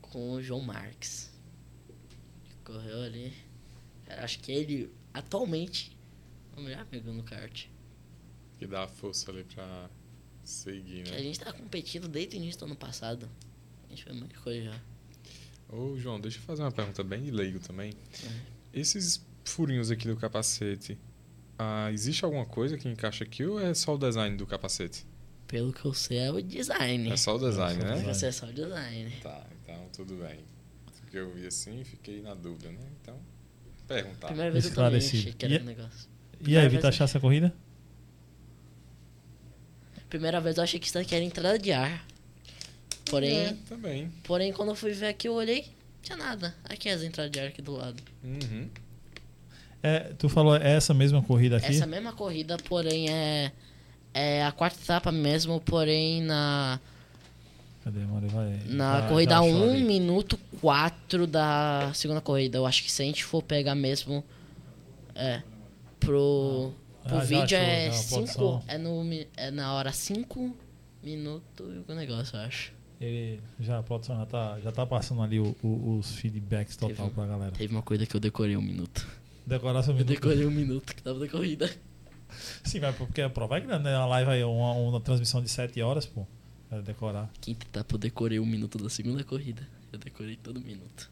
com 0.03 0.32
o 0.32 0.42
João 0.42 0.61
Marques. 0.61 1.30
Que 2.45 2.55
correu 2.64 3.01
ali. 3.03 3.32
Cara, 4.05 4.24
acho 4.24 4.40
que 4.40 4.51
ele, 4.51 4.90
atualmente, 5.12 5.97
é 6.57 6.61
o 6.61 6.62
melhor 6.64 6.80
amigo 6.80 7.12
no 7.12 7.22
kart. 7.22 7.66
Que 8.59 8.66
dá 8.66 8.82
a 8.84 8.88
força 8.88 9.30
ali 9.30 9.45
pra 9.45 9.88
seguir, 10.42 11.05
Que 11.05 11.11
a 11.11 11.14
né? 11.14 11.22
gente 11.22 11.38
tá 11.38 11.53
competindo 11.53 12.09
desde 12.09 12.36
o 12.36 12.38
início 12.38 12.59
do 12.61 12.66
ano 12.66 12.76
passado. 12.76 13.28
A 13.86 13.88
gente 13.90 14.03
fez 14.03 14.16
muita 14.16 14.36
coisa 14.40 14.64
já. 14.72 14.80
Ô, 15.68 15.97
João, 15.97 16.20
deixa 16.20 16.38
eu 16.38 16.42
fazer 16.42 16.62
uma 16.62 16.72
pergunta 16.72 17.05
bem 17.05 17.22
de 17.22 17.30
leigo 17.30 17.61
também. 17.61 17.92
É. 18.24 18.40
Esses 18.80 19.24
furinhos 19.45 19.90
aqui 19.92 20.09
do 20.09 20.16
capacete, 20.16 20.99
ah, 21.57 21.90
existe 21.92 22.24
alguma 22.24 22.45
coisa 22.47 22.76
que 22.76 22.88
encaixa 22.88 23.22
aqui 23.22 23.45
ou 23.45 23.61
é 23.61 23.72
só 23.74 23.95
o 23.95 23.99
design 23.99 24.36
do 24.36 24.45
capacete? 24.47 25.07
Pelo 25.55 25.72
que 25.72 25.84
eu 25.84 25.94
sei, 25.94 26.18
é 26.18 26.32
o 26.32 26.42
design. 26.42 27.12
É 27.12 27.16
só 27.16 27.36
o 27.36 27.38
design, 27.38 27.80
né? 27.80 28.02
Você 28.12 28.26
é 28.26 28.32
só 28.32 28.46
o 28.46 28.52
design. 28.52 29.09
Tá, 29.22 29.46
então 29.62 29.76
tudo 29.94 30.16
bem. 30.16 30.40
Porque 31.00 31.16
eu 31.16 31.32
vi 31.32 31.46
assim 31.46 31.80
e 31.80 31.84
fiquei 31.84 32.20
na 32.20 32.34
dúvida, 32.34 32.72
né? 32.72 32.80
Então, 33.00 33.16
perguntar. 33.86 34.26
Primeira 34.26 34.50
vez 34.50 34.64
eu 34.64 34.74
também 34.74 34.98
achei 34.98 35.32
que 35.32 35.44
era 35.44 35.55
E- 35.55 35.59
um 35.61 35.64
negócio. 35.64 36.09
E 36.44 36.57
aí, 36.57 36.68
Vitor, 36.68 36.88
achar 36.88 37.05
essa 37.05 37.20
corrida? 37.20 37.55
Primeira 40.11 40.40
vez 40.40 40.57
eu 40.57 40.64
achei 40.64 40.80
que 40.80 40.86
isso 40.86 40.94
daqui 40.94 41.14
era 41.14 41.24
entrada 41.24 41.57
de 41.57 41.70
ar. 41.70 42.05
Porém, 43.09 43.36
É, 43.38 43.57
também. 43.68 44.11
porém 44.24 44.52
quando 44.52 44.70
eu 44.70 44.74
fui 44.74 44.90
ver 44.92 45.07
aqui, 45.07 45.28
eu 45.28 45.34
olhei, 45.34 45.61
não 45.62 46.02
tinha 46.02 46.16
nada. 46.18 46.52
Aqui 46.64 46.88
é 46.88 46.94
as 46.94 47.02
entradas 47.05 47.30
de 47.30 47.38
ar 47.38 47.46
aqui 47.46 47.62
do 47.62 47.74
lado. 47.74 48.02
Uhum. 48.24 48.68
É, 49.82 50.00
tu 50.18 50.28
falou 50.28 50.57
é 50.57 50.72
essa 50.72 50.92
mesma 50.92 51.22
corrida 51.22 51.59
aqui? 51.59 51.66
Essa 51.66 51.86
mesma 51.86 52.12
corrida, 52.12 52.57
porém, 52.57 53.09
é, 53.09 53.52
é 54.15 54.45
a 54.45 54.53
quarta 54.53 54.81
etapa 54.81 55.11
mesmo, 55.12 55.61
porém 55.61 56.23
na, 56.23 56.81
Cadê, 57.83 58.01
Mário? 58.01 58.29
Vai. 58.29 58.61
na 58.67 59.01
Já- 59.03 59.09
corrida 59.09 59.33
já 59.35 59.41
achou 59.41 59.53
1 59.53 59.71
ali. 59.73 59.85
minuto 59.85 60.39
4 60.61 61.27
da 61.27 61.91
segunda 61.93 62.21
corrida. 62.23 62.57
Eu 62.57 62.65
acho 62.65 62.83
que 62.83 62.91
se 62.91 63.03
a 63.03 63.05
gente 63.05 63.23
for 63.25 63.43
pegar 63.43 63.75
mesmo. 63.75 64.25
É. 65.15 65.43
pro, 66.01 66.73
pro 67.05 67.17
Ah, 67.17 67.21
vídeo 67.25 67.57
é 67.57 67.87
já, 67.87 67.91
a 67.91 67.93
5. 67.93 68.15
produção. 68.15 68.62
É, 68.69 68.77
no, 68.79 69.03
é 69.37 69.51
na 69.51 69.73
hora 69.75 69.93
5 69.93 70.55
minutos 71.03 71.67
e 71.89 71.93
o 71.93 71.95
negócio, 71.95 72.37
eu 72.37 72.41
acho. 72.43 72.73
Ele 73.01 73.41
já, 73.61 73.79
a 73.79 73.83
produção 73.83 74.17
já 74.19 74.27
tá, 74.27 74.59
já 74.62 74.73
tá 74.73 74.85
passando 74.87 75.23
ali 75.23 75.39
o- 75.41 75.55
o- 75.62 75.99
os 75.99 76.11
feedbacks 76.17 76.77
total 76.77 76.97
Teve 76.97 77.03
um- 77.09 77.11
pra 77.11 77.27
galera. 77.27 77.53
Teve 77.53 77.75
uma 77.75 77.83
coisa 77.83 78.07
que 78.07 78.15
eu 78.17 78.21
decorei 78.21 78.57
um 78.57 78.62
minuto. 78.62 79.07
Decorar 79.47 79.83
seu 79.83 79.93
Eu 79.93 79.97
minuto. 79.99 80.09
decorei 80.09 80.47
um 80.47 80.51
minuto 80.51 80.95
que 80.95 81.03
tava 81.03 81.19
da 81.19 81.29
corrida. 81.29 81.71
Sim, 82.64 82.80
mas 82.80 82.97
porque 82.97 83.20
a 83.20 83.30
prova 83.30 83.57
é 83.57 83.61
grande, 83.61 83.85
né? 83.85 83.97
Uma 83.97 84.07
live 84.07 84.30
aí, 84.30 84.45
uma, 84.45 84.72
uma 84.72 85.01
transmissão 85.01 85.43
de 85.43 85.49
7 85.49 85.80
horas, 85.82 86.07
pô. 86.07 86.26
Vai 86.70 86.82
decorar 86.82 87.30
Quinta 87.41 87.66
etapa 87.66 87.95
eu 87.95 87.99
decorei 87.99 88.41
um 88.41 88.47
minuto 88.47 88.78
da 88.78 88.91
segunda 88.91 89.22
corrida. 89.22 89.66
Eu 89.93 89.99
decorei 89.99 90.37
todo 90.37 90.61
minuto. 90.61 91.11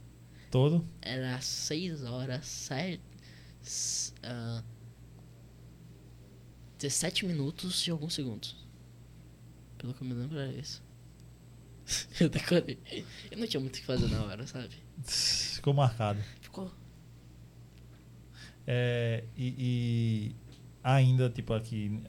todo. 0.50 0.84
Era 1.00 1.40
6 1.40 2.04
horas, 2.04 2.46
7. 2.46 3.00
Uh, 4.24 4.64
17 6.78 7.26
minutos 7.26 7.86
e 7.86 7.90
alguns 7.90 8.12
segundos. 8.14 8.56
Pelo 9.78 9.94
que 9.94 10.02
eu 10.02 10.08
me 10.08 10.14
lembro 10.14 10.38
era 10.38 10.52
isso. 10.52 10.82
eu 12.18 12.28
decorei. 12.28 12.78
Eu 13.30 13.38
não 13.38 13.46
tinha 13.46 13.60
muito 13.60 13.76
o 13.76 13.78
que 13.78 13.84
fazer 13.86 14.08
na 14.08 14.22
hora, 14.24 14.46
sabe? 14.46 14.74
Ficou 15.04 15.72
marcado. 15.72 16.20
Ficou. 16.40 16.72
É, 18.66 19.24
e 19.36 20.34
ainda, 20.82 21.28
tipo, 21.30 21.52
aqui, 21.52 22.02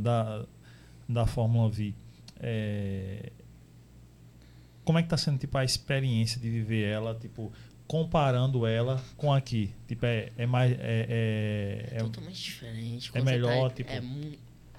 da, 0.00 0.46
da 1.08 1.26
Fórmula 1.26 1.68
V, 1.70 1.94
é, 2.40 3.32
como 4.84 4.98
é 4.98 5.02
que 5.02 5.08
tá 5.08 5.16
sendo, 5.16 5.38
tipo, 5.38 5.56
a 5.58 5.64
experiência 5.64 6.40
de 6.40 6.48
viver 6.50 6.84
ela, 6.88 7.14
tipo, 7.14 7.52
comparando 7.86 8.66
ela 8.66 9.02
com 9.16 9.32
aqui? 9.32 9.72
Tipo, 9.86 10.06
é, 10.06 10.32
é 10.36 10.46
mais... 10.46 10.72
É, 10.72 10.78
é, 11.90 11.96
é- 11.96 11.98
totalmente 11.98 12.42
diferente. 12.42 13.08
é 13.08 13.12
Quando 13.12 13.24
melhor, 13.24 13.68
tá- 13.70 13.76
tipo- 13.76 13.90
É 13.90 14.00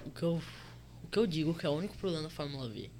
o, 0.06 0.10
que 0.10 0.22
eu, 0.22 0.42
o 1.04 1.06
que 1.08 1.18
eu 1.18 1.26
digo 1.26 1.54
que 1.54 1.64
é 1.64 1.68
o 1.68 1.72
único 1.72 1.96
problema 1.96 2.24
da 2.24 2.30
Fórmula 2.30 2.68
V. 2.68 2.90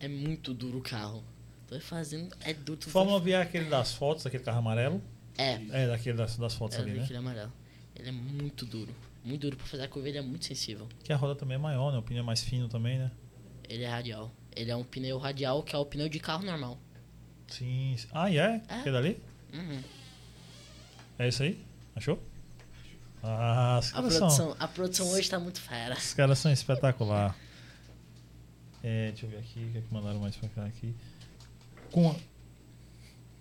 É 0.00 0.08
muito 0.08 0.52
duro 0.52 0.78
o 0.78 0.82
carro. 0.82 1.22
Tô 1.68 1.78
fazendo. 1.80 2.34
É 2.40 2.52
duro. 2.52 2.80
Fórmula 2.90 3.20
V 3.20 3.30
é 3.30 3.40
aquele 3.40 3.66
das 3.70 3.94
fotos, 3.94 4.26
aquele 4.26 4.42
carro 4.42 4.58
amarelo? 4.58 5.00
É, 5.38 5.52
É, 5.70 5.86
daquele 5.86 6.18
das, 6.18 6.36
das 6.36 6.54
fotos 6.54 6.76
é 6.76 6.80
ali, 6.82 6.90
né? 6.92 7.02
aquele 7.04 7.18
amarelo. 7.18 7.52
Ele 7.94 8.08
é 8.08 8.12
muito 8.12 8.66
duro. 8.66 8.92
Muito 9.24 9.40
duro 9.42 9.56
pra 9.56 9.66
fazer 9.66 9.84
a 9.84 9.88
curva, 9.88 10.08
ele 10.08 10.18
é 10.18 10.22
muito 10.22 10.44
sensível. 10.44 10.88
Que 11.04 11.12
a 11.12 11.16
roda 11.16 11.36
também 11.36 11.54
é 11.54 11.58
maior, 11.58 11.92
né? 11.92 11.98
O 11.98 12.02
pneu 12.02 12.22
é 12.22 12.26
mais 12.26 12.42
fino 12.42 12.68
também, 12.68 12.98
né? 12.98 13.10
Ele 13.68 13.84
é 13.84 13.88
radial. 13.88 14.32
Ele 14.54 14.70
é 14.70 14.76
um 14.76 14.84
pneu 14.84 15.16
radial 15.18 15.62
que 15.62 15.74
é 15.74 15.78
o 15.78 15.86
pneu 15.86 16.08
de 16.08 16.18
carro 16.18 16.44
normal. 16.44 16.78
Sim. 17.46 17.96
Ah, 18.12 18.30
e 18.30 18.38
é? 18.38 18.60
É. 18.68 18.74
Aquele 18.80 18.96
ali? 18.96 19.22
Uhum. 19.52 19.80
É 21.18 21.28
isso 21.28 21.42
aí? 21.42 21.62
Achou? 21.94 22.20
Ah, 23.22 23.78
os 23.80 23.90
A 23.90 23.92
caras 23.92 24.12
são... 24.14 24.20
produção, 24.20 24.56
a 24.58 24.68
produção 24.68 25.10
hoje 25.10 25.30
tá 25.30 25.38
muito 25.38 25.60
fera. 25.60 25.94
Os 25.94 26.14
caras 26.14 26.38
são 26.38 26.50
espetacular. 26.50 27.36
É, 28.82 29.10
deixa 29.10 29.26
eu 29.26 29.30
ver 29.30 29.38
aqui, 29.38 29.64
o 29.64 29.70
que, 29.70 29.78
é 29.78 29.80
que 29.80 29.94
mandaram 29.94 30.18
mais 30.18 30.34
pra 30.34 30.48
cá 30.48 30.64
aqui. 30.64 30.92
Com 31.92 32.16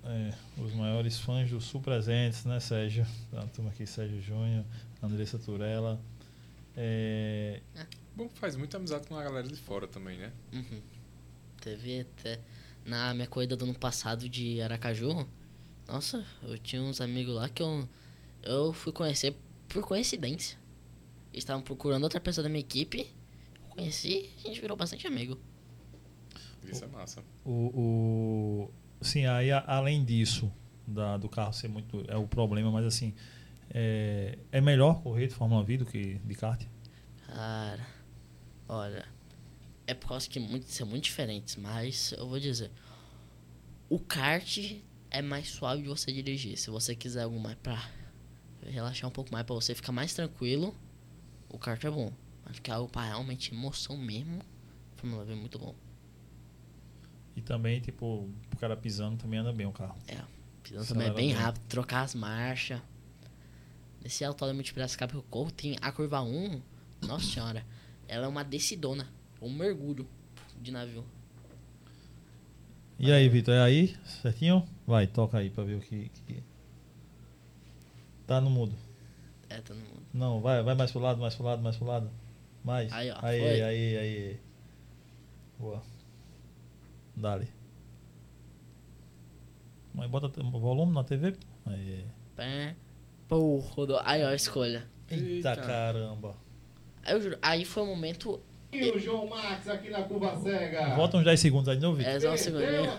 é, 0.03 0.33
os 0.57 0.73
maiores 0.73 1.19
fãs 1.19 1.49
do 1.49 1.61
Sul 1.61 1.81
presentes, 1.81 2.45
né, 2.45 2.59
Sérgio? 2.59 3.05
A 3.33 3.45
turma 3.47 3.69
aqui, 3.71 3.85
Sérgio 3.85 4.21
Júnior, 4.21 4.65
Andressa 5.01 5.37
Turella. 5.37 5.99
É, 6.75 7.61
Bom, 8.15 8.27
que 8.27 8.37
faz 8.37 8.55
muita 8.55 8.77
amizade 8.77 9.07
com 9.07 9.15
a 9.15 9.23
galera 9.23 9.47
de 9.47 9.55
fora 9.55 9.87
também, 9.87 10.17
né? 10.17 10.31
Uhum. 10.53 10.81
Teve 11.61 12.01
até. 12.01 12.39
Na 12.85 13.13
minha 13.13 13.27
corrida 13.27 13.55
do 13.55 13.63
ano 13.63 13.77
passado 13.77 14.27
de 14.27 14.59
Aracaju, 14.59 15.27
nossa, 15.87 16.25
eu 16.41 16.57
tinha 16.57 16.81
uns 16.81 16.99
amigos 16.99 17.35
lá 17.35 17.47
que 17.47 17.61
eu, 17.61 17.87
eu 18.41 18.73
fui 18.73 18.91
conhecer 18.91 19.35
por 19.69 19.83
coincidência. 19.83 20.57
Eles 21.31 21.43
estavam 21.43 21.61
procurando 21.61 22.03
outra 22.03 22.19
pessoa 22.19 22.43
da 22.43 22.49
minha 22.49 22.59
equipe. 22.59 23.01
Eu 23.63 23.69
conheci 23.75 24.29
e 24.37 24.47
a 24.47 24.47
gente 24.47 24.61
virou 24.61 24.75
bastante 24.75 25.05
amigo. 25.05 25.37
Isso 26.63 26.83
é 26.83 26.87
massa. 26.87 27.23
o, 27.45 27.51
o, 27.51 28.71
sim, 29.01 29.25
aí 29.25 29.51
a- 29.51 29.63
além 29.67 30.03
disso, 30.05 30.51
da, 30.87 31.17
do 31.17 31.29
carro 31.29 31.53
ser 31.53 31.67
muito. 31.67 32.03
É 32.07 32.15
o 32.17 32.27
problema, 32.27 32.71
mas 32.71 32.85
assim. 32.85 33.13
É, 33.73 34.37
é 34.51 34.61
melhor 34.61 35.01
correr 35.01 35.27
de 35.27 35.33
Fórmula 35.35 35.63
V 35.63 35.77
do 35.77 35.85
que 35.85 36.15
de 36.19 36.35
kart? 36.35 36.63
Cara, 37.27 37.85
olha, 38.67 39.05
é 39.87 39.93
por 39.93 40.09
causa 40.09 40.29
que 40.29 40.39
muito, 40.39 40.67
são 40.71 40.87
muito 40.87 41.05
diferentes, 41.05 41.55
mas 41.57 42.13
eu 42.13 42.27
vou 42.27 42.39
dizer, 42.39 42.71
o 43.89 43.99
kart 43.99 44.57
é 45.09 45.21
mais 45.21 45.49
suave 45.49 45.81
de 45.83 45.87
você 45.89 46.11
dirigir. 46.11 46.57
Se 46.57 46.69
você 46.69 46.95
quiser 46.95 47.23
algo 47.23 47.39
mais 47.39 47.57
pra 47.57 47.89
relaxar 48.65 49.09
um 49.09 49.13
pouco 49.13 49.31
mais, 49.31 49.45
pra 49.45 49.55
você 49.55 49.75
ficar 49.75 49.91
mais 49.91 50.13
tranquilo, 50.13 50.75
o 51.49 51.57
kart 51.59 51.83
é 51.83 51.91
bom. 51.91 52.11
Mas 52.45 52.55
ficar 52.57 52.75
algo 52.75 52.91
pra 52.91 53.03
realmente 53.05 53.53
emoção 53.53 53.97
mesmo, 53.97 54.41
Fórmula 54.97 55.25
V 55.25 55.33
é 55.33 55.35
muito 55.35 55.59
bom. 55.59 55.75
E 57.35 57.41
também, 57.41 57.79
tipo, 57.79 58.05
o 58.53 58.57
cara 58.59 58.75
pisando 58.75 59.17
também 59.17 59.39
anda 59.39 59.51
bem 59.53 59.65
o 59.65 59.71
carro. 59.71 59.95
Pisando 60.63 60.85
também 60.87 61.07
é 61.07 61.11
bem 61.13 61.27
bem. 61.27 61.35
rápido, 61.35 61.63
trocar 61.67 62.01
as 62.01 62.13
marchas. 62.15 62.79
Nesse 64.03 64.23
autódromo 64.25 64.61
de 64.63 64.73
Piracicaba 64.73 65.11
que 65.11 65.17
eu 65.17 65.23
corro, 65.23 65.51
tem 65.51 65.77
a 65.81 65.91
curva 65.91 66.21
1, 66.21 66.61
nossa 67.01 67.25
senhora, 67.25 67.65
ela 68.07 68.25
é 68.25 68.27
uma 68.27 68.43
decidona, 68.43 69.07
um 69.41 69.51
mergulho 69.53 70.07
de 70.59 70.71
navio. 70.71 71.05
E 72.99 73.11
aí, 73.11 73.27
Vitor, 73.29 73.53
é 73.55 73.61
aí? 73.61 73.95
Certinho? 74.21 74.67
Vai, 74.85 75.07
toca 75.07 75.37
aí 75.37 75.49
pra 75.49 75.63
ver 75.63 75.75
o 75.75 75.81
que. 75.81 76.09
que- 76.27 76.43
Tá 78.27 78.39
no 78.39 78.49
mudo. 78.49 78.75
É, 79.49 79.59
tá 79.61 79.73
no 79.73 79.79
mundo. 79.81 80.01
Não, 80.13 80.39
vai, 80.41 80.61
vai 80.63 80.75
mais 80.75 80.91
pro 80.91 80.99
lado, 81.01 81.19
mais 81.19 81.33
pro 81.35 81.45
lado, 81.45 81.61
mais 81.61 81.75
pro 81.77 81.87
lado. 81.87 82.09
Mais. 82.63 82.91
Aí, 82.93 83.09
ó, 83.11 83.17
Aí, 83.21 83.39
foi. 83.39 83.61
aí, 83.61 83.97
aí. 83.97 84.39
Boa. 85.59 85.81
Dale. 87.21 87.47
Mas 89.93 90.09
bota 90.09 90.27
o 90.41 90.59
volume 90.59 90.93
na 90.93 91.03
TV. 91.03 91.35
Aí. 91.65 92.05
Pé. 92.35 92.75
Pô, 93.27 93.59
rodou. 93.59 93.99
Aí, 94.03 94.23
ó, 94.23 94.29
a 94.29 94.35
escolha. 94.35 94.87
Eita, 95.09 95.51
Eita. 95.51 95.55
caramba. 95.57 96.35
Aí, 97.03 97.13
eu 97.13 97.21
juro, 97.21 97.37
aí 97.41 97.63
foi 97.63 97.83
o 97.83 97.85
momento. 97.85 98.41
E 98.71 98.89
o 98.89 98.97
João 98.97 99.27
Max 99.27 99.67
aqui 99.67 99.89
na 99.89 100.01
curva 100.03 100.35
cega. 100.37 100.95
Volta 100.95 101.17
uns 101.17 101.25
10 101.25 101.39
segundos 101.39 101.69
aí 101.69 101.75
de 101.75 101.81
novo. 101.83 102.01
É, 102.01 102.19
só 102.19 102.33
um 102.33 102.37
segundinho. 102.37 102.91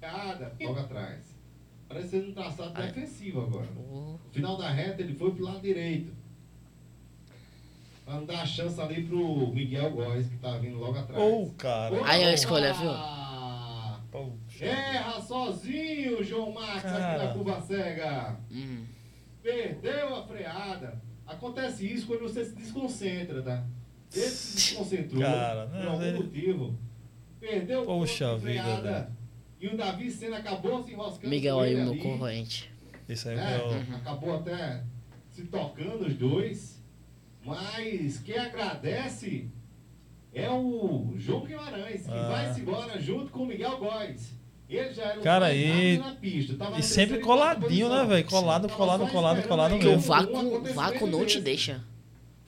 freada 0.00 0.52
logo 0.60 0.80
atrás. 0.80 1.34
Parecendo 1.88 2.30
um 2.30 2.32
traçado 2.32 2.72
Aí. 2.74 2.86
defensivo 2.86 3.42
agora. 3.42 3.66
No 3.66 4.18
final 4.30 4.56
da 4.56 4.70
reta 4.70 5.02
ele 5.02 5.14
foi 5.14 5.32
pro 5.34 5.44
lado 5.44 5.60
direito. 5.60 6.12
Pra 8.04 8.14
não 8.14 8.26
dar 8.26 8.42
a 8.42 8.46
chance 8.46 8.78
ali 8.80 9.02
pro 9.04 9.48
Miguel 9.52 9.90
Góes, 9.92 10.28
que 10.28 10.36
tá 10.36 10.58
vindo 10.58 10.76
logo 10.78 10.98
atrás. 10.98 11.22
Ô, 11.22 11.50
cara. 11.56 11.96
Aí 12.04 12.22
a 12.22 12.34
escolha, 12.34 12.72
viu? 12.74 12.90
Poxa. 14.10 14.64
Erra 14.66 15.20
sozinho, 15.20 16.22
João 16.22 16.52
Max, 16.52 16.84
aqui 16.84 16.98
Cara. 16.98 17.24
na 17.26 17.32
curva 17.32 17.60
cega. 17.62 18.36
hum. 18.50 18.84
Perdeu 19.42 20.14
a 20.16 20.26
freada. 20.26 21.02
Acontece 21.26 21.90
isso 21.90 22.06
quando 22.06 22.20
você 22.22 22.44
se 22.44 22.54
desconcentra, 22.54 23.42
tá? 23.42 23.64
Ele 24.14 24.22
se 24.26 24.54
desconcentrou 24.56 25.20
Cara, 25.20 25.66
por 25.66 25.78
não, 25.80 25.92
algum 25.92 26.02
ele- 26.04 26.18
motivo. 26.18 26.78
Perdeu 27.40 27.82
Poxa 27.84 28.36
vida, 28.36 28.62
freada. 28.62 29.12
E 29.60 29.66
o 29.66 29.76
Davi 29.76 30.10
Senna 30.10 30.38
acabou 30.38 30.82
se 30.82 30.92
enroscando. 30.92 31.28
Miguel 31.28 31.60
aí, 31.60 31.72
ele 31.72 31.80
o 31.80 31.84
meu 31.84 31.92
ali, 31.94 32.02
concorrente. 32.02 32.70
Esse 33.08 33.28
aí 33.28 33.38
é 33.38 33.58
o. 33.62 33.68
Uhum. 33.68 33.96
Acabou 33.96 34.36
até 34.36 34.82
se 35.30 35.44
tocando 35.46 36.06
os 36.06 36.14
dois. 36.14 36.73
Mas 37.44 38.18
quem 38.20 38.38
agradece 38.38 39.48
é 40.32 40.50
o 40.50 41.12
João 41.16 41.44
Guimarães, 41.44 42.02
que 42.06 42.10
Ah. 42.12 42.28
vai-se 42.28 42.60
embora 42.60 43.00
junto 43.00 43.30
com 43.30 43.40
o 43.42 43.46
Miguel 43.46 43.78
Góes. 43.78 44.32
Ele 44.68 44.92
já 44.94 45.04
era 45.04 45.20
o 45.20 45.22
Cara, 45.22 45.46
mais 45.46 45.58
e- 45.60 45.98
na 45.98 46.14
pista. 46.14 46.54
tava 46.56 46.70
na 46.72 46.78
E 46.78 46.82
sempre 46.82 47.18
coladinho, 47.20 47.88
né, 47.88 48.04
velho? 48.06 48.24
Colado, 48.26 48.68
colado, 48.70 49.06
colado, 49.08 49.46
colado 49.46 49.72
aí 49.72 49.78
Porque 49.78 49.86
o 49.94 49.96
mesmo. 49.96 50.04
um 50.04 50.16
vácuo, 50.16 50.74
vácuo 50.74 51.06
não 51.06 51.26
te 51.26 51.38
deixa. 51.40 51.84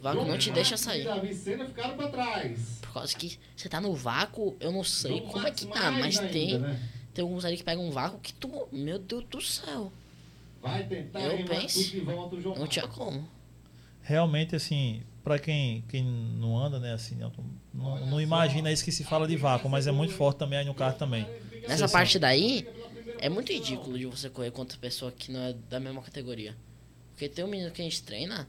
O 0.01 0.03
vácuo 0.03 0.21
João 0.21 0.31
não 0.33 0.39
te 0.39 0.51
deixa 0.51 0.77
sair. 0.79 1.05
Davi 1.05 1.35
Senna 1.35 1.67
ficaram 1.67 1.95
pra 1.97 2.09
trás. 2.09 2.79
Por 2.81 2.93
causa 2.95 3.15
que 3.17 3.39
você 3.55 3.69
tá 3.69 3.81
no 3.81 3.95
vácuo, 3.95 4.57
eu 4.61 4.73
não 4.73 4.83
sei 4.83 5.19
João 5.19 5.31
como 5.31 5.47
é 5.47 5.51
que 5.51 5.67
tá, 5.67 5.91
mas 5.91 6.19
ainda, 6.19 6.33
tem, 6.33 6.59
né? 6.59 6.81
tem 7.13 7.23
alguns 7.23 7.45
ali 7.45 7.57
que 7.59 7.65
pegam 7.65 7.85
um 7.87 7.91
vácuo 7.91 8.19
que 8.19 8.33
tu. 8.33 8.67
Meu 8.73 8.99
Deus 8.99 9.25
do 9.25 9.41
céu. 9.41 9.93
Vai 10.63 10.83
tentar 10.85 11.21
Eu 11.21 11.45
penso, 11.45 11.79
tudo 11.85 11.91
de 11.93 12.01
volta 12.01 12.37
o 12.37 12.41
João 12.41 12.57
Não 12.57 12.67
tinha 12.67 12.89
como. 12.89 13.29
Realmente, 14.07 14.55
assim, 14.55 15.03
pra 15.25 15.37
quem, 15.37 15.83
quem 15.89 16.05
não 16.05 16.57
anda, 16.57 16.79
né, 16.79 16.93
assim, 16.93 17.17
não, 17.17 17.33
não, 17.75 18.07
não 18.07 18.21
imagina 18.21 18.71
isso 18.71 18.85
que 18.85 18.93
se 18.93 19.03
fala 19.03 19.27
de 19.27 19.37
vácuo, 19.37 19.69
mas 19.69 19.89
é 19.89 19.93
muito 19.93 20.15
forte 20.15 20.39
também 20.39 20.61
aí 20.61 20.65
no 20.65 20.75
carro 20.75 20.97
também. 20.97 21.27
Nessa 21.67 21.89
parte 21.89 22.17
daí, 22.17 22.69
é 23.19 23.29
muito 23.29 23.53
ridículo 23.53 23.99
de 23.99 24.07
você 24.07 24.31
correr 24.31 24.53
contra 24.53 24.79
pessoa 24.79 25.11
que 25.11 25.33
não 25.33 25.41
é 25.41 25.53
da 25.69 25.81
mesma 25.81 26.01
categoria. 26.03 26.57
Porque 27.11 27.29
tem 27.29 27.45
um 27.45 27.49
menino 27.49 27.73
que 27.73 27.83
a 27.83 27.85
gente 27.85 28.01
treina, 28.05 28.47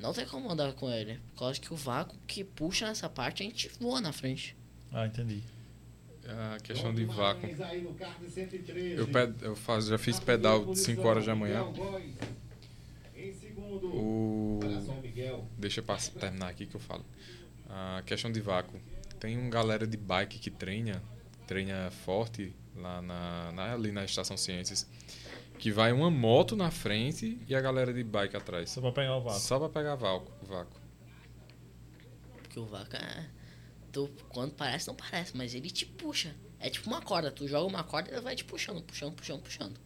não 0.00 0.12
tem 0.12 0.26
como 0.26 0.50
andar 0.50 0.72
com 0.72 0.90
ele. 0.90 1.20
Por 1.30 1.38
causa 1.38 1.60
que 1.60 1.72
o 1.72 1.76
vácuo 1.76 2.16
que 2.26 2.42
puxa 2.42 2.88
nessa 2.88 3.08
parte, 3.08 3.44
a 3.44 3.46
gente 3.46 3.70
voa 3.78 4.00
na 4.00 4.12
frente. 4.12 4.56
Ah, 4.92 5.06
entendi. 5.06 5.44
A 6.26 6.58
questão 6.60 6.92
de 6.92 7.04
vácuo. 7.04 7.46
Guimarães 7.46 7.60
aí 7.60 7.82
no 7.82 7.94
carro 7.94 8.24
de 8.24 8.30
113. 8.30 8.96
Eu, 8.96 9.06
ped, 9.06 9.34
eu 9.42 9.54
faz, 9.54 9.86
já 9.86 9.96
fiz 9.96 10.18
pedal 10.18 10.66
de 10.66 10.78
5 10.78 10.96
posição, 10.96 11.04
horas 11.04 11.26
da 11.26 11.34
manhã. 11.36 11.64
Miguel 11.64 11.90
Góes. 11.90 12.14
Em 13.16 13.32
segundo. 13.32 13.57
O. 13.70 14.60
Deixa 15.58 15.80
eu 15.80 15.84
terminar 16.18 16.48
aqui 16.48 16.66
que 16.66 16.74
eu 16.74 16.80
falo. 16.80 17.04
A 17.68 18.02
questão 18.06 18.30
de 18.32 18.40
vácuo. 18.40 18.80
Tem 19.20 19.36
um 19.36 19.50
galera 19.50 19.86
de 19.86 19.96
bike 19.96 20.38
que 20.38 20.50
treina, 20.50 21.02
treina 21.46 21.90
forte 21.90 22.54
lá 22.76 23.02
na, 23.02 23.52
na- 23.52 23.72
ali 23.74 23.90
na 23.92 24.04
Estação 24.04 24.36
Ciências, 24.36 24.86
que 25.58 25.70
vai 25.72 25.92
uma 25.92 26.10
moto 26.10 26.54
na 26.54 26.70
frente 26.70 27.38
e 27.48 27.54
a 27.54 27.60
galera 27.60 27.92
de 27.92 28.02
bike 28.04 28.36
atrás. 28.36 28.70
Só 28.70 28.80
pra 28.80 28.92
pegar 28.92 29.16
o 29.16 29.20
vácuo. 29.22 29.40
Só 29.40 29.58
pra 29.58 29.68
pegar 29.68 29.94
vácuo. 29.96 30.32
vácuo. 30.46 30.80
Porque 32.42 32.58
o 32.60 32.64
vaca 32.66 32.96
é. 32.96 33.26
Tu, 33.90 34.08
quando 34.28 34.52
parece, 34.52 34.86
não 34.86 34.94
parece, 34.94 35.36
mas 35.36 35.54
ele 35.54 35.70
te 35.70 35.84
puxa. 35.84 36.34
É 36.60 36.68
tipo 36.70 36.88
uma 36.88 37.00
corda, 37.02 37.30
tu 37.30 37.46
joga 37.48 37.66
uma 37.66 37.82
corda 37.84 38.10
e 38.10 38.14
ele 38.14 38.20
vai 38.20 38.36
te 38.36 38.44
puxando, 38.44 38.82
puxando, 38.82 39.14
puxando, 39.14 39.42
puxando. 39.42 39.80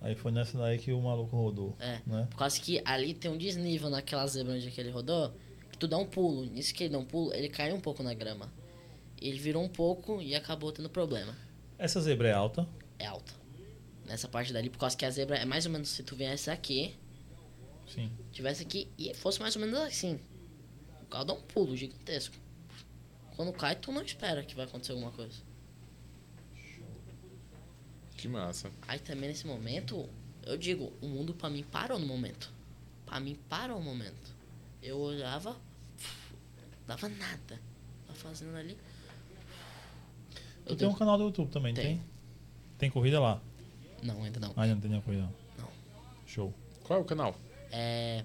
Aí 0.00 0.14
foi 0.14 0.32
nessa 0.32 0.56
daí 0.56 0.78
que 0.78 0.92
o 0.92 1.00
maluco 1.00 1.36
rodou. 1.36 1.76
É. 1.78 2.00
Né? 2.06 2.26
Por 2.30 2.38
causa 2.38 2.58
que 2.58 2.80
ali 2.84 3.12
tem 3.12 3.30
um 3.30 3.36
desnível 3.36 3.90
naquela 3.90 4.26
zebra 4.26 4.54
onde 4.54 4.70
que 4.70 4.80
ele 4.80 4.90
rodou, 4.90 5.32
que 5.70 5.76
tu 5.78 5.86
dá 5.86 5.98
um 5.98 6.06
pulo. 6.06 6.46
Nisso 6.46 6.74
que 6.74 6.84
ele 6.84 6.92
dá 6.92 6.98
um 6.98 7.04
pulo, 7.04 7.34
ele 7.34 7.48
caiu 7.48 7.76
um 7.76 7.80
pouco 7.80 8.02
na 8.02 8.14
grama. 8.14 8.50
Ele 9.20 9.38
virou 9.38 9.62
um 9.62 9.68
pouco 9.68 10.22
e 10.22 10.34
acabou 10.34 10.72
tendo 10.72 10.88
problema. 10.88 11.36
Essa 11.78 12.00
zebra 12.00 12.28
é 12.28 12.32
alta. 12.32 12.66
É 12.98 13.06
alta. 13.06 13.32
Nessa 14.06 14.26
parte 14.26 14.52
dali, 14.52 14.70
por 14.70 14.78
causa 14.78 14.96
que 14.96 15.04
a 15.04 15.10
zebra 15.10 15.36
é 15.36 15.44
mais 15.44 15.66
ou 15.66 15.72
menos 15.72 15.90
se 15.90 16.02
tu 16.02 16.16
viesse 16.16 16.50
aqui, 16.50 16.94
Sim. 17.86 18.10
tivesse 18.32 18.62
aqui 18.62 18.88
e 18.98 19.12
fosse 19.14 19.38
mais 19.38 19.54
ou 19.54 19.60
menos 19.60 19.78
assim. 19.80 20.18
O 21.02 21.06
carro 21.06 21.24
dá 21.24 21.34
um 21.34 21.42
pulo 21.42 21.76
gigantesco. 21.76 22.34
Quando 23.36 23.52
cai, 23.52 23.76
tu 23.76 23.92
não 23.92 24.02
espera 24.02 24.42
que 24.42 24.54
vai 24.54 24.64
acontecer 24.64 24.92
alguma 24.92 25.12
coisa. 25.12 25.49
Que 28.20 28.28
massa. 28.28 28.70
Aí 28.86 28.98
também 28.98 29.28
nesse 29.30 29.46
momento, 29.46 30.08
eu 30.44 30.56
digo, 30.56 30.92
o 31.00 31.06
mundo 31.08 31.32
pra 31.32 31.48
mim 31.48 31.62
parou 31.62 31.98
no 31.98 32.06
momento. 32.06 32.52
Pra 33.06 33.18
mim 33.18 33.38
parou 33.48 33.78
o 33.78 33.82
momento. 33.82 34.34
Eu 34.82 34.98
olhava, 34.98 35.56
dava 36.86 37.08
nada. 37.08 37.58
Tá 38.06 38.14
fazendo 38.14 38.54
ali. 38.56 38.76
Tu 40.66 40.72
Eu 40.72 40.76
tem 40.76 40.88
um 40.88 40.94
canal 40.94 41.16
do 41.16 41.24
YouTube 41.24 41.50
também, 41.50 41.72
Tem. 41.74 41.84
tem? 41.96 42.02
Tem 42.78 42.90
corrida 42.90 43.18
lá? 43.20 43.40
Não, 44.02 44.22
ainda 44.22 44.38
não. 44.40 44.52
Ah, 44.56 44.62
ainda 44.62 44.74
não 44.74 44.80
tem 44.82 44.90
nenhuma 44.90 45.04
corrida. 45.04 45.30
Não. 45.58 45.68
Show. 46.26 46.52
Qual 46.84 46.98
é 46.98 47.02
o 47.02 47.04
canal? 47.04 47.34
É. 47.72 48.24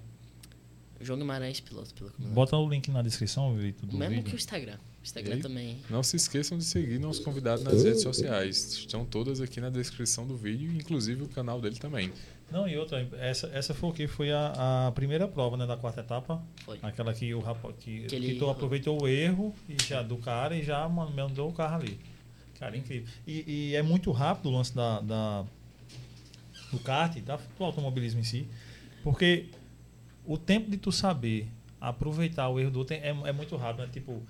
João 1.01 1.19
Guimarães 1.19 1.59
Piloto, 1.59 1.93
pelo 1.93 2.09
que 2.09 2.15
eu 2.15 2.19
me 2.19 2.25
lembro. 2.27 2.35
Bota 2.35 2.57
o 2.57 2.69
link 2.69 2.89
na 2.91 3.01
descrição, 3.01 3.53
Vitor, 3.55 3.87
do 3.89 3.97
Mesmo 3.97 4.15
que 4.15 4.19
o 4.21 4.23
vídeo. 4.23 4.35
Instagram. 4.37 4.77
Instagram 5.05 5.37
E? 5.37 5.41
também. 5.41 5.77
Não 5.89 6.01
se 6.03 6.15
esqueçam 6.17 6.57
de 6.57 6.63
seguir 6.65 6.99
nossos 6.99 7.23
convidados 7.23 7.63
nas 7.63 7.83
redes 7.83 8.01
sociais. 8.01 8.73
Estão 8.79 9.05
todas 9.05 9.39
aqui 9.39 9.61
na 9.61 9.69
descrição 9.69 10.25
do 10.27 10.35
vídeo, 10.35 10.71
inclusive 10.73 11.23
o 11.23 11.27
canal 11.29 11.61
dele 11.61 11.75
também. 11.77 12.11
Não, 12.51 12.67
e 12.67 12.77
outra, 12.77 13.07
essa, 13.19 13.47
essa 13.53 13.73
foi 13.73 13.89
o 13.89 13.93
que? 13.93 14.07
Foi 14.07 14.31
a, 14.31 14.87
a 14.87 14.91
primeira 14.91 15.27
prova, 15.27 15.57
né, 15.57 15.65
da 15.65 15.75
quarta 15.77 16.01
etapa. 16.01 16.41
Foi. 16.63 16.77
Aquela 16.81 17.13
que 17.13 17.33
o 17.33 17.39
rapaz 17.39 17.75
que, 17.79 18.01
Que 18.05 18.15
ele- 18.15 18.33
que 18.33 18.39
tu 18.39 18.49
aproveitou 18.49 19.01
o 19.01 19.07
erro 19.07 19.53
e 19.69 19.75
já 19.83 20.01
do 20.03 20.17
cara 20.17 20.55
e 20.55 20.63
já 20.63 20.87
mandou 20.89 21.49
o 21.49 21.53
carro 21.53 21.81
ali. 21.81 21.99
Cara, 22.59 22.75
incrível. 22.77 23.07
E, 23.27 23.43
e 23.71 23.75
é 23.75 23.81
muito 23.81 24.11
rápido 24.11 24.49
o 24.49 24.51
lance 24.51 24.73
da, 24.75 24.99
da 25.01 25.45
do 26.71 26.79
kart, 26.79 27.17
da, 27.21 27.35
do 27.37 27.63
automobilismo 27.63 28.19
em 28.19 28.23
si, 28.23 28.47
porque 29.03 29.45
o 30.25 30.37
tempo 30.37 30.69
de 30.69 30.77
tu 30.77 30.91
saber 30.91 31.47
aproveitar 31.79 32.49
o 32.49 32.59
erro 32.59 32.71
do 32.71 32.79
outro 32.79 32.95
é, 32.95 33.09
é 33.09 33.31
muito 33.31 33.55
rápido, 33.55 33.85
né? 33.85 33.89
Tipo, 33.91 34.21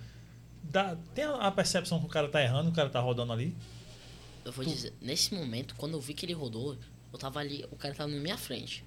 dá, 0.71 0.95
tem 1.13 1.23
a 1.25 1.51
percepção 1.51 1.99
que 1.99 2.05
o 2.05 2.09
cara 2.09 2.27
tá 2.29 2.41
errando, 2.41 2.69
o 2.69 2.73
cara 2.73 2.89
tá 2.89 2.99
rodando 2.99 3.31
ali. 3.33 3.55
Eu 4.43 4.51
vou 4.51 4.63
Tu- 4.63 4.71
dizer, 4.71 4.93
nesse 5.01 5.33
momento, 5.33 5.75
quando 5.75 5.93
eu 5.93 6.01
vi 6.01 6.13
que 6.13 6.25
ele 6.25 6.33
rodou, 6.33 6.77
eu 7.11 7.17
tava 7.19 7.39
ali, 7.39 7.65
o 7.71 7.75
cara 7.75 7.93
tava 7.95 8.11
na 8.11 8.19
minha 8.19 8.37
frente. 8.37 8.83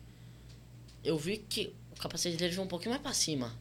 Eu 1.02 1.18
vi 1.18 1.38
que 1.38 1.74
o 1.92 1.96
capacete 2.00 2.36
dele 2.36 2.52
veio 2.52 2.62
um 2.64 2.68
pouquinho 2.68 2.90
mais 2.90 3.02
pra 3.02 3.12
cima. 3.12 3.52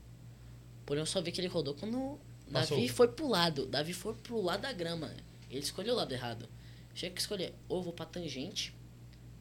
Porém, 0.85 1.01
eu 1.01 1.05
só 1.05 1.21
vi 1.21 1.31
que 1.31 1.39
ele 1.41 1.47
rodou 1.47 1.73
quando 1.73 1.97
o 1.97 2.19
Passou. 2.51 2.77
Davi 2.77 2.89
foi 2.89 3.07
pro 3.07 3.27
lado. 3.27 3.65
Davi 3.65 3.93
foi 3.93 4.13
pro 4.13 4.41
lado 4.41 4.61
da 4.61 4.71
grama. 4.73 5.11
Ele 5.49 5.59
escolheu 5.59 5.93
o 5.93 5.97
lado 5.97 6.11
errado. 6.13 6.47
Tinha 6.93 7.11
que 7.11 7.19
escolher, 7.21 7.53
ou 7.69 7.77
eu 7.77 7.83
vou 7.83 7.93
pra 7.93 8.05
tangente. 8.05 8.73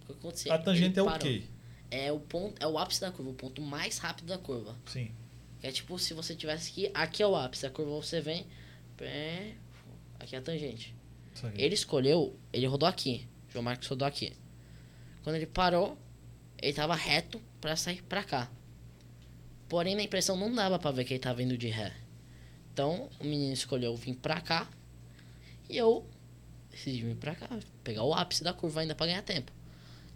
O 0.03 0.07
que 0.07 0.12
aconteceu? 0.12 0.53
A 0.53 0.59
tangente 0.59 0.91
Ele 0.93 0.99
é 1.01 1.03
o 1.03 1.07
parou. 1.07 1.18
quê? 1.20 1.43
É 1.91 2.12
o 2.12 2.18
ponto, 2.20 2.55
é 2.62 2.66
o 2.66 2.77
ápice 2.79 3.01
da 3.01 3.11
curva, 3.12 3.31
o 3.31 3.35
ponto 3.35 3.62
mais 3.62 3.99
rápido 3.99 4.27
da 4.27 4.39
curva. 4.39 4.77
Sim. 4.87 5.11
Que 5.61 5.66
é 5.68 5.72
tipo, 5.72 5.99
se 5.99 6.12
você 6.14 6.35
tivesse 6.35 6.70
aqui, 6.70 6.91
aqui 6.93 7.22
é 7.22 7.27
o 7.27 7.35
ápice, 7.37 7.64
a 7.64 7.70
curva 7.70 7.93
você 7.93 8.20
vem, 8.20 8.45
pé, 8.97 9.55
aqui 10.19 10.35
é 10.35 10.39
a 10.39 10.43
tangente. 10.43 10.95
Ele 11.55 11.75
escolheu, 11.75 12.39
ele 12.53 12.67
rodou 12.67 12.89
aqui. 12.89 13.27
João 13.49 13.63
Marcos 13.63 13.89
rodou 13.89 14.07
aqui. 14.07 14.33
Quando 15.23 15.37
ele 15.37 15.47
parou, 15.47 15.99
ele 16.61 16.73
tava 16.73 16.95
reto 16.95 17.41
pra 17.61 17.77
sair 17.77 18.03
pra 18.03 18.25
cá. 18.25 18.51
Porém, 19.69 19.95
na 19.95 20.03
impressão 20.03 20.37
não 20.37 20.55
dava 20.55 20.79
pra 20.79 20.91
ver 20.91 21.05
que 21.05 21.15
ele 21.15 21.21
tava 21.21 21.43
indo 21.43 21.59
de 21.59 21.69
ré. 21.69 21.93
Então, 22.73 23.11
o 23.21 23.25
menino 23.25 23.53
escolheu 23.53 23.95
vir 23.97 24.15
pra 24.15 24.41
cá. 24.41 24.69
E 25.69 25.77
eu 25.77 26.09
decidi 26.71 27.03
vir 27.03 27.17
pra 27.17 27.35
cá. 27.35 27.49
Pegar 27.83 28.05
o 28.05 28.15
ápice 28.15 28.45
da 28.45 28.53
curva 28.53 28.81
ainda 28.81 28.95
pra 28.95 29.07
ganhar 29.07 29.23
tempo. 29.23 29.53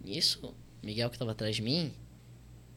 Nisso, 0.03 0.55
Miguel 0.81 1.09
que 1.09 1.17
tava 1.17 1.31
atrás 1.31 1.55
de 1.55 1.61
mim, 1.61 1.93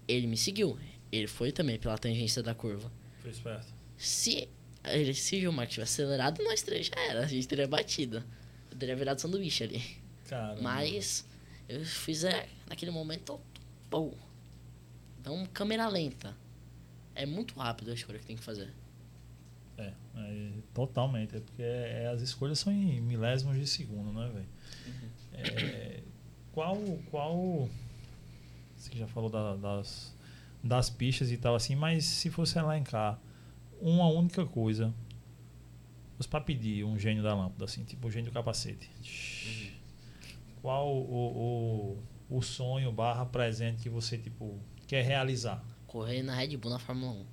ele 0.08 0.26
me 0.26 0.36
seguiu. 0.36 0.78
Ele 1.12 1.26
foi 1.26 1.52
também 1.52 1.78
pela 1.78 1.96
tangência 1.96 2.42
da 2.42 2.54
curva. 2.54 2.90
Foi 3.20 3.30
esperto. 3.30 3.72
Se, 3.96 4.48
ele, 4.86 5.14
se 5.14 5.46
o 5.46 5.52
Marcos 5.52 5.74
tivesse 5.74 6.02
acelerado, 6.02 6.42
nós 6.42 6.62
três 6.62 6.86
já 6.86 6.96
era. 7.08 7.20
A 7.20 7.26
gente 7.26 7.46
teria 7.48 7.66
batido. 7.66 8.22
Eu 8.70 8.76
teria 8.78 8.96
virado 8.96 9.20
sanduíche 9.20 9.64
ali. 9.64 9.82
Cara. 10.28 10.60
Mas 10.60 11.26
eu 11.68 11.84
fiz 11.84 12.24
é, 12.24 12.48
naquele 12.68 12.90
momento. 12.90 13.40
Pô. 13.90 14.12
Então, 15.20 15.46
câmera 15.52 15.88
lenta. 15.88 16.36
É 17.14 17.24
muito 17.24 17.54
rápido 17.58 17.90
a 17.90 17.94
escolha 17.94 18.18
que 18.18 18.26
tem 18.26 18.36
que 18.36 18.42
fazer. 18.42 18.72
É, 19.78 19.92
é, 20.16 20.50
totalmente. 20.72 21.36
É 21.36 21.40
porque 21.40 21.62
é, 21.62 22.08
as 22.12 22.20
escolhas 22.20 22.58
são 22.58 22.72
em 22.72 23.00
milésimos 23.00 23.56
de 23.56 23.66
segundo, 23.66 24.12
né, 24.12 24.30
velho? 24.34 24.46
É, 25.32 26.00
qual. 26.52 26.76
qual. 27.10 27.68
Você 28.76 28.96
já 28.98 29.06
falou 29.06 29.30
da- 29.30 29.56
das, 29.56 30.14
das 30.62 30.90
pistas 30.90 31.30
e 31.32 31.38
tal 31.38 31.54
assim, 31.54 31.74
mas 31.74 32.04
se 32.04 32.28
fosse 32.30 32.58
elencar 32.58 33.18
uma 33.80 34.06
única 34.08 34.44
coisa. 34.44 34.94
Fosse 36.16 36.28
pra 36.28 36.40
pedir 36.40 36.84
um 36.84 36.98
gênio 36.98 37.22
da 37.22 37.34
lâmpada, 37.34 37.64
assim, 37.64 37.84
tipo 37.84 38.06
o 38.06 38.10
gênio 38.10 38.30
do 38.30 38.34
capacete. 38.34 38.90
Qual 40.62 40.88
o, 40.88 41.98
o, 42.30 42.36
o 42.36 42.42
sonho 42.42 42.90
barra 42.92 43.26
presente 43.26 43.82
que 43.82 43.88
você, 43.90 44.16
tipo, 44.16 44.58
quer 44.86 45.04
realizar? 45.04 45.62
Correr 45.86 46.22
na 46.22 46.34
Red 46.34 46.56
Bull 46.56 46.70
na 46.70 46.78
Fórmula 46.78 47.12
1. 47.12 47.26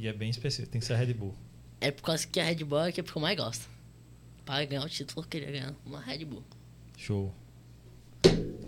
E 0.00 0.08
é 0.08 0.12
bem 0.12 0.28
específico, 0.28 0.70
tem 0.70 0.80
que 0.80 0.86
ser 0.86 0.94
a 0.94 0.96
Red 0.96 1.14
Bull. 1.14 1.34
É 1.80 1.90
por 1.90 2.02
causa 2.02 2.26
que 2.26 2.40
a 2.40 2.44
Red 2.44 2.64
Bull 2.64 2.80
é 2.80 2.84
a 2.84 2.88
equipe 2.88 3.10
que 3.10 3.16
eu 3.16 3.22
mais 3.22 3.36
gosto. 3.36 3.68
Para 4.44 4.64
ganhar 4.64 4.84
o 4.84 4.88
título, 4.88 5.22
eu 5.22 5.28
queria 5.28 5.50
ganhar 5.50 5.74
uma 5.86 6.00
Red 6.00 6.24
Bull. 6.24 6.42
Show. 6.96 7.32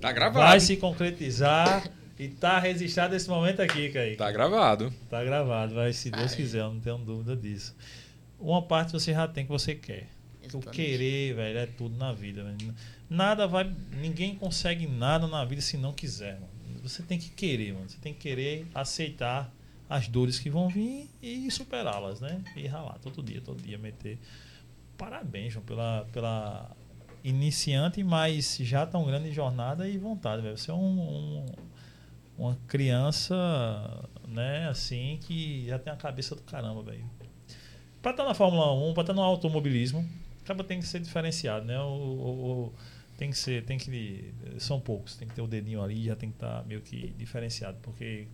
Tá 0.01 0.13
gravado. 0.13 0.47
Vai 0.47 0.61
se 0.61 0.77
concretizar 0.77 1.91
e 2.19 2.29
tá 2.29 2.59
registrado 2.59 3.15
esse 3.15 3.29
momento 3.29 3.61
aqui, 3.61 3.91
Kaique. 3.91 4.17
Tá 4.17 4.31
gravado. 4.33 4.93
Tá 5.11 5.23
gravado, 5.23 5.75
vai, 5.75 5.93
se 5.93 6.11
Deus 6.11 6.31
Ai. 6.33 6.37
quiser, 6.37 6.61
eu 6.61 6.73
não 6.73 6.81
tenho 6.81 6.99
dúvida 6.99 7.37
disso. 7.37 7.75
Uma 8.39 8.63
parte 8.63 8.93
você 8.93 9.13
já 9.13 9.27
tem 9.29 9.45
que 9.45 9.51
você 9.53 9.75
quer. 9.75 10.09
O 10.43 10.47
Exatamente. 10.47 10.77
querer, 10.77 11.35
velho, 11.35 11.59
é 11.59 11.67
tudo 11.67 11.97
na 11.97 12.13
vida, 12.13 12.45
velho. 12.45 12.75
Nada 13.11 13.47
vai. 13.47 13.71
Ninguém 14.01 14.35
consegue 14.37 14.87
nada 14.87 15.27
na 15.27 15.45
vida 15.45 15.61
se 15.61 15.77
não 15.77 15.93
quiser, 15.93 16.35
mano. 16.35 16.81
Você 16.83 17.03
tem 17.03 17.19
que 17.19 17.31
querer, 17.31 17.73
mano. 17.75 17.89
Você 17.89 17.99
tem 18.01 18.13
que 18.15 18.21
querer 18.21 18.67
aceitar 18.75 19.53
as 19.89 20.07
dores 20.09 20.39
que 20.39 20.49
vão 20.49 20.69
vir 20.69 21.09
e 21.23 21.51
superá-las, 21.51 22.21
né? 22.21 22.43
E 22.57 22.67
ralar 22.67 22.99
todo 23.01 23.23
dia, 23.23 23.41
todo 23.41 23.61
dia, 23.63 23.77
meter. 23.79 24.19
Parabéns, 24.97 25.53
João, 25.53 25.65
pela, 25.65 26.07
pela 26.13 26.71
iniciante, 27.25 28.03
mas 28.05 28.57
já 28.61 28.87
tão 28.87 29.05
grande 29.05 29.33
jornada 29.33 29.89
e 29.89 29.99
vontade, 29.99 30.43
velho. 30.43 30.57
Você 30.57 30.71
é 30.71 30.75
um, 30.75 30.79
um- 30.79 31.47
uma 32.39 32.57
criança, 32.67 33.35
né, 34.29 34.69
assim, 34.69 35.19
que 35.23 35.67
já 35.67 35.79
tem 35.79 35.93
a 35.93 35.97
cabeça 35.97 36.35
do 36.35 36.43
caramba, 36.43 36.83
velho. 36.83 37.05
Pra 38.03 38.11
estar 38.13 38.25
na 38.25 38.35
Fórmula 38.35 38.73
1, 38.73 38.93
pra 38.95 39.03
estar 39.03 39.15
no 39.15 39.23
automobilismo, 39.23 40.07
acaba 40.45 40.63
tem 40.63 40.79
que 40.81 40.87
ser 40.87 41.01
diferenciado, 41.01 41.65
né? 41.65 41.79
O, 41.81 41.85
o- 41.85 42.51
o- 42.67 42.75
tem 43.17 43.31
que 43.31 43.39
ser, 43.39 43.65
tem 43.65 43.79
que. 43.79 44.33
São 44.59 44.79
poucos, 44.79 45.17
tem 45.17 45.27
que 45.27 45.35
ter 45.35 45.41
o 45.43 45.47
dedinho 45.47 45.83
ali, 45.83 46.05
já 46.05 46.15
tem 46.15 46.29
que 46.31 46.37
estar 46.37 46.65
meio 46.67 46.83
que 46.83 47.09
diferenciado, 47.19 47.79
porque 47.83 48.29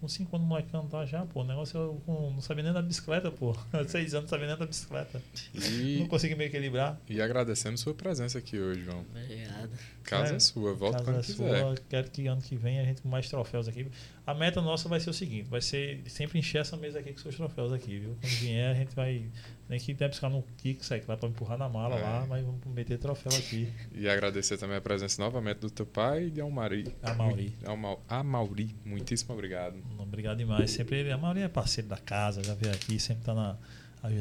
com 0.00 0.08
5 0.08 0.36
anos 0.36 0.48
molecão 0.48 0.86
tá 0.86 1.04
já, 1.04 1.24
pô. 1.26 1.40
O 1.42 1.44
negócio 1.44 1.78
eu 1.78 2.02
com, 2.06 2.30
não 2.32 2.40
sabia 2.40 2.64
nem 2.64 2.72
da 2.72 2.82
bicicleta, 2.82 3.30
pô. 3.30 3.54
6 3.86 4.14
anos 4.14 4.24
não 4.24 4.28
sabia 4.28 4.46
nem 4.48 4.56
da 4.58 4.66
bicicleta. 4.66 5.22
E, 5.54 5.98
Não 6.00 6.06
consegui 6.08 6.34
me 6.34 6.44
equilibrar. 6.44 6.98
e 7.08 7.20
agradecemos 7.20 7.80
sua 7.80 7.94
presença 7.94 8.38
aqui 8.38 8.58
hoje, 8.58 8.82
João. 8.82 9.04
Obrigado. 9.10 9.70
Casa 10.02 10.32
É, 10.34 10.36
é 10.36 10.40
sua, 10.40 10.72
volta 10.74 10.98
Casa 10.98 11.04
quando 11.10 11.18
é 11.18 11.22
quiser. 11.22 11.60
sua, 11.60 11.74
quero 11.88 12.10
que 12.10 12.26
ano 12.26 12.40
que 12.40 12.56
vem 12.56 12.78
a 12.80 12.84
gente 12.84 13.02
com 13.02 13.08
mais 13.08 13.28
troféus 13.28 13.66
aqui. 13.68 13.88
A 14.26 14.34
meta 14.34 14.60
nossa 14.60 14.88
vai 14.88 14.98
ser 14.98 15.08
o 15.10 15.12
seguinte, 15.14 15.48
vai 15.48 15.62
ser 15.62 16.02
sempre 16.08 16.36
encher 16.40 16.60
essa 16.60 16.76
mesa 16.76 16.98
aqui 16.98 17.12
com 17.12 17.18
seus 17.20 17.36
troféus 17.36 17.72
aqui, 17.72 18.00
viu? 18.00 18.16
Quando 18.20 18.32
vier 18.32 18.72
a 18.72 18.74
gente 18.74 18.92
vai 18.96 19.24
nem 19.68 19.78
que 19.78 19.94
der 19.94 20.08
buscar 20.08 20.28
no 20.28 20.42
kick, 20.58 20.84
sai 20.84 21.00
lá 21.06 21.16
pra 21.16 21.28
empurrar 21.28 21.56
na 21.56 21.68
mala 21.68 21.94
É. 21.96 22.02
lá, 22.02 22.26
mas 22.28 22.44
vamos 22.44 22.60
meter 22.66 22.98
troféu 22.98 23.30
aqui. 23.38 23.72
E 23.94 24.08
agradecer 24.08 24.58
também 24.58 24.76
a 24.76 24.80
presença 24.80 25.22
novamente 25.22 25.58
do 25.58 25.70
teu 25.70 25.86
pai 25.86 26.24
e 26.24 26.30
de 26.30 26.40
Almari. 26.40 26.92
A 27.04 27.14
Mauri. 27.14 27.54
Alma- 27.64 27.98
A 28.08 28.24
Mauri, 28.24 28.74
muitíssimo 28.84 29.32
obrigado. 29.32 29.76
Obrigado 29.96 30.38
demais. 30.38 30.72
Sempre 30.72 30.96
ele, 30.98 31.10
é 31.10 31.48
parceiro 31.48 31.88
da 31.88 31.96
casa, 31.96 32.42
já 32.42 32.54
veio 32.54 32.74
aqui, 32.74 32.98
sempre 32.98 33.22
tá 33.24 33.32
na, 33.32 33.56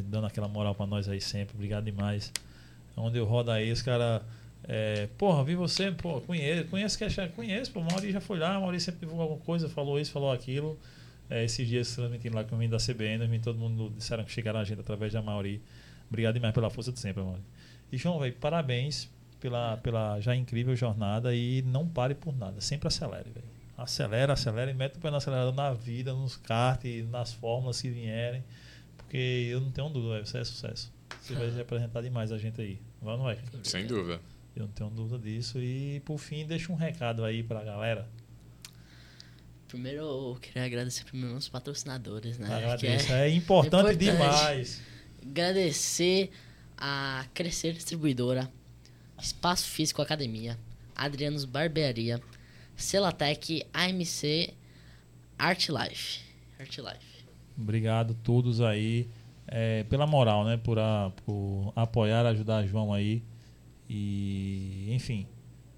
dando 0.04 0.28
aquela 0.28 0.48
moral 0.48 0.76
pra 0.76 0.86
nós 0.86 1.10
aí 1.10 1.20
sempre. 1.20 1.56
Obrigado 1.56 1.84
demais. 1.86 2.32
Onde 2.96 3.18
eu 3.18 3.26
rodo 3.26 3.50
aí, 3.50 3.72
os 3.72 3.82
caras. 3.82 4.22
É, 4.68 5.08
porra, 5.18 5.44
vi 5.44 5.56
você, 5.56 5.92
pô, 5.92 6.20
conheço, 6.22 6.68
conheço, 6.70 6.98
que 6.98 7.28
conheço, 7.36 7.72
pô, 7.72 7.82
o 7.82 7.84
Mauri 7.84 8.12
já 8.12 8.20
foi 8.20 8.40
lá, 8.40 8.58
o 8.58 8.62
Mauri 8.62 8.80
sempre 8.80 9.02
divulgou 9.02 9.24
alguma 9.24 9.42
coisa, 9.42 9.70
falou 9.70 10.00
isso, 10.00 10.12
falou 10.12 10.32
aquilo. 10.32 10.78
É, 11.30 11.44
esses 11.44 11.68
dias 11.68 11.96
transmitindo 11.96 12.36
lá 12.36 12.44
que 12.44 12.52
eu 12.52 12.58
vim 12.58 12.70
da 12.70 12.78
CBN, 12.78 13.28
vim, 13.28 13.40
todo 13.40 13.58
mundo 13.58 13.92
disseram 13.96 14.24
que 14.24 14.32
chegaram 14.32 14.60
a 14.60 14.64
gente 14.64 14.80
através 14.80 15.14
da 15.14 15.22
Mauri. 15.22 15.62
Obrigado 16.08 16.36
demais 16.36 16.54
pela 16.54 16.70
força 16.70 16.92
de 16.92 17.00
sempre, 17.00 17.24
Mauri. 17.24 17.42
E 17.92 17.98
João, 17.98 18.20
velho, 18.20 18.34
parabéns 18.34 19.10
pela, 19.40 19.78
pela 19.78 20.20
já 20.20 20.36
incrível 20.36 20.76
jornada 20.76 21.36
e 21.36 21.62
não 21.64 21.88
pare 21.88 22.16
por 22.16 22.36
nada, 22.36 22.60
sempre 22.62 22.88
acelere, 22.88 23.30
velho. 23.30 23.46
Acelera, 23.78 24.34
acelera 24.34 24.72
e 24.72 24.74
mete 24.74 24.98
o 24.98 25.00
pé 25.00 25.12
no 25.12 25.18
acelerador 25.18 25.54
na 25.54 25.74
vida, 25.74 26.14
nos 26.14 26.38
kart, 26.38 26.84
nas 27.10 27.34
fórmulas 27.34 27.82
que 27.82 27.90
vierem, 27.90 28.44
porque 28.98 29.50
eu 29.52 29.60
não 29.60 29.70
tenho 29.70 29.90
dúvida, 29.90 30.14
véio, 30.14 30.26
você 30.26 30.40
é 30.40 30.44
sucesso. 30.44 30.94
Você 31.22 31.34
vai 31.34 31.50
representar 31.50 32.02
demais 32.02 32.32
a 32.32 32.38
gente 32.38 32.62
aí. 32.62 32.80
Vai 33.02 33.18
não? 33.18 33.26
Sem 33.64 33.86
dúvida. 33.86 34.20
Eu 34.56 34.64
não 34.66 34.72
tenho 34.72 34.90
dúvida 34.90 35.20
disso. 35.20 35.60
E 35.60 36.00
por 36.06 36.18
fim, 36.18 36.46
deixa 36.46 36.72
um 36.72 36.76
recado 36.76 37.24
aí 37.26 37.44
pra 37.44 37.64
galera. 37.64 38.08
Primeiro 39.68 40.00
eu 40.00 40.38
queria 40.42 40.64
agradecer 40.66 41.04
primeiro 41.04 41.32
meus 41.34 41.50
patrocinadores, 41.50 42.38
né? 42.38 42.48
Agradeço. 42.56 43.12
é 43.12 43.28
É, 43.30 43.34
importante, 43.34 43.94
importante. 43.94 43.98
demais. 43.98 44.82
agradecer 45.22 46.32
a 46.78 47.26
Crescer 47.34 47.74
Distribuidora, 47.74 48.50
Espaço 49.20 49.66
Físico 49.68 50.02
Academia, 50.02 50.58
Adrianos 50.96 51.44
Barbearia, 51.46 52.22
Celatec, 52.76 53.66
AMC, 53.74 54.54
Art 55.38 55.68
Life. 55.70 56.20
Art 56.60 56.78
Life. 56.78 57.26
Obrigado 57.58 58.12
a 58.12 58.24
todos 58.24 58.62
aí 58.62 59.08
é, 59.48 59.84
pela 59.86 60.06
moral, 60.06 60.46
né? 60.46 60.58
Por, 60.58 60.78
a- 60.80 61.12
por 61.26 61.74
apoiar, 61.76 62.26
ajudar 62.28 62.66
João 62.66 62.94
aí. 62.94 63.24
E, 63.90 64.88
enfim, 64.92 65.28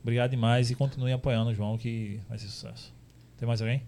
obrigado 0.01 0.31
demais 0.31 0.71
e 0.71 0.75
continue 0.75 1.11
apoiando 1.11 1.49
o 1.51 1.53
João 1.53 1.77
que 1.77 2.19
vai 2.29 2.37
ser 2.37 2.47
sucesso. 2.47 2.93
Tem 3.37 3.47
mais 3.47 3.61
alguém? 3.61 3.83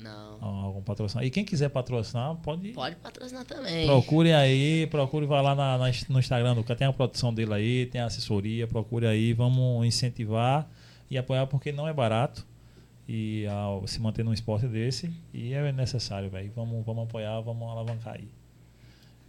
Não. 0.00 0.42
Algum 0.44 0.82
patrocinador? 0.82 1.26
E 1.26 1.30
quem 1.30 1.44
quiser 1.44 1.68
patrocinar, 1.68 2.34
pode. 2.36 2.72
Pode 2.72 2.96
patrocinar 2.96 3.44
também. 3.44 3.86
Procure 3.86 4.32
aí, 4.32 4.86
procure, 4.88 5.24
vai 5.26 5.40
lá 5.42 5.54
na- 5.54 5.78
na- 5.78 5.90
no 6.08 6.18
Instagram 6.18 6.54
do 6.54 6.64
cara, 6.64 6.76
tem 6.78 6.86
a 6.88 6.92
produção 6.92 7.32
dele 7.32 7.54
aí, 7.54 7.86
tem 7.86 8.00
a 8.00 8.06
assessoria, 8.06 8.66
procure 8.66 9.06
aí, 9.06 9.32
vamos 9.32 9.86
incentivar 9.86 10.68
e 11.10 11.16
apoiar 11.16 11.46
porque 11.46 11.70
não 11.70 11.86
é 11.86 11.92
barato 11.92 12.44
e 13.08 13.46
ao 13.46 13.86
se 13.86 14.00
manter 14.00 14.24
num 14.24 14.32
esporte 14.32 14.66
desse 14.66 15.12
e 15.32 15.52
é 15.52 15.70
necessário, 15.70 16.28
velho. 16.28 16.50
Vamos, 16.56 16.84
vamos 16.84 17.04
apoiar, 17.04 17.40
vamos 17.40 17.68
alavancar 17.68 18.14
aí. 18.14 18.28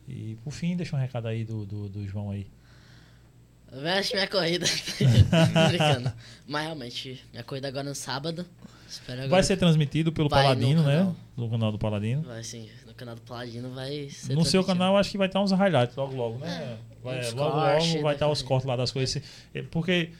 E 0.07 0.35
por 0.43 0.51
fim, 0.51 0.75
deixa 0.75 0.95
um 0.95 0.99
recado 0.99 1.27
aí 1.27 1.43
do, 1.43 1.65
do, 1.65 1.89
do 1.89 2.07
João 2.07 2.31
aí. 2.31 2.47
Veste 3.71 4.13
minha 4.13 4.27
corrida. 4.27 4.65
Brincando. 5.69 6.13
Mas 6.47 6.63
realmente, 6.63 7.23
minha 7.31 7.43
corrida 7.43 7.67
agora 7.67 7.87
no 7.87 7.95
sábado. 7.95 8.45
Agora. 9.07 9.27
Vai 9.27 9.43
ser 9.43 9.57
transmitido 9.57 10.11
pelo 10.11 10.29
Vai 10.29 10.43
no 10.43 10.49
Paladino, 10.49 10.83
né? 10.83 10.97
canal. 10.97 11.15
No 11.35 11.49
canal 11.49 11.71
do 11.71 11.77
Paladino. 11.77 12.21
Vai 12.23 12.43
sim, 12.43 12.69
no 12.85 12.93
canal 12.93 13.15
do 13.15 13.21
Paladino 13.21 13.69
vai 13.71 14.09
ser. 14.09 14.35
No 14.35 14.45
seu 14.45 14.63
canal 14.63 14.95
acho 14.95 15.11
que 15.11 15.17
vai 15.17 15.27
estar 15.27 15.41
uns 15.41 15.51
highlights 15.51 15.95
logo 15.95 16.15
logo, 16.15 16.37
né? 16.37 16.77
Vai, 17.03 17.19
uns 17.19 17.33
logo 17.33 17.51
cortes, 17.51 17.89
logo 17.89 18.03
vai 18.03 18.13
estar 18.13 18.29
os 18.29 18.41
né? 18.41 18.47
cortes 18.47 18.67
lá 18.67 18.75
das 18.75 18.91
coisas. 18.91 19.21
É, 19.53 19.61
Porque 19.63 20.11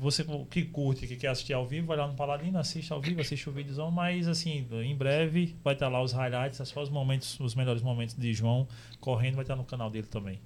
você 0.00 0.24
que 0.50 0.62
curte, 0.62 1.06
que 1.06 1.16
quer 1.16 1.28
assistir 1.28 1.52
ao 1.52 1.66
vivo, 1.66 1.86
vai 1.88 1.96
lá 1.96 2.06
no 2.06 2.14
Paladino, 2.14 2.58
assiste 2.58 2.92
ao 2.92 3.00
vivo, 3.00 3.20
assiste 3.20 3.48
o 3.48 3.52
vídeozão, 3.52 3.90
mas 3.90 4.26
assim, 4.26 4.66
em 4.72 4.94
breve 4.94 5.54
vai 5.62 5.74
estar 5.74 5.88
lá 5.88 6.02
os 6.02 6.12
highlights, 6.12 6.66
só 6.66 6.82
os 6.82 6.90
momentos, 6.90 7.38
os 7.40 7.54
melhores 7.54 7.82
momentos 7.82 8.16
de 8.16 8.32
João 8.32 8.66
correndo 9.00 9.34
vai 9.34 9.44
estar 9.44 9.56
no 9.56 9.64
canal 9.64 9.90
dele 9.90 10.06
também. 10.06 10.40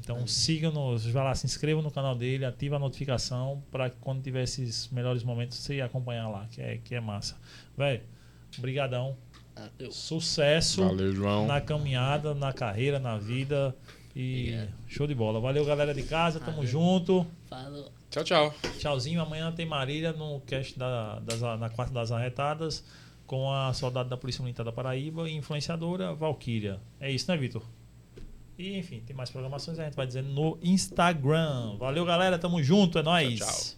Então 0.00 0.26
siga-nos, 0.26 1.04
vai 1.06 1.24
lá, 1.24 1.34
se 1.34 1.44
inscreva 1.44 1.82
no 1.82 1.90
canal 1.90 2.14
dele, 2.14 2.44
ativa 2.44 2.76
a 2.76 2.78
notificação 2.78 3.62
para 3.70 3.90
que 3.90 3.96
quando 4.00 4.22
tiver 4.22 4.42
esses 4.44 4.88
melhores 4.88 5.22
momentos 5.22 5.58
você 5.58 5.80
acompanhar 5.80 6.28
lá, 6.28 6.46
que 6.50 6.60
é, 6.60 6.78
que 6.78 6.94
é 6.94 7.00
massa. 7.00 7.36
Velho, 7.76 8.00
brigadão. 8.58 9.16
Eu- 9.78 9.90
Sucesso 9.90 10.84
Valeu, 10.84 11.12
João. 11.12 11.46
na 11.46 11.60
caminhada, 11.60 12.32
na 12.34 12.52
carreira, 12.52 12.98
na 13.00 13.18
vida. 13.18 13.74
E 14.14 14.50
Obrigado. 14.54 14.68
show 14.88 15.06
de 15.06 15.14
bola. 15.14 15.40
Valeu, 15.40 15.64
galera 15.64 15.92
de 15.92 16.02
casa. 16.04 16.38
Tamo 16.40 16.58
Valeu. 16.58 16.70
junto. 16.70 17.26
Falou. 17.48 17.90
Tchau, 18.10 18.24
tchau. 18.24 18.54
Tchauzinho. 18.78 19.20
Amanhã 19.20 19.52
tem 19.52 19.66
Marília 19.66 20.12
no 20.12 20.40
cast 20.40 20.78
da, 20.78 21.18
das, 21.20 21.40
na 21.40 21.68
quarta 21.68 21.92
das 21.92 22.10
arretadas 22.12 22.84
com 23.26 23.52
a 23.52 23.72
soldado 23.74 24.08
da 24.08 24.16
Polícia 24.16 24.42
Militar 24.42 24.64
da 24.64 24.72
Paraíba 24.72 25.28
e 25.28 25.34
influenciadora 25.34 26.14
Valkyria. 26.14 26.80
É 27.00 27.10
isso, 27.10 27.30
né, 27.30 27.36
Vitor? 27.36 27.62
E 28.58 28.76
enfim, 28.76 29.00
tem 29.06 29.14
mais 29.14 29.30
programações 29.30 29.78
a 29.78 29.84
gente 29.84 29.94
vai 29.94 30.04
dizendo 30.04 30.30
no 30.30 30.58
Instagram. 30.60 31.76
Valeu, 31.78 32.04
galera. 32.04 32.36
Tamo 32.36 32.60
junto. 32.60 32.98
É 32.98 33.02
nóis. 33.02 33.38
Tchau, 33.38 33.46
tchau. 33.46 33.77